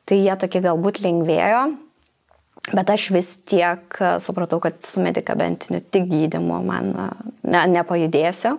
tai 0.07 0.23
jie 0.23 0.37
tokie 0.39 0.63
galbūt 0.63 1.03
lengvėjo, 1.03 1.73
Bet 2.71 2.93
aš 2.95 3.09
vis 3.11 3.35
tiek 3.49 3.97
e, 3.99 4.13
supratau, 4.23 4.61
kad 4.63 4.77
su 4.87 5.03
medikamentiniu 5.03 5.83
tik 5.83 6.07
gydimu 6.13 6.61
man 6.63 6.93
e, 6.95 7.07
ne, 7.51 7.65
nepajudėsiu. 7.75 8.55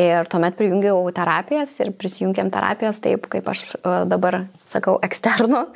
Ir 0.00 0.26
tuomet 0.26 0.56
prijungiau 0.58 1.04
terapijas 1.14 1.76
ir 1.84 1.92
prisijungiam 1.94 2.48
terapijas 2.50 2.98
taip, 3.04 3.28
kaip 3.30 3.50
aš 3.52 3.66
e, 3.76 3.92
dabar 4.08 4.46
sakau, 4.70 4.96
eksternu, 5.04 5.66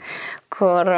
kur 0.56 0.90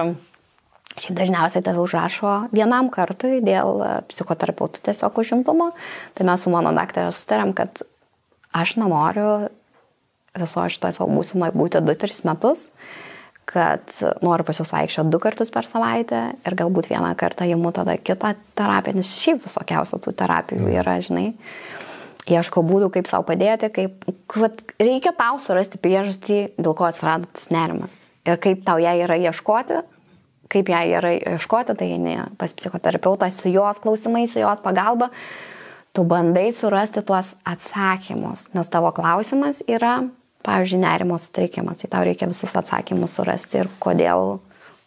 šiaip 1.01 1.19
dažniausiai 1.19 1.67
tave 1.67 1.83
užrašo 1.83 2.37
vienam 2.55 2.93
kartui 2.95 3.43
dėl 3.45 3.83
psichoterapeutų 4.13 4.87
tiesiog 4.87 5.21
užimtumo. 5.25 5.73
Tai 6.15 6.31
mes 6.31 6.47
su 6.47 6.55
mano 6.55 6.71
daktarė 6.77 7.11
sutarėm, 7.17 7.57
kad 7.59 7.83
aš 8.55 8.79
nenoriu 8.79 9.51
viso 10.39 10.63
šitoje 10.71 10.95
savo 10.95 11.11
būsinoje 11.11 11.59
būti 11.59 11.83
2-3 11.83 12.27
metus 12.31 12.69
kad 13.51 13.91
noriu 14.23 14.47
pas 14.47 14.61
jūs 14.61 14.71
vaikščioti 14.71 15.11
du 15.11 15.19
kartus 15.23 15.51
per 15.51 15.67
savaitę 15.67 16.23
ir 16.47 16.57
galbūt 16.59 16.91
vieną 16.93 17.11
kartą 17.19 17.49
įimu 17.51 17.73
tada 17.75 17.97
kitą 17.99 18.35
terapiją, 18.59 19.01
nes 19.01 19.11
šiaip 19.19 19.43
visokiausių 19.47 19.99
tų 20.05 20.15
terapijų 20.21 20.63
mm. 20.63 20.75
yra, 20.83 20.97
žinai. 21.03 21.27
Ieško 22.31 22.63
būdų, 22.63 22.91
kaip 22.95 23.09
savo 23.11 23.25
padėti, 23.27 23.71
kaip, 23.75 24.05
kad 24.31 24.63
reikia 24.79 25.11
tau 25.19 25.41
surasti 25.43 25.81
priežastį, 25.83 26.41
dėl 26.61 26.77
ko 26.79 26.87
atsirado 26.87 27.27
tas 27.35 27.49
nerimas. 27.51 27.97
Ir 28.29 28.39
kaip 28.39 28.63
tau 28.67 28.79
ją 28.79 28.93
yra 29.01 29.17
ieškoti, 29.19 29.81
kaip 30.53 30.71
ją 30.71 30.83
yra 31.01 31.15
ieškoti, 31.17 31.75
tai 31.81 31.89
ne 31.99 32.17
pas 32.39 32.55
psichoterapeutą 32.55 33.31
su 33.35 33.51
jos 33.51 33.83
klausimais, 33.83 34.31
su 34.31 34.45
jos 34.45 34.63
pagalba, 34.63 35.11
tu 35.97 36.05
bandai 36.07 36.51
surasti 36.55 37.03
tuos 37.03 37.35
atsakymus, 37.49 38.47
nes 38.55 38.71
tavo 38.71 38.93
klausimas 38.95 39.65
yra 39.67 39.99
pavyzdžiui, 40.47 40.81
nerimo 40.83 41.19
sutrikimas, 41.21 41.81
tai 41.83 41.91
tau 41.93 42.07
reikia 42.07 42.29
visus 42.31 42.55
atsakymus 42.57 43.17
surasti 43.17 43.63
ir 43.63 43.71
kodėl, 43.83 44.39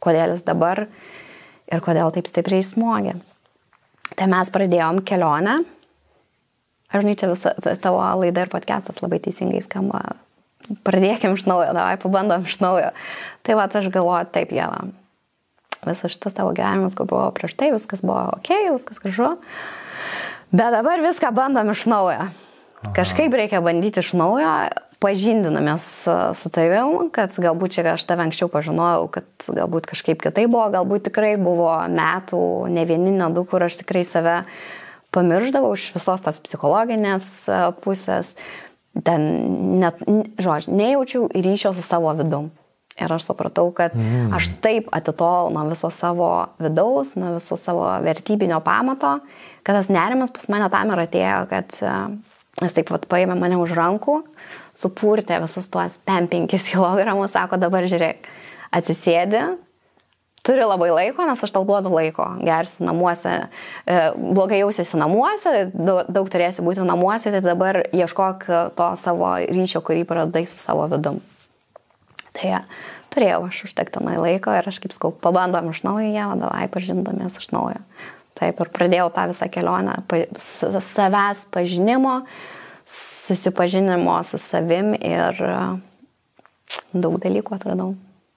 kodėl 0.04 0.36
jis 0.36 0.44
dabar 0.48 0.86
ir 1.72 1.84
kodėl 1.84 2.14
taip 2.16 2.30
stipriai 2.30 2.66
smogė. 2.66 3.16
Tai 4.14 4.28
mes 4.30 4.52
pradėjom 4.54 5.02
kelionę. 5.08 5.62
Aš 6.94 7.02
žinai, 7.02 7.16
čia 7.18 7.30
visa 7.32 7.54
tavo 7.82 8.04
laida 8.22 8.44
ir 8.46 8.52
podcastas 8.52 9.02
labai 9.02 9.18
teisingai 9.24 9.64
skamba. 9.66 10.04
Pradėkim 10.86 11.34
iš 11.36 11.48
naujo, 11.50 11.72
davai, 11.76 11.96
pabandom 12.00 12.46
iš 12.48 12.60
naujo. 12.62 12.92
Tai 13.44 13.56
va, 13.58 13.66
aš 13.66 13.90
galvoju, 13.92 14.30
taip, 14.36 14.54
Jėva, 14.54 14.84
visas 15.88 16.14
šitas 16.14 16.38
tavo 16.38 16.54
gyvenimas, 16.56 16.96
kur 16.96 17.10
buvo 17.10 17.26
prieš 17.36 17.58
tai, 17.60 17.72
viskas 17.74 18.04
buvo 18.06 18.22
ok, 18.38 18.52
viskas 18.76 19.02
gražu. 19.04 19.34
Bet 20.54 20.76
dabar 20.76 21.02
viską 21.02 21.34
bandom 21.34 21.74
iš 21.74 21.88
naujo. 21.90 22.30
Kažkaip 22.94 23.34
reikia 23.34 23.64
bandyti 23.64 24.04
iš 24.04 24.14
naujo, 24.20 24.54
pažindinamės 25.04 25.88
su 26.40 26.52
tavim, 26.54 27.10
kad 27.14 27.36
galbūt 27.44 27.76
čia 27.76 27.86
aš 27.94 28.06
tave 28.08 28.24
anksčiau 28.26 28.50
pažinojau, 28.52 29.10
kad 29.18 29.48
galbūt 29.60 29.90
kažkaip 29.92 30.24
kitai 30.24 30.48
buvo, 30.48 30.70
galbūt 30.74 31.10
tikrai 31.10 31.36
buvo 31.42 31.74
metų, 31.92 32.44
ne 32.72 32.88
vieni, 32.88 33.12
ne 33.16 33.30
du, 33.36 33.44
kur 33.50 33.66
aš 33.68 33.82
tikrai 33.84 34.06
save 34.08 34.42
pamirždavau 35.14 35.76
iš 35.78 35.92
visos 35.98 36.24
tos 36.26 36.42
psichologinės 36.42 37.30
pusės, 37.84 38.34
ten 39.06 39.30
net, 39.82 40.02
žodžiu, 40.42 40.74
nejaučiau 40.78 41.30
ryšio 41.34 41.74
su 41.76 41.86
savo 41.86 42.14
vidum. 42.18 42.52
Ir 42.94 43.10
aš 43.10 43.26
supratau, 43.26 43.72
kad 43.74 43.96
mm. 43.98 44.36
aš 44.38 44.52
taip 44.62 44.92
atitolau 44.94 45.50
nuo 45.50 45.64
viso 45.72 45.90
savo 45.90 46.30
vidaus, 46.62 47.16
nuo 47.18 47.32
viso 47.40 47.58
savo 47.58 47.88
vertybinio 48.06 48.60
pamato, 48.62 49.16
kad 49.66 49.80
tas 49.80 49.90
nerimas 49.90 50.30
pas 50.34 50.46
mane 50.54 50.68
tam 50.70 50.94
ir 50.94 51.02
atėjo, 51.08 51.40
kad 51.50 51.80
jis 52.62 52.76
taip 52.76 52.92
pat 52.94 53.08
paėmė 53.10 53.38
mane 53.40 53.58
už 53.58 53.74
rankų, 53.78 54.20
supurtė 54.78 55.38
visus 55.44 55.70
tuos 55.72 56.00
5 56.08 56.48
kg, 56.50 57.14
sako 57.30 57.60
dabar 57.62 57.86
žiūrėk, 57.90 58.30
atsisėdi, 58.74 59.44
turi 60.44 60.66
labai 60.68 60.90
laiko, 60.92 61.26
nes 61.28 61.44
aš 61.46 61.54
tau 61.56 61.66
duodu 61.68 61.92
laiko, 61.94 62.26
gersi 62.44 62.84
namuose, 62.84 63.36
e, 63.88 64.00
blogai 64.18 64.60
jausiasi 64.64 65.00
namuose, 65.00 65.54
daug, 65.74 66.32
turėsi 66.32 66.66
būti 66.66 66.84
namuose, 66.88 67.32
tai 67.32 67.44
dabar 67.46 67.84
ieškok 67.94 68.50
to 68.78 68.90
savo 69.00 69.36
ryšio, 69.44 69.84
kurį 69.86 70.04
praradai 70.10 70.46
su 70.50 70.60
savo 70.60 70.90
vidum. 70.92 71.22
Tai 72.34 72.50
ja, 72.50 72.64
turėjau 73.14 73.46
aš 73.48 73.62
užtektinai 73.70 74.18
laiko 74.18 74.56
ir 74.58 74.68
aš 74.68 74.82
kaip 74.84 74.96
skau, 74.96 75.14
pabandom 75.14 75.70
iš 75.72 75.84
naujo, 75.86 76.10
ja, 76.10 76.32
davai 76.40 76.66
pažindamės 76.74 77.38
iš 77.40 77.52
naujo. 77.54 77.80
Taip 78.34 78.60
ir 78.60 78.72
pradėjau 78.74 79.12
tą 79.14 79.28
visą 79.30 79.48
kelionę 79.54 80.00
savęs 80.42 81.46
pažinimo, 81.54 82.24
susipažinimo 82.90 84.16
su 84.28 84.40
savim 84.42 84.94
ir 84.98 85.44
e, 85.48 85.60
daug 86.94 87.20
dalykų 87.24 87.60
atradau. 87.60 87.94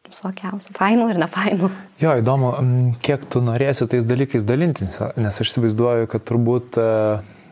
Visokiausių, 0.06 0.70
fainų 0.76 1.08
ir 1.10 1.18
nefainų. 1.18 1.68
Jo, 1.98 2.12
įdomu, 2.20 2.52
kiek 3.02 3.24
tu 3.26 3.40
norėsi 3.42 3.88
tais 3.90 4.04
dalykais 4.06 4.44
dalintis, 4.46 4.92
nes 5.18 5.40
aš 5.42 5.50
įsivaizduoju, 5.50 6.06
kad 6.12 6.22
turbūt 6.28 6.78
e, 6.78 6.90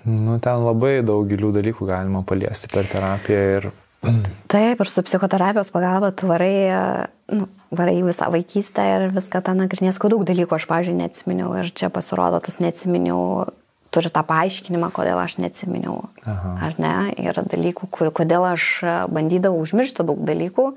nu, 0.07 0.37
ten 0.39 0.63
labai 0.63 1.01
daug 1.03 1.27
gilių 1.27 1.51
dalykų 1.57 1.89
galima 1.89 2.23
paliesti 2.29 2.71
per 2.71 2.87
terapiją 2.93 3.49
ir 3.57 3.73
Taip, 4.53 4.81
ir 4.81 4.89
su 4.93 5.03
psichoterapijos 5.03 5.71
pagalba 5.73 6.11
tu 6.13 6.29
varai, 6.29 7.07
nu, 7.33 7.47
varai 7.73 8.03
visą 8.05 8.29
vaikystę 8.33 8.85
ir 8.85 9.07
viską 9.15 9.41
tą 9.45 9.55
nagrinės, 9.57 9.99
ko 10.01 10.11
daug 10.13 10.27
dalykų 10.29 10.59
aš, 10.59 10.67
pažiūrėjau, 10.69 10.99
neatsiminiau 11.01 11.55
ir 11.63 11.71
čia 11.73 11.89
pasirodo, 11.93 12.43
tas 12.45 12.61
neatsiminiau 12.61 13.47
turi 13.95 14.11
tą 14.13 14.23
paaiškinimą, 14.27 14.91
kodėl 14.95 15.19
aš 15.23 15.37
neatsiminiau. 15.43 16.01
Aha. 16.27 16.55
Ar 16.67 16.79
ne? 16.83 16.95
Yra 17.23 17.45
dalykų, 17.47 17.89
kodėl 18.15 18.47
aš 18.49 18.69
bandydavau 19.15 19.63
užmiršti 19.63 20.07
daug 20.07 20.23
dalykų 20.27 20.69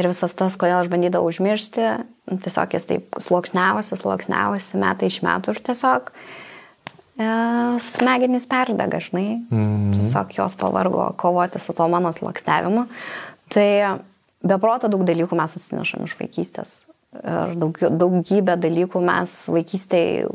ir 0.00 0.08
visas 0.08 0.36
tas, 0.38 0.56
kodėl 0.60 0.80
aš 0.80 0.92
bandydavau 0.92 1.28
užmiršti, 1.30 1.88
nu, 2.32 2.38
tiesiog 2.44 2.76
jis 2.76 2.88
taip 2.88 3.18
sluoksniavosi, 3.20 3.98
sluoksniavosi 4.00 4.80
metai 4.80 5.10
iš 5.12 5.20
metų 5.26 5.56
ir 5.56 5.60
tiesiog 5.68 6.12
e, 6.12 7.28
smegenys 7.88 8.48
perdega, 8.50 9.02
žinai. 9.04 9.26
Mm. 9.52 9.90
Tiesiog 9.98 10.32
jos 10.38 10.56
pavargo 10.60 11.10
kovoti 11.20 11.60
su 11.62 11.76
to 11.76 11.88
mano 11.92 12.14
sluoksniavimu. 12.16 12.86
Tai 13.52 13.68
beproto 14.42 14.88
daug 14.92 15.04
dalykų 15.08 15.36
mes 15.38 15.58
atsinešam 15.60 16.08
iš 16.08 16.16
vaikystės. 16.20 16.80
Ir 17.12 17.56
daug, 17.60 17.76
daugybę 17.76 18.54
dalykų 18.56 19.00
mes 19.04 19.34
vaikystėje 19.52 20.30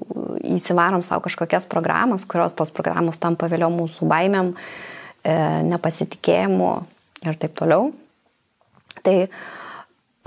įsivarom 0.57 1.01
savo 1.01 1.23
kažkokias 1.25 1.65
programas, 1.69 2.25
kurios 2.29 2.53
tos 2.53 2.69
programos 2.69 3.17
tampa 3.17 3.49
vėliau 3.49 3.71
mūsų 3.73 4.05
baimėm, 4.05 4.51
e, 5.25 5.33
nepasitikėjimu 5.71 6.69
ir 7.25 7.39
taip 7.41 7.55
toliau. 7.57 7.89
Tai 9.01 9.15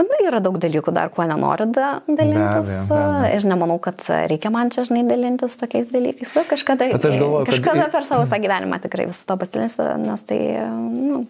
nu, 0.00 0.18
yra 0.26 0.40
daug 0.42 0.58
dalykų 0.58 0.94
dar, 0.96 1.12
kuo 1.14 1.22
nenoriu 1.28 1.68
da, 1.70 2.00
dalintis. 2.08 2.66
Be 2.66 2.96
be 2.96 2.98
abejo. 2.98 3.30
Ir 3.38 3.46
nemanau, 3.52 3.78
kad 3.86 4.02
reikia 4.08 4.50
man 4.50 4.74
čia, 4.74 4.88
žinai, 4.88 5.04
dalintis 5.06 5.54
tokiais 5.60 5.92
dalykais. 5.94 6.34
Bet 6.34 6.50
kažkada, 6.50 6.90
Bet 6.96 7.06
galvoju, 7.06 7.46
kažkada 7.46 7.86
kad... 7.86 7.94
per 7.94 8.10
savo 8.10 8.26
visą 8.26 8.42
gyvenimą 8.42 8.82
tikrai 8.82 9.06
visų 9.12 9.22
to 9.28 9.38
pasidalinsiu, 9.38 9.86
nes 10.02 10.26
tai 10.26 10.40
nu, 10.82 11.28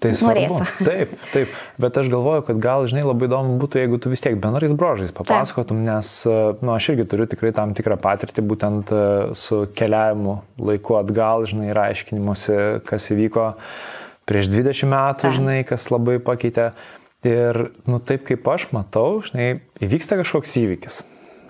Tai 0.00 0.12
svarbu. 0.16 0.58
Taip, 0.86 1.12
taip, 1.32 1.52
bet 1.80 1.98
aš 2.00 2.08
galvoju, 2.12 2.44
kad 2.48 2.60
gal, 2.62 2.86
žinai, 2.88 3.04
labai 3.06 3.28
įdomu 3.28 3.56
būtų, 3.60 3.80
jeigu 3.82 3.98
tu 4.02 4.12
vis 4.12 4.22
tiek 4.24 4.36
bendrais 4.40 4.72
brožais 4.76 5.12
papasakotum, 5.16 5.82
taip. 5.82 5.88
nes, 5.90 6.12
na, 6.26 6.54
nu, 6.60 6.72
aš 6.74 6.90
irgi 6.92 7.06
turiu 7.12 7.26
tikrai 7.30 7.52
tam 7.56 7.74
tikrą 7.76 7.98
patirtį 8.00 8.44
būtent 8.50 8.92
e, 8.94 9.00
su 9.38 9.62
keliavimu 9.76 10.38
laiku 10.70 10.98
atgal, 11.00 11.46
žinai, 11.50 11.70
ir 11.72 11.82
aiškinimuose, 11.82 12.60
kas 12.88 13.10
įvyko 13.14 13.50
prieš 14.28 14.52
20 14.54 14.92
metų, 14.92 15.26
taip. 15.26 15.36
žinai, 15.40 15.58
kas 15.68 15.90
labai 15.92 16.18
pakeitė. 16.24 16.70
Ir, 17.26 17.58
nu, 17.90 17.98
taip 18.06 18.26
kaip 18.28 18.46
aš 18.52 18.68
matau, 18.76 19.20
žinai, 19.26 19.56
įvyksta 19.82 20.18
kažkoks 20.20 20.52
įvykis. 20.60 21.02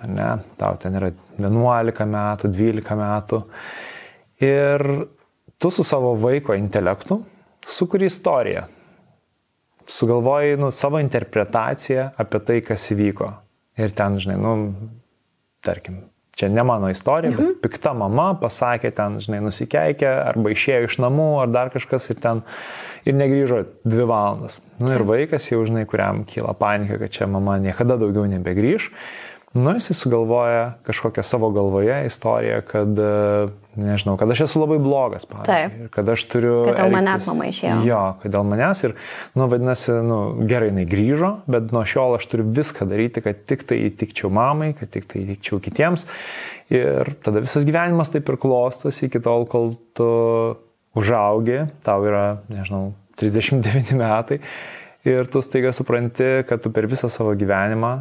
Ne, 0.07 0.29
tau 0.59 0.77
ten 0.81 0.95
yra 0.97 1.11
11 1.41 2.07
metų, 2.11 2.51
12 2.53 2.97
metų. 2.97 3.41
Ir 4.45 4.83
tu 5.57 5.71
su 5.73 5.85
savo 5.85 6.13
vaiko 6.21 6.53
intelektu, 6.57 7.21
sukuri 7.67 8.07
istoriją, 8.09 8.65
sugalvoji 9.87 10.57
nu, 10.57 10.71
savo 10.71 10.99
interpretaciją 10.99 12.09
apie 12.17 12.43
tai, 12.43 12.61
kas 12.65 12.91
įvyko. 12.95 13.31
Ir 13.77 13.93
ten, 13.95 14.17
žinai, 14.19 14.37
nu, 14.41 14.53
tarkim, 15.65 16.01
čia 16.37 16.49
ne 16.49 16.63
mano 16.63 16.89
istorija, 16.89 17.31
mhm. 17.31 17.37
bet 17.37 17.61
pikta 17.65 17.93
mama 17.97 18.31
pasakė 18.41 18.91
ten, 18.95 19.19
žinai, 19.23 19.41
nusikeikė, 19.45 20.09
arba 20.31 20.53
išėjo 20.53 20.89
iš 20.89 20.97
namų, 21.03 21.29
ar 21.43 21.53
dar 21.53 21.71
kažkas 21.73 22.09
ir 22.13 22.19
ten, 22.23 22.43
ir 23.09 23.17
negrįžo 23.17 23.63
dvi 23.87 24.09
valandas. 24.09 24.59
Nu 24.81 24.93
ir 24.93 25.05
vaikas 25.07 25.49
jau, 25.51 25.63
žinai, 25.67 25.87
kuriam 25.89 26.25
kyla 26.29 26.53
panika, 26.57 26.99
kad 27.01 27.13
čia 27.13 27.29
mama 27.31 27.57
niekada 27.61 27.97
daugiau 28.01 28.27
nebegrįž. 28.29 28.91
Nu, 29.53 29.71
jisai 29.73 29.95
sugalvoja 29.95 30.73
kažkokią 30.83 31.23
savo 31.23 31.49
galvoje 31.49 32.05
istoriją, 32.05 32.61
kad, 32.67 32.99
e, 32.99 33.47
nežinau, 33.79 34.17
kad 34.19 34.31
aš 34.31 34.41
esu 34.43 34.59
labai 34.59 34.75
blogas, 34.83 35.23
pavyzdžiui. 35.25 35.87
Kad 35.93 36.09
aš 36.11 36.25
turiu... 36.27 36.55
Kad 36.67 36.81
dėl 36.81 36.91
manęs 36.91 37.27
mama 37.29 37.47
išėjo. 37.47 37.77
Jo, 37.87 38.01
kad 38.21 38.33
dėl 38.35 38.43
manęs 38.49 38.83
ir, 38.83 38.95
nu, 39.39 39.47
vadinasi, 39.47 39.95
nu, 40.03 40.17
gerai, 40.49 40.67
jinai 40.73 40.83
grįžo, 40.89 41.29
bet 41.47 41.71
nuo 41.71 41.85
šiol 41.87 42.17
aš 42.17 42.27
turiu 42.27 42.49
viską 42.57 42.89
daryti, 42.91 43.23
kad 43.23 43.39
tik 43.47 43.63
tai 43.69 43.79
įtikčiau 43.87 44.33
mamai, 44.35 44.73
kad 44.77 44.91
tik 44.91 45.07
tai 45.13 45.23
įtikčiau 45.23 45.61
kitiems. 45.63 46.03
Ir 46.73 47.13
tada 47.23 47.39
visas 47.45 47.63
gyvenimas 47.65 48.11
taip 48.11 48.27
ir 48.27 48.39
klostosi 48.43 49.07
iki 49.07 49.23
tol, 49.23 49.47
kol 49.47 49.71
tu 49.95 50.09
užaugi, 50.99 51.63
tau 51.87 52.03
yra, 52.03 52.41
nežinau, 52.51 52.91
39 53.15 53.95
metai. 53.95 54.41
Ir 55.07 55.31
tu 55.31 55.39
staiga 55.39 55.71
supranti, 55.71 56.43
kad 56.49 56.59
tu 56.59 56.73
per 56.75 56.91
visą 56.91 57.07
savo 57.07 57.31
gyvenimą 57.39 57.95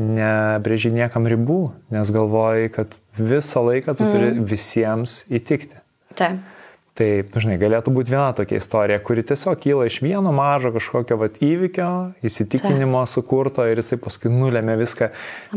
nebrėži 0.00 0.90
niekam 0.94 1.28
ribų, 1.30 1.60
nes 1.94 2.10
galvoji, 2.14 2.72
kad 2.74 2.98
visą 3.18 3.62
laiką 3.68 3.94
tu 3.94 4.08
turi 4.08 4.32
mm. 4.32 4.48
visiems 4.50 5.22
įtikti. 5.30 5.78
Taip. 6.18 6.42
Tai, 6.94 7.06
žinai, 7.42 7.56
galėtų 7.58 7.90
būti 7.90 8.12
viena 8.12 8.28
tokia 8.38 8.60
istorija, 8.60 9.00
kuri 9.02 9.24
tiesiog 9.26 9.58
kyla 9.58 9.88
iš 9.88 9.96
vieno 10.04 10.30
mažo 10.34 10.70
kažkokio 10.76 11.16
vat, 11.18 11.40
įvykio, 11.42 11.86
įsitikinimo 12.22 13.00
Taip. 13.00 13.10
sukurto 13.10 13.64
ir 13.66 13.80
jisai 13.82 13.98
paskui 13.98 14.30
nulėmė 14.30 14.76
viską. 14.78 15.08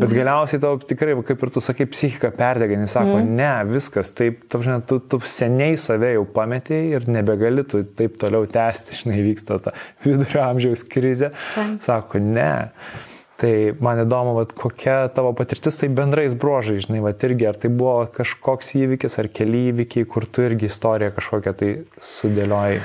Bet 0.01 0.15
galiausiai 0.17 0.63
tau 0.63 0.79
tikrai, 0.81 1.13
kaip 1.27 1.45
ir 1.45 1.51
tu 1.53 1.61
sakai, 1.61 1.85
psichika 1.93 2.31
perdega, 2.33 2.79
jis 2.81 2.95
sako, 2.97 3.19
mm. 3.19 3.35
ne, 3.37 3.51
viskas, 3.69 4.09
taip, 4.17 4.47
tu, 4.49 4.63
žinai, 4.65 4.79
tu, 4.89 4.97
tu 4.97 5.21
seniai 5.29 5.77
save 5.81 6.15
jau 6.15 6.25
pametėjai 6.39 6.97
ir 6.97 7.05
nebegali 7.19 7.67
tu 7.69 7.83
taip 8.01 8.17
toliau 8.23 8.49
tęsti, 8.49 9.03
žinai, 9.03 9.19
vyksta 9.27 9.59
ta 9.67 9.75
vidurio 10.07 10.41
amžiaus 10.47 10.87
krizė. 10.89 11.29
Taip. 11.53 11.77
Sako, 11.85 12.23
ne. 12.33 12.49
Tai 13.37 13.51
man 13.85 13.99
įdomu, 14.01 14.33
vat, 14.39 14.53
kokia 14.57 15.11
tavo 15.13 15.29
patirtis 15.37 15.77
tai 15.77 15.91
bendrais 15.93 16.33
brožai, 16.33 16.79
žinai, 16.81 17.03
vat, 17.05 17.21
irgi, 17.27 17.45
ar 17.45 17.59
tai 17.61 17.69
buvo 17.69 17.99
kažkoks 18.15 18.73
įvykis, 18.79 19.19
ar 19.21 19.29
keli 19.29 19.67
įvykiai, 19.69 20.07
kur 20.09 20.25
tu 20.25 20.41
irgi 20.41 20.65
istoriją 20.71 21.13
kažkokią 21.19 21.53
tai 21.59 21.69
sudėliojai. 22.01 22.79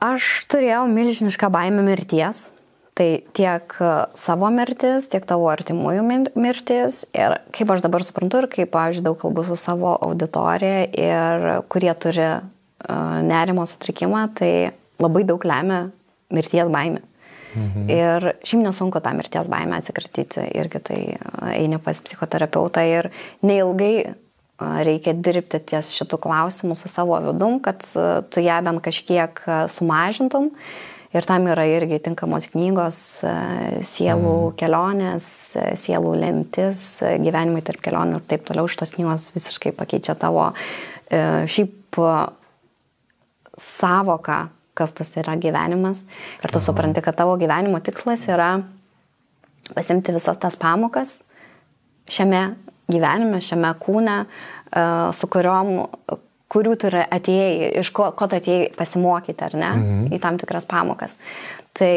Aš 0.00 0.30
turėjau 0.48 0.86
milžinišką 0.88 1.50
baimę 1.52 1.84
mirties. 1.84 2.48
Tai 2.96 3.08
tiek 3.36 3.74
savo 4.18 4.48
mirtis, 4.52 5.06
tiek 5.12 5.24
tavo 5.28 5.46
artimųjų 5.52 6.02
mirtis. 6.36 7.04
Ir 7.16 7.36
kaip 7.54 7.70
aš 7.72 7.84
dabar 7.84 8.04
suprantu 8.04 8.42
ir 8.42 8.48
kaip 8.52 8.74
aš 8.76 9.02
daug 9.04 9.16
kalbu 9.20 9.44
su 9.46 9.56
savo 9.60 9.94
auditorija 10.00 10.82
ir 10.88 11.46
kurie 11.72 11.92
turi 12.00 12.28
nerimo 13.28 13.64
sutrikimą, 13.68 14.26
tai 14.36 14.52
labai 15.00 15.24
daug 15.28 15.44
lemia 15.44 15.86
mirties 16.32 16.72
baimė. 16.72 17.04
Mhm. 17.54 17.86
Ir 17.90 18.26
šiaip 18.46 18.62
nesunku 18.64 19.00
tą 19.02 19.12
mirties 19.18 19.48
baimę 19.50 19.80
atsikratyti, 19.80 20.44
irgi 20.58 20.82
tai 20.86 21.00
eini 21.54 21.80
pas 21.82 21.98
psichoterapeutą 21.98 22.84
ir 22.86 23.10
neilgai 23.42 23.94
reikia 24.60 25.14
dirbti 25.16 25.60
ties 25.72 25.94
šitų 25.96 26.20
klausimų 26.20 26.76
su 26.76 26.90
savo 26.92 27.16
vidum, 27.24 27.58
kad 27.64 27.82
tu 28.30 28.44
ją 28.44 28.60
bent 28.66 28.82
kažkiek 28.84 29.42
sumažintum. 29.72 30.50
Ir 31.10 31.26
tam 31.26 31.48
yra 31.50 31.64
irgi 31.66 31.96
tinkamos 32.04 32.44
knygos, 32.52 32.98
sielų 33.24 34.34
mhm. 34.36 34.52
kelionės, 34.60 35.26
sielų 35.82 36.12
lemtis, 36.20 36.84
gyvenimai 37.02 37.64
tarp 37.66 37.82
kelionių 37.82 38.20
ir 38.20 38.28
taip 38.30 38.44
toliau. 38.46 38.70
Šitos 38.70 38.94
knygos 38.94 39.26
visiškai 39.34 39.72
pakeičia 39.74 40.14
tavo 40.20 40.52
šiaip 41.10 41.98
savoką 43.58 44.38
kas 44.80 44.96
tas 44.96 45.12
yra 45.20 45.36
gyvenimas. 45.40 46.02
Ir 46.40 46.52
tu 46.52 46.62
supranti, 46.62 47.04
kad 47.04 47.18
tavo 47.20 47.36
gyvenimo 47.40 47.82
tikslas 47.84 48.26
yra 48.32 48.54
pasimti 49.74 50.16
visas 50.16 50.40
tas 50.40 50.56
pamokas 50.58 51.18
šiame 52.10 52.42
gyvenime, 52.90 53.38
šiame 53.44 53.70
kūne, 53.78 54.16
e, 54.24 54.82
su 55.14 55.28
kuriuom 55.30 55.70
kurių 56.50 56.74
tu 56.82 56.90
atėjai, 56.90 57.70
iš 57.78 57.92
ko, 57.94 58.10
ko 58.18 58.26
tu 58.26 58.38
atėjai 58.40 58.70
pasimokyti, 58.74 59.44
ar 59.46 59.56
ne, 59.58 59.70
mhm. 59.70 60.08
į 60.16 60.20
tam 60.22 60.38
tikras 60.40 60.66
pamokas. 60.70 61.14
Tai 61.78 61.92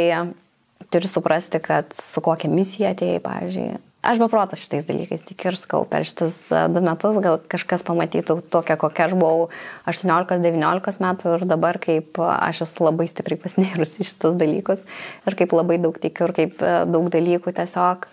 turi 0.94 1.10
suprasti, 1.10 1.62
kad 1.64 1.90
su 1.98 2.22
kokia 2.22 2.52
misija 2.54 2.94
atėjai, 2.94 3.22
pavyzdžiui, 3.24 3.80
aš 4.04 4.20
beproto 4.22 4.58
šitais 4.60 4.86
dalykais 4.88 5.24
tik 5.26 5.46
ir 5.48 5.58
skau 5.60 5.88
per 5.90 6.06
šitus 6.08 6.36
e, 6.52 6.66
du 6.74 6.84
metus, 6.84 7.18
gal 7.24 7.40
kažkas 7.52 7.86
pamatytų 7.88 8.38
tokią, 8.54 8.78
kokia 8.82 9.08
aš 9.08 9.16
buvau 9.18 9.50
18-19 9.90 11.02
metų 11.04 11.36
ir 11.38 11.48
dabar 11.50 11.80
kaip 11.82 12.20
aš 12.20 12.64
esu 12.68 12.88
labai 12.88 13.08
stipriai 13.12 13.42
pasinėrus 13.42 13.98
į 14.04 14.08
šitus 14.12 14.38
dalykus 14.40 14.86
ir 15.28 15.40
kaip 15.40 15.56
labai 15.56 15.80
daug 15.82 15.98
tikiu 16.04 16.30
ir 16.30 16.38
kaip 16.42 16.64
e, 16.64 16.78
daug 16.92 17.10
dalykų 17.14 17.56
tiesiog. 17.60 18.08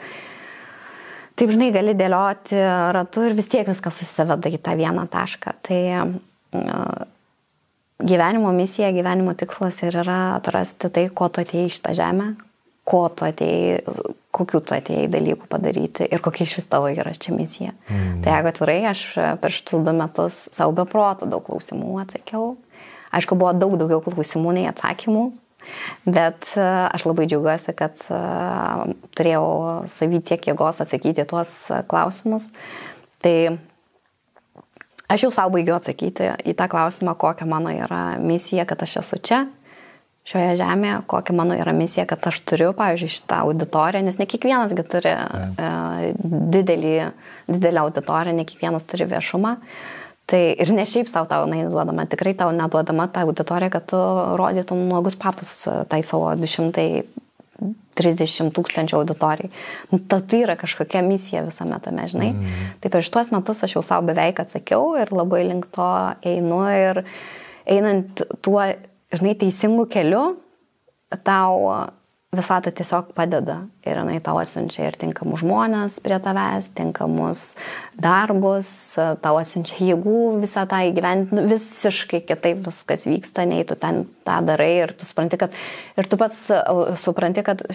Taip, 1.41 1.55
žinai, 1.55 1.71
gali 1.73 1.95
dėlioti 1.97 2.59
ratu 2.95 3.23
ir 3.25 3.37
vis 3.39 3.49
tiek 3.49 3.65
viskas 3.69 3.97
susiveda 3.97 4.51
į 4.53 4.59
tą 4.61 4.75
vieną 4.77 5.07
tašką. 5.09 5.55
Tai 5.65 5.79
uh, 5.97 7.07
gyvenimo 8.03 8.53
misija, 8.53 8.91
gyvenimo 8.93 9.33
tikslas 9.35 9.79
ir 9.83 9.97
yra 10.03 10.19
atrasti 10.37 10.91
tai, 10.93 11.07
ko 11.09 11.31
tu 11.33 11.41
atėjai 11.41 11.71
iš 11.71 11.79
tą 11.85 11.95
žemę, 11.97 12.35
ko 12.89 13.07
tu 13.15 13.27
atėjai, 13.29 13.81
kokiu 14.35 14.61
tu 14.63 14.75
atėjai 14.77 15.09
dalykų 15.11 15.49
padaryti 15.51 16.07
ir 16.07 16.23
kokia 16.23 16.47
iš 16.47 16.57
vis 16.61 16.69
tavo 16.71 16.91
yra 16.93 17.13
čia 17.19 17.35
misija. 17.35 17.75
Mm. 17.91 18.21
Tai 18.25 18.37
jeigu 18.37 18.51
atvirai, 18.53 18.81
aš 18.91 19.05
per 19.43 19.55
šitus 19.55 19.85
du 19.87 19.95
metus 19.97 20.41
savo 20.55 20.75
be 20.77 20.87
proto 20.89 21.29
daug 21.31 21.43
klausimų 21.47 21.99
atsakiau. 22.05 22.55
Aišku, 23.11 23.35
buvo 23.39 23.53
daug 23.57 23.75
daugiau 23.81 24.03
klausimų 24.05 24.55
nei 24.55 24.69
atsakymų, 24.71 25.25
bet 26.07 26.53
e, 26.55 26.63
aš 26.63 27.09
labai 27.09 27.27
džiaugiuosi, 27.27 27.75
kad 27.75 27.99
uh, 28.07 28.85
turėjau 29.19 29.49
savy 29.91 30.21
tiek 30.23 30.47
jėgos 30.47 30.79
atsakyti 30.85 31.27
tuos 31.29 31.51
klausimus. 31.91 32.47
Tai 33.21 33.35
aš 35.11 35.27
jau 35.27 35.33
savo 35.35 35.57
baigiu 35.57 35.75
atsakyti 35.75 36.31
į 36.47 36.55
tą 36.55 36.71
klausimą, 36.71 37.17
kokia 37.19 37.51
mano 37.51 37.75
yra 37.75 38.05
misija, 38.23 38.63
kad 38.69 38.87
aš 38.87 39.01
esu 39.03 39.19
čia 39.27 39.43
šioje 40.31 40.55
žemėje, 40.61 41.01
kokia 41.11 41.35
mano 41.37 41.55
yra 41.59 41.73
misija, 41.75 42.05
kad 42.09 42.27
aš 42.31 42.37
turiu, 42.47 42.71
pavyzdžiui, 42.79 43.11
šitą 43.17 43.37
auditoriją, 43.47 44.03
nes 44.07 44.19
ne 44.21 44.27
kiekvienasgi 44.31 44.85
turi 44.91 45.11
e, 45.11 45.15
didelį, 46.55 46.93
didelį 47.51 47.79
auditoriją, 47.83 48.35
ne 48.39 48.45
kiekvienas 48.49 48.85
turi 48.91 49.05
viešumą. 49.11 49.53
Tai 50.31 50.43
ir 50.63 50.69
ne 50.71 50.85
šiaip 50.87 51.09
savo 51.11 51.27
tau 51.27 51.43
neduodama, 51.51 52.05
tikrai 52.11 52.37
tau 52.39 52.53
neduodama 52.55 53.09
ta 53.11 53.25
auditorija, 53.27 53.71
kad 53.75 53.85
tu 53.91 53.99
rodytum 54.39 54.79
nuogus 54.87 55.17
papus 55.19 55.67
e, 55.67 55.69
tai 55.91 56.01
savo 56.07 56.31
230 56.39 58.55
tūkstančių 58.55 58.95
auditorijai. 59.01 59.51
Nu, 59.91 59.99
ta 59.99 60.21
tai 60.23 60.45
yra 60.45 60.55
kažkokia 60.61 61.03
misija 61.07 61.43
visame 61.49 61.79
tame, 61.83 62.07
žinai. 62.13 62.31
Mm. 62.37 62.45
Tai 62.85 62.89
per 62.95 63.01
šituos 63.09 63.29
metus 63.35 63.65
aš 63.67 63.73
jau 63.81 63.85
savo 63.87 64.03
beveik 64.13 64.37
atsakiau 64.45 64.95
ir 65.03 65.11
labai 65.11 65.43
link 65.49 65.67
to 65.75 65.91
einu 66.23 66.63
ir 66.71 67.03
einant 67.67 68.23
tuo 68.47 68.63
žinai, 69.15 69.35
teisingų 69.39 69.89
kelių 69.91 70.25
tau 71.27 71.57
visata 72.31 72.71
tiesiog 72.71 73.11
padeda 73.17 73.57
ir 73.83 73.99
jinai 73.99 74.21
tau 74.23 74.39
atsiunčia 74.39 74.85
ir 74.87 74.97
tinkamus 75.01 75.43
žmonės 75.43 75.99
prie 76.05 76.15
tavęs, 76.23 76.69
tinkamus 76.79 77.43
darbus, 77.99 78.71
tau 78.95 79.41
atsiunčia 79.41 79.81
jėgų 79.89 80.21
visą 80.45 80.63
tą 80.71 80.85
įgyventi, 80.93 81.35
nu, 81.35 81.49
visiškai 81.51 82.23
kitaip 82.29 82.63
viskas 82.69 83.09
vyksta, 83.11 83.49
nei 83.51 83.67
tu 83.67 83.75
ten 83.75 84.05
tą 84.27 84.39
darai 84.47 84.73
ir 84.85 84.95
tu 84.95 85.09
supranti, 85.09 85.41
kad 85.43 85.59
ir 85.99 86.11
tu 86.11 86.21
pats 86.21 86.47
supranti, 87.03 87.43
kad 87.47 87.67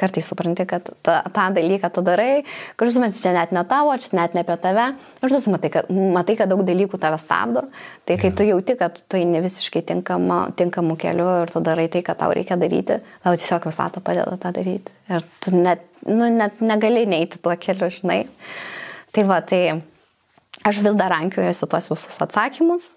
kartais 0.00 0.28
supranti, 0.30 0.64
kad 0.68 0.86
ta, 1.04 1.20
tą 1.34 1.46
dalyką 1.56 1.90
tu 1.94 2.02
darai, 2.06 2.42
kažkas 2.80 2.98
mes 3.02 3.20
čia 3.22 3.32
net 3.36 3.52
ne 3.54 3.62
tavo, 3.68 3.92
čia 4.00 4.16
net 4.18 4.36
ne 4.36 4.44
apie 4.44 4.56
tave, 4.62 4.86
ir 5.20 5.34
tu 5.34 5.40
matai 5.52 5.70
kad, 5.74 5.90
matai, 6.16 6.36
kad 6.40 6.50
daug 6.52 6.62
dalykų 6.66 7.00
tave 7.02 7.18
stabdo, 7.22 7.66
tai 8.08 8.16
kai 8.20 8.32
tu 8.36 8.46
jauti, 8.48 8.76
kad 8.80 9.00
tu 9.06 9.20
eini 9.20 9.42
visiškai 9.44 9.84
tinkama, 9.92 10.40
tinkamu 10.58 10.96
keliu 11.00 11.28
ir 11.44 11.52
tu 11.52 11.62
darai 11.64 11.88
tai, 11.92 12.04
ką 12.06 12.16
tau 12.22 12.34
reikia 12.36 12.58
daryti, 12.60 13.00
tau 13.24 13.36
tiesiog 13.36 13.68
visata 13.70 14.02
padeda 14.04 14.38
tą 14.40 14.54
daryti. 14.56 14.94
Ir 15.10 15.26
tu 15.44 15.54
net, 15.56 15.84
nu, 16.08 16.30
net 16.32 16.62
negali 16.64 17.04
neiti 17.10 17.42
tuo 17.42 17.56
keliu, 17.60 17.90
žinai. 17.92 18.22
Tai 19.14 19.26
va, 19.26 19.42
tai 19.42 19.80
aš 20.66 20.80
vis 20.84 20.96
dar 20.96 21.12
rankiojuosi 21.12 21.68
tuos 21.70 21.92
visus 21.92 22.24
atsakymus 22.24 22.94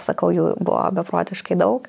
sakau, 0.00 0.30
jų 0.34 0.54
buvo 0.60 0.82
beprotiškai 1.00 1.56
daug. 1.58 1.88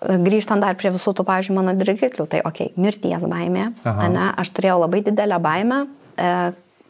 Grįžtant 0.00 0.62
dar 0.64 0.76
prie 0.80 0.92
visų 0.94 1.14
tų, 1.16 1.26
pavyzdžiui, 1.28 1.54
mano 1.56 1.74
dirgiklių, 1.78 2.26
tai, 2.30 2.42
okei, 2.46 2.70
okay, 2.70 2.80
mirties 2.80 3.24
baimė. 3.28 3.70
Ne, 3.84 4.26
aš 4.40 4.52
turėjau 4.56 4.80
labai 4.84 5.02
didelę 5.06 5.38
baimę, 5.42 5.84
e, 6.16 6.32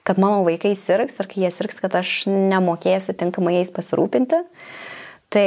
kad 0.06 0.22
mano 0.22 0.40
vaikai 0.46 0.72
sirgs 0.78 1.20
ir 1.20 1.28
kai 1.30 1.44
jie 1.44 1.52
sirgs, 1.54 1.80
kad 1.82 1.94
aš 2.00 2.24
nemokėsiu 2.30 3.16
tinkamai 3.18 3.58
jais 3.60 3.72
pasirūpinti. 3.76 4.42
Tai 5.30 5.46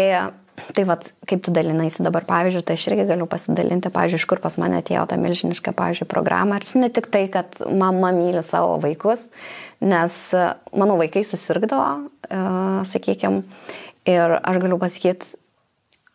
Tai 0.53 0.84
vad, 0.86 1.07
kaip 1.26 1.40
tu 1.41 1.49
dalinaisi 1.49 2.03
dabar, 2.06 2.28
pavyzdžiui, 2.30 2.61
tai 2.61 2.76
aš 2.78 2.84
irgi 2.91 3.07
galiu 3.10 3.26
pasidalinti, 3.26 3.90
pavyzdžiui, 3.90 4.20
iš 4.22 4.26
kur 4.30 4.38
pas 4.38 4.53
mane 4.61 4.78
atėjo 4.84 5.07
ta 5.10 5.18
milžiniška, 5.18 5.74
pavyzdžiui, 5.74 6.06
programa. 6.11 6.60
Ir 6.61 6.78
ne 6.78 6.91
tik 6.94 7.07
tai, 7.10 7.24
kad 7.34 7.57
mama 7.65 8.11
myli 8.14 8.44
savo 8.45 8.76
vaikus, 8.84 9.26
nes 9.82 10.14
mano 10.78 10.99
vaikai 11.02 11.26
susirgdavo, 11.26 11.88
uh, 12.06 12.86
sakykime, 12.86 13.41
Ir 14.03 14.36
aš 14.44 14.57
galiu 14.60 14.76
pasakyti, 14.82 15.38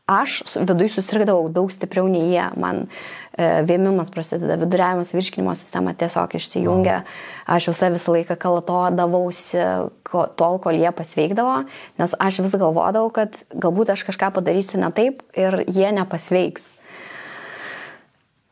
aš 0.09 0.40
viduje 0.56 0.94
susirgdavau 0.97 1.51
daug 1.52 1.70
stipriau 1.72 2.09
nei 2.09 2.32
jie. 2.32 2.47
Man 2.56 2.86
e, 2.86 3.60
vėmimas 3.68 4.09
prasideda, 4.14 4.56
viduriavimas, 4.60 5.12
virškinimo 5.12 5.52
sistema 5.59 5.93
tiesiog 5.93 6.39
išsijungia. 6.39 7.02
Aš 7.48 7.68
visą 7.74 7.93
visą 7.93 8.16
laiką 8.16 8.39
kalatodavausi 8.40 9.60
ko, 10.09 10.24
tol, 10.40 10.59
kol 10.64 10.80
jie 10.80 10.90
pasveikdavo, 10.97 11.60
nes 12.01 12.16
aš 12.18 12.40
vis 12.44 12.56
galvodavau, 12.56 13.12
kad 13.14 13.43
galbūt 13.52 13.93
aš 13.94 14.06
kažką 14.09 14.32
padarysiu 14.40 14.80
ne 14.80 14.90
taip 14.97 15.22
ir 15.36 15.62
jie 15.68 15.93
nepasveiks. 15.94 16.72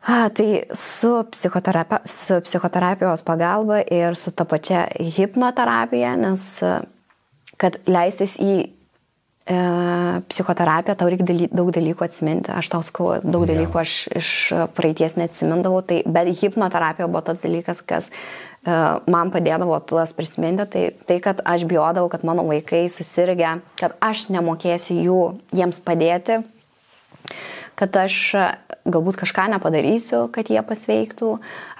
A, 0.06 0.28
tai 0.30 0.68
su, 0.70 1.24
psichoterapi 1.32 2.04
su 2.06 2.38
psichoterapijos 2.46 3.24
pagalba 3.26 3.80
ir 3.90 4.14
su 4.14 4.30
ta 4.30 4.44
pačia 4.46 4.84
hipnoterapija, 4.94 6.12
nes 6.20 6.44
kad 7.58 7.80
leistis 7.90 8.36
į 8.38 8.75
psichoterapija, 9.46 10.96
tau 10.98 11.06
reikia 11.10 11.46
daug 11.54 11.70
dalykų 11.74 12.02
atsiminti. 12.02 12.50
Aš 12.50 12.70
tau 12.72 12.82
sakau, 12.82 13.12
daug 13.22 13.44
ja. 13.46 13.52
dalykų 13.54 13.78
aš 13.78 13.92
iš 14.18 14.30
praeities 14.74 15.14
neatsimindavau, 15.20 15.84
tai, 15.86 16.00
bet 16.02 16.32
hipnoterapija 16.40 17.06
buvo 17.06 17.22
tas 17.28 17.44
dalykas, 17.44 17.82
kas 17.86 18.10
e, 18.10 18.74
man 19.12 19.30
padėdavo 19.34 19.78
tuos 19.86 20.16
prisiminti. 20.18 20.66
Tai, 20.72 20.84
tai, 21.06 21.20
kad 21.22 21.44
aš 21.46 21.66
bijodavau, 21.70 22.10
kad 22.10 22.26
mano 22.26 22.42
vaikai 22.48 22.88
susirgia, 22.90 23.60
kad 23.78 23.94
aš 24.02 24.26
nemokėsiu 24.34 24.98
jų 24.98 25.22
jiems 25.54 25.78
padėti 25.86 26.42
kad 27.76 27.96
aš 28.00 28.16
galbūt 28.86 29.18
kažką 29.20 29.46
nepadarysiu, 29.52 30.26
kad 30.32 30.48
jie 30.50 30.60
pasveiktų, 30.64 31.30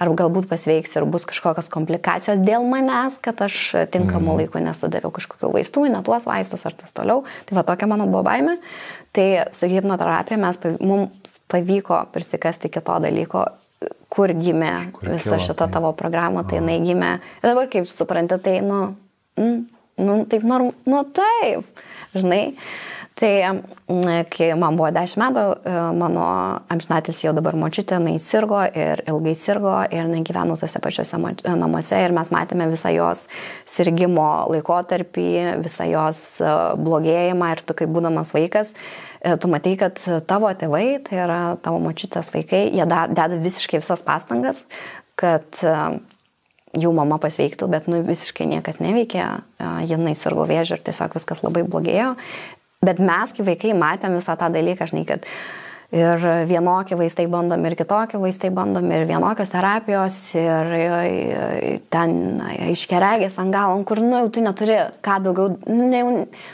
ar 0.01 0.11
galbūt 0.19 0.49
pasveiks 0.49 0.95
ir 0.97 1.07
bus 1.09 1.25
kažkokios 1.29 1.69
komplikacijos 1.73 2.41
dėl 2.43 2.67
manęs, 2.67 3.17
kad 3.23 3.41
aš 3.45 3.59
tinkamu 3.93 4.33
mm. 4.33 4.41
laiku 4.41 4.61
nesudaviau 4.63 5.11
kažkokių 5.15 5.51
vaistų, 5.55 5.87
ne 5.93 6.03
tuos 6.05 6.27
vaistus 6.29 6.65
ar 6.67 6.75
tas 6.77 6.93
toliau. 6.95 7.23
Tai 7.47 7.59
va 7.59 7.65
tokia 7.67 7.89
mano 7.89 8.09
buvo 8.09 8.25
baime. 8.27 8.57
Tai 9.15 9.27
su 9.55 9.69
hipnoterapija 9.71 10.39
mes, 10.41 10.59
mums 10.81 11.37
pavyko 11.51 12.03
prisikasti 12.13 12.69
kito 12.73 12.99
dalyko, 13.03 13.45
kur 14.11 14.33
gimė 14.33 14.91
kur 14.95 15.11
visa 15.13 15.35
kilo, 15.35 15.45
šita 15.47 15.65
tai. 15.65 15.71
tavo 15.77 15.93
programa, 15.97 16.43
tai 16.47 16.59
jinai 16.61 16.77
gimė. 16.83 17.15
Ir 17.41 17.51
dabar, 17.51 17.69
kaip 17.71 17.89
suprantate, 17.91 18.43
tai, 18.49 18.59
nu, 18.65 18.91
mm, 19.39 19.57
nu, 20.03 20.19
taip, 20.29 20.45
norm, 20.47 20.73
nu, 20.89 21.01
taip, 21.15 21.83
žinai. 22.17 22.41
Tai 23.17 23.61
kai 24.29 24.51
man 24.53 24.75
buvo 24.77 24.91
10 24.93 25.17
metų, 25.17 25.43
e, 25.65 25.71
mano 25.97 26.25
amžinatis 26.69 27.23
jau 27.23 27.31
dabar 27.33 27.55
močiutė, 27.57 27.97
jinai 27.97 28.19
sirgo 28.21 28.59
ir 28.61 29.01
ilgai 29.09 29.33
sirgo 29.33 29.71
ir 29.89 30.03
jinai 30.03 30.19
gyveno 30.27 30.53
tose 30.59 30.77
pačiuose 30.83 31.17
namuose 31.17 31.97
ir 31.97 32.13
mes 32.13 32.29
matėme 32.29 32.67
visą 32.69 32.91
jos 32.93 33.23
sirgimo 33.65 34.27
laikotarpį, 34.53 35.31
visą 35.65 35.87
jos 35.89 36.19
e, 36.45 36.51
blogėjimą 36.77 37.47
ir 37.55 37.63
tu 37.65 37.77
kaip 37.79 37.89
būdamas 37.95 38.35
vaikas, 38.37 38.75
e, 39.23 39.33
tu 39.41 39.49
matai, 39.49 39.73
kad 39.81 39.97
tavo 40.29 40.53
tėvai, 40.53 40.99
tai 41.07 41.17
yra 41.23 41.39
tavo 41.65 41.81
močiutės 41.87 42.29
vaikai, 42.35 42.67
jie 42.69 42.85
deda 42.85 43.31
visiškai 43.33 43.81
visas 43.81 44.05
pastangas, 44.05 44.61
kad 45.17 45.65
jų 46.77 46.91
mama 46.93 47.17
pasveiktų, 47.21 47.65
bet 47.71 47.87
nu, 47.89 48.03
visiškai 48.05 48.45
niekas 48.49 48.77
neveikė, 48.83 49.25
jinai 49.87 50.13
sirgo 50.17 50.45
vėžiu 50.45 50.77
ir 50.77 50.83
tiesiog 50.85 51.15
viskas 51.17 51.41
labai 51.41 51.63
blogėjo. 51.65 52.13
Bet 52.85 52.99
mes, 53.01 53.31
kaip 53.33 53.47
vaikai, 53.47 53.71
matėm 53.73 54.19
visą 54.19 54.35
tą 54.37 54.51
dalyką, 54.53 54.85
žinai, 54.91 55.05
kad 55.09 55.25
ir 55.95 56.25
vienokie 56.49 56.97
vaistai 56.99 57.25
bandom, 57.31 57.63
ir 57.65 57.75
kitokie 57.79 58.19
vaistai 58.21 58.51
bandom, 58.53 58.91
ir 58.93 59.07
vienokios 59.09 59.49
terapijos, 59.53 60.19
ir, 60.37 60.73
ir 60.77 61.81
ten 61.93 62.37
iškeregės 62.69 63.39
ant 63.41 63.55
galon, 63.55 63.85
kur, 63.87 64.03
nu, 64.03 64.21
tu 64.29 64.43
neturi 64.45 64.77
ką 65.01 65.19
daugiau, 65.25 65.55
nu, 65.65 65.89
ne, 65.89 66.03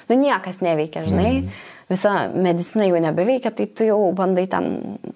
nu 0.09 0.19
niekas 0.21 0.61
neveikia, 0.63 1.03
žinai. 1.09 1.31
Mm. 1.43 1.61
Visa 1.91 2.13
medicina 2.31 2.87
jau 2.87 3.01
nebeveikia, 3.03 3.51
tai 3.51 3.67
tu 3.67 3.85
jau 3.85 3.99
bandai 4.15 4.47
ten 4.49 4.69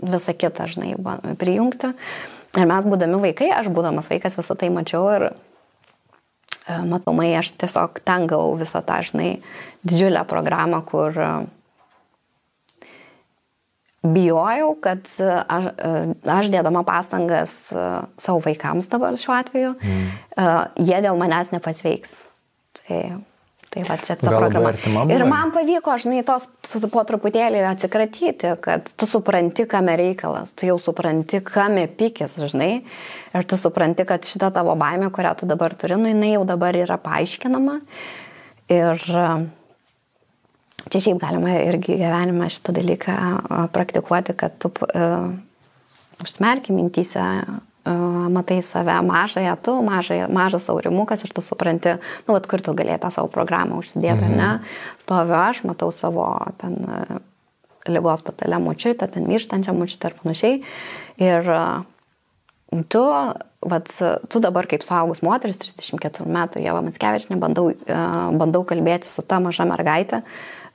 visą 0.03 0.35
kitą, 0.35 0.67
žinai, 0.73 0.97
prijungti. 1.39 1.93
Ir 2.57 2.67
mes 2.67 2.87
būdami 2.89 3.21
vaikai, 3.29 3.53
aš 3.55 3.71
būdamas 3.71 4.09
vaikas 4.11 4.35
visą 4.35 4.57
tai 4.59 4.73
mačiau 4.73 5.07
ir 5.13 5.29
E, 6.67 6.75
matomai 6.83 7.29
aš 7.39 7.53
tiesiog 7.61 8.01
ten 8.03 8.25
gavau 8.27 8.57
visą 8.59 8.81
tą, 8.83 8.99
žinai, 9.07 9.37
didžiulę 9.87 10.23
programą, 10.29 10.81
kur 10.87 11.15
e, 11.17 11.29
bijojau, 14.07 14.73
kad 14.83 15.07
aš, 15.07 15.71
e, 15.73 15.93
aš 16.37 16.51
dėdama 16.53 16.83
pastangas 16.87 17.55
savo 17.71 18.43
vaikams 18.45 18.91
dabar 18.91 19.17
šiuo 19.19 19.37
atveju, 19.37 19.73
mm. 19.79 20.05
jie 20.83 21.01
dėl 21.07 21.19
manęs 21.19 21.51
nepasveiks. 21.55 22.19
Tai 22.83 23.01
Tai 23.67 23.83
va, 23.83 23.97
čia 23.99 24.15
ta 24.15 24.31
programa. 24.31 24.71
Ir 25.11 25.23
man 25.27 25.51
pavyko, 25.51 25.97
žinai, 25.99 26.21
tos 26.25 26.47
po 26.87 27.03
truputėlį 27.07 27.65
atsikratyti, 27.67 28.53
kad 28.63 28.87
tu 28.95 29.07
supranti, 29.09 29.67
kame 29.69 29.97
reikalas, 29.99 30.53
tu 30.55 30.69
jau 30.69 30.77
supranti, 30.81 31.41
kame 31.45 31.83
pikis, 31.99 32.37
žinai, 32.47 32.71
ir 33.35 33.47
tu 33.47 33.59
supranti, 33.59 34.07
kad 34.07 34.23
šita 34.25 34.53
tavo 34.55 34.77
baime, 34.79 35.11
kurią 35.13 35.35
tu 35.41 35.49
dabar 35.49 35.75
turi, 35.75 35.99
nu, 35.99 36.09
jinai 36.13 36.33
jau 36.37 36.45
dabar 36.47 36.79
yra 36.79 36.97
paaiškinama. 37.01 37.77
Ir 38.71 39.03
čia 40.91 41.03
šiaip 41.07 41.21
galima 41.21 41.57
irgi 41.65 41.97
gyvenime 41.99 42.49
šitą 42.53 42.75
dalyką 42.75 43.17
praktikuoti, 43.75 44.35
kad 44.37 44.57
tu 44.61 44.71
uh, 44.71 45.31
užsmerki 46.23 46.75
mintysę 46.75 47.25
matai 48.29 48.61
save 48.63 49.01
mažąją, 49.01 49.55
tu 49.63 49.71
mažai, 49.83 50.19
mažas 50.27 50.69
aurimukas 50.69 51.23
ir 51.23 51.31
tu 51.31 51.41
supranti, 51.41 51.95
nu, 52.27 52.35
vat, 52.35 52.47
kur 52.47 52.59
tu 52.59 52.73
galėjai 52.75 52.99
tą 52.99 53.11
savo 53.15 53.31
programą 53.31 53.79
užsidėti, 53.79 54.27
mhm. 54.27 54.35
ne? 54.35 54.49
Stoviu 55.03 55.37
aš, 55.39 55.63
matau 55.63 55.91
savo 55.95 56.27
ten 56.59 56.75
lygos 57.87 58.21
patalę 58.21 58.59
mučiutę, 58.59 59.07
ten 59.07 59.27
mirštančią 59.27 59.75
mučiutę 59.77 60.11
ir 60.11 60.17
panašiai. 60.19 60.57
Ir 61.23 61.47
tu, 62.91 63.03
vat, 63.71 63.93
tu 64.27 64.43
dabar 64.43 64.67
kaip 64.67 64.83
suaugus 64.83 65.23
moteris, 65.23 65.59
34 65.61 66.27
metų, 66.27 66.61
Jeva 66.65 66.83
Matskevičinė, 66.83 67.39
bandau, 67.39 67.71
bandau 68.35 68.65
kalbėti 68.67 69.07
su 69.07 69.23
ta 69.23 69.39
maža 69.43 69.67
mergaitė, 69.69 70.23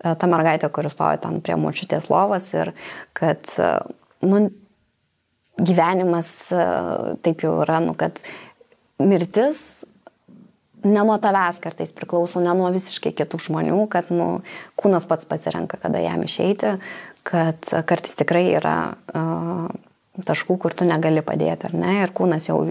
ta 0.02 0.28
mergaitė, 0.30 0.70
kuris 0.74 0.96
stojo 0.96 1.20
ten 1.22 1.40
prie 1.44 1.56
močiutės 1.60 2.08
lovas 2.10 2.50
ir 2.54 2.72
kad, 3.16 3.46
nu, 4.26 4.42
gyvenimas 5.62 6.32
taip 7.22 7.44
jau 7.46 7.54
yra, 7.62 7.78
nu, 7.84 7.94
kad 7.98 8.22
mirtis 9.02 9.84
ne 10.82 11.04
nuo 11.06 11.14
tavęs 11.22 11.60
kartais 11.62 11.92
priklauso, 11.94 12.40
ne 12.42 12.54
nuo 12.58 12.70
visiškai 12.74 13.12
kitų 13.14 13.38
žmonių, 13.46 13.78
kad 13.92 14.10
nu, 14.10 14.42
kūnas 14.80 15.06
pats 15.06 15.28
pasirenka, 15.30 15.78
kada 15.78 16.02
jam 16.02 16.24
išeiti, 16.26 16.74
kad 17.28 17.70
kartais 17.86 18.18
tikrai 18.18 18.48
yra 18.56 18.76
uh, 19.14 19.68
taškų, 20.26 20.58
kur 20.60 20.74
tu 20.76 20.88
negali 20.88 21.22
padėti, 21.24 21.70
ar 21.70 21.76
ne, 21.78 21.94
ir 22.02 22.12
kūnas 22.14 22.48
jau 22.50 22.64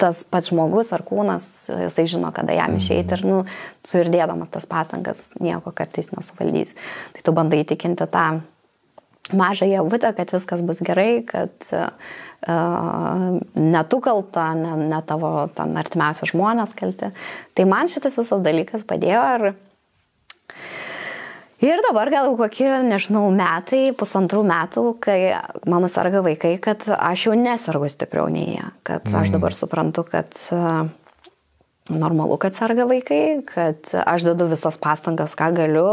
tas 0.00 0.22
pats 0.24 0.50
žmogus 0.50 0.94
ar 0.96 1.04
kūnas, 1.06 1.44
jisai 1.84 2.06
žino, 2.10 2.30
kada 2.36 2.56
jam 2.56 2.76
išeiti 2.78 3.18
ir, 3.18 3.26
nu, 3.28 3.42
suirdėdamas 3.86 4.52
tas 4.52 4.66
pastangas 4.70 5.28
nieko 5.42 5.74
kartais 5.76 6.10
nesuvaldys. 6.14 6.74
Tai 7.16 7.26
tu 7.26 7.36
bandai 7.36 7.62
įtikinti 7.64 8.08
tą 8.10 8.26
mažą 9.36 9.68
javutę, 9.70 10.12
kad 10.16 10.32
viskas 10.32 10.62
bus 10.66 10.80
gerai, 10.82 11.22
kad 11.28 11.52
uh, 11.76 13.38
ne 13.54 13.82
tu 13.88 14.00
kalta, 14.02 14.50
ne, 14.58 14.76
ne 14.90 15.00
tavo 15.06 15.32
ten 15.54 15.76
artimiausi 15.78 16.30
žmonės 16.32 16.74
kalti. 16.78 17.12
Tai 17.54 17.68
man 17.70 17.90
šitas 17.90 18.18
visas 18.18 18.42
dalykas 18.44 18.86
padėjo 18.88 19.26
ir 19.36 19.50
Ir 21.60 21.82
dabar 21.84 22.08
gal 22.08 22.30
kokie, 22.38 22.68
nežinau, 22.88 23.26
metai, 23.36 23.90
pusantrų 23.92 24.40
metų, 24.48 24.84
kai 25.04 25.18
mano 25.68 25.90
sarga 25.92 26.22
vaikai, 26.24 26.54
kad 26.62 26.86
aš 26.96 27.26
jau 27.26 27.34
nesargu 27.36 27.90
stipriau 27.92 28.30
nei 28.32 28.54
jie. 28.54 28.70
Kad 28.88 29.04
aš 29.10 29.28
mhm. 29.28 29.34
dabar 29.34 29.56
suprantu, 29.56 30.06
kad 30.08 30.40
uh, 30.56 30.88
normalu, 31.90 32.38
kad 32.40 32.56
serga 32.56 32.86
vaikai, 32.88 33.42
kad 33.44 33.92
aš 33.92 34.24
dedu 34.30 34.48
visas 34.50 34.78
pastangas, 34.80 35.34
ką 35.36 35.50
galiu, 35.56 35.86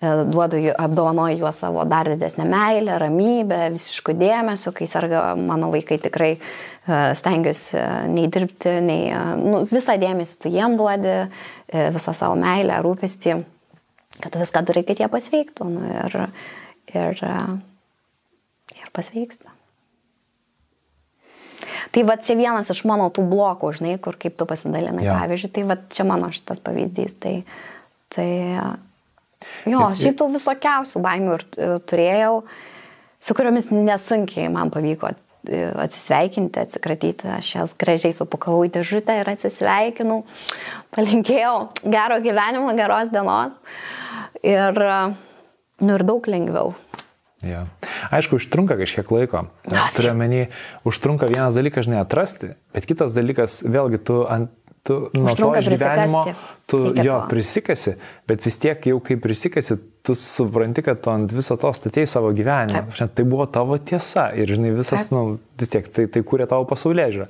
e, 0.00 0.10
duodu, 0.30 0.60
apdovanoju 0.78 1.40
juos 1.40 1.60
savo 1.62 1.84
dar 1.88 2.08
didesnę 2.12 2.44
meilę, 2.48 2.98
ramybę, 3.00 3.62
visiškų 3.74 4.14
dėmesio, 4.20 4.74
kai 4.76 4.88
serga 4.90 5.30
mano 5.38 5.70
vaikai 5.72 6.00
tikrai 6.02 6.32
e, 6.36 6.40
stengiuosi 7.16 7.80
nei 8.14 8.28
dirbti, 8.32 8.76
nei 8.84 9.08
nu, 9.40 9.64
visą 9.70 9.96
dėmesį 10.00 10.42
tu 10.42 10.52
jiem 10.52 10.76
duodi, 10.80 11.16
visą 11.70 12.14
savo 12.16 12.36
meilę, 12.38 12.82
rūpestį 12.84 13.40
kad 14.24 14.36
viską 14.40 14.64
darai, 14.68 14.84
kad 14.88 15.00
jie 15.00 15.08
pasveiktų. 15.12 15.68
Nu, 15.70 15.86
ir, 15.90 16.18
ir, 16.94 17.24
ir 18.76 18.92
pasveiksta. 18.96 19.56
Tai 21.90 22.04
va 22.06 22.16
čia 22.22 22.36
vienas 22.38 22.70
iš 22.70 22.84
mano 22.86 23.08
tų 23.14 23.24
blokų, 23.30 23.72
žinai, 23.78 23.96
kur 24.02 24.18
kaip 24.20 24.36
tu 24.38 24.46
pasidalinai, 24.48 25.06
ja. 25.06 25.16
pavyzdžiui, 25.18 25.50
tai 25.56 25.64
va 25.66 25.76
čia 25.90 26.06
mano 26.06 26.30
šitas 26.34 26.62
pavyzdys. 26.62 27.16
Tai, 27.22 27.32
tai 28.14 28.28
jo, 29.66 29.88
šiaip 29.98 30.18
tų 30.20 30.28
visokiausių 30.36 31.02
baimių 31.02 31.34
ir 31.38 31.46
turėjau, 31.90 32.36
su 33.20 33.36
kuriomis 33.36 33.72
nesunkiai 33.74 34.50
man 34.52 34.70
pavyko 34.74 35.10
atsisveikinti, 35.80 36.60
atsikratyti. 36.60 37.28
Aš 37.38 37.54
jas 37.54 37.74
gražiai 37.80 38.14
supakavau 38.14 38.66
į 38.68 38.74
dėžutę 38.76 39.20
ir 39.20 39.30
atsisveikinau. 39.32 40.22
Palinkėjau 40.94 41.56
gero 41.84 42.20
gyvenimo, 42.22 42.74
geros 42.78 43.12
dienos. 43.12 43.56
Ir, 44.46 44.82
nu, 45.80 45.94
ir 45.94 46.06
daug 46.08 46.28
lengviau. 46.30 46.74
Ja. 47.44 47.64
Aišku, 48.12 48.36
užtrunka 48.36 48.76
kažkiek 48.76 49.08
laiko. 49.14 49.46
Turiu 49.96 50.12
menį, 50.16 50.42
užtrunka 50.88 51.28
vienas 51.30 51.56
dalykas, 51.56 51.86
žinai, 51.88 52.02
atrasti, 52.04 52.52
bet 52.76 52.88
kitas 52.88 53.16
dalykas, 53.16 53.62
vėlgi, 53.64 54.00
tu 54.04 54.18
ant 54.28 54.52
tu 54.82 55.10
nuo 55.12 55.34
to 55.36 55.52
išgyvenimo, 55.58 56.24
tu 56.66 56.80
jo 57.04 57.20
prisikasi, 57.28 57.96
bet 58.28 58.44
vis 58.46 58.58
tiek 58.60 58.86
jau 58.92 59.00
kai 59.04 59.18
prisikasi, 59.20 59.76
tu 60.06 60.14
supranti, 60.16 60.82
kad 60.82 61.02
tu 61.04 61.10
ant 61.12 61.32
viso 61.32 61.56
to 61.60 61.68
statėjai 61.76 62.08
savo 62.08 62.30
gyvenimą. 62.36 62.86
Taip. 62.96 63.10
Tai 63.16 63.26
buvo 63.28 63.44
tavo 63.52 63.76
tiesa 63.76 64.30
ir, 64.32 64.48
žinai, 64.48 64.70
visas, 64.72 65.10
Taip. 65.10 65.12
nu, 65.12 65.24
vis 65.60 65.72
tiek 65.72 65.90
tai, 65.92 66.06
tai 66.08 66.22
kūrė 66.24 66.46
tavo 66.48 66.64
pasaulyje 66.70 67.10
žiūrą. 67.16 67.28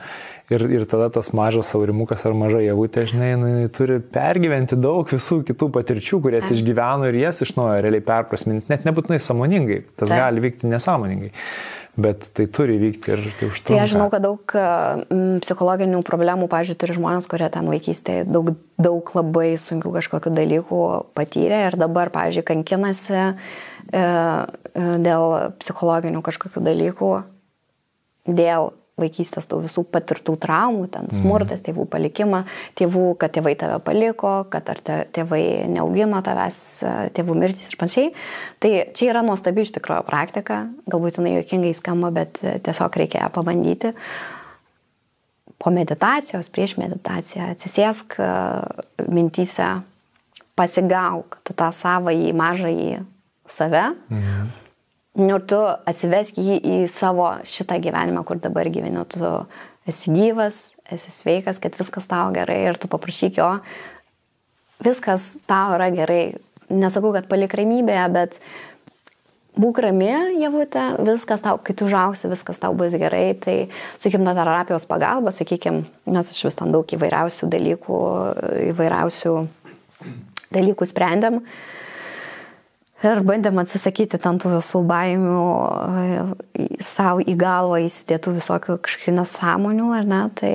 Ir, 0.50 0.64
ir 0.78 0.86
tada 0.90 1.06
tas 1.14 1.32
mažas 1.34 1.68
saurimukas 1.70 2.22
ar 2.26 2.34
maža 2.38 2.62
javutė, 2.62 3.04
žinai, 3.10 3.32
nu, 3.38 3.50
turi 3.74 3.98
pergyventi 4.14 4.78
daug 4.78 5.10
visų 5.10 5.40
kitų 5.50 5.70
patirčių, 5.74 6.22
kurias 6.22 6.46
Taip. 6.46 6.58
išgyveno 6.58 7.10
ir 7.10 7.20
jas 7.24 7.42
iš 7.46 7.56
naujo 7.58 7.82
realiai 7.82 8.06
perprasminti, 8.06 8.70
net 8.70 8.86
nebūtinai 8.86 9.18
samoningai, 9.22 9.82
tas 9.96 10.10
Taip. 10.10 10.18
gali 10.22 10.46
vykti 10.46 10.70
nesąmoningai 10.70 11.34
bet 12.02 12.24
tai 12.36 12.46
turi 12.52 12.78
vykti 12.80 13.12
ir 13.14 13.22
tai 13.38 13.48
užtrunka. 13.50 13.68
Tai 13.68 13.78
aš 13.82 13.92
žinau, 13.94 14.08
kad 14.12 14.24
daug 14.24 14.54
m, 14.56 15.38
psichologinių 15.44 16.02
problemų, 16.06 16.48
pažiūrėjau, 16.52 16.80
turi 16.82 16.96
žmonės, 16.98 17.28
kurie 17.30 17.50
ten 17.52 17.70
vaikystėje 17.70 18.26
daug, 18.28 18.52
daug 18.80 19.14
labai 19.18 19.52
sunkių 19.60 19.94
kažkokių 19.98 20.34
dalykų 20.38 20.82
patyrė 21.18 21.64
ir 21.68 21.78
dabar, 21.80 22.12
pažiūrėjau, 22.14 22.48
kankinasi 22.52 23.16
e, 23.20 23.28
e, 23.92 24.04
dėl 25.06 25.26
psichologinių 25.62 26.24
kažkokių 26.26 26.64
dalykų, 26.70 27.14
dėl 28.30 28.72
vaikystės 29.00 29.48
tų 29.50 29.62
visų 29.66 29.84
patirtų 29.92 30.36
traumų, 30.40 30.86
ten 30.94 31.08
mhm. 31.08 31.20
smurtas, 31.20 31.62
tėvų 31.66 31.86
palikimą, 31.90 32.42
tėvų, 32.78 33.06
kad 33.20 33.34
tėvai 33.36 33.54
tave 33.60 33.78
paliko, 33.84 34.32
kad 34.52 34.68
ar 34.72 34.82
tėvai 34.84 35.42
neaugino 35.72 36.22
tavęs, 36.26 36.60
tėvų 37.16 37.36
mirtis 37.42 37.70
ir 37.70 37.78
panašiai. 37.80 38.12
Tai 38.62 38.72
čia 38.96 39.10
yra 39.12 39.24
nuostabi 39.26 39.64
iš 39.64 39.74
tikrųjų 39.78 40.06
praktika, 40.08 40.62
galbūt 40.90 41.20
jinai 41.20 41.36
jokingai 41.38 41.74
skamba, 41.76 42.12
bet 42.20 42.42
tiesiog 42.42 43.00
reikia 43.02 43.24
ją 43.24 43.32
pabandyti. 43.34 43.94
Po 45.60 45.72
meditacijos, 45.74 46.48
prieš 46.48 46.78
meditaciją 46.80 47.50
atsisėsk 47.52 48.16
mintyse, 49.12 49.68
pasigauk 50.56 51.40
tą 51.52 51.68
savąjį 51.76 52.32
mažąjį 52.36 53.04
save. 53.50 53.86
Mhm 54.08 54.69
Ir 55.20 55.42
tu 55.44 55.58
atsivesk 55.60 56.38
jį 56.40 56.56
į 56.64 56.76
savo 56.88 57.26
šitą 57.44 57.76
gyvenimą, 57.82 58.22
kur 58.24 58.38
dabar 58.40 58.68
gyveni. 58.72 59.02
Tu 59.10 59.20
esi 59.90 60.12
gyvas, 60.14 60.70
esi 60.88 61.12
sveikas, 61.12 61.60
kad 61.60 61.76
viskas 61.76 62.08
tau 62.08 62.30
gerai 62.32 62.62
ir 62.70 62.78
tu 62.80 62.88
paprašyk 62.88 63.40
jo, 63.40 63.50
viskas 64.84 65.42
tau 65.50 65.74
yra 65.76 65.90
gerai. 65.92 66.22
Nesakau, 66.70 67.10
kad 67.12 67.26
palik 67.26 67.56
ramybėje, 67.58 68.04
bet 68.14 68.38
būk 69.60 69.80
rami, 69.82 70.12
javutė, 70.38 70.84
viskas 71.02 71.42
tau, 71.42 71.58
kai 71.58 71.74
tu 71.76 71.88
užausi, 71.88 72.30
viskas 72.30 72.62
tau 72.62 72.70
bus 72.78 72.94
gerai. 72.94 73.34
Tai 73.42 73.56
su 73.98 74.12
hipnoterapijos 74.12 74.86
pagalba, 74.88 75.34
sakykime, 75.34 75.82
mes 76.14 76.30
iš 76.32 76.46
vis 76.46 76.56
ten 76.60 76.72
daug 76.72 76.94
įvairiausių 76.96 77.50
dalykų, 77.50 77.98
įvairiausių 78.70 79.34
dalykų 80.54 80.88
sprendėm. 80.88 81.42
Uh, 81.42 81.68
Ir 83.00 83.22
bandėm 83.24 83.56
atsisakyti 83.62 84.18
ten 84.20 84.38
tų 84.40 84.58
visų 84.58 84.82
baimių, 84.88 85.44
e, 86.60 86.64
savo 86.84 87.22
į 87.24 87.36
galvą 87.40 87.78
įsidėtų 87.86 88.34
visokių 88.36 88.76
kažkokių 88.84 89.14
nesąmonių, 89.16 89.86
ar 89.96 90.10
ne, 90.10 90.20
tai 90.36 90.52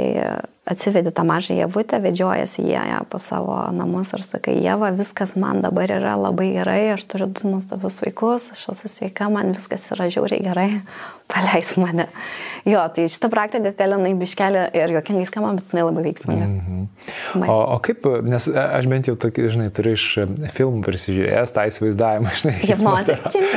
atsivedi 0.65 1.11
tą 1.11 1.23
mažą 1.23 1.53
javutę, 1.53 1.99
vedžiojasi 2.01 2.63
jie 2.65 2.81
ją 2.89 3.05
po 3.09 3.19
savo 3.19 3.71
namus 3.71 4.13
ir 4.13 4.23
sakai, 4.25 4.57
Jeva, 4.63 4.89
viskas 4.91 5.35
man 5.37 5.61
dabar 5.61 5.91
yra 5.93 6.15
labai 6.17 6.49
gerai, 6.55 6.79
aš 6.95 7.05
turiu 7.05 7.27
du 7.29 7.51
nuostabius 7.51 8.01
vaikus, 8.01 8.49
aš 8.55 8.63
esu 8.73 8.89
sveika, 8.89 9.29
man 9.29 9.53
viskas 9.53 9.85
yra 9.93 10.09
žiauriai 10.09 10.41
gerai, 10.41 10.69
paleis 11.31 11.75
mane. 11.77 12.07
Jo, 12.65 12.81
tai 12.89 13.05
šitą 13.13 13.29
praktiką 13.29 13.75
galinai 13.77 14.15
biškelė 14.17 14.63
ir 14.73 14.95
jokingai 14.95 15.27
skamba, 15.29 15.51
bet 15.59 15.69
jinai 15.69 15.85
labai 15.85 16.03
veiksminga. 16.07 16.47
Mm 16.49 16.87
-hmm. 17.35 17.45
o, 17.49 17.57
o 17.75 17.77
kaip, 17.85 18.07
nes 18.25 18.47
aš 18.47 18.89
bent 18.89 19.07
jau 19.07 19.15
tokį, 19.15 19.49
žinai, 19.53 19.69
turiu 19.69 19.93
iš 19.93 20.05
filmų 20.57 20.81
prisižiūrėjęs 20.87 21.53
tą 21.53 21.67
įsivaizdavimą, 21.69 22.33
žinai. 22.41 22.55
Hipnozė. 22.65 23.19
Čia, 23.29 23.53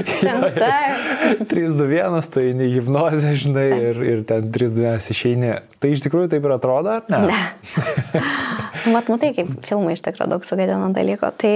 321, 1.48 2.28
tai 2.36 2.46
ne 2.52 2.68
hipnozė, 2.76 3.34
žinai, 3.46 3.68
ir, 3.90 4.04
ir 4.12 4.24
ten 4.28 4.52
321 4.52 5.16
išeini. 5.16 5.56
Tai 5.78 5.90
iš 5.94 6.02
tikrųjų 6.02 6.32
taip 6.32 6.46
ir 6.46 6.54
atrodo, 6.56 6.98
ar 6.98 7.06
ne? 7.12 7.20
Ne. 7.30 8.20
Mat, 8.94 9.10
matai, 9.10 9.32
kaip 9.36 9.52
filmai 9.66 9.94
iš 9.94 10.02
tikrųjų 10.06 10.30
daug 10.32 10.46
sugadina 10.46 10.90
dalyko. 10.94 11.30
Tai 11.38 11.52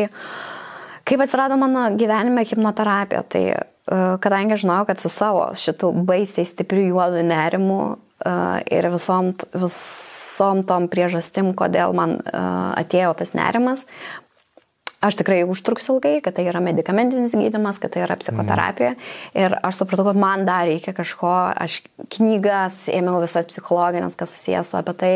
kaip 1.08 1.24
atsirado 1.24 1.58
mano 1.58 1.88
gyvenime 1.98 2.44
hipnoterapija, 2.46 3.24
tai 3.26 3.44
uh, 3.56 4.14
kadangi 4.22 4.60
žinau, 4.62 4.82
kad 4.86 5.02
su 5.02 5.10
savo 5.12 5.48
šitų 5.58 5.90
baisiai 6.06 6.46
stiprių 6.46 6.86
juodų 6.92 7.24
nerimų 7.32 7.80
uh, 7.82 8.58
ir 8.70 8.90
visom, 8.94 9.32
visom 9.56 10.62
tom 10.70 10.86
priežastim, 10.92 11.50
kodėl 11.58 11.94
man 11.96 12.20
uh, 12.22 12.70
atėjo 12.78 13.16
tas 13.18 13.34
nerimas, 13.38 13.86
aš 15.02 15.18
tikrai 15.18 15.42
užtruksiu 15.48 15.96
ilgai, 15.96 16.20
kad 16.22 16.36
tai 16.36 16.44
yra 16.46 16.62
medikamentinis 16.62 17.34
gydimas, 17.34 17.80
kad 17.82 17.92
tai 17.94 18.04
yra 18.04 18.16
psichoterapija. 18.20 18.92
Mm. 18.94 19.40
Ir 19.42 19.56
aš 19.66 19.80
supratau, 19.80 20.06
kad 20.08 20.20
man 20.20 20.46
dar 20.46 20.68
reikia 20.70 20.94
kažko, 20.94 21.32
aš 21.58 21.80
knygas 22.14 22.84
ėmiau 22.92 23.22
visas 23.24 23.48
psichologinės, 23.50 24.16
kas 24.18 24.34
susijęs 24.36 24.70
su 24.70 24.78
apie 24.78 24.94
tai. 25.02 25.12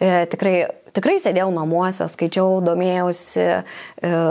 E, 0.00 0.24
tikrai, 0.32 0.54
tikrai 0.96 1.18
sėdėjau 1.20 1.50
namuose, 1.52 2.08
skaičiau, 2.08 2.62
domėjausi 2.64 3.44
e, 3.44 3.60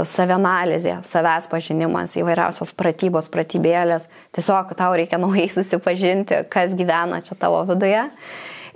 savianalizė, 0.10 0.98
savęs 1.06 1.52
pažinimas, 1.54 2.18
įvairiausios 2.18 2.74
pratybos, 2.78 3.30
pratybėlės. 3.34 4.10
Tiesiog 4.36 4.74
tau 4.80 4.98
reikia 4.98 5.22
naujai 5.22 5.48
susipažinti, 5.60 6.42
kas 6.50 6.74
gyvena 6.78 7.22
čia 7.22 7.38
tavo 7.38 7.62
viduje. 7.70 8.08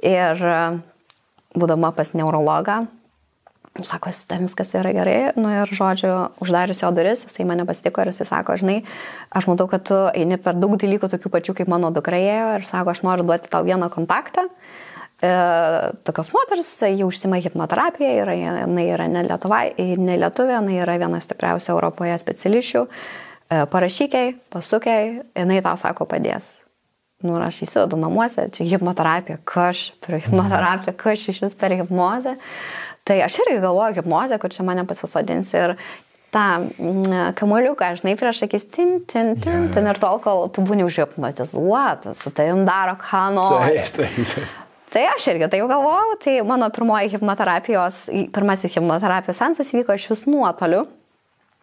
Ir 0.06 0.48
būdama 1.58 1.92
pas 1.96 2.14
neurologą, 2.18 2.86
Sako, 3.80 4.12
ten 4.28 4.44
viskas 4.44 4.74
yra 4.76 4.92
gerai, 4.92 5.32
nu 5.40 5.48
ir 5.48 5.70
žodžiu, 5.72 6.12
uždarius 6.44 6.82
jo 6.84 6.90
duris, 6.92 7.22
jisai 7.24 7.46
mane 7.48 7.64
pasitiko 7.64 8.04
ir 8.04 8.10
jisai 8.12 8.28
sako, 8.28 8.58
žinai, 8.60 8.82
aš 9.32 9.48
matau, 9.48 9.70
kad 9.72 9.86
tu 9.88 9.96
eini 10.12 10.36
per 10.44 10.60
daug 10.60 10.76
dalykų 10.76 11.08
tokių 11.14 11.32
pačių 11.32 11.56
kaip 11.62 11.72
mano 11.72 11.88
dukra 11.96 12.20
ėjo 12.20 12.50
ir 12.58 12.68
sako, 12.68 12.92
aš 12.92 13.06
noriu 13.08 13.24
duoti 13.30 13.48
tau 13.54 13.64
vieną 13.64 13.88
kontaktą. 13.94 14.50
E, 15.24 15.32
tokios 16.04 16.34
moters, 16.36 16.74
ji 16.84 17.08
užsima 17.08 17.40
hipnoterapiją, 17.40 18.12
yra, 18.26 18.36
jinai 18.36 18.88
yra 18.92 19.08
ne, 19.08 19.24
Lietuvai, 19.30 19.66
ne 20.04 20.20
Lietuvė, 20.20 20.58
jinai 20.60 20.80
yra 20.84 21.00
viena 21.06 21.24
stipriausia 21.24 21.72
Europoje 21.72 22.20
specialisčių. 22.20 22.88
E, 22.88 23.64
parašykiai, 23.72 24.36
pasukiai, 24.52 25.22
jinai 25.32 25.64
tau 25.64 25.80
sako 25.80 26.12
padės. 26.12 26.58
Nu, 27.22 27.36
aš 27.38 27.60
įsivedu 27.68 28.00
namuose, 28.02 28.48
čia 28.50 28.66
hipnoterapija, 28.66 29.38
kaž 29.46 29.92
per 30.02 30.18
hipnoterapiją, 30.24 30.96
kaž 30.98 31.28
iš 31.30 31.44
vis 31.46 31.56
per 31.60 31.76
hipnozę. 31.78 32.34
Tai 33.12 33.18
aš 33.26 33.42
irgi 33.44 33.60
galvoju 33.60 33.98
hipnozę, 33.98 34.38
kur 34.40 34.54
čia 34.56 34.64
mane 34.64 34.86
pasisodins 34.88 35.50
ir 35.52 35.74
tą 36.32 36.44
mm, 36.64 37.34
kamuoliuką, 37.36 37.90
žinai, 38.00 38.14
prieš 38.16 38.46
akis, 38.46 38.64
tin, 38.72 39.02
tin, 39.04 39.34
tin, 39.36 39.66
tin, 39.74 39.90
ir 39.92 40.00
tol, 40.00 40.22
kol 40.24 40.46
tu 40.56 40.64
būni 40.64 40.86
užhipnotizuotas, 40.88 42.22
su 42.24 42.32
tavim 42.32 42.64
daro 42.64 42.96
ką 43.02 43.26
nori. 43.36 43.82
Taip, 43.84 44.08
taip, 44.16 44.32
taip. 44.32 44.56
Tai 44.96 45.04
aš 45.10 45.28
irgi 45.34 45.52
tai 45.52 45.60
jau 45.60 45.68
galvojau, 45.68 46.16
tai 46.24 46.38
mano 46.48 46.72
pirmoji 46.72 47.12
hipnoterapijos, 47.18 48.00
pirmasis 48.36 48.80
hipnoterapijos 48.80 49.44
sensas 49.44 49.76
vyko 49.76 50.00
iš 50.00 50.08
vis 50.14 50.24
nuotoliu. 50.32 50.86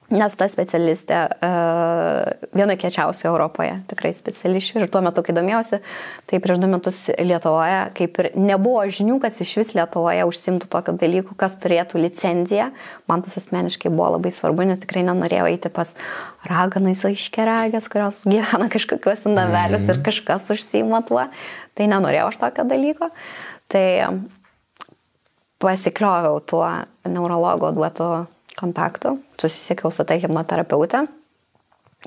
Nes 0.09 0.33
ta 0.41 0.47
specialistė 0.49 1.17
uh, 1.29 2.47
viena 2.57 2.79
kiečiausia 2.81 3.27
Europoje, 3.29 3.75
tikrai 3.91 4.15
specialisčių. 4.17 4.79
Ir 4.81 4.93
tuo 4.93 5.03
metu, 5.05 5.21
kai 5.21 5.35
domėjausi, 5.37 5.83
tai 6.31 6.39
prieš 6.41 6.63
du 6.63 6.71
metus 6.73 7.03
Lietuvoje, 7.13 7.83
kaip 7.99 8.21
ir 8.23 8.29
nebuvo 8.41 8.87
žinių, 8.89 9.19
kas 9.21 9.37
iš 9.45 9.53
vis 9.61 9.75
Lietuvoje 9.77 10.25
užsimtų 10.31 10.71
tokio 10.73 10.95
dalykų, 10.97 11.37
kas 11.37 11.59
turėtų 11.61 12.01
licenciją. 12.01 12.71
Man 13.11 13.27
tas 13.27 13.37
asmeniškai 13.43 13.93
buvo 13.93 14.15
labai 14.15 14.33
svarbu, 14.33 14.65
nes 14.71 14.81
tikrai 14.81 15.05
nenorėjau 15.11 15.51
eiti 15.51 15.73
pas 15.77 15.93
raganais 16.49 17.05
aiškeragės, 17.05 17.91
kurios 17.93 18.23
gyvena 18.25 18.71
kažkokios 18.75 19.29
navelius 19.29 19.85
mm. 19.85 19.93
ir 19.93 20.03
kažkas 20.09 20.49
užsima 20.57 21.03
tuo. 21.05 21.27
Tai 21.77 21.93
nenorėjau 21.93 22.33
aš 22.33 22.41
tokio 22.47 22.65
dalyko. 22.73 23.13
Tai 23.69 23.85
pasiklioviau 25.61 26.41
tuo 26.49 26.65
neurologo 27.05 27.75
duotu 27.77 28.11
kontaktų, 28.59 29.17
susisiekiau 29.41 29.93
su 29.95 30.07
tai 30.09 30.19
hipnoterapeutė. 30.23 31.07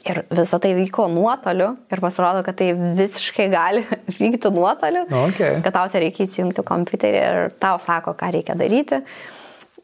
Ir 0.08 0.22
visą 0.32 0.56
tai 0.64 0.72
vyko 0.78 1.10
nuotoliu 1.12 1.74
ir 1.92 2.00
pasirodo, 2.00 2.46
kad 2.46 2.56
tai 2.62 2.70
visiškai 2.96 3.50
gali 3.52 3.84
vykti 4.22 4.52
nuotoliu, 4.56 5.04
okay. 5.28 5.60
kad 5.66 5.76
tau 5.76 5.92
tai 5.92 6.06
reikia 6.06 6.24
įsijungti 6.24 6.64
kompiuterį 6.64 7.20
ir 7.20 7.54
tau 7.60 7.80
sako, 7.82 8.16
ką 8.16 8.32
reikia 8.38 8.56
daryti. 8.60 9.02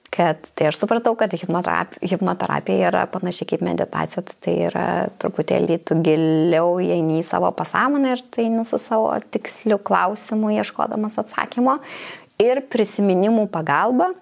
Kad 0.07 0.45
tai 0.55 0.69
aš 0.69 0.77
supratau, 0.79 1.11
kad 1.19 1.33
hipnoterapija, 1.35 1.99
hipnoterapija 2.13 2.87
yra 2.87 3.01
panašiai 3.11 3.49
kaip 3.49 3.65
meditacija, 3.67 4.23
tai 4.39 4.53
yra 4.69 4.85
truputėlį 5.19 5.81
tu 5.83 5.97
giliau 6.05 6.77
įeini 6.79 7.19
į 7.19 7.25
savo 7.27 7.51
pasąmonę 7.51 8.13
ir 8.15 8.23
tai 8.31 8.47
nu 8.53 8.63
su 8.65 8.79
savo 8.79 9.11
tiksliu 9.35 9.75
klausimu 9.83 10.53
ieškodamas 10.55 11.19
atsakymo 11.19 11.75
ir 12.39 12.63
prisiminimų 12.71 13.49
pagalba 13.51 14.13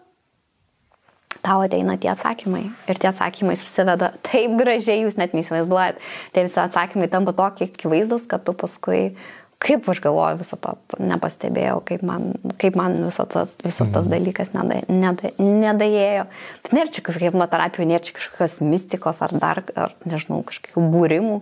tau 1.45 1.63
ateina 1.65 1.95
tie 2.01 2.09
atsakymai. 2.11 2.65
Ir 2.89 2.99
tie 2.99 3.09
atsakymai 3.11 3.55
susiveda 3.59 4.11
taip 4.25 4.57
gražiai, 4.59 5.03
jūs 5.05 5.17
net 5.19 5.35
neįsivaizduojat. 5.37 6.01
Tie 6.33 6.45
visi 6.45 6.61
atsakymai 6.61 7.09
tampa 7.11 7.35
tokie 7.37 7.69
akivaizdus, 7.69 8.25
kad 8.31 8.45
tu 8.47 8.55
paskui, 8.57 9.13
kaip 9.61 9.87
aš 9.91 10.01
galvoju, 10.03 10.39
viso 10.41 10.57
to 10.61 10.73
nepastebėjau, 11.01 11.79
kaip 11.87 12.03
man, 12.05 12.33
kaip 12.61 12.77
man 12.79 12.97
viso 13.05 13.27
to, 13.29 13.45
visas 13.63 13.91
tas 13.93 14.03
mhm. 14.07 14.11
dalykas 14.15 14.51
neda, 14.57 14.81
neda, 14.89 15.31
nedaėjo. 15.39 16.27
Tai 16.65 16.77
nėra 16.79 16.91
čia 16.91 17.05
kažkokia 17.05 17.31
hipnoterapija, 17.31 17.89
nėra 17.93 18.09
čia 18.09 18.17
kažkokios 18.17 18.59
mistikos 18.65 19.21
ar 19.25 19.37
dar, 19.39 19.63
ar 19.77 19.95
nežinau, 20.07 20.41
kažkokių 20.49 20.85
būrimų. 20.95 21.39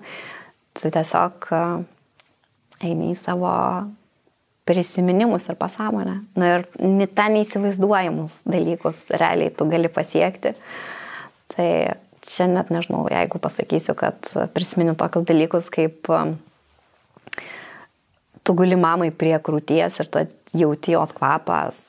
Tu 0.80 0.90
tiesiog 0.94 1.52
eini 2.84 3.12
į 3.14 3.20
savo 3.20 3.52
prisiminimus 4.66 5.50
ir 5.50 5.58
pasąmonę. 5.60 6.20
Na 6.40 6.56
ir 6.56 6.66
ten 7.16 7.36
neįsivaizduojamus 7.38 8.42
dalykus 8.48 9.06
realiai 9.12 9.52
tu 9.52 9.68
gali 9.72 9.92
pasiekti. 9.92 10.54
Tai 11.54 11.70
čia 12.24 12.48
net 12.48 12.72
nežinau, 12.72 13.06
jeigu 13.12 13.40
pasakysiu, 13.44 13.96
kad 14.00 14.32
prisimeni 14.56 14.96
tokius 15.00 15.28
dalykus 15.28 15.70
kaip 15.74 16.10
um, 16.10 16.38
tu 18.44 18.56
guli 18.56 18.78
mamai 18.80 19.12
prie 19.12 19.36
krūties 19.40 20.00
ir 20.00 20.12
tu 20.12 20.24
jauti 20.54 20.96
jos 20.96 21.12
kvapas, 21.16 21.82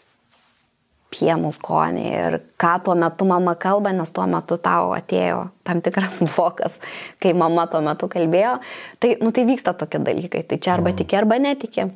pienų 1.15 1.53
skonį 1.55 2.05
ir 2.11 2.37
ką 2.61 2.75
tuo 2.87 2.95
metu 2.99 3.27
mama 3.29 3.55
kalba, 3.61 3.93
nes 3.95 4.11
tuo 4.15 4.27
metu 4.31 4.59
tau 4.59 4.91
atėjo 4.97 5.49
tam 5.67 5.83
tikras 5.85 6.21
blokas, 6.33 6.81
kai 7.23 7.35
mama 7.39 7.69
tuo 7.71 7.83
metu 7.85 8.11
kalbėjo. 8.11 8.59
Tai, 8.99 9.15
nu, 9.23 9.31
tai 9.35 9.47
vyksta 9.49 9.77
tokie 9.79 10.03
dalykai. 10.03 10.43
Tai 10.51 10.59
čia 10.59 10.75
arba 10.75 10.95
tiki, 10.97 11.19
arba 11.19 11.39
netiki. 11.39 11.87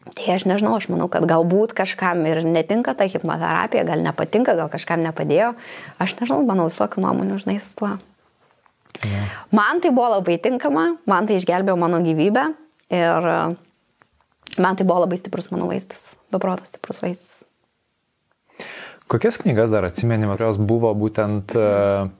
Tai 0.00 0.26
aš 0.32 0.46
nežinau, 0.48 0.72
aš 0.80 0.88
manau, 0.88 1.10
kad 1.12 1.26
galbūt 1.28 1.74
kažkam 1.76 2.22
ir 2.24 2.40
netinka 2.46 2.94
ta 2.96 3.04
hipnoterapija, 3.04 3.84
gal 3.86 4.00
nepatinka, 4.00 4.56
gal 4.56 4.70
kažkam 4.72 5.02
nepadėjo. 5.04 5.52
Aš 6.00 6.16
nežinau, 6.18 6.40
manau, 6.48 6.70
visokių 6.72 7.04
nuomonių, 7.04 7.36
žinai, 7.42 7.58
su 7.60 7.76
tuo. 7.78 7.92
Ja. 9.04 9.26
Man 9.54 9.82
tai 9.84 9.92
buvo 9.94 10.08
labai 10.16 10.38
tinkama, 10.42 10.86
man 11.08 11.28
tai 11.28 11.36
išgelbėjo 11.38 11.76
mano 11.78 12.00
gyvybę 12.04 12.46
ir 12.96 13.28
e, 13.32 13.36
man 14.60 14.78
tai 14.80 14.86
buvo 14.88 15.04
labai 15.04 15.20
stiprus 15.20 15.50
mano 15.52 15.68
vaistas, 15.70 16.08
beprotas 16.32 16.72
stiprus 16.72 16.98
vaistas. 17.04 17.36
Kokias 19.10 19.38
knygas 19.42 19.72
dar 19.74 19.86
atsimeni, 19.88 20.28
kurios 20.30 20.58
buvo 20.62 20.92
būtent 20.94 21.54
uh, 21.58 22.10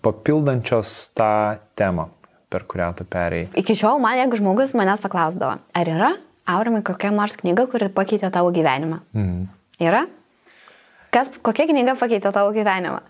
papildančios 0.00 0.92
tą 1.16 1.58
temą, 1.76 2.06
per 2.52 2.64
kurią 2.64 2.86
tu 2.96 3.04
perėjai? 3.08 3.50
Iki 3.60 3.76
šiol 3.76 4.00
man, 4.00 4.16
jeigu 4.22 4.38
žmogus 4.40 4.72
manęs 4.78 5.02
paklausdavo, 5.04 5.58
ar 5.60 5.90
yra 5.92 6.14
Aurimai, 6.46 6.82
kokia 6.82 7.12
nors 7.14 7.36
knyga, 7.38 7.68
kuri 7.70 7.88
pakeitė 7.94 8.30
tavo 8.34 8.50
gyvenimą? 8.54 8.98
Mm. 9.14 9.44
Yra? 9.82 10.06
Kas, 11.14 11.30
kokia 11.44 11.68
knyga 11.70 11.94
pakeitė 12.00 12.32
tavo 12.34 12.50
gyvenimą? 12.56 13.02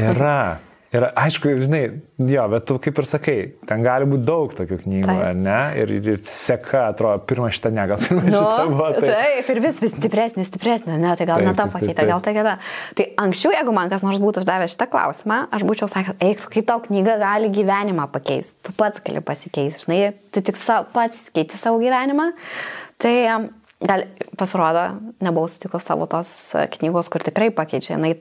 Yra. 0.00 0.38
Ir 0.94 1.04
aišku, 1.18 1.50
žinai, 1.58 1.80
jo, 2.22 2.42
bet 2.52 2.66
tu 2.68 2.76
kaip 2.82 2.98
ir 3.02 3.06
sakai, 3.10 3.36
ten 3.66 3.82
gali 3.82 4.06
būti 4.06 4.22
daug 4.28 4.52
tokių 4.54 4.76
knygų, 4.84 5.08
taip. 5.08 5.22
ar 5.26 5.34
ne? 5.34 5.56
Ir, 5.80 5.92
ir 5.98 6.20
seka, 6.30 6.84
atrodo, 6.92 7.24
pirmą 7.26 7.48
šitą 7.54 7.72
ne, 7.74 7.86
gal 7.90 7.98
pirmą 7.98 8.22
nu, 8.22 8.34
šitą 8.36 8.68
buvo. 8.70 8.86
Tai... 8.94 9.08
Taip, 9.10 9.50
ir 9.50 9.60
vis, 9.64 9.80
vis 9.82 9.94
stipresnė, 9.96 10.44
stipresnė, 10.46 10.98
ne, 11.02 11.16
tai 11.18 11.26
gal 11.26 11.42
taip, 11.42 11.48
ne 11.50 11.56
tą 11.58 11.66
pakeitė, 11.72 12.06
gal 12.12 12.22
tai 12.22 12.36
kita. 12.36 12.54
Tai 13.00 13.08
anksčiau, 13.24 13.56
jeigu 13.56 13.74
man 13.74 13.90
kas 13.90 14.06
nors 14.06 14.22
būtų 14.22 14.44
uždavęs 14.44 14.76
šitą 14.76 14.86
klausimą, 14.94 15.40
aš 15.58 15.66
būčiau 15.66 15.90
sakęs, 15.90 16.20
eik, 16.28 16.46
kaip 16.54 16.70
tau 16.70 16.78
knyga 16.86 17.18
gali 17.24 17.50
gyvenimą 17.58 18.06
pakeisti, 18.14 18.54
tu 18.62 18.76
pats 18.78 19.02
gali 19.02 19.24
pasikeisti, 19.24 19.88
žinai, 19.88 20.00
tu 20.30 20.46
tik 20.46 20.60
sa, 20.60 20.84
pats 20.94 21.26
keiti 21.34 21.58
savo 21.58 21.82
gyvenimą. 21.82 22.30
Tai 23.02 23.16
gal 23.82 24.06
pasirodo, 24.38 24.86
nebuvau 25.24 25.50
sutikus 25.50 25.86
savo 25.88 26.06
tos 26.10 26.30
knygos, 26.76 27.10
kur 27.12 27.24
tikrai 27.26 27.50
pakeičia, 27.54 27.96
jinai 27.96 28.14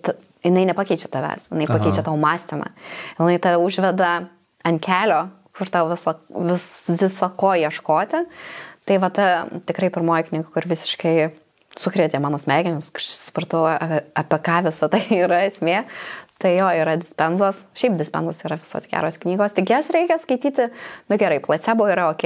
jinai 0.44 0.66
nepakeičia 0.70 1.10
tavęs, 1.12 1.48
jinai 1.52 1.68
Aha. 1.68 1.78
pakeičia 1.78 2.04
tavo 2.04 2.18
mąstymą. 2.20 2.68
Jinai 3.20 3.40
tave 3.40 3.62
užveda 3.64 4.12
ant 4.64 4.84
kelio, 4.84 5.28
kur 5.56 5.70
tau 5.72 5.88
viso, 5.92 6.16
vis, 6.50 6.66
viso 7.00 7.30
ko 7.38 7.54
ieškoti. 7.60 8.26
Tai 8.84 9.00
va 9.00 9.10
ta 9.14 9.28
tikrai 9.68 9.92
pirmoji 9.94 10.28
knyga, 10.30 10.50
kur 10.52 10.68
visiškai 10.68 11.16
sukrėtė 11.80 12.20
mano 12.22 12.38
smegenis, 12.42 12.92
aš 12.94 13.08
supratau, 13.30 13.64
apie 13.66 14.40
ką 14.46 14.60
visą 14.68 14.92
tai 14.92 15.06
yra 15.24 15.46
esmė. 15.48 15.84
Tai 16.44 16.52
jo 16.52 16.68
yra 16.76 16.98
dispenzos, 17.00 17.62
šiaip 17.78 17.96
dispenzos 17.96 18.42
yra 18.44 18.58
visos 18.60 18.90
geros 18.92 19.16
knygos, 19.22 19.54
tik 19.56 19.70
jas 19.72 19.88
reikia 19.94 20.18
skaityti, 20.20 20.66
nu 21.08 21.18
gerai, 21.22 21.38
placebo 21.40 21.88
yra 21.88 22.10
ok, 22.12 22.26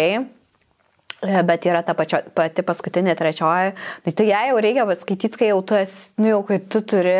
bet 1.21 1.65
yra 1.65 1.81
ta 1.85 1.95
pačio, 1.97 2.19
pati 2.37 2.65
paskutinė 2.65 3.15
trečioji, 3.17 3.73
tai, 4.05 4.13
tai 4.13 4.27
ją 4.29 4.41
jau 4.51 4.57
reikia 4.61 4.85
skaityti, 4.99 5.39
kai 5.39 5.51
jau 5.51 5.61
tu 5.65 5.77
esi, 5.79 6.11
nu 6.21 6.33
jau 6.35 6.41
kai 6.45 6.59
tu 6.69 6.83
turi 6.85 7.15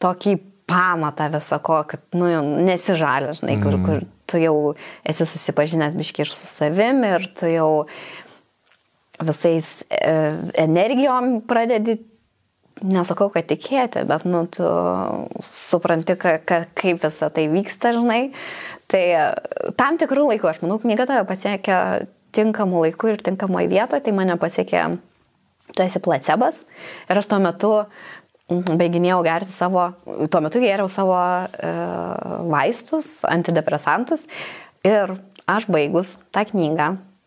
tokį 0.00 0.38
pamatą 0.68 1.30
visako, 1.32 1.82
kad, 1.88 2.04
nu, 2.16 2.28
nesižalė, 2.68 3.32
žinai, 3.38 3.56
mm. 3.56 3.64
kur, 3.64 3.78
kur 3.84 4.06
tu 4.28 4.40
jau 4.40 4.56
esi 5.08 5.26
susipažinęs 5.28 5.96
biški 5.96 6.24
ir 6.24 6.32
su 6.32 6.48
savim 6.48 7.00
ir 7.08 7.24
tu 7.36 7.48
jau 7.48 7.70
visais 9.24 9.68
e, 9.88 10.12
energijom 10.60 11.40
pradedi, 11.48 11.98
nesakau, 12.84 13.30
kad 13.34 13.48
tikėti, 13.48 14.04
bet, 14.08 14.26
nu, 14.28 14.44
tu 14.52 14.68
supranti, 15.42 16.14
ka, 16.20 16.36
ka, 16.46 16.62
kaip 16.78 17.02
visa 17.02 17.30
tai 17.34 17.48
vyksta, 17.50 17.96
žinai. 17.96 18.20
Tai 18.88 19.02
e, 19.02 19.24
tam 19.80 19.98
tikrų 20.00 20.28
laikų, 20.30 20.52
aš 20.52 20.62
manau, 20.62 20.78
knyga 20.84 21.08
tave 21.08 21.24
pasiekia 21.28 21.80
tinkamų 22.36 22.86
laikų 22.86 23.14
ir 23.14 23.22
tinkamoje 23.30 23.70
vietoje, 23.72 24.04
tai 24.04 24.14
mane 24.16 24.36
pasiekė, 24.40 24.84
tu 25.74 25.84
esi 25.84 26.00
placebas 26.02 26.62
ir 27.08 27.20
aš 27.20 27.28
tuo 27.30 27.40
metu 27.42 27.72
Mhm, 28.48 28.78
baiginėjau 28.80 29.18
gerti 29.26 29.52
savo, 29.52 29.90
tuo 30.32 30.40
metu 30.40 30.60
gėriau 30.62 30.88
savo 30.88 31.18
e, 31.20 31.72
vaistus, 32.48 33.18
antidepresantus 33.28 34.22
ir 34.88 35.12
aš 35.48 35.66
baigus 35.68 36.14
tą 36.32 36.46
knygą, 36.48 36.86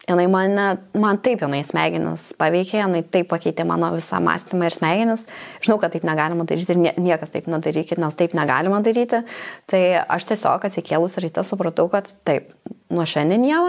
jinai 0.09 0.25
mane, 0.33 0.65
man 0.97 1.19
taip 1.21 1.43
jinai 1.45 1.59
smegenis 1.65 2.31
paveikė, 2.41 2.79
jinai 2.79 3.03
taip 3.13 3.29
pakeitė 3.29 3.67
mano 3.69 3.91
visą 3.93 4.17
mąstymą 4.25 4.65
ir 4.65 4.77
smegenis. 4.79 5.27
Žinau, 5.61 5.77
kad 5.83 5.93
taip 5.93 6.09
negalima 6.09 6.47
daryti 6.49 6.73
ir 6.73 6.97
niekas 6.97 7.35
taip 7.35 7.45
nedarykit, 7.53 8.01
nes 8.01 8.17
taip 8.17 8.33
negalima 8.37 8.81
daryti. 8.81 9.21
Tai 9.69 9.83
aš 10.17 10.25
tiesiog 10.33 10.65
atsikėlus 10.71 11.21
ryte 11.21 11.45
supratau, 11.45 11.85
kad 11.93 12.09
taip, 12.25 12.49
nuo 12.89 13.05
šiandien 13.05 13.45
jau 13.45 13.63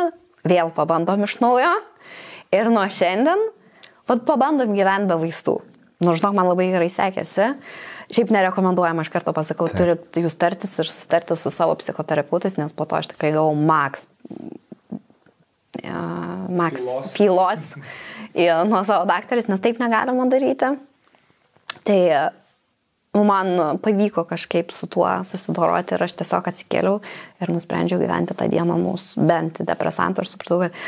vėl 0.49 0.73
pabandom 0.75 1.25
iš 1.27 1.39
naujo 1.43 1.73
ir 2.53 2.71
nuo 2.73 2.85
šiandien, 2.91 3.47
vad 4.11 4.25
pabandom 4.29 4.75
gyventi 4.77 5.11
be 5.11 5.19
vaistų. 5.23 5.59
Nu, 6.03 6.17
žinok, 6.19 6.35
man 6.35 6.49
labai 6.51 6.69
gerai 6.73 6.91
sekėsi. 6.91 7.53
Šiaip 8.13 8.33
nerekomenduojama, 8.35 9.05
aš 9.05 9.13
karto 9.15 9.33
pasakau, 9.33 9.69
turite 9.73 10.21
jūs 10.21 10.35
tartis 10.37 10.75
ir 10.83 10.91
sustarti 10.91 11.37
su 11.39 11.53
savo 11.55 11.77
psichoterapeutais, 11.81 12.59
nes 12.59 12.75
po 12.77 12.85
to 12.89 12.99
aš 12.99 13.13
tikrai 13.15 13.31
gavau 13.37 13.55
maks 13.57 14.09
Max 16.53 16.85
pylos 17.17 17.71
nuo 18.71 18.83
savo 18.85 19.07
daktarės, 19.09 19.49
nes 19.49 19.61
taip 19.65 19.81
negalima 19.81 20.27
daryti. 20.29 20.69
Tai 21.87 21.99
man 23.21 23.79
pavyko 23.85 24.25
kažkaip 24.29 24.73
su 24.73 24.89
tuo 24.89 25.09
susidoroti 25.29 25.97
ir 25.97 26.05
aš 26.07 26.15
tiesiog 26.21 26.49
atsikėliau 26.49 27.01
ir 27.43 27.53
nusprendžiau 27.53 28.01
gyventi 28.01 28.37
tą 28.39 28.49
dieną 28.49 28.79
mūsų 28.81 29.27
bent 29.29 29.61
depresantų 29.69 30.25
ir 30.25 30.31
supratau, 30.31 30.61
kad 30.65 30.79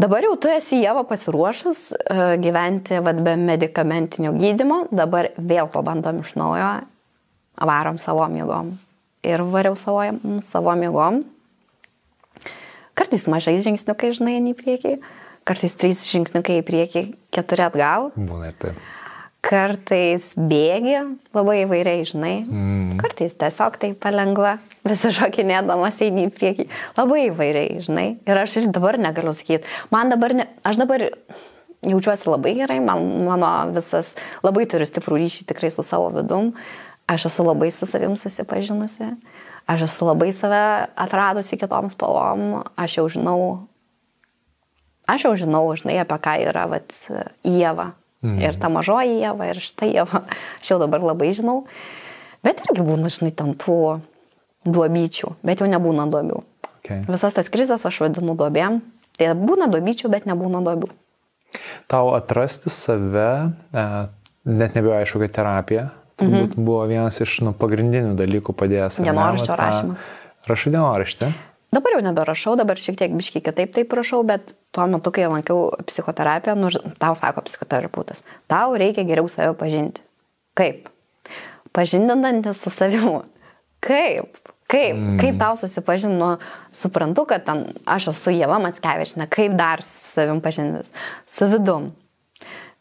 dabar 0.00 0.24
jau 0.24 0.36
tu 0.40 0.52
esi 0.52 0.80
Jėva 0.80 1.04
pasiruošus 1.08 1.82
e, 1.92 2.20
gyventi 2.40 3.02
vad, 3.04 3.20
be 3.26 3.36
medicamentinio 3.36 4.32
gydimo, 4.38 4.86
dabar 4.90 5.32
vėl 5.36 5.68
pabandom 5.72 6.22
iš 6.24 6.32
naujo, 6.40 6.70
varom 7.60 8.00
savo 8.00 8.24
mėgom. 8.32 8.72
Ir 9.20 9.44
variau 9.52 9.76
savo, 9.76 10.06
savo 10.48 10.72
mėgom, 10.80 11.20
Kartais 13.00 13.24
mažais 13.32 13.62
žingsniukai, 13.64 14.10
žinai, 14.12 14.38
į 14.50 14.54
priekį, 14.58 14.90
kartais 15.48 15.72
trys 15.80 16.02
žingsniukai 16.10 16.58
į 16.60 16.64
priekį, 16.68 17.02
keturi 17.32 17.64
atgal. 17.64 18.10
Būna 18.12 18.50
ir 18.50 18.58
taip. 18.60 18.82
Kartais 19.40 20.34
bėgi 20.36 20.98
labai 21.32 21.62
įvairiai, 21.62 22.02
žinai. 22.04 22.34
Mm. 22.44 22.98
Kartais 23.00 23.32
tiesiog 23.40 23.78
tai 23.80 23.94
palengva, 23.96 24.58
visi 24.84 25.08
šokinėdamas 25.16 26.00
eini 26.04 26.26
į 26.28 26.32
priekį. 26.36 26.66
Labai 26.98 27.22
įvairiai, 27.30 27.78
žinai. 27.86 28.08
Ir 28.28 28.40
aš 28.42 28.58
dabar 28.68 29.00
negaliu 29.00 29.32
sakyti. 29.36 29.64
Man 29.94 30.12
dabar, 30.12 30.36
ne, 30.36 30.46
aš 30.66 30.80
dabar 30.82 31.06
jaučiuosi 31.86 32.28
labai 32.28 32.52
gerai, 32.58 32.78
man, 32.84 33.06
mano 33.24 33.50
visas, 33.72 34.12
labai 34.44 34.66
turiu 34.68 34.88
stiprų 34.88 35.22
ryšį 35.22 35.48
tikrai 35.48 35.72
su 35.72 35.84
savo 35.86 36.10
vidum. 36.18 36.52
Aš 37.10 37.30
esu 37.30 37.46
labai 37.46 37.70
su 37.74 37.88
savim 37.88 38.18
susipažinusi. 38.20 39.08
Aš 39.70 39.86
esu 39.88 40.10
labai 40.10 40.34
save 40.36 40.60
atradusi 41.00 41.56
kitom 41.58 41.88
spalvom, 41.92 42.60
aš 42.76 42.98
jau 42.98 43.06
žinau, 43.12 43.40
aš 45.08 45.26
jau 45.28 45.32
žinau, 45.38 45.64
žinai, 45.78 45.96
apie 46.04 46.20
ką 46.22 46.36
yra 46.44 46.66
vat, 46.70 46.92
Jėva. 47.46 47.92
Mhm. 48.20 48.38
Ir 48.44 48.56
ta 48.60 48.68
mažoji 48.72 49.20
Jėva, 49.22 49.48
ir 49.50 49.60
štai 49.64 49.90
Jėva, 49.94 50.22
aš 50.60 50.72
jau 50.72 50.78
dabar 50.82 51.04
labai 51.04 51.32
žinau. 51.36 51.64
Bet 52.44 52.60
irgi 52.66 52.84
būna, 52.84 53.08
žinai, 53.12 53.32
ten 53.36 53.54
tų 53.56 54.00
duobyčių, 54.68 55.34
bet 55.44 55.60
jau 55.60 55.68
nebūna 55.68 56.06
duobių. 56.12 56.40
Okay. 56.80 57.04
Visas 57.08 57.36
tas 57.36 57.48
krizės 57.52 57.84
aš 57.88 58.00
vadinu 58.04 58.36
duobėm. 58.36 58.80
Tai 59.20 59.32
būna 59.36 59.68
duobyčių, 59.72 60.08
bet 60.12 60.28
nebūna 60.28 60.62
duobių. 60.64 60.88
Tau 61.90 62.12
atrasti 62.16 62.70
save, 62.72 63.52
e, 63.74 63.84
net 64.48 64.76
nebejoju, 64.76 65.00
aišku, 65.00 65.20
kad 65.24 65.34
terapija 65.40 65.88
turbūt 66.20 66.54
mhm. 66.54 66.64
buvo 66.64 66.84
vienas 66.88 67.20
iš 67.24 67.38
nu, 67.46 67.54
pagrindinių 67.56 68.14
dalykų 68.18 68.54
padėjęs. 68.56 69.00
Dienoraščio 69.04 69.56
rašymas. 69.58 70.08
Rašai 70.48 70.72
dienoraštį? 70.74 71.30
Dabar 71.70 71.94
jau 71.96 72.02
neberašau, 72.04 72.56
dabar 72.58 72.80
šiek 72.82 72.98
tiek 72.98 73.12
biškai 73.14 73.42
kitaip 73.46 73.72
taip 73.76 73.92
rašau, 73.94 74.22
bet 74.26 74.54
tuo 74.72 74.86
metu, 74.90 75.12
kai 75.14 75.26
lankiau 75.30 75.70
psichoterapiją, 75.86 76.54
nu, 76.58 76.70
tau 77.02 77.16
sako 77.18 77.42
psichoterapeutas, 77.46 78.22
tau 78.50 78.76
reikia 78.78 79.04
geriau 79.08 79.28
save 79.28 79.54
pažinti. 79.58 80.04
Kaip? 80.58 80.88
Pažindinantis 81.74 82.62
su 82.62 82.72
savimu. 82.74 83.20
Kaip? 83.84 84.38
Kaip? 84.70 84.94
Mm. 84.94 85.18
Kaip 85.18 85.38
tau 85.40 85.56
susipažinu, 85.58 86.36
suprantu, 86.74 87.24
kad 87.30 87.44
ten 87.46 87.64
aš 87.90 88.10
esu 88.12 88.34
Jėva 88.34 88.60
Matskevičina, 88.62 89.26
kaip 89.30 89.56
dar 89.58 89.82
su 89.82 90.04
savim 90.06 90.42
pažintis? 90.44 90.92
Su 91.26 91.48
vidum. 91.50 91.90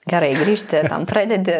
Gerai, 0.10 0.32
grįžti, 0.38 0.82
tam 0.90 1.06
pradedi. 1.10 1.56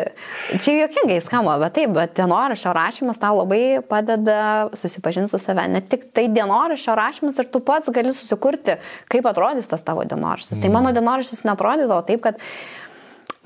Čia 0.64 0.76
jokingai 0.80 1.20
skamba, 1.22 1.58
bet 1.62 1.76
taip, 1.78 1.94
bet 1.94 2.16
dienoraščio 2.18 2.74
rašymas 2.76 3.22
tau 3.22 3.38
labai 3.42 3.62
padeda 3.86 4.70
susipažinti 4.78 5.32
su 5.32 5.40
save. 5.42 5.68
Ne 5.70 5.84
tik 5.86 6.10
tai 6.16 6.28
dienoraščio 6.34 6.96
rašymas 6.98 7.40
ir 7.42 7.50
tu 7.54 7.62
pats 7.66 7.92
gali 7.94 8.14
susikurti, 8.16 8.80
kaip 9.12 9.30
atrodys 9.30 9.70
tas 9.70 9.86
tavo 9.86 10.06
dienoraštis. 10.08 10.58
Mm. 10.58 10.66
Tai 10.66 10.74
mano 10.78 10.94
dienoraštis 10.96 11.46
netrodydavo 11.46 12.02
taip, 12.10 12.26
kad 12.26 12.42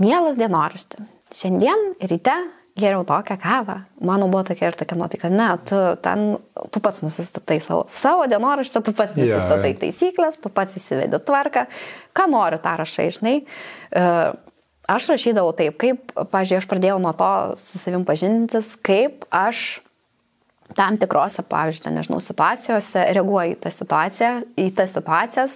mielas 0.01 0.39
dienoraštis. 0.39 1.09
Šiandien 1.33 1.95
ryte 2.05 2.35
geriau 2.77 3.03
tokią 3.05 3.37
kavą. 3.41 3.81
Mano 4.01 4.27
buvo 4.31 4.43
tokia 4.47 4.71
ir 4.71 4.77
tokia 4.77 4.97
nuotaika, 4.97 5.29
ne, 5.29 5.49
tu, 5.67 5.81
ten, 6.01 6.23
tu 6.73 6.81
pats 6.81 7.03
nusistatai 7.05 7.59
savo, 7.61 7.83
savo 7.91 8.25
dienoraštį, 8.29 8.81
tu 8.85 8.95
pats 8.97 9.13
nusistatai 9.17 9.73
yeah. 9.73 9.81
taisyklės, 9.83 10.39
tu 10.41 10.49
pats 10.53 10.79
įsivedi 10.79 11.19
tvarką, 11.27 11.67
ką 12.17 12.25
nori, 12.33 12.57
tą 12.63 12.73
rašai, 12.81 13.11
žinai. 13.19 13.35
Uh, 13.93 14.33
aš 14.87 15.07
rašydavau 15.13 15.53
taip, 15.55 15.77
kaip, 15.81 16.11
pažiūrėjau, 16.13 16.63
aš 16.63 16.69
pradėjau 16.69 16.99
nuo 17.03 17.13
to 17.17 17.31
su 17.59 17.79
savim 17.79 18.03
pažintis, 18.07 18.73
kaip 18.83 19.27
aš 19.33 19.81
tam 20.77 20.97
tikrose, 20.97 21.43
pavyzdžiui, 21.45 21.93
nežinau, 21.93 22.19
situacijose 22.23 23.05
reaguoju 23.13 23.55
į 23.55 23.61
tą 23.63 23.71
situaciją, 23.73 24.33
į 24.59 24.67
tas 24.77 24.93
situacijas 24.95 25.55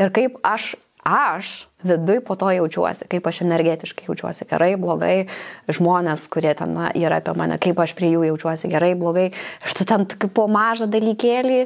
ir 0.00 0.12
kaip 0.14 0.36
aš, 0.46 0.74
aš 1.06 1.52
viduj 1.86 2.20
po 2.26 2.36
to 2.36 2.50
jaučiuosi, 2.52 3.08
kaip 3.10 3.26
aš 3.30 3.40
energetiškai 3.46 4.10
jaučiuosi 4.10 4.46
gerai, 4.50 4.74
blogai, 4.80 5.30
žmonės, 5.72 6.26
kurie 6.32 6.52
ten 6.58 6.74
na, 6.76 6.90
yra 6.96 7.22
apie 7.22 7.34
mane, 7.38 7.56
kaip 7.62 7.80
aš 7.80 7.94
prie 7.96 8.12
jų 8.12 8.26
jaučiuosi 8.28 8.70
gerai, 8.72 8.92
blogai, 9.00 9.30
ir 9.32 9.78
tu 9.78 9.86
ten 9.88 10.04
po 10.36 10.44
mažą 10.50 10.90
dalykėlį, 10.92 11.62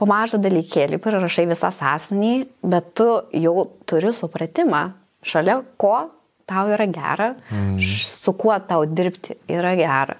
po 0.00 0.10
mažą 0.10 0.42
dalykėlį 0.42 0.98
prirašai 1.02 1.46
visą 1.52 1.70
sąsnį, 1.70 2.34
bet 2.66 2.90
tu 2.98 3.08
jau 3.38 3.68
turi 3.86 4.10
supratimą, 4.16 4.88
šalia 5.22 5.60
ko 5.78 6.08
tau 6.48 6.72
yra 6.72 6.86
gera, 6.92 7.30
mm. 7.50 7.78
su 7.80 8.34
kuo 8.38 8.56
tau 8.68 8.86
dirbti 8.86 9.38
yra 9.52 9.74
gera, 9.78 10.18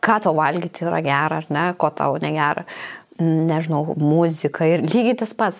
ką 0.00 0.16
tau 0.24 0.34
valgyti 0.38 0.86
yra 0.88 1.02
gera 1.04 1.40
ar 1.42 1.52
ne, 1.52 1.66
ko 1.78 1.90
tau 1.94 2.16
negera, 2.22 2.64
nežinau, 3.20 3.94
muzika 4.00 4.64
ir 4.68 4.84
lygiai 4.86 5.16
tas 5.20 5.34
pats, 5.36 5.58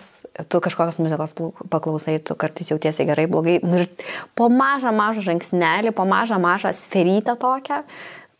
tu 0.49 0.61
kažkokios 0.63 0.97
muzikos 1.01 1.35
paklausai, 1.69 2.17
tu 2.25 2.35
kartais 2.39 2.71
jautiesi 2.71 3.05
gerai, 3.05 3.27
blogai, 3.29 3.59
nu, 3.65 3.83
ir 3.83 4.09
po 4.37 4.49
mažą, 4.49 4.93
mažą 4.95 5.25
žingsnelį, 5.29 5.93
po 5.95 6.07
mažą, 6.09 6.41
mažą 6.41 6.73
sferytę 6.75 7.37
tokią, 7.41 7.83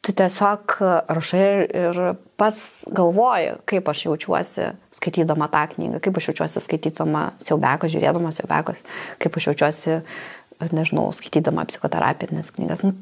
tu 0.02 0.16
tiesiog 0.18 0.78
rašai 1.14 1.48
ir 1.70 2.02
pats 2.42 2.88
galvoji, 2.90 3.54
kaip 3.70 3.90
aš 3.92 4.06
jaučiuosi 4.08 4.72
skaitydama 4.98 5.48
tą 5.54 5.68
knygą, 5.76 6.02
kaip 6.02 6.18
aš 6.18 6.32
jaučiuosi 6.32 6.64
skaitydama 6.66 7.28
siaubekos, 7.44 7.94
žiūrėdama 7.94 8.34
siaubekos, 8.34 8.82
kaip 9.22 9.38
aš 9.38 9.52
jaučiuosi 9.52 10.00
nežinau, 10.70 11.08
skaitydama 11.18 11.66
psichoterapinės 11.70 12.52
knygas. 12.54 12.84
Nu, 12.86 12.94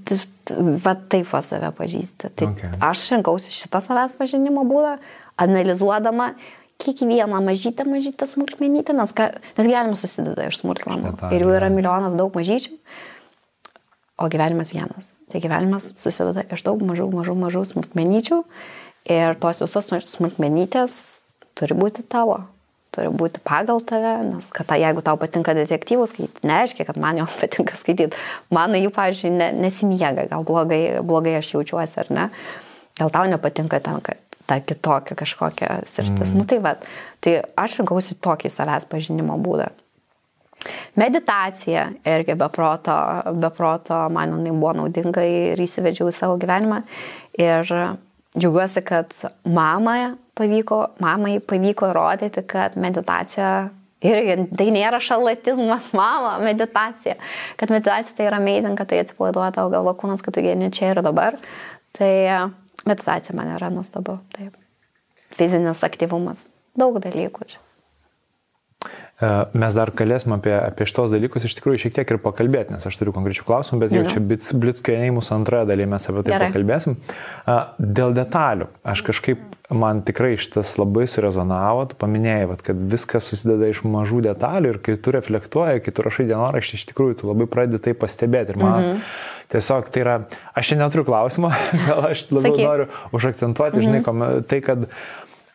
va 0.80 0.96
taip 1.12 1.28
va 1.30 1.42
save 1.46 1.72
pažįsti. 1.76 2.32
Tai 2.40 2.48
okay. 2.54 2.72
aš 2.90 3.04
rinkausi 3.12 3.52
šitą 3.54 3.82
savęs 3.84 4.16
pažinimo 4.18 4.64
būdą, 4.70 4.96
analizuodama 5.40 6.32
kiekvieną 6.80 7.42
mažytę, 7.44 7.84
mažytę 7.84 8.28
smulkmenytę, 8.28 8.96
nes, 8.96 9.12
ka, 9.16 9.34
nes 9.58 9.68
gyvenimas 9.68 10.04
susideda 10.06 10.48
iš 10.48 10.62
smulkmenų. 10.62 11.18
Ir 11.36 11.44
jų 11.44 11.56
yra 11.58 11.68
milijonas 11.74 12.16
daug 12.16 12.32
mažyčių, 12.40 12.78
o 14.20 14.30
gyvenimas 14.32 14.72
vienas. 14.72 15.10
Tai 15.30 15.42
gyvenimas 15.44 15.92
susideda 16.00 16.46
iš 16.48 16.64
daug 16.66 16.80
mažų, 16.88 17.10
mažų, 17.20 17.36
mažų 17.44 17.66
smulkmenyčių 17.74 18.40
ir 19.12 19.36
tos 19.44 19.60
visos 19.66 19.92
smulkmenytės 20.16 20.96
turi 21.60 21.76
būti 21.76 22.08
tavo 22.08 22.40
turi 23.00 23.12
būti 23.16 23.42
pagal 23.48 23.82
tave, 23.88 24.14
nes 24.28 24.52
kad 24.56 24.68
ta, 24.68 24.78
jeigu 24.80 25.04
tau 25.06 25.18
patinka 25.20 25.56
detektyvus 25.56 26.12
skaityti, 26.14 26.48
nereiškia, 26.48 26.88
kad 26.90 27.00
man 27.00 27.22
jos 27.24 27.38
patinka 27.42 27.78
skaityti. 27.80 28.18
Man 28.56 28.76
jų, 28.76 28.92
pavyzdžiui, 28.96 29.36
ne, 29.40 29.52
nesimiega, 29.64 30.28
gal 30.32 30.48
blogai, 30.48 31.00
blogai 31.06 31.38
aš 31.40 31.54
jaučiuosi 31.56 32.02
ar 32.04 32.12
ne. 32.16 32.32
Gal 33.00 33.14
tau 33.16 33.30
nepatinka 33.32 33.80
ten, 33.84 34.02
kad 34.04 34.20
ta 34.50 34.58
kitokia 34.60 35.16
kažkokia 35.16 35.84
sritis. 35.88 36.34
Mm. 36.34 36.42
Nu 36.42 36.48
tai 36.50 36.58
va, 36.64 36.74
tai 37.24 37.38
aš 37.60 37.78
rinkausi 37.80 38.18
tokį 38.20 38.52
savęs 38.52 38.90
pažinimo 38.90 39.38
būdą. 39.40 39.70
Meditacija 41.00 41.86
irgi 42.04 42.36
be 42.36 42.50
proto, 42.52 42.96
be 43.40 43.48
proto 43.56 44.02
man 44.12 44.34
jinai 44.36 44.52
buvo 44.52 44.74
naudinga 44.82 45.24
ir 45.24 45.62
įsivedžiau 45.64 46.10
į 46.12 46.16
savo 46.18 46.36
gyvenimą. 46.42 46.82
Ir 47.40 47.72
džiaugiuosi, 48.38 48.84
kad 48.86 49.14
mamai 49.46 50.14
pavyko, 50.38 50.84
mamai 51.02 51.40
pavyko 51.40 51.90
įrodyti, 51.90 52.44
kad 52.48 52.78
meditacija 52.80 53.70
irgi 54.06 54.48
tai 54.56 54.70
nėra 54.74 55.00
šalatizmas, 55.04 55.92
mama, 55.98 56.38
meditacija. 56.44 57.18
Kad 57.60 57.74
meditacija 57.74 58.16
tai 58.18 58.30
yra 58.30 58.40
amazing, 58.40 58.78
kad 58.80 58.92
tai 58.92 59.02
atsipalaiduoja 59.04 59.52
tavo 59.58 59.74
galva 59.74 59.96
kūnas, 60.00 60.24
kad 60.26 60.36
tu 60.36 60.44
geni 60.46 60.72
čia 60.76 60.94
ir 60.94 61.04
dabar. 61.06 61.40
Tai 61.98 62.12
meditacija 62.88 63.36
man 63.38 63.56
yra 63.58 63.72
nuostabu. 63.74 64.20
Taip. 64.36 64.56
Fizinis 65.36 65.84
aktyvumas. 65.86 66.48
Daug 66.80 67.02
dalykų 67.04 67.50
čia. 67.50 67.64
Mes 69.20 69.76
dar 69.76 69.92
galėsim 69.92 70.32
apie, 70.38 70.54
apie 70.56 70.86
šitos 70.88 71.12
dalykus 71.12 71.44
iš 71.44 71.58
tikrųjų 71.58 71.82
šiek 71.84 71.96
tiek 71.98 72.12
ir 72.14 72.20
pakalbėti, 72.24 72.72
nes 72.72 72.86
aš 72.88 72.96
turiu 73.02 73.12
konkrečių 73.16 73.44
klausimų, 73.48 73.80
bet 73.82 73.96
jau 73.96 74.04
čia 74.08 74.22
blitzkainiai 74.24 75.12
mūsų 75.12 75.34
antroje 75.36 75.68
dalyje 75.68 75.88
mes 75.92 76.06
apie 76.08 76.22
tai 76.24 76.32
Gerai. 76.32 76.48
pakalbėsim. 76.54 76.96
Dėl 78.00 78.14
detalių, 78.16 78.70
aš 78.88 79.02
kažkaip, 79.10 79.42
man 79.76 80.00
tikrai 80.08 80.38
šitas 80.40 80.72
labai 80.80 81.04
surezonavo, 81.12 81.84
tu 81.92 81.98
paminėjai, 82.00 82.46
vat, 82.54 82.64
kad 82.70 82.80
viskas 82.94 83.28
susideda 83.28 83.68
iš 83.68 83.82
mažų 83.84 84.22
detalių 84.30 84.72
ir 84.72 84.80
kai 84.88 84.96
tu 84.96 85.12
reflektuoji, 85.14 85.84
kai 85.84 85.94
tu 85.98 86.06
rašai 86.06 86.26
dienoraštį, 86.30 86.80
iš 86.80 86.86
tikrųjų 86.94 87.18
tu 87.20 87.28
labai 87.30 87.50
pradedi 87.52 87.82
tai 87.90 87.96
pastebėti. 88.00 88.56
Ir 88.56 88.62
man 88.62 88.78
mhm. 88.80 89.02
tiesiog 89.52 89.90
tai 89.92 90.06
yra, 90.06 90.16
aš 90.56 90.72
čia 90.72 90.80
neturiu 90.80 91.04
klausimo, 91.10 91.52
gal 91.90 92.08
aš 92.14 92.24
labiau 92.32 92.56
Sakyk. 92.56 92.64
noriu 92.64 92.88
užakcentuoti, 93.20 93.84
mhm. 93.84 94.00
žinai, 94.08 94.32
tai, 94.48 94.62
kad 94.64 94.88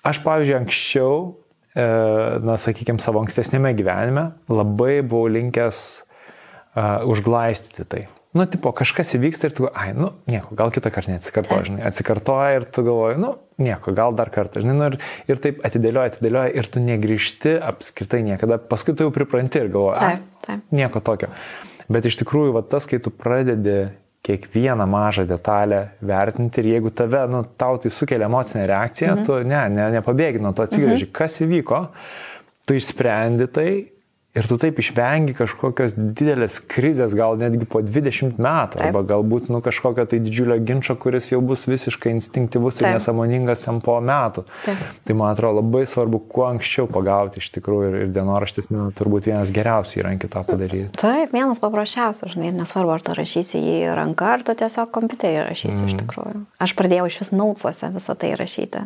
aš, 0.04 0.20
pavyzdžiui, 0.20 0.60
anksčiau 0.60 1.16
E, 1.24 1.43
na, 1.74 2.54
sakykime, 2.60 3.02
savo 3.02 3.22
ankstesnėme 3.24 3.72
gyvenime 3.74 4.28
labai 4.46 5.00
buvau 5.02 5.30
linkęs 5.34 5.80
uh, 5.98 7.02
užglaistyti 7.10 7.86
tai. 7.90 8.04
Nu, 8.34 8.48
tipo, 8.50 8.72
kažkas 8.74 9.12
įvyksta 9.14 9.46
ir 9.46 9.52
tu, 9.54 9.66
ai, 9.78 9.92
nu, 9.94 10.08
nieko, 10.26 10.56
gal 10.58 10.72
kitą 10.74 10.90
kartą 10.90 11.12
neatsikartoja, 11.12 11.68
žinai, 11.68 11.84
atsikartoja 11.86 12.56
ir 12.56 12.64
tu 12.66 12.82
galvoji, 12.82 13.20
nu, 13.22 13.28
nieko, 13.62 13.94
gal 13.94 14.16
dar 14.18 14.32
kartą, 14.34 14.62
žinai, 14.64 14.74
nu, 14.74 14.88
ir, 14.90 14.96
ir 15.30 15.42
taip 15.42 15.60
atidėlioja, 15.66 16.16
atidėlioja 16.16 16.54
ir 16.58 16.70
tu 16.74 16.82
negrįžti 16.82 17.52
apskritai 17.62 18.24
niekada, 18.26 18.58
paskui 18.58 18.96
tu 18.98 19.06
jau 19.06 19.14
pripranti 19.14 19.62
ir 19.62 19.70
galvoji, 19.70 20.02
taip, 20.02 20.24
taip. 20.48 20.64
nieko 20.74 21.02
tokio. 21.06 21.30
Bet 21.94 22.10
iš 22.10 22.18
tikrųjų, 22.24 22.56
va, 22.56 22.64
tas, 22.66 22.88
kai 22.90 22.98
tu 23.02 23.14
pradedi 23.14 23.84
kiekvieną 24.24 24.86
mažą 24.88 25.26
detalę 25.28 25.88
vertinti 26.02 26.62
ir 26.62 26.70
jeigu 26.74 26.90
tave, 26.90 27.26
nu, 27.28 27.42
tau 27.60 27.76
tai 27.78 27.90
sukelia 27.92 28.26
emocinę 28.26 28.66
reakciją, 28.66 29.10
mhm. 29.12 29.26
tu 29.26 29.40
ne, 29.44 29.62
ne, 29.70 29.88
nepabėgi 29.98 30.40
nuo 30.40 30.54
to, 30.56 30.64
atsigrėži, 30.64 31.08
mhm. 31.08 31.16
kas 31.18 31.40
įvyko, 31.44 31.80
tu 32.64 32.78
išsprendi 32.78 33.48
tai 33.52 33.68
Ir 34.34 34.48
tu 34.50 34.56
taip 34.58 34.80
išvengi 34.82 35.30
kažkokios 35.38 35.92
didelės 35.94 36.56
krizės, 36.66 37.12
gal 37.14 37.36
netgi 37.38 37.68
po 37.70 37.78
20 37.86 38.40
metų, 38.42 38.80
taip. 38.80 38.88
arba 38.88 39.04
galbūt 39.06 39.46
nu, 39.54 39.60
kažkokio 39.62 40.08
tai 40.10 40.18
didžiulio 40.24 40.56
ginčio, 40.58 40.96
kuris 40.98 41.28
jau 41.30 41.38
bus 41.38 41.62
visiškai 41.70 42.10
instinktyvus 42.16 42.80
taip. 42.80 42.88
ir 42.88 42.96
nesąmoningas 42.96 43.62
ten 43.62 43.78
po 43.84 44.00
metų. 44.02 44.42
Taip. 44.64 44.80
Tai 45.06 45.16
man 45.20 45.36
atrodo 45.36 45.60
labai 45.60 45.84
svarbu 45.86 46.18
kuo 46.32 46.48
anksčiau 46.48 46.90
pagauti 46.90 47.38
iš 47.38 47.52
tikrųjų 47.54 47.92
ir, 47.92 47.98
ir 48.02 48.10
dienoraštis 48.16 48.72
nu, 48.74 48.88
turbūt 48.98 49.30
vienas 49.30 49.54
geriausių 49.54 50.00
įrankių 50.02 50.32
tą 50.32 50.42
padaryti. 50.50 50.90
Taip, 50.98 51.30
vienas 51.30 51.62
paprasčiausias, 51.62 52.34
žinai, 52.34 52.50
nesvarbu, 52.58 52.90
ar 52.96 53.06
tu 53.06 53.14
rašysi 53.14 53.62
jį 53.62 53.80
ranka, 53.94 54.32
ar 54.34 54.42
tu 54.42 54.56
tiesiog 54.58 54.90
kompiuterį 54.98 55.44
rašysi 55.46 55.78
mm. 55.78 55.92
iš 55.92 56.00
tikrųjų. 56.02 56.42
Aš 56.66 56.74
pradėjau 56.74 57.06
iš 57.06 57.20
vis 57.22 57.30
naucuose 57.38 57.94
visą 57.94 58.18
tai 58.18 58.34
rašyti, 58.40 58.82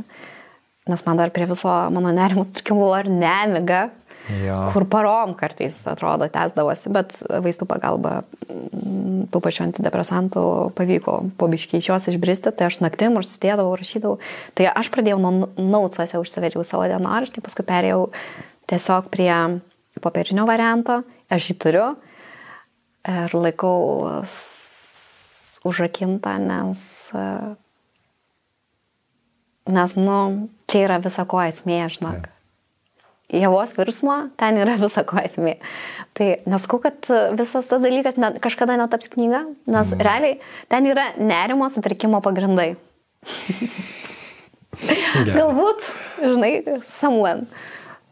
nes 0.93 1.09
man 1.09 1.25
dar 1.25 1.33
prie 1.33 1.49
viso 1.49 1.73
mano 1.95 2.13
nerimų 2.13 2.45
sutrikimų 2.51 2.93
ar 3.01 3.09
nemiga 3.09 3.87
jo. 4.29 4.57
kur 4.75 4.85
parom 4.91 5.35
kartais 5.39 5.77
atrodo 5.89 6.29
tęsdavosi, 6.33 6.91
bet 6.95 7.15
vaistų 7.29 7.69
pagalba 7.71 8.13
mm, 8.49 9.29
tų 9.33 9.43
pačių 9.45 9.65
antidepresantų 9.69 10.43
pavyko 10.79 11.19
po 11.41 11.49
biškiai 11.51 11.83
iš 11.83 11.91
jos 11.91 12.09
išbristi, 12.13 12.53
tai 12.53 12.69
aš 12.69 12.81
naktim 12.85 13.19
užsidėdavau, 13.21 13.77
rašydavau. 13.79 14.19
Tai 14.59 14.69
aš 14.73 14.91
pradėjau 14.95 15.21
nuo 15.23 15.33
naucose, 15.57 16.21
užsivedžiau 16.21 16.67
savo 16.67 16.89
dienoraštį, 16.91 17.45
paskui 17.45 17.67
perėjau 17.69 18.09
tiesiog 18.71 19.09
prie 19.13 19.33
popierinio 20.03 20.47
varianto, 20.49 21.03
aš 21.33 21.53
jį 21.53 21.59
turiu 21.65 21.87
ir 23.09 23.35
laikau 23.35 23.79
užrakintą, 25.69 26.37
nes 26.43 26.85
nes, 29.69 29.95
nu, 29.95 30.49
čia 30.69 30.87
yra 30.87 30.99
visako 31.03 31.43
esmė, 31.45 31.85
žinok. 31.93 32.25
Taip 32.25 32.38
jėvos 33.33 33.75
virsmo, 33.77 34.17
ten 34.41 34.59
yra 34.63 34.77
visako 34.85 35.21
esmė. 35.23 35.57
Tai 36.19 36.29
nesakau, 36.51 36.81
kad 36.83 37.11
visas 37.39 37.71
tas 37.71 37.85
dalykas 37.85 38.19
ne, 38.21 38.29
kažkada 38.43 38.79
netaps 38.81 39.11
knyga, 39.13 39.45
nes 39.71 39.95
mm. 39.95 40.05
realiai 40.05 40.39
ten 40.73 40.89
yra 40.91 41.13
nerimo 41.21 41.69
sutrikimo 41.73 42.23
pagrindai. 42.25 42.73
Galbūt, 45.29 45.89
žinai, 46.23 46.53
someone. 46.99 47.49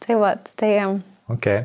Tai 0.02 0.22
va, 0.22 0.30
tai 0.58 0.72
Okay. 1.26 1.64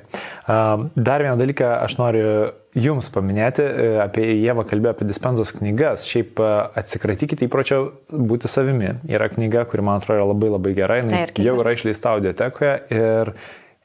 Dar 0.98 1.22
vieną 1.22 1.36
dalyką 1.38 1.68
aš 1.86 1.94
noriu 2.00 2.30
Jums 2.78 3.10
paminėti, 3.12 3.64
e, 3.66 3.88
apie 4.00 4.24
Jėvą 4.40 4.64
kalbėjau 4.70 4.96
apie 4.96 5.08
dispensos 5.10 5.52
knygas. 5.58 6.06
Šiaip 6.08 6.40
e, 6.40 6.52
atsikratykite 6.80 7.44
įpročio 7.48 7.82
būti 8.12 8.52
savimi. 8.52 8.94
Yra 9.12 9.28
knyga, 9.32 9.66
kuri 9.68 9.84
man 9.84 10.00
atrodo 10.00 10.30
labai 10.30 10.54
labai 10.54 10.76
gera, 10.78 11.02
jinai 11.02 11.26
jau 11.36 11.58
yra 11.60 11.74
išleista 11.76 12.14
audiotekoje 12.16 12.78
ir 12.96 13.34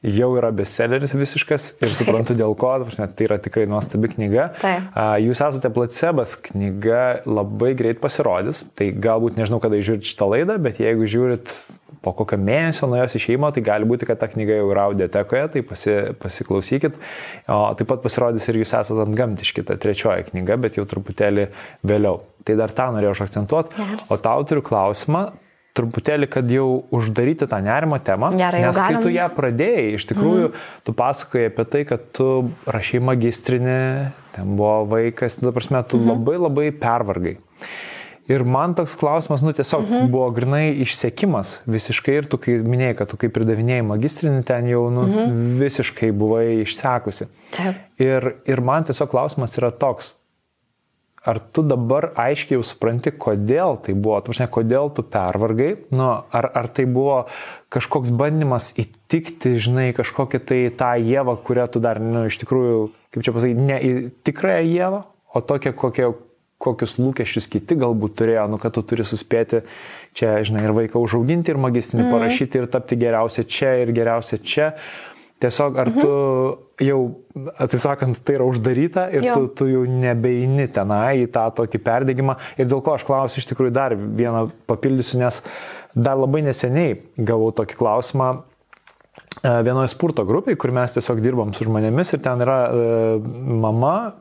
jau 0.07 0.29
yra 0.37 0.53
bestselleris 0.55 1.15
visiškas 1.17 1.71
ir 1.81 1.91
suprantu 1.91 2.35
dėl 2.37 2.53
ko, 2.59 2.69
tai 2.95 3.25
yra 3.25 3.39
tikrai 3.43 3.65
nuostabi 3.67 4.11
knyga. 4.13 4.51
Taip. 4.61 4.93
Jūs 5.25 5.41
esate 5.41 5.71
placebas, 5.73 6.37
knyga 6.47 7.25
labai 7.25 7.73
greit 7.75 7.99
pasirodys, 7.99 8.63
tai 8.77 8.91
galbūt 8.93 9.41
nežinau, 9.41 9.59
kada 9.63 9.81
žiūrit 9.81 10.07
šitą 10.07 10.29
laidą, 10.31 10.59
bet 10.63 10.79
jeigu 10.83 11.09
žiūrit 11.09 11.51
po 12.07 12.13
kokio 12.15 12.39
mėnesio 12.39 12.87
nuo 12.87 13.01
jos 13.01 13.17
išeimo, 13.19 13.51
tai 13.51 13.63
gali 13.65 13.87
būti, 13.87 14.07
kad 14.07 14.21
ta 14.21 14.29
knyga 14.31 14.61
jau 14.61 14.69
yra 14.71 14.87
audiotekoje, 14.87 15.47
tai 15.55 15.63
pasi, 15.67 15.95
pasiklausykit. 16.21 16.99
O 17.51 17.59
taip 17.79 17.89
pat 17.91 18.05
pasirodys 18.05 18.47
ir 18.47 18.61
jūs 18.61 18.71
esate 18.71 19.03
ant 19.03 19.17
gamtiški, 19.17 19.65
ta 19.67 19.75
trečioji 19.81 20.29
knyga, 20.31 20.59
bet 20.67 20.79
jau 20.79 20.87
truputėlį 20.87 21.49
vėliau. 21.87 22.21
Tai 22.47 22.55
dar 22.61 22.71
tą 22.71 22.87
norėjau 22.95 23.17
akcentuoti. 23.27 23.89
O 24.07 24.19
tau 24.21 24.45
turiu 24.47 24.63
klausimą, 24.63 25.25
truputėlį, 25.77 26.29
kad 26.31 26.47
jau 26.51 26.67
uždaryti 26.95 27.47
tą 27.49 27.59
nerimo 27.61 27.99
temą. 28.03 28.31
Gerai, 28.37 28.63
nes 28.65 28.79
kai 28.79 29.01
tu 29.03 29.11
ją 29.13 29.27
pradėjai, 29.35 29.89
iš 29.97 30.07
tikrųjų, 30.09 30.47
mm. 30.49 30.63
tu 30.87 30.95
pasakojai 30.97 31.51
apie 31.51 31.67
tai, 31.73 31.83
kad 31.91 32.07
tu 32.17 32.29
rašai 32.65 33.03
magistrinį, 33.11 33.81
ten 34.37 34.55
buvo 34.57 34.79
vaikas, 34.95 35.37
dabar 35.41 35.59
prasme, 35.59 35.83
tu 35.83 35.99
mm 35.99 36.07
-hmm. 36.07 36.15
labai 36.15 36.37
labai 36.47 36.71
pervargai. 36.71 37.35
Ir 38.27 38.43
man 38.43 38.75
toks 38.75 38.97
klausimas, 38.99 39.43
nu 39.45 39.53
tiesiog 39.55 39.85
mhm. 39.85 40.11
buvo 40.11 40.27
grinai 40.35 40.73
išsiekimas 40.83 41.61
visiškai 41.69 42.17
ir 42.19 42.27
tu, 42.27 42.39
kai 42.41 42.57
minėjai, 42.59 42.97
kad 42.99 43.11
tu 43.13 43.19
kaip 43.21 43.31
pridavinėjai 43.37 43.85
magistrinį, 43.87 44.43
ten 44.47 44.67
jau 44.67 44.87
nu, 44.91 45.07
mhm. 45.07 45.41
visiškai 45.61 46.11
buvai 46.11 46.45
išsekusi. 46.65 47.29
Taip. 47.55 47.83
Ir, 48.03 48.33
ir 48.49 48.63
man 48.63 48.87
tiesiog 48.87 49.11
klausimas 49.13 49.55
yra 49.59 49.71
toks, 49.71 50.17
ar 51.27 51.39
tu 51.39 51.63
dabar 51.67 52.11
aiškiai 52.19 52.55
jau 52.55 52.65
supranti, 52.67 53.11
kodėl 53.11 53.79
tai 53.83 53.95
buvo, 53.95 54.19
tu 54.23 54.35
žinai, 54.35 54.47
kodėl 54.51 54.91
tu 54.95 55.03
pervargai, 55.03 55.73
nu, 55.91 56.05
ar, 56.07 56.47
ar 56.55 56.69
tai 56.71 56.85
buvo 56.87 57.25
kažkoks 57.73 58.13
bandymas 58.15 58.69
įtikti, 58.79 59.57
žinai, 59.59 59.89
kažkokią 59.97 60.43
tai 60.47 60.61
tą 60.79 60.93
jėvą, 60.99 61.35
kurią 61.47 61.67
tu 61.73 61.83
dar, 61.83 61.99
nu, 62.03 62.27
iš 62.31 62.39
tikrųjų, 62.43 62.79
kaip 63.11 63.27
čia 63.27 63.35
pasakyti, 63.35 63.67
ne 63.71 63.81
tikrąją 64.27 64.63
jėvą, 64.71 65.03
o 65.35 65.43
tokią, 65.51 65.75
kokią 65.75 66.13
kokius 66.61 66.97
lūkesčius 66.97 67.49
kiti 67.53 67.77
galbūt 67.77 68.15
turėjo, 68.21 68.47
nu, 68.49 68.57
kad 68.61 68.73
tu 68.73 68.81
turi 68.85 69.05
suspėti 69.05 69.61
čia, 70.17 70.39
žinai, 70.47 70.65
ir 70.65 70.73
vaiką 70.77 71.01
užauginti, 71.01 71.53
ir 71.53 71.61
magistrinį 71.61 72.07
mm. 72.07 72.15
parašyti, 72.15 72.61
ir 72.61 72.71
tapti 72.73 72.97
geriausia 72.97 73.45
čia, 73.45 73.75
ir 73.83 73.93
geriausia 73.95 74.41
čia. 74.41 74.71
Tiesiog 75.37 75.77
ar 75.77 75.87
mm 75.87 75.93
-hmm. 75.93 76.01
tu 76.01 76.85
jau, 76.85 76.99
taip 77.57 77.81
sakant, 77.81 78.19
tai 78.25 78.35
yra 78.35 78.45
uždaryta 78.49 79.09
ir 79.13 79.23
jo. 79.23 79.33
tu, 79.33 79.47
tu 79.47 79.67
jau 79.69 79.83
nebeini 79.85 80.67
tenai 80.67 81.21
į 81.25 81.27
tą 81.31 81.45
tokį 81.59 81.77
perdėgymą. 81.77 82.35
Ir 82.57 82.65
dėl 82.65 82.81
ko 82.81 82.95
aš 82.97 83.05
klausiu 83.05 83.37
iš 83.37 83.45
tikrųjų 83.45 83.71
dar 83.71 83.93
vieną 83.95 84.49
papildysiu, 84.65 85.19
nes 85.19 85.43
dar 85.93 86.17
labai 86.17 86.41
neseniai 86.41 86.97
gavau 87.17 87.51
tokį 87.51 87.77
klausimą 87.77 88.29
e, 89.43 89.61
vienoje 89.61 89.87
spurto 89.87 90.25
grupėje, 90.25 90.57
kur 90.57 90.71
mes 90.71 90.91
tiesiog 90.91 91.21
dirbam 91.21 91.53
su 91.53 91.69
žmonėmis 91.69 92.13
ir 92.13 92.19
ten 92.19 92.41
yra 92.41 92.59
e, 92.65 93.19
mama, 93.65 94.13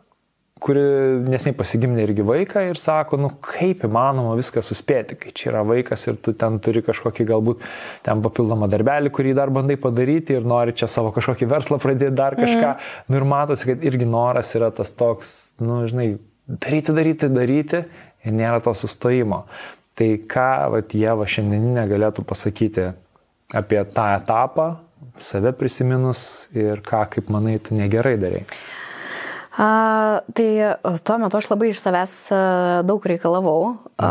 kuri 0.63 0.83
nesnei 1.29 1.53
pasigimė 1.57 2.01
irgi 2.07 2.25
vaiką 2.25 2.63
ir 2.71 2.79
sako, 2.81 3.19
nu 3.21 3.29
kaip 3.45 3.83
įmanoma 3.85 4.33
viską 4.39 4.63
suspėti, 4.65 5.19
kai 5.21 5.33
čia 5.37 5.51
yra 5.51 5.63
vaikas 5.69 6.07
ir 6.09 6.17
tu 6.23 6.33
ten 6.39 6.57
turi 6.65 6.81
kažkokį 6.87 7.27
galbūt 7.29 7.67
ten 8.07 8.23
papildomą 8.25 8.69
darbelį, 8.73 9.13
kurį 9.13 9.35
dar 9.37 9.53
bandai 9.53 9.77
padaryti 9.81 10.39
ir 10.39 10.49
nori 10.49 10.73
čia 10.77 10.89
savo 10.89 11.13
kažkokį 11.17 11.49
verslą 11.51 11.79
pradėti 11.83 12.17
dar 12.17 12.39
kažką. 12.39 12.71
Mm. 12.73 13.11
Nu 13.13 13.21
ir 13.21 13.29
matosi, 13.29 13.69
kad 13.69 13.85
irgi 13.85 14.09
noras 14.09 14.55
yra 14.57 14.73
tas 14.75 14.95
toks, 14.97 15.35
nu 15.61 15.83
žinai, 15.91 16.09
daryti, 16.49 16.95
daryti, 16.97 17.31
daryti 17.33 17.83
ir 18.25 18.39
nėra 18.41 18.63
to 18.65 18.73
sustojimo. 18.77 19.45
Tai 19.97 20.09
ką, 20.29 20.49
vat, 20.73 20.97
Jėva 20.97 21.29
šiandieninė 21.29 21.87
galėtų 21.89 22.25
pasakyti 22.29 22.91
apie 23.57 23.79
tą 23.93 24.09
etapą, 24.17 24.67
save 25.21 25.53
prisiminus 25.57 26.49
ir 26.57 26.83
ką, 26.85 27.05
kaip 27.13 27.31
manai, 27.33 27.59
tu 27.61 27.77
negerai 27.77 28.17
darai. 28.21 28.43
A, 29.57 30.21
tai 30.37 30.49
tuo 31.01 31.17
metu 31.17 31.39
aš 31.39 31.47
labai 31.49 31.71
iš 31.73 31.81
savęs 31.81 32.15
daug 32.85 33.07
reikalavau. 33.09 33.77
A, 33.97 34.11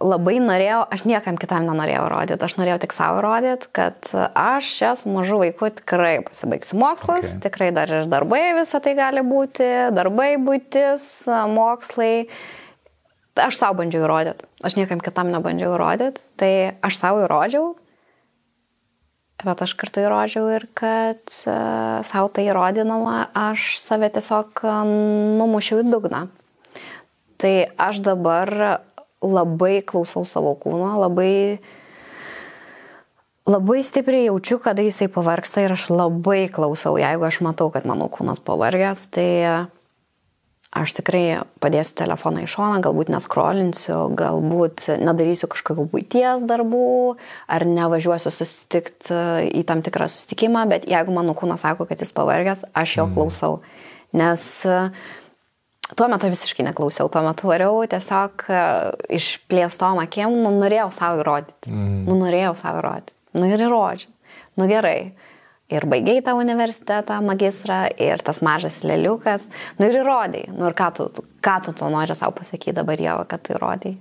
labai 0.00 0.38
norėjau, 0.40 0.80
aš 0.94 1.04
niekam 1.08 1.36
kitam 1.40 1.66
nenorėjau 1.68 2.06
rodyti, 2.08 2.40
aš 2.46 2.56
norėjau 2.56 2.78
tik 2.86 2.96
savo 2.96 3.20
rodyti, 3.24 3.68
kad 3.76 4.08
aš 4.32 4.70
čia 4.78 4.94
su 4.96 5.12
mažu 5.12 5.42
vaiku 5.42 5.68
tikrai 5.82 6.14
pasibaigsiu 6.24 6.80
mokslus, 6.80 7.26
okay. 7.26 7.42
tikrai 7.44 7.68
dar 7.76 7.92
ir 7.92 8.08
darbai 8.08 8.54
visą 8.56 8.80
tai 8.84 8.96
gali 8.96 9.24
būti, 9.26 9.68
darbai 9.92 10.30
būtis, 10.40 11.28
mokslai. 11.52 12.14
Aš 13.38 13.60
savo 13.60 13.82
bandžiau 13.82 14.06
įrodyti, 14.08 14.48
aš 14.66 14.80
niekam 14.80 15.04
kitam 15.04 15.28
nebandžiau 15.30 15.76
įrodyti, 15.76 16.24
tai 16.40 16.52
aš 16.80 16.96
savo 17.02 17.26
įrodžiau 17.28 17.76
bet 19.44 19.62
aš 19.62 19.74
kartu 19.78 20.02
įrodžiau 20.02 20.48
ir 20.56 20.66
kad 20.76 21.22
uh, 21.46 22.00
savo 22.06 22.30
tai 22.34 22.48
įrodinama, 22.48 23.28
aš 23.36 23.76
save 23.82 24.10
tiesiog 24.14 24.64
numušiau 25.38 25.84
į 25.84 25.90
dugną. 25.92 26.26
Tai 27.38 27.54
aš 27.78 28.00
dabar 28.02 28.50
labai 29.22 29.78
klausau 29.86 30.24
savo 30.26 30.54
kūno, 30.58 30.90
labai, 30.98 31.58
labai 33.46 33.80
stipriai 33.86 34.26
jaučiu, 34.26 34.58
kada 34.62 34.82
jisai 34.82 35.10
pavarksta 35.12 35.62
ir 35.62 35.74
aš 35.74 35.88
labai 35.92 36.46
klausau, 36.50 36.96
jeigu 36.98 37.26
aš 37.26 37.40
matau, 37.46 37.70
kad 37.74 37.86
mano 37.86 38.10
kūnas 38.10 38.42
pavargęs, 38.42 39.06
tai 39.14 39.28
aš 40.74 40.92
tikrai 40.98 41.40
padėsiu 41.62 41.94
telefoną 41.96 42.42
į 42.44 42.48
šoną, 42.52 42.80
galbūt 42.84 43.12
neskrolinsiu, 43.12 43.96
galbūt 44.18 44.88
nedarysiu 45.00 45.48
kažkokių 45.50 45.86
būties 45.92 46.44
darbų, 46.48 47.16
ar 47.48 47.64
nevažiuosiu 47.68 48.32
susitikti 48.34 49.20
į 49.48 49.64
tam 49.68 49.80
tikrą 49.86 50.10
susitikimą, 50.12 50.66
bet 50.70 50.84
jeigu 50.88 51.14
mano 51.14 51.34
kūnas 51.38 51.64
sako, 51.64 51.88
kad 51.88 52.04
jis 52.04 52.12
pavargęs, 52.16 52.66
aš 52.76 52.98
jo 53.00 53.08
mm. 53.08 53.16
klausau. 53.16 53.62
Nes 54.18 54.44
tuo 55.96 56.08
metu 56.12 56.28
visiškai 56.28 56.66
neklausiau, 56.68 57.08
tuo 57.12 57.24
metu 57.24 57.48
variau 57.48 57.80
tiesiog 57.88 58.44
išplėstom 59.18 60.02
akiem, 60.04 60.36
nu 60.44 60.52
norėjau 60.58 60.90
savo 60.96 61.24
įrodyti. 61.24 61.72
Mm. 61.72 62.04
Nu 62.08 62.18
norėjau 62.20 62.52
savo 62.60 62.84
įrodyti. 62.84 63.16
Nu 63.38 63.48
ir 63.48 63.64
įrodžiu. 63.64 64.12
Nu 64.58 64.66
gerai 64.68 65.12
ir 65.68 65.84
baigiai 65.88 66.22
tą 66.24 66.34
universitetą, 66.40 67.20
magistrą, 67.24 67.82
ir 68.00 68.22
tas 68.24 68.40
mažas 68.44 68.80
leliukas, 68.86 69.48
nu 69.78 69.88
ir 69.88 70.00
įrodėjai. 70.00 70.52
Nu 70.56 70.68
ir 70.70 70.76
ką 70.76 70.90
tu, 70.96 71.08
ką 71.44 71.56
tu 71.64 71.74
to 71.76 71.90
nori 71.92 72.16
savo 72.16 72.36
pasakyti 72.40 72.76
dabar 72.76 73.00
jau, 73.00 73.18
kad 73.28 73.44
tu 73.44 73.56
įrodėjai? 73.56 73.98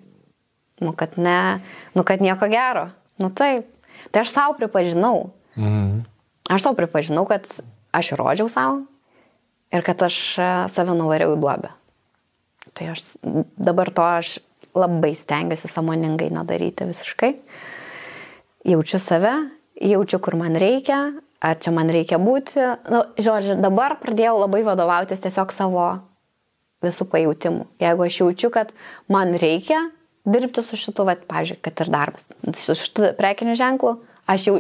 Nu 0.86 0.94
kad 0.94 1.18
ne, 1.18 1.60
nu 1.98 2.06
kad 2.06 2.22
nieko 2.22 2.48
gero. 2.52 2.88
Nu 3.18 3.32
taip. 3.34 3.66
Tai 4.14 4.22
aš 4.22 4.32
savo 4.36 4.54
pripažinau. 4.60 5.32
Mhm. 5.58 6.06
Aš 6.54 6.68
savo 6.68 6.78
pripažinau, 6.78 7.26
kad 7.28 7.50
aš 7.92 8.14
įrodžiau 8.16 8.48
savo 8.52 8.86
ir 9.74 9.84
kad 9.84 10.02
aš 10.06 10.18
e, 10.40 10.50
save 10.72 10.96
nuvariau 10.96 11.34
į 11.36 11.42
duobę. 11.42 11.74
Tai 12.78 12.92
aš 12.94 13.18
dabar 13.58 13.90
to 13.92 14.06
aš 14.06 14.38
labai 14.78 15.16
stengiuosi 15.18 15.68
samoningai 15.72 16.30
nedaryti 16.32 16.88
visiškai. 16.88 17.34
Jaučiu 18.68 19.00
save, 19.02 19.34
jaučiu, 19.82 20.20
kur 20.24 20.38
man 20.40 20.56
reikia, 20.60 21.18
ar 21.44 21.60
čia 21.62 21.74
man 21.76 21.92
reikia 21.94 22.20
būti. 22.22 22.62
Nu, 22.92 23.04
žodžiu, 23.22 23.58
dabar 23.62 23.98
pradėjau 24.02 24.38
labai 24.42 24.64
vadovautis 24.66 25.22
tiesiog 25.24 25.54
savo 25.56 25.88
visų 26.86 27.08
pajūtimų. 27.12 27.68
Jeigu 27.82 28.06
aš 28.06 28.20
jaučiu, 28.22 28.52
kad 28.54 28.74
man 29.12 29.36
reikia 29.42 29.88
dirbti 30.28 30.64
su 30.66 30.78
šitu, 30.80 31.06
va, 31.08 31.16
pažiūrėjau, 31.30 31.64
kad 31.66 31.86
ir 31.86 31.94
darbas, 31.94 32.28
su 32.60 32.76
šitu 32.78 33.14
prekiniu 33.20 33.58
ženklu, 33.60 33.98
aš 34.30 34.50
jau... 34.52 34.60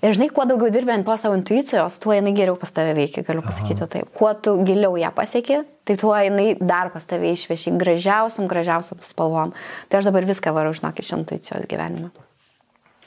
Ir 0.00 0.14
žinai, 0.16 0.30
kuo 0.32 0.46
daugiau 0.48 0.72
dirbi 0.72 0.94
ant 0.94 1.04
to 1.04 1.12
savo 1.20 1.36
intuicijos, 1.36 1.98
tuo 2.00 2.14
jinai 2.16 2.30
geriau 2.32 2.54
pas 2.56 2.70
tave 2.72 2.94
veikia, 2.96 3.20
galiu 3.20 3.42
pasakyti 3.44 3.82
Aha. 3.84 3.88
taip. 3.92 4.06
Kuo 4.16 4.30
tu 4.32 4.54
giliau 4.64 4.94
ją 4.96 5.10
pasieki, 5.12 5.58
tai 5.84 5.96
tuo 6.00 6.14
jinai 6.16 6.54
dar 6.56 6.88
pas 6.88 7.04
tave 7.04 7.34
išveši 7.34 7.74
gražiausiam, 7.76 8.46
gražiausiam 8.48 9.02
spalvom. 9.04 9.52
Tai 9.92 10.00
aš 10.00 10.08
dabar 10.08 10.24
viską 10.24 10.54
varau, 10.56 10.72
žinok, 10.72 11.02
iš 11.04 11.12
intuicijos 11.18 11.68
gyvenime. 11.68 12.08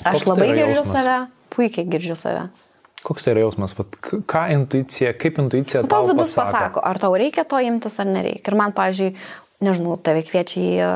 Aš 0.05 0.19
Koks 0.19 0.29
labai 0.29 0.51
tai 0.51 0.59
girdžiu 0.59 0.83
jausmas? 0.83 0.93
save, 0.99 1.17
puikiai 1.57 1.89
girdžiu 1.89 2.19
save. 2.21 2.45
Koks 3.03 3.25
tai 3.25 3.33
yra 3.33 3.43
jausmas, 3.43 3.73
Vat, 3.75 3.97
ką 4.01 4.43
intuicija, 4.55 5.11
kaip 5.19 5.39
intuicija 5.43 5.81
tau, 5.83 6.05
tau 6.05 6.11
vidus 6.11 6.35
pasako? 6.37 6.51
pasako, 6.51 6.83
ar 6.87 6.99
tau 7.03 7.17
reikia 7.19 7.43
to 7.47 7.59
imtis 7.59 7.99
ar 7.99 8.07
nereikia. 8.07 8.53
Ir 8.53 8.59
man, 8.59 8.75
pavyzdžiui, 8.75 9.09
nežinau, 9.63 9.97
tave 9.99 10.23
kviečia 10.23 10.63
į, 10.63 10.87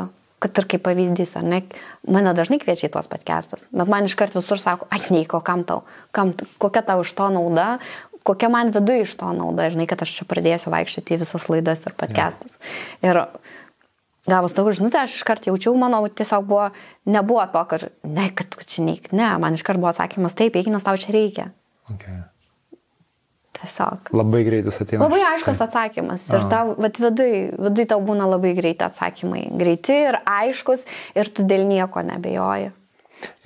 kad 0.44 0.62
ir 0.62 0.68
kaip 0.72 0.86
pavyzdys, 0.86 1.36
ar 1.40 1.48
ne, 1.48 1.62
mane 2.08 2.32
dažnai 2.38 2.62
kviečia 2.64 2.88
į 2.88 2.94
tuos 2.96 3.10
podcastus, 3.12 3.68
bet 3.76 3.92
man 3.92 4.08
iškart 4.08 4.38
visur 4.38 4.62
sako, 4.62 4.88
atneiko, 4.94 5.42
kam 5.44 5.66
tau, 5.68 5.84
kam, 6.16 6.32
kokia 6.62 6.86
tau 6.88 7.04
iš 7.04 7.12
to 7.18 7.28
nauda, 7.34 7.68
kokia 8.28 8.52
man 8.54 8.72
viduje 8.76 9.04
iš 9.08 9.18
to 9.20 9.34
nauda, 9.36 9.70
žinai, 9.74 9.88
kad 9.90 10.04
aš 10.04 10.20
čia 10.20 10.28
pradėsiu 10.30 10.72
vaikščioti 10.74 11.16
į 11.16 11.22
visas 11.24 11.48
laidas 11.52 11.86
ir 11.88 11.96
podcastus. 11.98 12.58
Ja. 13.02 13.12
Ir 13.12 13.22
gavus 14.28 14.56
tavo 14.56 14.72
žinutę, 14.76 15.00
aš 15.04 15.20
iškart 15.20 15.48
jaučiau, 15.48 15.76
mano 15.80 16.02
tiesiog 16.08 16.48
buvo, 16.48 16.70
nebuvo 17.08 17.46
to, 17.54 17.64
kad, 17.72 17.88
ne, 18.04 18.28
kad 18.36 18.60
čia 18.68 18.84
neik, 18.84 19.12
ne, 19.16 19.30
man 19.42 19.56
iškart 19.56 19.80
buvo 19.80 19.94
atsakymas, 19.94 20.36
taip, 20.38 20.60
eik, 20.60 20.68
nes 20.72 20.84
tau 20.84 21.00
čia 21.00 21.16
reikia. 21.16 21.48
Okay. 21.94 22.24
Tiesiog. 23.58 24.12
Labai 24.14 24.44
greitas 24.46 24.78
ateina. 24.84 25.06
Labai 25.08 25.22
aiškus 25.32 25.58
tai. 25.58 25.68
atsakymas. 25.68 26.26
Ir 26.36 26.50
tau, 26.52 26.74
bet 26.78 27.00
viduj, 27.02 27.38
viduj 27.68 27.88
tau 27.90 28.04
būna 28.06 28.28
labai 28.30 28.54
greiti 28.58 28.86
atsakymai. 28.86 29.48
Greiti 29.58 29.96
ir 30.10 30.20
aiškus 30.22 30.86
ir 31.18 31.32
tu 31.34 31.48
dėl 31.48 31.66
nieko 31.70 32.04
nebejoji. 32.06 32.74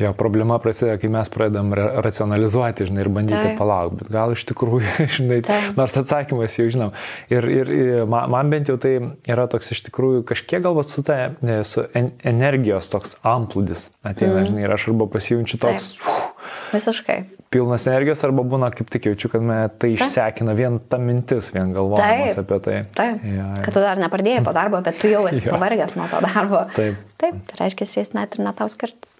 Jo, 0.01 0.09
problema 0.17 0.57
prasideda, 0.59 0.97
kai 0.99 1.07
mes 1.13 1.29
pradedam 1.31 1.69
racionalizuoti, 2.03 2.89
žinai, 2.89 3.05
ir 3.05 3.09
bandyti 3.15 3.53
palaukti, 3.55 4.01
bet 4.01 4.09
gal 4.11 4.33
iš 4.35 4.43
tikrųjų, 4.49 5.05
žinai, 5.15 5.37
Taip. 5.47 5.69
nors 5.77 5.95
atsakymas 6.01 6.57
jau 6.59 6.65
žinom. 6.73 6.91
Ir, 7.31 7.47
ir, 7.47 7.71
ir 7.71 8.03
man 8.11 8.51
bent 8.51 8.67
jau 8.67 8.75
tai 8.81 8.97
yra 9.31 9.45
toks 9.51 9.71
iš 9.71 9.85
tikrųjų 9.87 10.25
kažkiek 10.27 10.65
galbūt 10.65 10.91
su 10.91 11.05
ta 11.07 11.21
su 11.69 11.85
energijos 11.95 12.91
toks 12.91 13.15
amplūdis 13.23 13.87
ateina, 14.03 14.41
mm. 14.41 14.49
žinai, 14.49 14.65
ir 14.67 14.75
aš 14.75 14.89
arba 14.91 15.07
pasijunčiu 15.15 15.61
toks... 15.63 15.93
Taip. 16.01 16.51
Visiškai 16.75 17.21
pilnas 17.51 17.85
energijos 17.89 18.23
arba 18.23 18.43
būna 18.47 18.69
kaip 18.73 18.89
tik 18.93 19.09
jaučiu, 19.09 19.31
kad 19.33 19.43
mane 19.43 19.67
tai 19.81 19.91
išsekina 19.97 20.55
vien 20.55 20.79
ta 20.89 20.99
mintis, 21.01 21.51
vien 21.55 21.73
galvojimas 21.75 22.39
apie 22.39 22.59
tai. 22.63 22.77
Taip, 22.97 23.25
ja, 23.27 23.47
ja. 23.57 23.63
kad 23.65 23.75
tu 23.75 23.83
dar 23.83 23.99
nepradėjai 23.99 24.45
to 24.47 24.53
darbo, 24.55 24.79
bet 24.85 25.01
tu 25.01 25.11
jau 25.11 25.25
esi 25.29 25.43
ja. 25.47 25.55
pavargęs 25.55 25.97
nuo 25.99 26.07
to 26.11 26.21
darbo. 26.23 26.63
Taip. 26.77 27.01
Taip, 27.21 27.41
tai 27.49 27.59
reiškia, 27.65 27.89
šis 27.97 28.15
net 28.15 28.37
ir 28.37 28.45
netau 28.47 28.69
skirtas. 28.71 29.17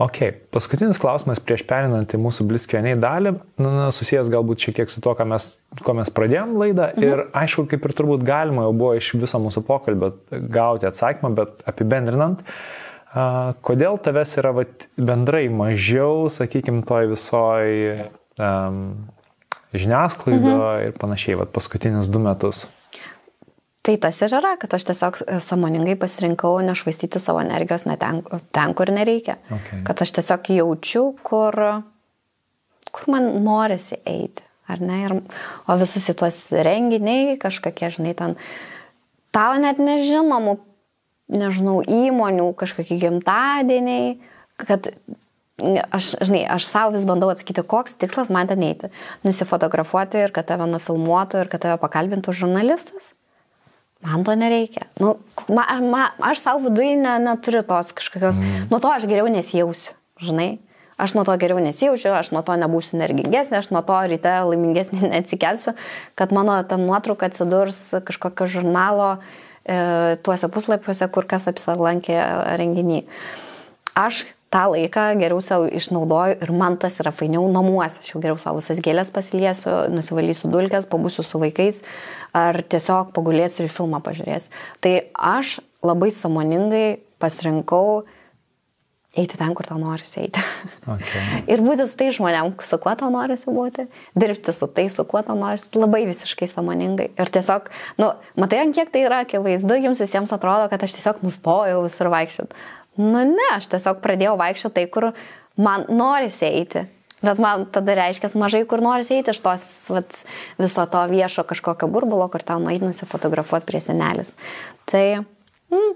Ok, 0.00 0.22
paskutinis 0.54 0.96
klausimas 0.96 1.42
prieš 1.44 1.66
perinant 1.68 2.08
į 2.08 2.20
mūsų 2.22 2.46
bliskioniai 2.48 2.96
dalį, 2.96 3.34
nu, 3.60 3.68
nu, 3.68 3.88
susijęs 3.92 4.30
galbūt 4.32 4.64
šiek 4.64 4.78
tiek 4.78 4.92
su 4.92 5.02
to, 5.04 5.12
mes, 5.28 5.50
ko 5.84 5.92
mes 5.98 6.08
pradėjom 6.16 6.54
laidą 6.56 6.86
mhm. 6.94 7.04
ir 7.04 7.24
aišku, 7.36 7.66
kaip 7.68 7.84
ir 7.84 7.98
turbūt 7.98 8.24
galima 8.24 8.64
jau 8.64 8.72
buvo 8.72 8.94
iš 8.96 9.12
viso 9.20 9.42
mūsų 9.42 9.66
pokalbio 9.68 10.14
gauti 10.30 10.88
atsakymą, 10.88 11.34
bet 11.36 11.66
apibendrinant, 11.68 12.40
uh, 12.40 12.79
Kodėl 13.10 13.96
tavęs 13.98 14.36
yra 14.38 14.52
vat, 14.54 14.84
bendrai 14.94 15.48
mažiau, 15.50 16.28
sakykime, 16.30 16.84
toj 16.86 17.08
visoj 17.10 17.72
um, 18.38 18.76
žiniasklaidoje 19.74 20.52
mhm. 20.54 20.84
ir 20.86 21.00
panašiai, 21.00 21.40
vat, 21.40 21.50
paskutinius 21.54 22.10
du 22.12 22.22
metus? 22.22 22.68
Tai 23.80 23.96
tas 23.96 24.18
ir 24.22 24.34
yra, 24.36 24.54
kad 24.60 24.76
aš 24.76 24.84
tiesiog 24.90 25.18
e, 25.24 25.38
samoningai 25.40 25.96
pasirinkau 25.98 26.58
nešvaistyti 26.62 27.18
savo 27.22 27.40
energijos 27.40 27.86
ten, 27.88 28.20
ten 28.52 28.74
kur 28.76 28.92
nereikia. 28.92 29.38
Okay. 29.48 29.80
Kad 29.88 30.02
aš 30.04 30.12
tiesiog 30.18 30.50
jaučiu, 30.52 31.04
kur, 31.24 31.56
kur 32.92 33.10
man 33.10 33.30
norisi 33.42 33.98
eiti. 34.04 34.44
Ne? 34.78 35.00
Ir, 35.02 35.16
o 35.66 35.74
visus 35.80 36.04
į 36.12 36.14
tuos 36.20 36.36
renginiai, 36.54 37.38
kažkokie, 37.42 37.88
žinai, 37.96 38.12
ten 38.14 38.36
tau 39.34 39.56
net 39.58 39.80
nežinomų 39.82 40.60
nežinau, 41.30 41.80
įmonių 41.86 42.50
kažkokie 42.58 42.98
gimtadieniai, 43.00 44.18
kad 44.60 44.90
aš, 45.90 46.14
žinai, 46.24 46.44
aš 46.48 46.66
savo 46.68 46.94
vis 46.94 47.06
bandau 47.08 47.30
atsakyti, 47.32 47.64
koks 47.66 47.96
tikslas 48.00 48.30
man 48.32 48.50
ten 48.50 48.62
eiti. 48.64 48.90
Nusifotografuoti 49.26 50.24
ir 50.24 50.34
kad 50.34 50.48
tave 50.48 50.68
nufilmuotų 50.70 51.44
ir 51.44 51.52
kad 51.52 51.64
tave 51.64 51.80
pakalbintų 51.82 52.34
žurnalistas. 52.36 53.12
Man 54.04 54.24
to 54.24 54.32
nereikia. 54.38 54.86
Nu, 55.00 55.18
ma, 55.52 55.66
ma, 55.84 56.06
aš 56.30 56.40
savo 56.40 56.70
viduje 56.70 56.96
ne, 56.96 57.18
neturiu 57.20 57.60
tos 57.68 57.92
kažkokios, 57.96 58.40
mm. 58.40 58.70
nuo 58.72 58.80
to 58.80 58.92
aš 58.94 59.04
geriau 59.10 59.28
nesijausiu, 59.28 59.92
žinai. 60.24 60.54
Aš 61.00 61.14
nuo 61.16 61.24
to 61.24 61.32
geriau 61.40 61.60
nesijaučiu, 61.64 62.10
aš 62.12 62.28
nuo 62.32 62.42
to 62.44 62.56
nebūsiu 62.60 62.98
energingesnė, 62.98 63.60
aš 63.60 63.70
nuo 63.72 63.80
to 63.84 63.96
ryte 64.08 64.32
laimingesnė 64.48 65.04
neatsikelsiu, 65.12 65.76
kad 66.16 66.32
mano 66.36 66.56
ta 66.68 66.80
nuotrauka 66.80 67.28
atsidurs 67.28 67.78
kažkokio 68.08 68.48
žurnalo 68.48 69.14
uh, 69.18 69.38
tuose 70.24 70.48
puslapiuose, 70.52 71.08
kur 71.12 71.26
kas 71.30 71.48
apsilankė 71.50 72.16
renginį. 72.60 73.02
Aš 73.98 74.24
tą 74.50 74.64
laiką 74.72 75.04
geriau 75.20 75.42
savo 75.44 75.68
išnaudoju 75.78 76.38
ir 76.42 76.52
man 76.56 76.78
tas 76.80 76.98
yra 77.02 77.12
fainiau 77.14 77.44
namuose. 77.52 78.00
Aš 78.02 78.14
jau 78.14 78.22
geriau 78.22 78.38
savo 78.40 78.62
visas 78.62 78.80
gėlės 78.82 79.12
pasiliesiu, 79.14 79.74
nusivalysiu 79.94 80.50
dulkes, 80.50 80.88
pabūsiu 80.90 81.26
su 81.26 81.42
vaikais 81.42 81.82
ar 82.36 82.62
tiesiog 82.62 83.12
pagulėsiu 83.14 83.66
ir 83.66 83.74
filmą 83.74 84.02
pažiūrėsiu. 84.06 84.54
Tai 84.82 84.94
aš 85.34 85.58
labai 85.86 86.10
samoningai 86.14 86.86
pasirinkau 87.22 88.00
uh, 88.00 88.16
eiti 89.16 89.38
ten, 89.38 89.54
kur 89.58 89.66
tau 89.66 89.78
norisi 89.80 90.20
eiti. 90.22 90.42
Okay. 90.86 91.40
ir 91.52 91.62
būti 91.64 91.86
su 91.88 91.98
tai 91.98 92.10
žmonėm, 92.14 92.52
su 92.62 92.78
kuo 92.82 92.92
tau 92.98 93.10
norisi 93.12 93.50
būti, 93.50 93.86
dirbti 94.18 94.54
su 94.54 94.68
tai, 94.70 94.86
su 94.92 95.04
kuo 95.08 95.22
tau 95.26 95.34
norisi, 95.38 95.72
labai 95.74 96.04
visiškai 96.08 96.48
samoningai. 96.50 97.10
Ir 97.18 97.32
tiesiog, 97.34 97.70
nu, 98.00 98.12
matai, 98.40 98.62
ant 98.64 98.76
kiek 98.76 98.92
tai 98.94 99.04
yra 99.08 99.24
akivaizdu, 99.26 99.80
jums 99.82 100.02
visiems 100.02 100.34
atrodo, 100.36 100.68
kad 100.70 100.86
aš 100.86 100.94
tiesiog 100.98 101.24
nustojau 101.26 101.82
visur 101.86 102.10
vaikščioti. 102.12 102.62
Nu 103.00 103.24
ne, 103.26 103.50
aš 103.56 103.70
tiesiog 103.72 104.00
pradėjau 104.04 104.36
vaikščioti 104.40 104.78
tai, 104.78 104.86
kur 104.92 105.10
man 105.60 105.86
norisi 105.90 106.46
eiti. 106.46 106.86
Bet 107.20 107.40
man 107.42 107.66
tada 107.68 107.92
reiškia 107.98 108.30
mažai, 108.40 108.62
kur 108.68 108.80
norisi 108.80 109.18
eiti 109.18 109.34
iš 109.34 109.42
tos 109.44 109.64
vat, 109.92 110.22
viso 110.56 110.86
to 110.88 111.02
viešo 111.10 111.44
kažkokio 111.48 111.90
burbulo, 111.92 112.30
kur 112.32 112.44
tau 112.46 112.62
nueit 112.62 112.80
nusifotografuoti 112.80 113.68
prie 113.68 113.82
senelis. 113.84 114.32
Tai, 114.88 115.04
mm, 115.68 115.90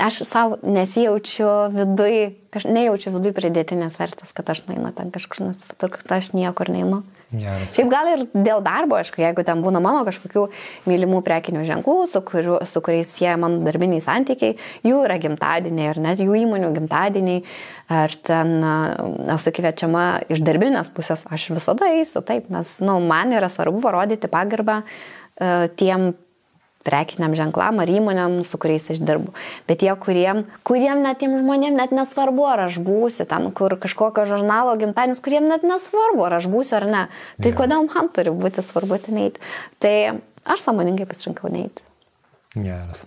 aš 0.00 0.22
savo 0.28 0.58
nesijaučiu 0.62 1.48
vidui, 1.74 2.34
kaž, 2.54 2.66
nejaučiu 2.70 3.12
vidui 3.14 3.32
pridėtinės 3.36 3.98
vertės, 4.00 4.34
kad 4.36 4.48
aš 4.52 4.64
nueinu 4.68 4.92
ten 4.96 5.12
kažkur 5.14 5.44
nusipirkti, 5.44 6.02
kad 6.02 6.14
aš 6.18 6.32
niekur 6.36 6.72
neinu. 6.72 7.02
Geras. 7.30 7.76
Šiaip 7.76 7.90
gal 7.92 8.08
ir 8.10 8.22
dėl 8.34 8.58
darbo, 8.64 8.96
aišku, 8.98 9.20
jeigu 9.22 9.44
ten 9.46 9.60
būna 9.62 9.78
mano 9.82 10.00
kažkokių 10.08 10.48
mylimų 10.90 11.20
prekinių 11.26 11.62
ženklų, 11.68 11.94
su, 12.10 12.22
kuriu, 12.26 12.56
su 12.66 12.82
kuriais 12.82 13.12
jie 13.22 13.36
mano 13.38 13.60
darbiniai 13.62 14.02
santykiai, 14.02 14.56
jų 14.82 15.04
yra 15.06 15.20
gimtadieniai, 15.22 15.92
ar 15.92 16.00
net 16.02 16.22
jų 16.24 16.40
įmonių 16.40 16.72
gimtadieniai, 16.80 17.44
ar 17.94 18.16
ten 18.26 18.56
esu 19.36 19.54
kviečiama 19.54 20.08
iš 20.34 20.42
darbinės 20.42 20.90
pusės, 20.96 21.22
aš 21.30 21.52
visada 21.54 21.92
eisiu, 21.94 22.24
taip, 22.26 22.50
nes, 22.50 22.74
na, 22.82 22.96
nu, 22.96 23.06
man 23.06 23.30
yra 23.36 23.52
svarbu 23.52 23.78
parodyti 23.84 24.30
pagarbą 24.30 24.80
uh, 24.82 25.68
tiem 25.78 26.10
prekiniam 26.86 27.34
ženklam 27.36 27.82
ar 27.82 27.90
įmonėm, 27.92 28.40
su 28.46 28.58
kuriais 28.60 28.88
aš 28.92 29.02
dirbu. 29.04 29.34
Bet 29.68 29.82
tie, 29.82 29.90
kuriem, 30.00 30.44
kuriem 30.66 31.02
net 31.04 31.20
tiem 31.20 31.36
žmonėm 31.40 31.76
net 31.76 31.92
nesvarbu, 31.94 32.46
ar 32.48 32.64
aš 32.68 32.80
būsiu 32.84 33.26
ten, 33.28 33.50
kur 33.56 33.76
kažkokio 33.80 34.24
žurnalo 34.30 34.74
gimtadienis, 34.80 35.20
kuriem 35.24 35.48
net 35.50 35.66
nesvarbu, 35.66 36.24
ar 36.28 36.38
aš 36.40 36.48
būsiu 36.52 36.78
ar 36.80 36.88
ne. 36.88 37.04
Tai 37.40 37.52
yeah. 37.52 37.58
kodėl 37.60 37.86
man 37.90 38.10
turi 38.16 38.34
būti 38.34 38.64
svarbu 38.64 39.00
ten 39.04 39.20
eiti. 39.26 39.44
Tai 39.82 39.94
aš 40.48 40.66
samoningai 40.68 41.08
pasirinkau 41.10 41.52
neiti. 41.52 41.84
Geras. 42.56 43.04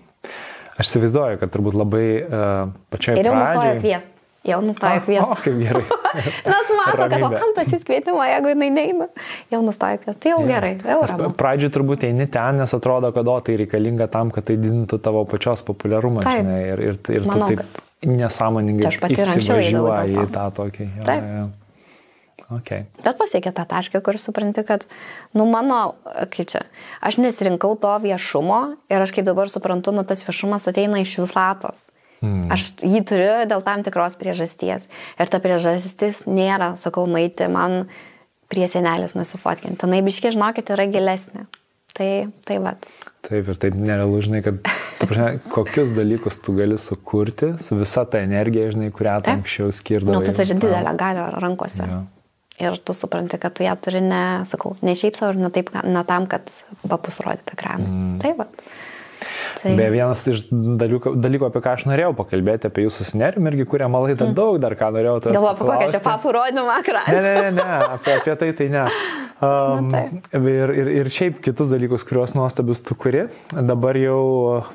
Aš 0.77 0.89
įsivaizduoju, 0.89 1.37
kad 1.41 1.51
turbūt 1.53 1.77
labai 1.77 2.07
uh, 2.21 2.73
pačioje 2.93 3.17
pradžioje. 3.17 3.21
Ir 3.21 3.29
jau 3.29 3.37
nustojo 3.37 3.79
kviesti. 3.81 4.12
Jau 4.43 4.59
nustojo 4.59 4.99
kviesti. 5.05 5.31
O, 5.31 5.37
kaip 5.39 5.55
gerai. 5.61 5.81
Nes 6.51 6.71
mato, 6.75 7.05
kad 7.07 7.23
o 7.23 7.29
kam 7.31 7.53
tas 7.55 7.69
įskvietimo, 7.77 8.19
jeigu 8.27 8.51
jinai 8.51 8.67
neina, 8.75 9.07
jau 9.53 9.61
nustojo 9.63 10.01
kviesti. 10.01 10.19
Tai 10.25 10.33
jau 10.33 10.41
yeah. 10.43 10.51
gerai, 10.51 10.73
jau 10.83 10.97
yra. 11.05 11.29
Pradžioj 11.39 11.71
turbūt 11.77 12.03
eini 12.09 12.27
ten, 12.31 12.59
nes 12.59 12.75
atrodo, 12.75 13.13
kad 13.15 13.31
o 13.31 13.37
tai 13.45 13.55
reikalinga 13.61 14.09
tam, 14.11 14.33
kad 14.35 14.49
tai 14.49 14.57
didintų 14.59 14.99
tavo 15.03 15.23
pačios 15.31 15.63
populiarumą. 15.63 16.25
Taip. 16.27 16.43
Žinai, 16.43 16.59
ir, 16.73 16.83
ir, 16.89 16.99
ir 17.15 17.27
Manau, 17.29 17.47
tu 17.47 17.55
taip 17.55 17.63
kad... 17.63 17.83
nesąmoningai 18.19 18.91
įsivažiuoji 19.15 20.19
į 20.25 20.29
tą 20.35 20.47
tokį. 20.59 20.89
Jo, 20.89 21.07
Taip. 21.07 21.29
Jo. 21.39 21.49
Okay. 22.53 22.83
Bet 22.99 23.15
pasiekė 23.17 23.53
tą 23.55 23.63
tašką, 23.69 24.03
kur 24.03 24.19
supranti, 24.21 24.65
kad, 24.67 24.83
nu, 25.33 25.47
mano, 25.49 25.95
kaip 26.35 26.51
čia, 26.51 26.65
aš 27.01 27.17
nesirinkau 27.23 27.77
to 27.79 27.95
viešumo 28.03 28.59
ir 28.91 29.07
aš 29.07 29.15
kaip 29.15 29.25
dabar 29.25 29.49
suprantu, 29.49 29.95
nu, 29.95 30.03
tas 30.05 30.21
viešumas 30.27 30.67
ateina 30.69 30.99
iš 31.01 31.15
visatos. 31.23 31.87
Mm. 32.23 32.47
Aš 32.55 32.69
jį 32.79 33.03
turiu 33.07 33.31
dėl 33.49 33.63
tam 33.65 33.83
tikros 33.83 34.15
priežasties. 34.19 34.87
Ir 35.19 35.31
ta 35.31 35.41
priežastis 35.43 36.23
nėra, 36.29 36.73
sakau, 36.79 37.03
nueiti 37.09 37.49
man 37.51 37.83
prie 38.51 38.69
senelės 38.71 39.17
nusifotkinti. 39.17 39.81
Tenai 39.81 39.99
biškiai, 40.05 40.35
žinokit, 40.35 40.71
yra 40.73 40.87
gilesnė. 40.91 41.47
Tai, 41.93 42.09
tai 42.47 42.57
va. 42.63 42.73
Taip 43.23 43.49
ir 43.51 43.59
taip 43.61 43.75
nerealu, 43.77 44.21
žinai, 44.25 44.39
kad 44.45 44.57
prasme, 45.03 45.27
kokius 45.53 45.91
dalykus 45.93 46.39
tu 46.41 46.55
gali 46.57 46.79
sukurti 46.81 47.51
su 47.61 47.77
visa 47.77 48.05
ta 48.09 48.23
energija, 48.25 48.71
žinai, 48.73 48.89
kurią 48.95 49.19
tu 49.25 49.33
anksčiau 49.33 49.73
skirdavai. 49.75 50.15
Na, 50.17 50.23
nu, 50.23 50.31
tu 50.31 50.33
turi 50.39 50.57
didelę 50.57 50.95
galę 50.97 51.27
rankose. 51.43 51.85
Ja. 51.85 52.01
Ir 52.63 52.79
tu 52.85 52.93
supranti, 52.97 53.37
kad 53.41 53.53
tu 53.57 53.65
ją 53.65 53.75
turi 53.81 54.01
ne, 54.05 54.23
sakau, 54.49 54.75
ne 54.85 54.93
šiaip 54.97 55.17
savo 55.17 55.33
ir 55.33 55.41
ne, 55.41 55.49
taip, 55.53 55.71
ne 55.73 56.03
tam, 56.09 56.25
kad 56.29 56.49
papus 56.85 57.21
rodyti 57.25 57.55
ekraną. 57.57 57.85
Mm. 57.89 58.17
Tai 58.21 58.33
va. 58.41 58.49
Tai. 59.63 59.73
Be 59.79 59.85
vienas 59.93 60.23
iš 60.27 60.45
dalykų, 60.51 61.15
dalykų, 61.23 61.47
apie 61.47 61.63
ką 61.63 61.75
aš 61.77 61.85
norėjau 61.87 62.13
pakalbėti, 62.17 62.67
apie 62.67 62.83
jūsų 62.83 63.07
sinerim 63.07 63.47
irgi, 63.47 63.67
kurie 63.71 63.87
man 63.87 64.09
laidą 64.09 64.27
mm. 64.27 64.35
daug 64.35 64.57
dar 64.63 64.75
ką 64.79 64.89
norėjau. 64.91 65.19
Galvoju, 65.29 65.53
apie 65.53 65.67
kokią 65.69 65.91
čia 65.93 66.33
rodymą 66.37 66.79
ekraną. 66.81 67.13
Ne, 67.13 67.21
ne, 67.23 67.35
ne, 67.45 67.51
ne 67.59 67.77
apie, 67.95 68.17
apie 68.19 68.35
tai 68.41 68.51
tai 68.59 68.71
ne. 68.73 68.87
Um, 69.43 69.89
ir, 70.31 70.71
ir, 70.71 70.89
ir 71.01 71.09
šiaip 71.11 71.41
kitus 71.43 71.71
dalykus, 71.73 72.05
kuriuos 72.07 72.31
nuostabius 72.37 72.79
tu 72.85 72.95
kuri, 72.95 73.25
dabar 73.51 73.97
jau 73.99 74.21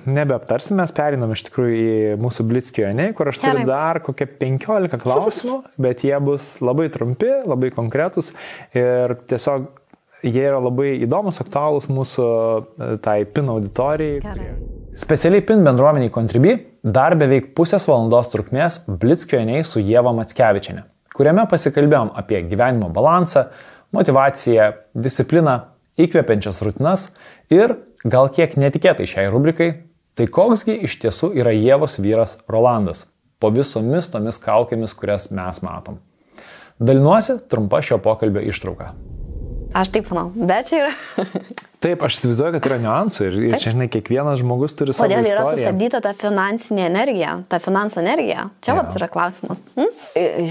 nebeaptarsim, 0.05 0.77
mes 0.77 0.93
perinam 0.93 1.33
iš 1.33 1.47
tikrųjų 1.47 1.79
į 1.79 2.19
mūsų 2.21 2.45
Blitzkioje, 2.51 3.07
kur 3.17 3.31
aš 3.31 3.41
turiu 3.41 3.63
Gerai. 3.63 3.69
dar 3.71 4.03
kokie 4.05 4.27
15 4.29 5.01
klausimų, 5.05 5.61
bet 5.87 6.05
jie 6.05 6.17
bus 6.21 6.57
labai 6.61 6.91
trumpi, 6.93 7.31
labai 7.49 7.71
konkretus 7.73 8.35
ir 8.77 9.17
tiesiog 9.31 9.71
jie 10.27 10.45
yra 10.51 10.59
labai 10.61 10.97
įdomus, 11.07 11.41
aktualūs 11.43 11.89
mūsų 11.93 12.27
e, 12.29 12.91
tai 13.05 13.23
PIN 13.31 13.55
auditorijai. 13.55 14.21
Gerai. 14.27 14.53
Specialiai 14.95 15.43
PIN 15.43 15.65
bendruomeniai 15.65 16.11
Contribui 16.11 16.55
dar 16.83 17.13
beveik 17.19 17.51
pusės 17.57 17.85
valandos 17.89 18.31
trukmės 18.33 18.79
Blitzkioniai 18.89 19.61
su 19.67 19.83
Jėva 19.85 20.15
Matskevičiane, 20.17 20.87
kuriame 21.13 21.45
pasikalbėjom 21.51 22.15
apie 22.17 22.41
gyvenimo 22.49 22.89
balansą, 22.95 23.45
motivaciją, 23.93 24.71
discipliną, 24.97 25.59
įkvepiančias 26.01 26.63
rutinas 26.65 27.11
ir 27.53 27.77
gal 28.05 28.33
kiek 28.33 28.57
netikėtai 28.57 29.07
šiai 29.11 29.29
rubrikai, 29.35 29.69
tai 30.17 30.31
koksgi 30.33 30.79
iš 30.89 30.97
tiesų 31.05 31.35
yra 31.37 31.53
Jėvos 31.53 32.01
vyras 32.01 32.39
Rolandas 32.49 33.05
po 33.39 33.53
visomis 33.55 34.09
tomis 34.09 34.41
kaukėmis, 34.41 34.97
kurias 34.97 35.29
mes 35.31 35.63
matom. 35.63 36.01
Dalinuosi 36.81 37.41
trumpa 37.51 37.83
šio 37.85 38.01
pokalbio 38.03 38.41
ištrauka. 38.41 38.95
Aš 39.77 39.91
taip 39.93 40.09
manau, 40.13 40.31
bet 40.33 40.71
čia 40.71 40.79
yra. 40.81 41.25
taip, 41.85 42.03
aš 42.05 42.19
įsivaizduoju, 42.19 42.55
kad 42.57 42.69
yra 42.71 42.79
niuansų 42.83 43.27
ir, 43.27 43.39
ir 43.51 43.57
čia, 43.61 43.73
žinai, 43.75 43.89
kiekvienas 43.93 44.41
žmogus 44.41 44.77
turi 44.79 44.95
savo. 44.97 45.05
Kodėl 45.05 45.29
yra 45.29 45.45
sustabdyta 45.45 46.01
ta 46.05 46.15
finansinė 46.17 46.87
energija, 46.89 47.35
ta 47.53 47.61
finansų 47.63 48.01
energija? 48.03 48.49
Čia 48.65 48.73
ja. 48.73 48.79
vat 48.81 48.97
yra 48.99 49.11
klausimas. 49.13 49.61
Hm? 49.77 49.93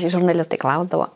Žurnalistai 0.06 0.62
klausdavo. 0.62 1.10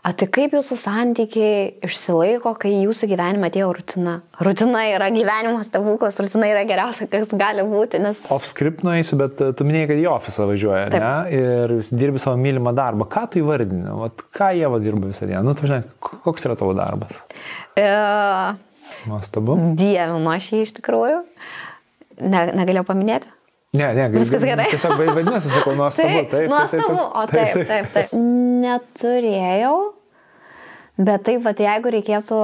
O 0.00 0.10
tai 0.16 0.26
kaip 0.32 0.54
jūsų 0.56 0.78
santykiai 0.80 1.64
išsilaiko, 1.84 2.54
kai 2.56 2.70
jūsų 2.72 3.04
gyvenime 3.10 3.50
atėjo 3.50 3.66
rutina? 3.76 4.14
Rutina 4.40 4.86
yra 4.88 5.10
gyvenimas 5.12 5.66
stebuklas, 5.68 6.16
rutina 6.22 6.48
yra 6.48 6.62
geriausia, 6.68 7.04
kas 7.10 7.28
gali 7.36 7.60
būti. 7.68 8.00
Nes... 8.00 8.22
Off-script 8.32 8.80
nueisiu, 8.86 9.18
bet 9.20 9.42
e, 9.44 9.50
tu 9.56 9.66
minėjai, 9.68 9.90
kad 9.90 10.00
į 10.00 10.06
ofisą 10.08 10.46
važiuoja, 10.48 10.86
Taip. 10.94 11.04
ne? 11.04 11.36
Ir 11.36 11.74
dirbi 12.00 12.22
savo 12.22 12.40
mylimą 12.40 12.72
darbą. 12.78 13.04
Ką 13.12 13.26
tu 13.28 13.42
įvardini? 13.42 13.92
Vat, 14.00 14.24
ką 14.40 14.48
jie 14.56 14.70
dirba 14.86 15.10
visą 15.10 15.28
dieną? 15.28 15.42
Nu, 15.44 15.56
tu 15.58 15.68
žinai, 15.68 15.82
koks 16.00 16.48
yra 16.48 16.56
tavo 16.56 16.72
darbas? 16.78 17.20
E... 17.76 17.90
Nuostabu. 19.04 19.58
Dievinu 19.76 20.32
aš 20.32 20.48
jį 20.54 20.62
iš 20.64 20.72
tikrųjų. 20.80 21.20
Ne, 22.24 22.46
negalėjau 22.56 22.88
paminėti. 22.88 23.28
Ne, 23.70 23.92
ne, 23.94 24.08
viskas 24.10 24.42
gerai. 24.42 24.66
Tiesiog 24.72 24.96
vadinasi, 24.98 25.52
sakau, 25.52 25.76
nuostabu. 25.78 26.08
Taip, 26.08 26.32
taip, 26.32 26.48
nuostabu, 26.50 26.96
taip, 26.96 27.12
o 27.14 27.26
taip, 27.30 27.52
taip, 27.54 27.68
taip, 27.68 27.92
taip. 27.94 28.16
Neturėjau, 28.64 29.76
bet 30.98 31.22
taip, 31.28 31.44
va, 31.44 31.52
jeigu 31.54 31.92
reikėtų, 31.94 32.40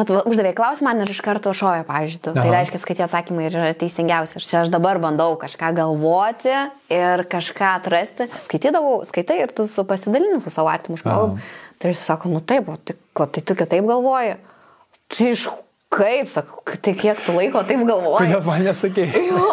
bet 0.00 0.10
uždavė 0.18 0.52
klausimą 0.58 0.96
ir 1.04 1.12
iš 1.14 1.20
karto 1.22 1.52
šojo, 1.54 1.84
pavyzdžiui, 1.86 2.34
tai 2.40 2.48
reiškia, 2.56 2.82
kad 2.90 2.98
tie 2.98 3.06
atsakymai 3.06 3.46
yra 3.52 3.70
teisingiausi. 3.78 4.40
Ir 4.40 4.48
čia 4.48 4.64
aš 4.64 4.72
dabar 4.74 4.98
bandau 5.02 5.38
kažką 5.38 5.70
galvoti 5.78 6.56
ir 6.90 7.24
kažką 7.30 7.70
atrasti. 7.78 8.26
Skaitydavau, 8.48 8.98
skaitai 9.06 9.38
ir 9.44 9.54
tu 9.54 9.68
su 9.70 9.86
pasidalinimu 9.86 10.42
su 10.42 10.50
savo 10.54 10.74
artimu 10.74 10.98
žmogumi. 10.98 11.46
Tai 11.78 11.94
jis 11.94 12.02
sako, 12.02 12.34
nu 12.34 12.42
taip, 12.42 12.66
o 12.66 12.74
tai, 12.82 12.98
ko, 13.14 13.30
tai 13.30 13.46
tu 13.46 13.54
kitaip 13.54 13.86
galvoji. 13.86 14.34
Tai 15.14 15.30
iš 15.30 15.46
Kaip, 15.98 16.28
sakau, 16.30 16.62
tai 16.84 16.92
kiek 16.94 17.18
tu 17.26 17.34
laiko 17.34 17.64
taip 17.66 17.80
galvoji? 17.88 18.28
Kodėl 18.28 18.44
man 18.46 18.64
nesakėjai? 18.68 19.22
Jo, 19.28 19.46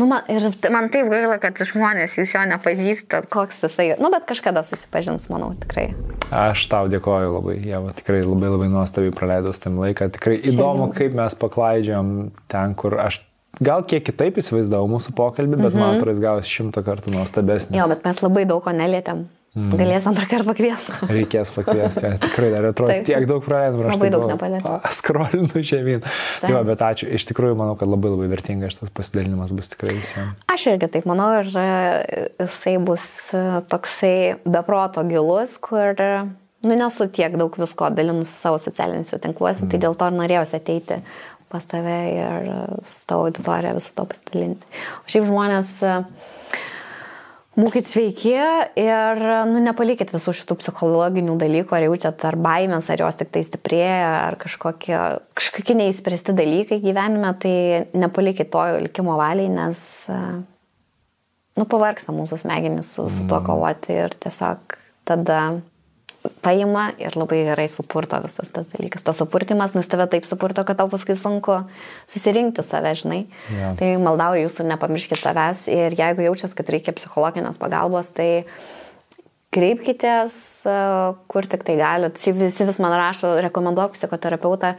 nu 0.00 0.06
man, 0.08 0.24
ir 0.32 0.46
man 0.72 0.88
taip 0.92 1.10
gaila, 1.12 1.36
kad 1.42 1.58
žmonės 1.68 2.16
jūs 2.16 2.32
jo 2.34 2.44
nepažįsta, 2.48 3.22
koks 3.32 3.60
jisai. 3.66 3.90
Nu, 4.00 4.08
bet 4.12 4.24
kažkada 4.30 4.62
susipažins, 4.66 5.28
manau, 5.32 5.52
tikrai. 5.60 5.90
Aš 6.32 6.64
tau 6.72 6.88
dėkoju 6.92 7.34
labai, 7.36 7.56
Jeva, 7.66 7.92
tikrai 7.96 8.22
labai 8.24 8.52
labai 8.54 8.70
nuostabiai 8.72 9.14
praleidau 9.16 9.52
tam 9.60 9.80
laiką. 9.82 10.08
Tikrai 10.16 10.38
įdomu, 10.52 10.88
kaip 10.96 11.16
mes 11.18 11.36
paklaidžiam 11.40 12.30
ten, 12.50 12.76
kur 12.78 12.96
aš 13.02 13.20
gal 13.60 13.84
kiek 13.84 14.06
kitaip 14.06 14.40
įsivaizdavau 14.40 14.88
mūsų 14.94 15.12
pokalbį, 15.18 15.58
bet 15.58 15.66
mm 15.66 15.76
-hmm. 15.76 15.84
man 15.84 15.98
atrodo, 15.98 16.14
jis 16.16 16.24
gavosi 16.24 16.56
šimtą 16.56 16.86
kartų 16.86 17.14
nuostabesnis. 17.16 17.76
Jo, 17.76 17.88
bet 17.90 18.06
mes 18.08 18.22
labai 18.24 18.46
daug 18.48 18.64
ko 18.64 18.72
nelietėm. 18.72 19.26
Mm. 19.50 19.72
Galės 19.74 20.04
antrą 20.06 20.28
kartą 20.30 20.46
pakviesti. 20.52 20.92
Reikės 21.10 21.48
pakviesti, 21.50 22.04
ja, 22.06 22.18
tikrai 22.22 22.52
dar 22.52 22.68
atrodo 22.68 22.92
Taip. 22.92 23.06
tiek 23.08 23.24
daug 23.26 23.42
praleidom. 23.42 23.88
Labai 23.90 24.10
daug 24.14 24.28
nepalėtė. 24.30 24.74
Skrolinu 24.94 25.62
žemyn. 25.72 26.04
Tai 26.38 26.52
va, 26.54 26.60
bet 26.68 26.84
ačiū. 26.86 27.08
Iš 27.18 27.26
tikrųjų, 27.32 27.56
manau, 27.58 27.74
kad 27.80 27.90
labai 27.90 28.12
labai 28.12 28.28
vertingas 28.30 28.76
šitas 28.76 28.94
pasidalinimas 28.94 29.50
bus 29.58 29.72
tikrai 29.72 29.96
visiems. 29.96 30.46
Aš 30.54 30.68
irgi 30.70 30.90
taip 30.94 31.10
manau 31.10 31.32
ir 31.40 31.50
e, 31.58 31.66
jisai 32.44 32.76
bus 32.86 33.08
e, 33.34 33.42
toksai 33.74 34.14
beproto 34.46 35.02
gilus, 35.10 35.58
kur, 35.66 35.98
e, 35.98 36.22
nu, 36.62 36.76
nesu 36.78 37.10
tiek 37.10 37.34
daug 37.40 37.58
visko 37.58 37.90
dalinus 37.90 38.30
savo 38.30 38.62
socialiniuose 38.62 39.18
tinkluose, 39.18 39.64
tai 39.64 39.66
mm. 39.66 39.74
tai 39.74 39.82
dėl 39.88 39.98
to 39.98 40.12
ir 40.12 40.18
norėjausi 40.22 40.60
ateiti 40.62 41.02
pas 41.50 41.66
tave 41.66 42.00
ir 42.14 42.52
su 42.86 43.02
tavo 43.10 43.26
auditorija 43.26 43.74
visą 43.74 43.98
to 43.98 44.06
pasidalinti. 44.12 44.76
O 45.02 45.10
šiaip 45.10 45.26
žmonės 45.26 45.80
Būkit 47.60 47.88
sveiki 47.90 48.32
ir 48.78 49.22
nu, 49.50 49.60
nepalikit 49.62 50.12
visų 50.14 50.32
šitų 50.38 50.56
psichologinių 50.60 51.34
dalykų, 51.40 51.74
ar 51.76 51.86
jaučiat 51.88 52.24
ar 52.28 52.38
baimės, 52.40 52.88
ar 52.92 53.02
jos 53.02 53.18
tik 53.20 53.32
tai 53.34 53.42
stiprėja, 53.46 54.10
ar 54.28 54.38
kažkokie, 54.40 54.96
kažkokie 55.38 55.76
neįspręsti 55.80 56.34
dalykai 56.38 56.80
gyvenime, 56.82 57.32
tai 57.42 57.54
nepalikit 57.98 58.52
to 58.54 58.62
likimo 58.86 59.18
valiai, 59.20 59.50
nes 59.52 59.82
nu, 61.58 61.66
pavarksta 61.66 62.14
mūsų 62.14 62.40
smegenys 62.44 62.94
su, 62.94 63.08
su 63.10 63.26
tuo 63.26 63.40
mm. 63.40 63.48
kovoti 63.50 63.98
ir 64.06 64.16
tiesiog 64.22 64.78
tada 65.08 65.40
paima 66.44 66.90
ir 67.00 67.16
labai 67.16 67.42
gerai 67.48 67.66
supurto 67.72 68.18
visas 68.24 68.52
tas 68.52 68.68
dalykas. 68.72 69.04
Tas 69.04 69.20
supurtimas, 69.20 69.74
nes 69.76 69.88
tave 69.88 70.06
taip 70.12 70.26
supurto, 70.28 70.64
kad 70.68 70.78
tau 70.80 70.88
paskui 70.92 71.16
sunku 71.16 71.56
susirinkti 72.10 72.64
save, 72.66 72.92
žinai. 73.00 73.20
Ja. 73.56 73.72
Tai 73.78 73.90
maldauju 74.04 74.44
jūsų, 74.46 74.68
nepamirškite 74.72 75.20
savęs 75.22 75.66
ir 75.72 75.96
jeigu 75.98 76.26
jaučias, 76.28 76.56
kad 76.56 76.72
reikia 76.72 76.96
psichologinės 76.96 77.60
pagalbos, 77.60 78.12
tai 78.16 78.30
kreipkitės, 79.54 80.34
kur 81.30 81.48
tik 81.50 81.64
tai 81.66 81.78
galit. 81.80 82.20
Šiaip 82.20 82.38
visi 82.44 82.68
vis 82.68 82.80
man 82.82 82.94
rašo, 82.94 83.32
rekomenduok 83.48 83.96
psichoterapeutą, 83.96 84.76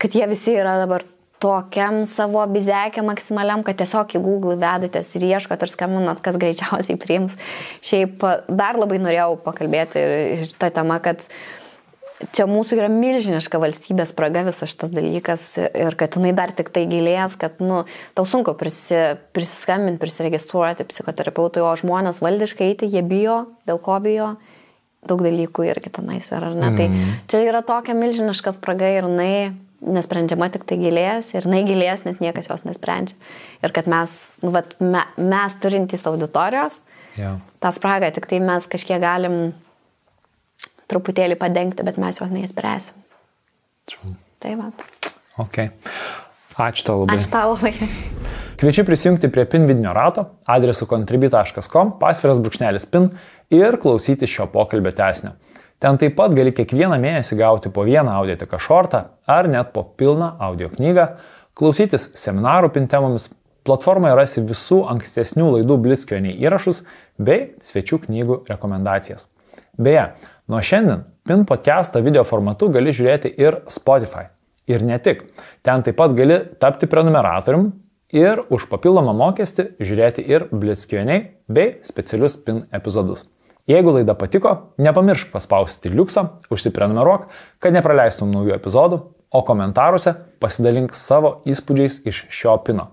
kad 0.00 0.14
jie 0.16 0.28
visi 0.30 0.54
yra 0.56 0.78
dabar 0.80 1.04
tokiam 1.40 2.02
savo 2.08 2.42
bizekė 2.52 3.04
maksimaliam, 3.06 3.64
kad 3.64 3.78
tiesiog 3.80 4.12
į 4.16 4.20
Google 4.24 4.58
vedatės 4.60 5.14
ir 5.16 5.24
ieškot 5.30 5.64
ir 5.64 5.72
skambinat, 5.72 6.20
kas 6.24 6.36
greičiausiai 6.40 6.98
priims. 7.00 7.38
Šiaip 7.86 8.20
dar 8.48 8.78
labai 8.80 9.00
norėjau 9.00 9.38
pakalbėti 9.44 10.04
tą 10.60 10.70
temą, 10.76 11.00
kad 11.04 11.24
čia 12.36 12.44
mūsų 12.50 12.76
yra 12.76 12.90
milžiniška 12.92 13.60
valstybės 13.62 14.12
spraga 14.12 14.44
visas 14.44 14.68
šitas 14.68 14.92
dalykas 14.92 15.46
ir 15.56 15.96
kad 15.98 16.18
jinai 16.18 16.34
dar 16.36 16.52
tik 16.56 16.68
tai 16.74 16.84
gilės, 16.90 17.38
kad, 17.40 17.56
nu, 17.64 17.82
tau 18.18 18.28
sunku 18.28 18.52
prisi, 18.60 18.98
prisiskambinti, 19.32 20.00
prisiregistruoti 20.02 20.84
psichoterapeutui, 20.90 21.64
o 21.64 21.72
žmonės 21.80 22.20
valdiškai 22.20 22.74
eiti, 22.74 22.90
jie 22.92 23.00
bijo, 23.06 23.46
dėl 23.68 23.80
ko 23.80 23.96
bijo 24.04 24.34
daug 25.08 25.24
dalykų 25.24 25.64
ir 25.64 25.80
kitanais, 25.80 26.28
ar 26.36 26.50
ne? 26.52 26.68
Mm. 26.68 26.76
Tai 26.76 26.86
mhm. 26.90 27.18
čia 27.32 27.42
yra 27.48 27.64
tokia 27.64 27.96
milžiniška 27.96 28.52
spraga 28.58 28.92
ir 28.92 29.08
jinai 29.08 29.32
nesprendžiama 29.80 30.50
tik 30.52 30.66
tai 30.68 30.78
gilės 30.80 31.32
ir 31.34 31.46
jinai 31.48 31.62
gilės, 31.68 32.04
nes 32.06 32.20
niekas 32.20 32.50
jos 32.50 32.66
nesprendžia. 32.68 33.16
Ir 33.64 33.74
kad 33.76 33.88
mes, 33.90 34.12
nu, 34.44 34.52
vat, 34.54 34.76
me, 34.80 35.04
mes 35.16 35.56
turintys 35.62 36.06
auditorijos, 36.10 36.80
yeah. 37.16 37.40
tą 37.62 37.72
spragą 37.74 38.12
tik 38.14 38.28
tai 38.30 38.42
mes 38.44 38.68
kažkiek 38.70 39.00
galim 39.02 39.40
truputėlį 40.90 41.38
padengti, 41.40 41.86
bet 41.86 42.00
mes 42.02 42.20
jos 42.20 42.32
neįspręsim. 42.32 42.96
Tai 44.40 44.56
va. 44.58 44.70
Ok. 45.42 45.64
Ačiū 46.60 46.84
tau 46.86 47.02
labai. 47.02 47.16
Ačiū 47.16 47.30
tau 47.32 47.54
labai. 47.54 47.72
Kviečiu 48.60 48.84
prisijungti 48.84 49.30
prie 49.32 49.46
PIN 49.48 49.64
vidinio 49.64 49.94
rato 49.96 50.26
adresu 50.50 50.84
contribui.com, 50.88 51.94
pasviras 52.00 52.40
brūkšnelis 52.44 52.84
PIN 52.92 53.08
ir 53.56 53.78
klausyti 53.80 54.28
šio 54.28 54.50
pokalbio 54.52 54.92
tesnio. 54.92 55.32
Ten 55.80 55.96
taip 55.96 56.12
pat 56.18 56.34
gali 56.36 56.52
kiekvieną 56.52 56.98
mėnesį 57.00 57.38
gauti 57.40 57.70
po 57.72 57.86
vieną 57.88 58.12
audioteka 58.20 58.58
šortą 58.60 58.98
ar 59.24 59.48
net 59.48 59.70
po 59.72 59.86
pilną 59.96 60.34
audio 60.38 60.68
knygą, 60.68 61.06
klausytis 61.56 62.10
seminarų 62.20 62.68
pintemomis, 62.74 63.30
platformoje 63.64 64.18
rasi 64.18 64.44
visų 64.44 64.82
ankstesnių 64.92 65.46
laidų 65.54 65.78
Blitzkioniai 65.86 66.36
įrašus 66.44 66.82
bei 67.16 67.54
svečių 67.64 68.02
knygų 68.04 68.38
rekomendacijas. 68.50 69.24
Beje, 69.80 70.10
nuo 70.52 70.60
šiandien 70.60 71.06
PIN 71.24 71.46
podcastą 71.48 72.04
video 72.04 72.26
formatu 72.28 72.68
gali 72.68 72.92
žiūrėti 72.92 73.32
ir 73.40 73.62
Spotify. 73.72 74.28
Ir 74.68 74.84
ne 74.84 75.00
tik. 75.00 75.24
Ten 75.64 75.80
taip 75.86 75.96
pat 75.96 76.12
gali 76.12 76.42
tapti 76.60 76.88
prenumeratorium 76.92 77.70
ir 78.12 78.44
už 78.52 78.68
papildomą 78.68 79.16
mokestį 79.16 79.70
žiūrėti 79.80 80.28
ir 80.28 80.50
Blitzkioniai 80.52 81.22
bei 81.48 81.78
specialius 81.88 82.36
PIN 82.36 82.66
epizodus. 82.68 83.24
Jeigu 83.70 83.92
laida 83.94 84.16
patiko, 84.18 84.54
nepamiršk 84.82 85.30
paspausti 85.30 85.92
liuksą, 85.92 86.24
užsiprenumeruok, 86.50 87.28
kad 87.62 87.74
nepraleistum 87.76 88.32
naujų 88.34 88.56
epizodų, 88.56 88.98
o 89.30 89.42
komentaruose 89.46 90.16
pasidalink 90.42 90.96
savo 90.96 91.36
įspūdžiais 91.46 92.00
iš 92.10 92.24
šio 92.34 92.56
pino. 92.66 92.88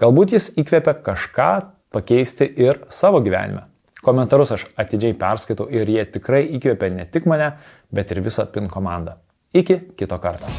Galbūt 0.00 0.34
jis 0.34 0.48
įkvėpia 0.58 0.96
kažką 1.06 1.50
pakeisti 1.94 2.48
ir 2.66 2.82
savo 2.90 3.22
gyvenime. 3.22 3.68
Komentarus 4.02 4.54
aš 4.56 4.66
atidžiai 4.78 5.14
perskaitau 5.18 5.68
ir 5.70 5.94
jie 5.94 6.02
tikrai 6.16 6.42
įkvėpia 6.58 6.90
ne 6.96 7.06
tik 7.10 7.30
mane, 7.30 7.52
bet 7.94 8.10
ir 8.10 8.24
visą 8.26 8.48
PIN 8.50 8.66
komandą. 8.72 9.20
Iki 9.54 9.80
kito 9.98 10.18
karto. 10.22 10.50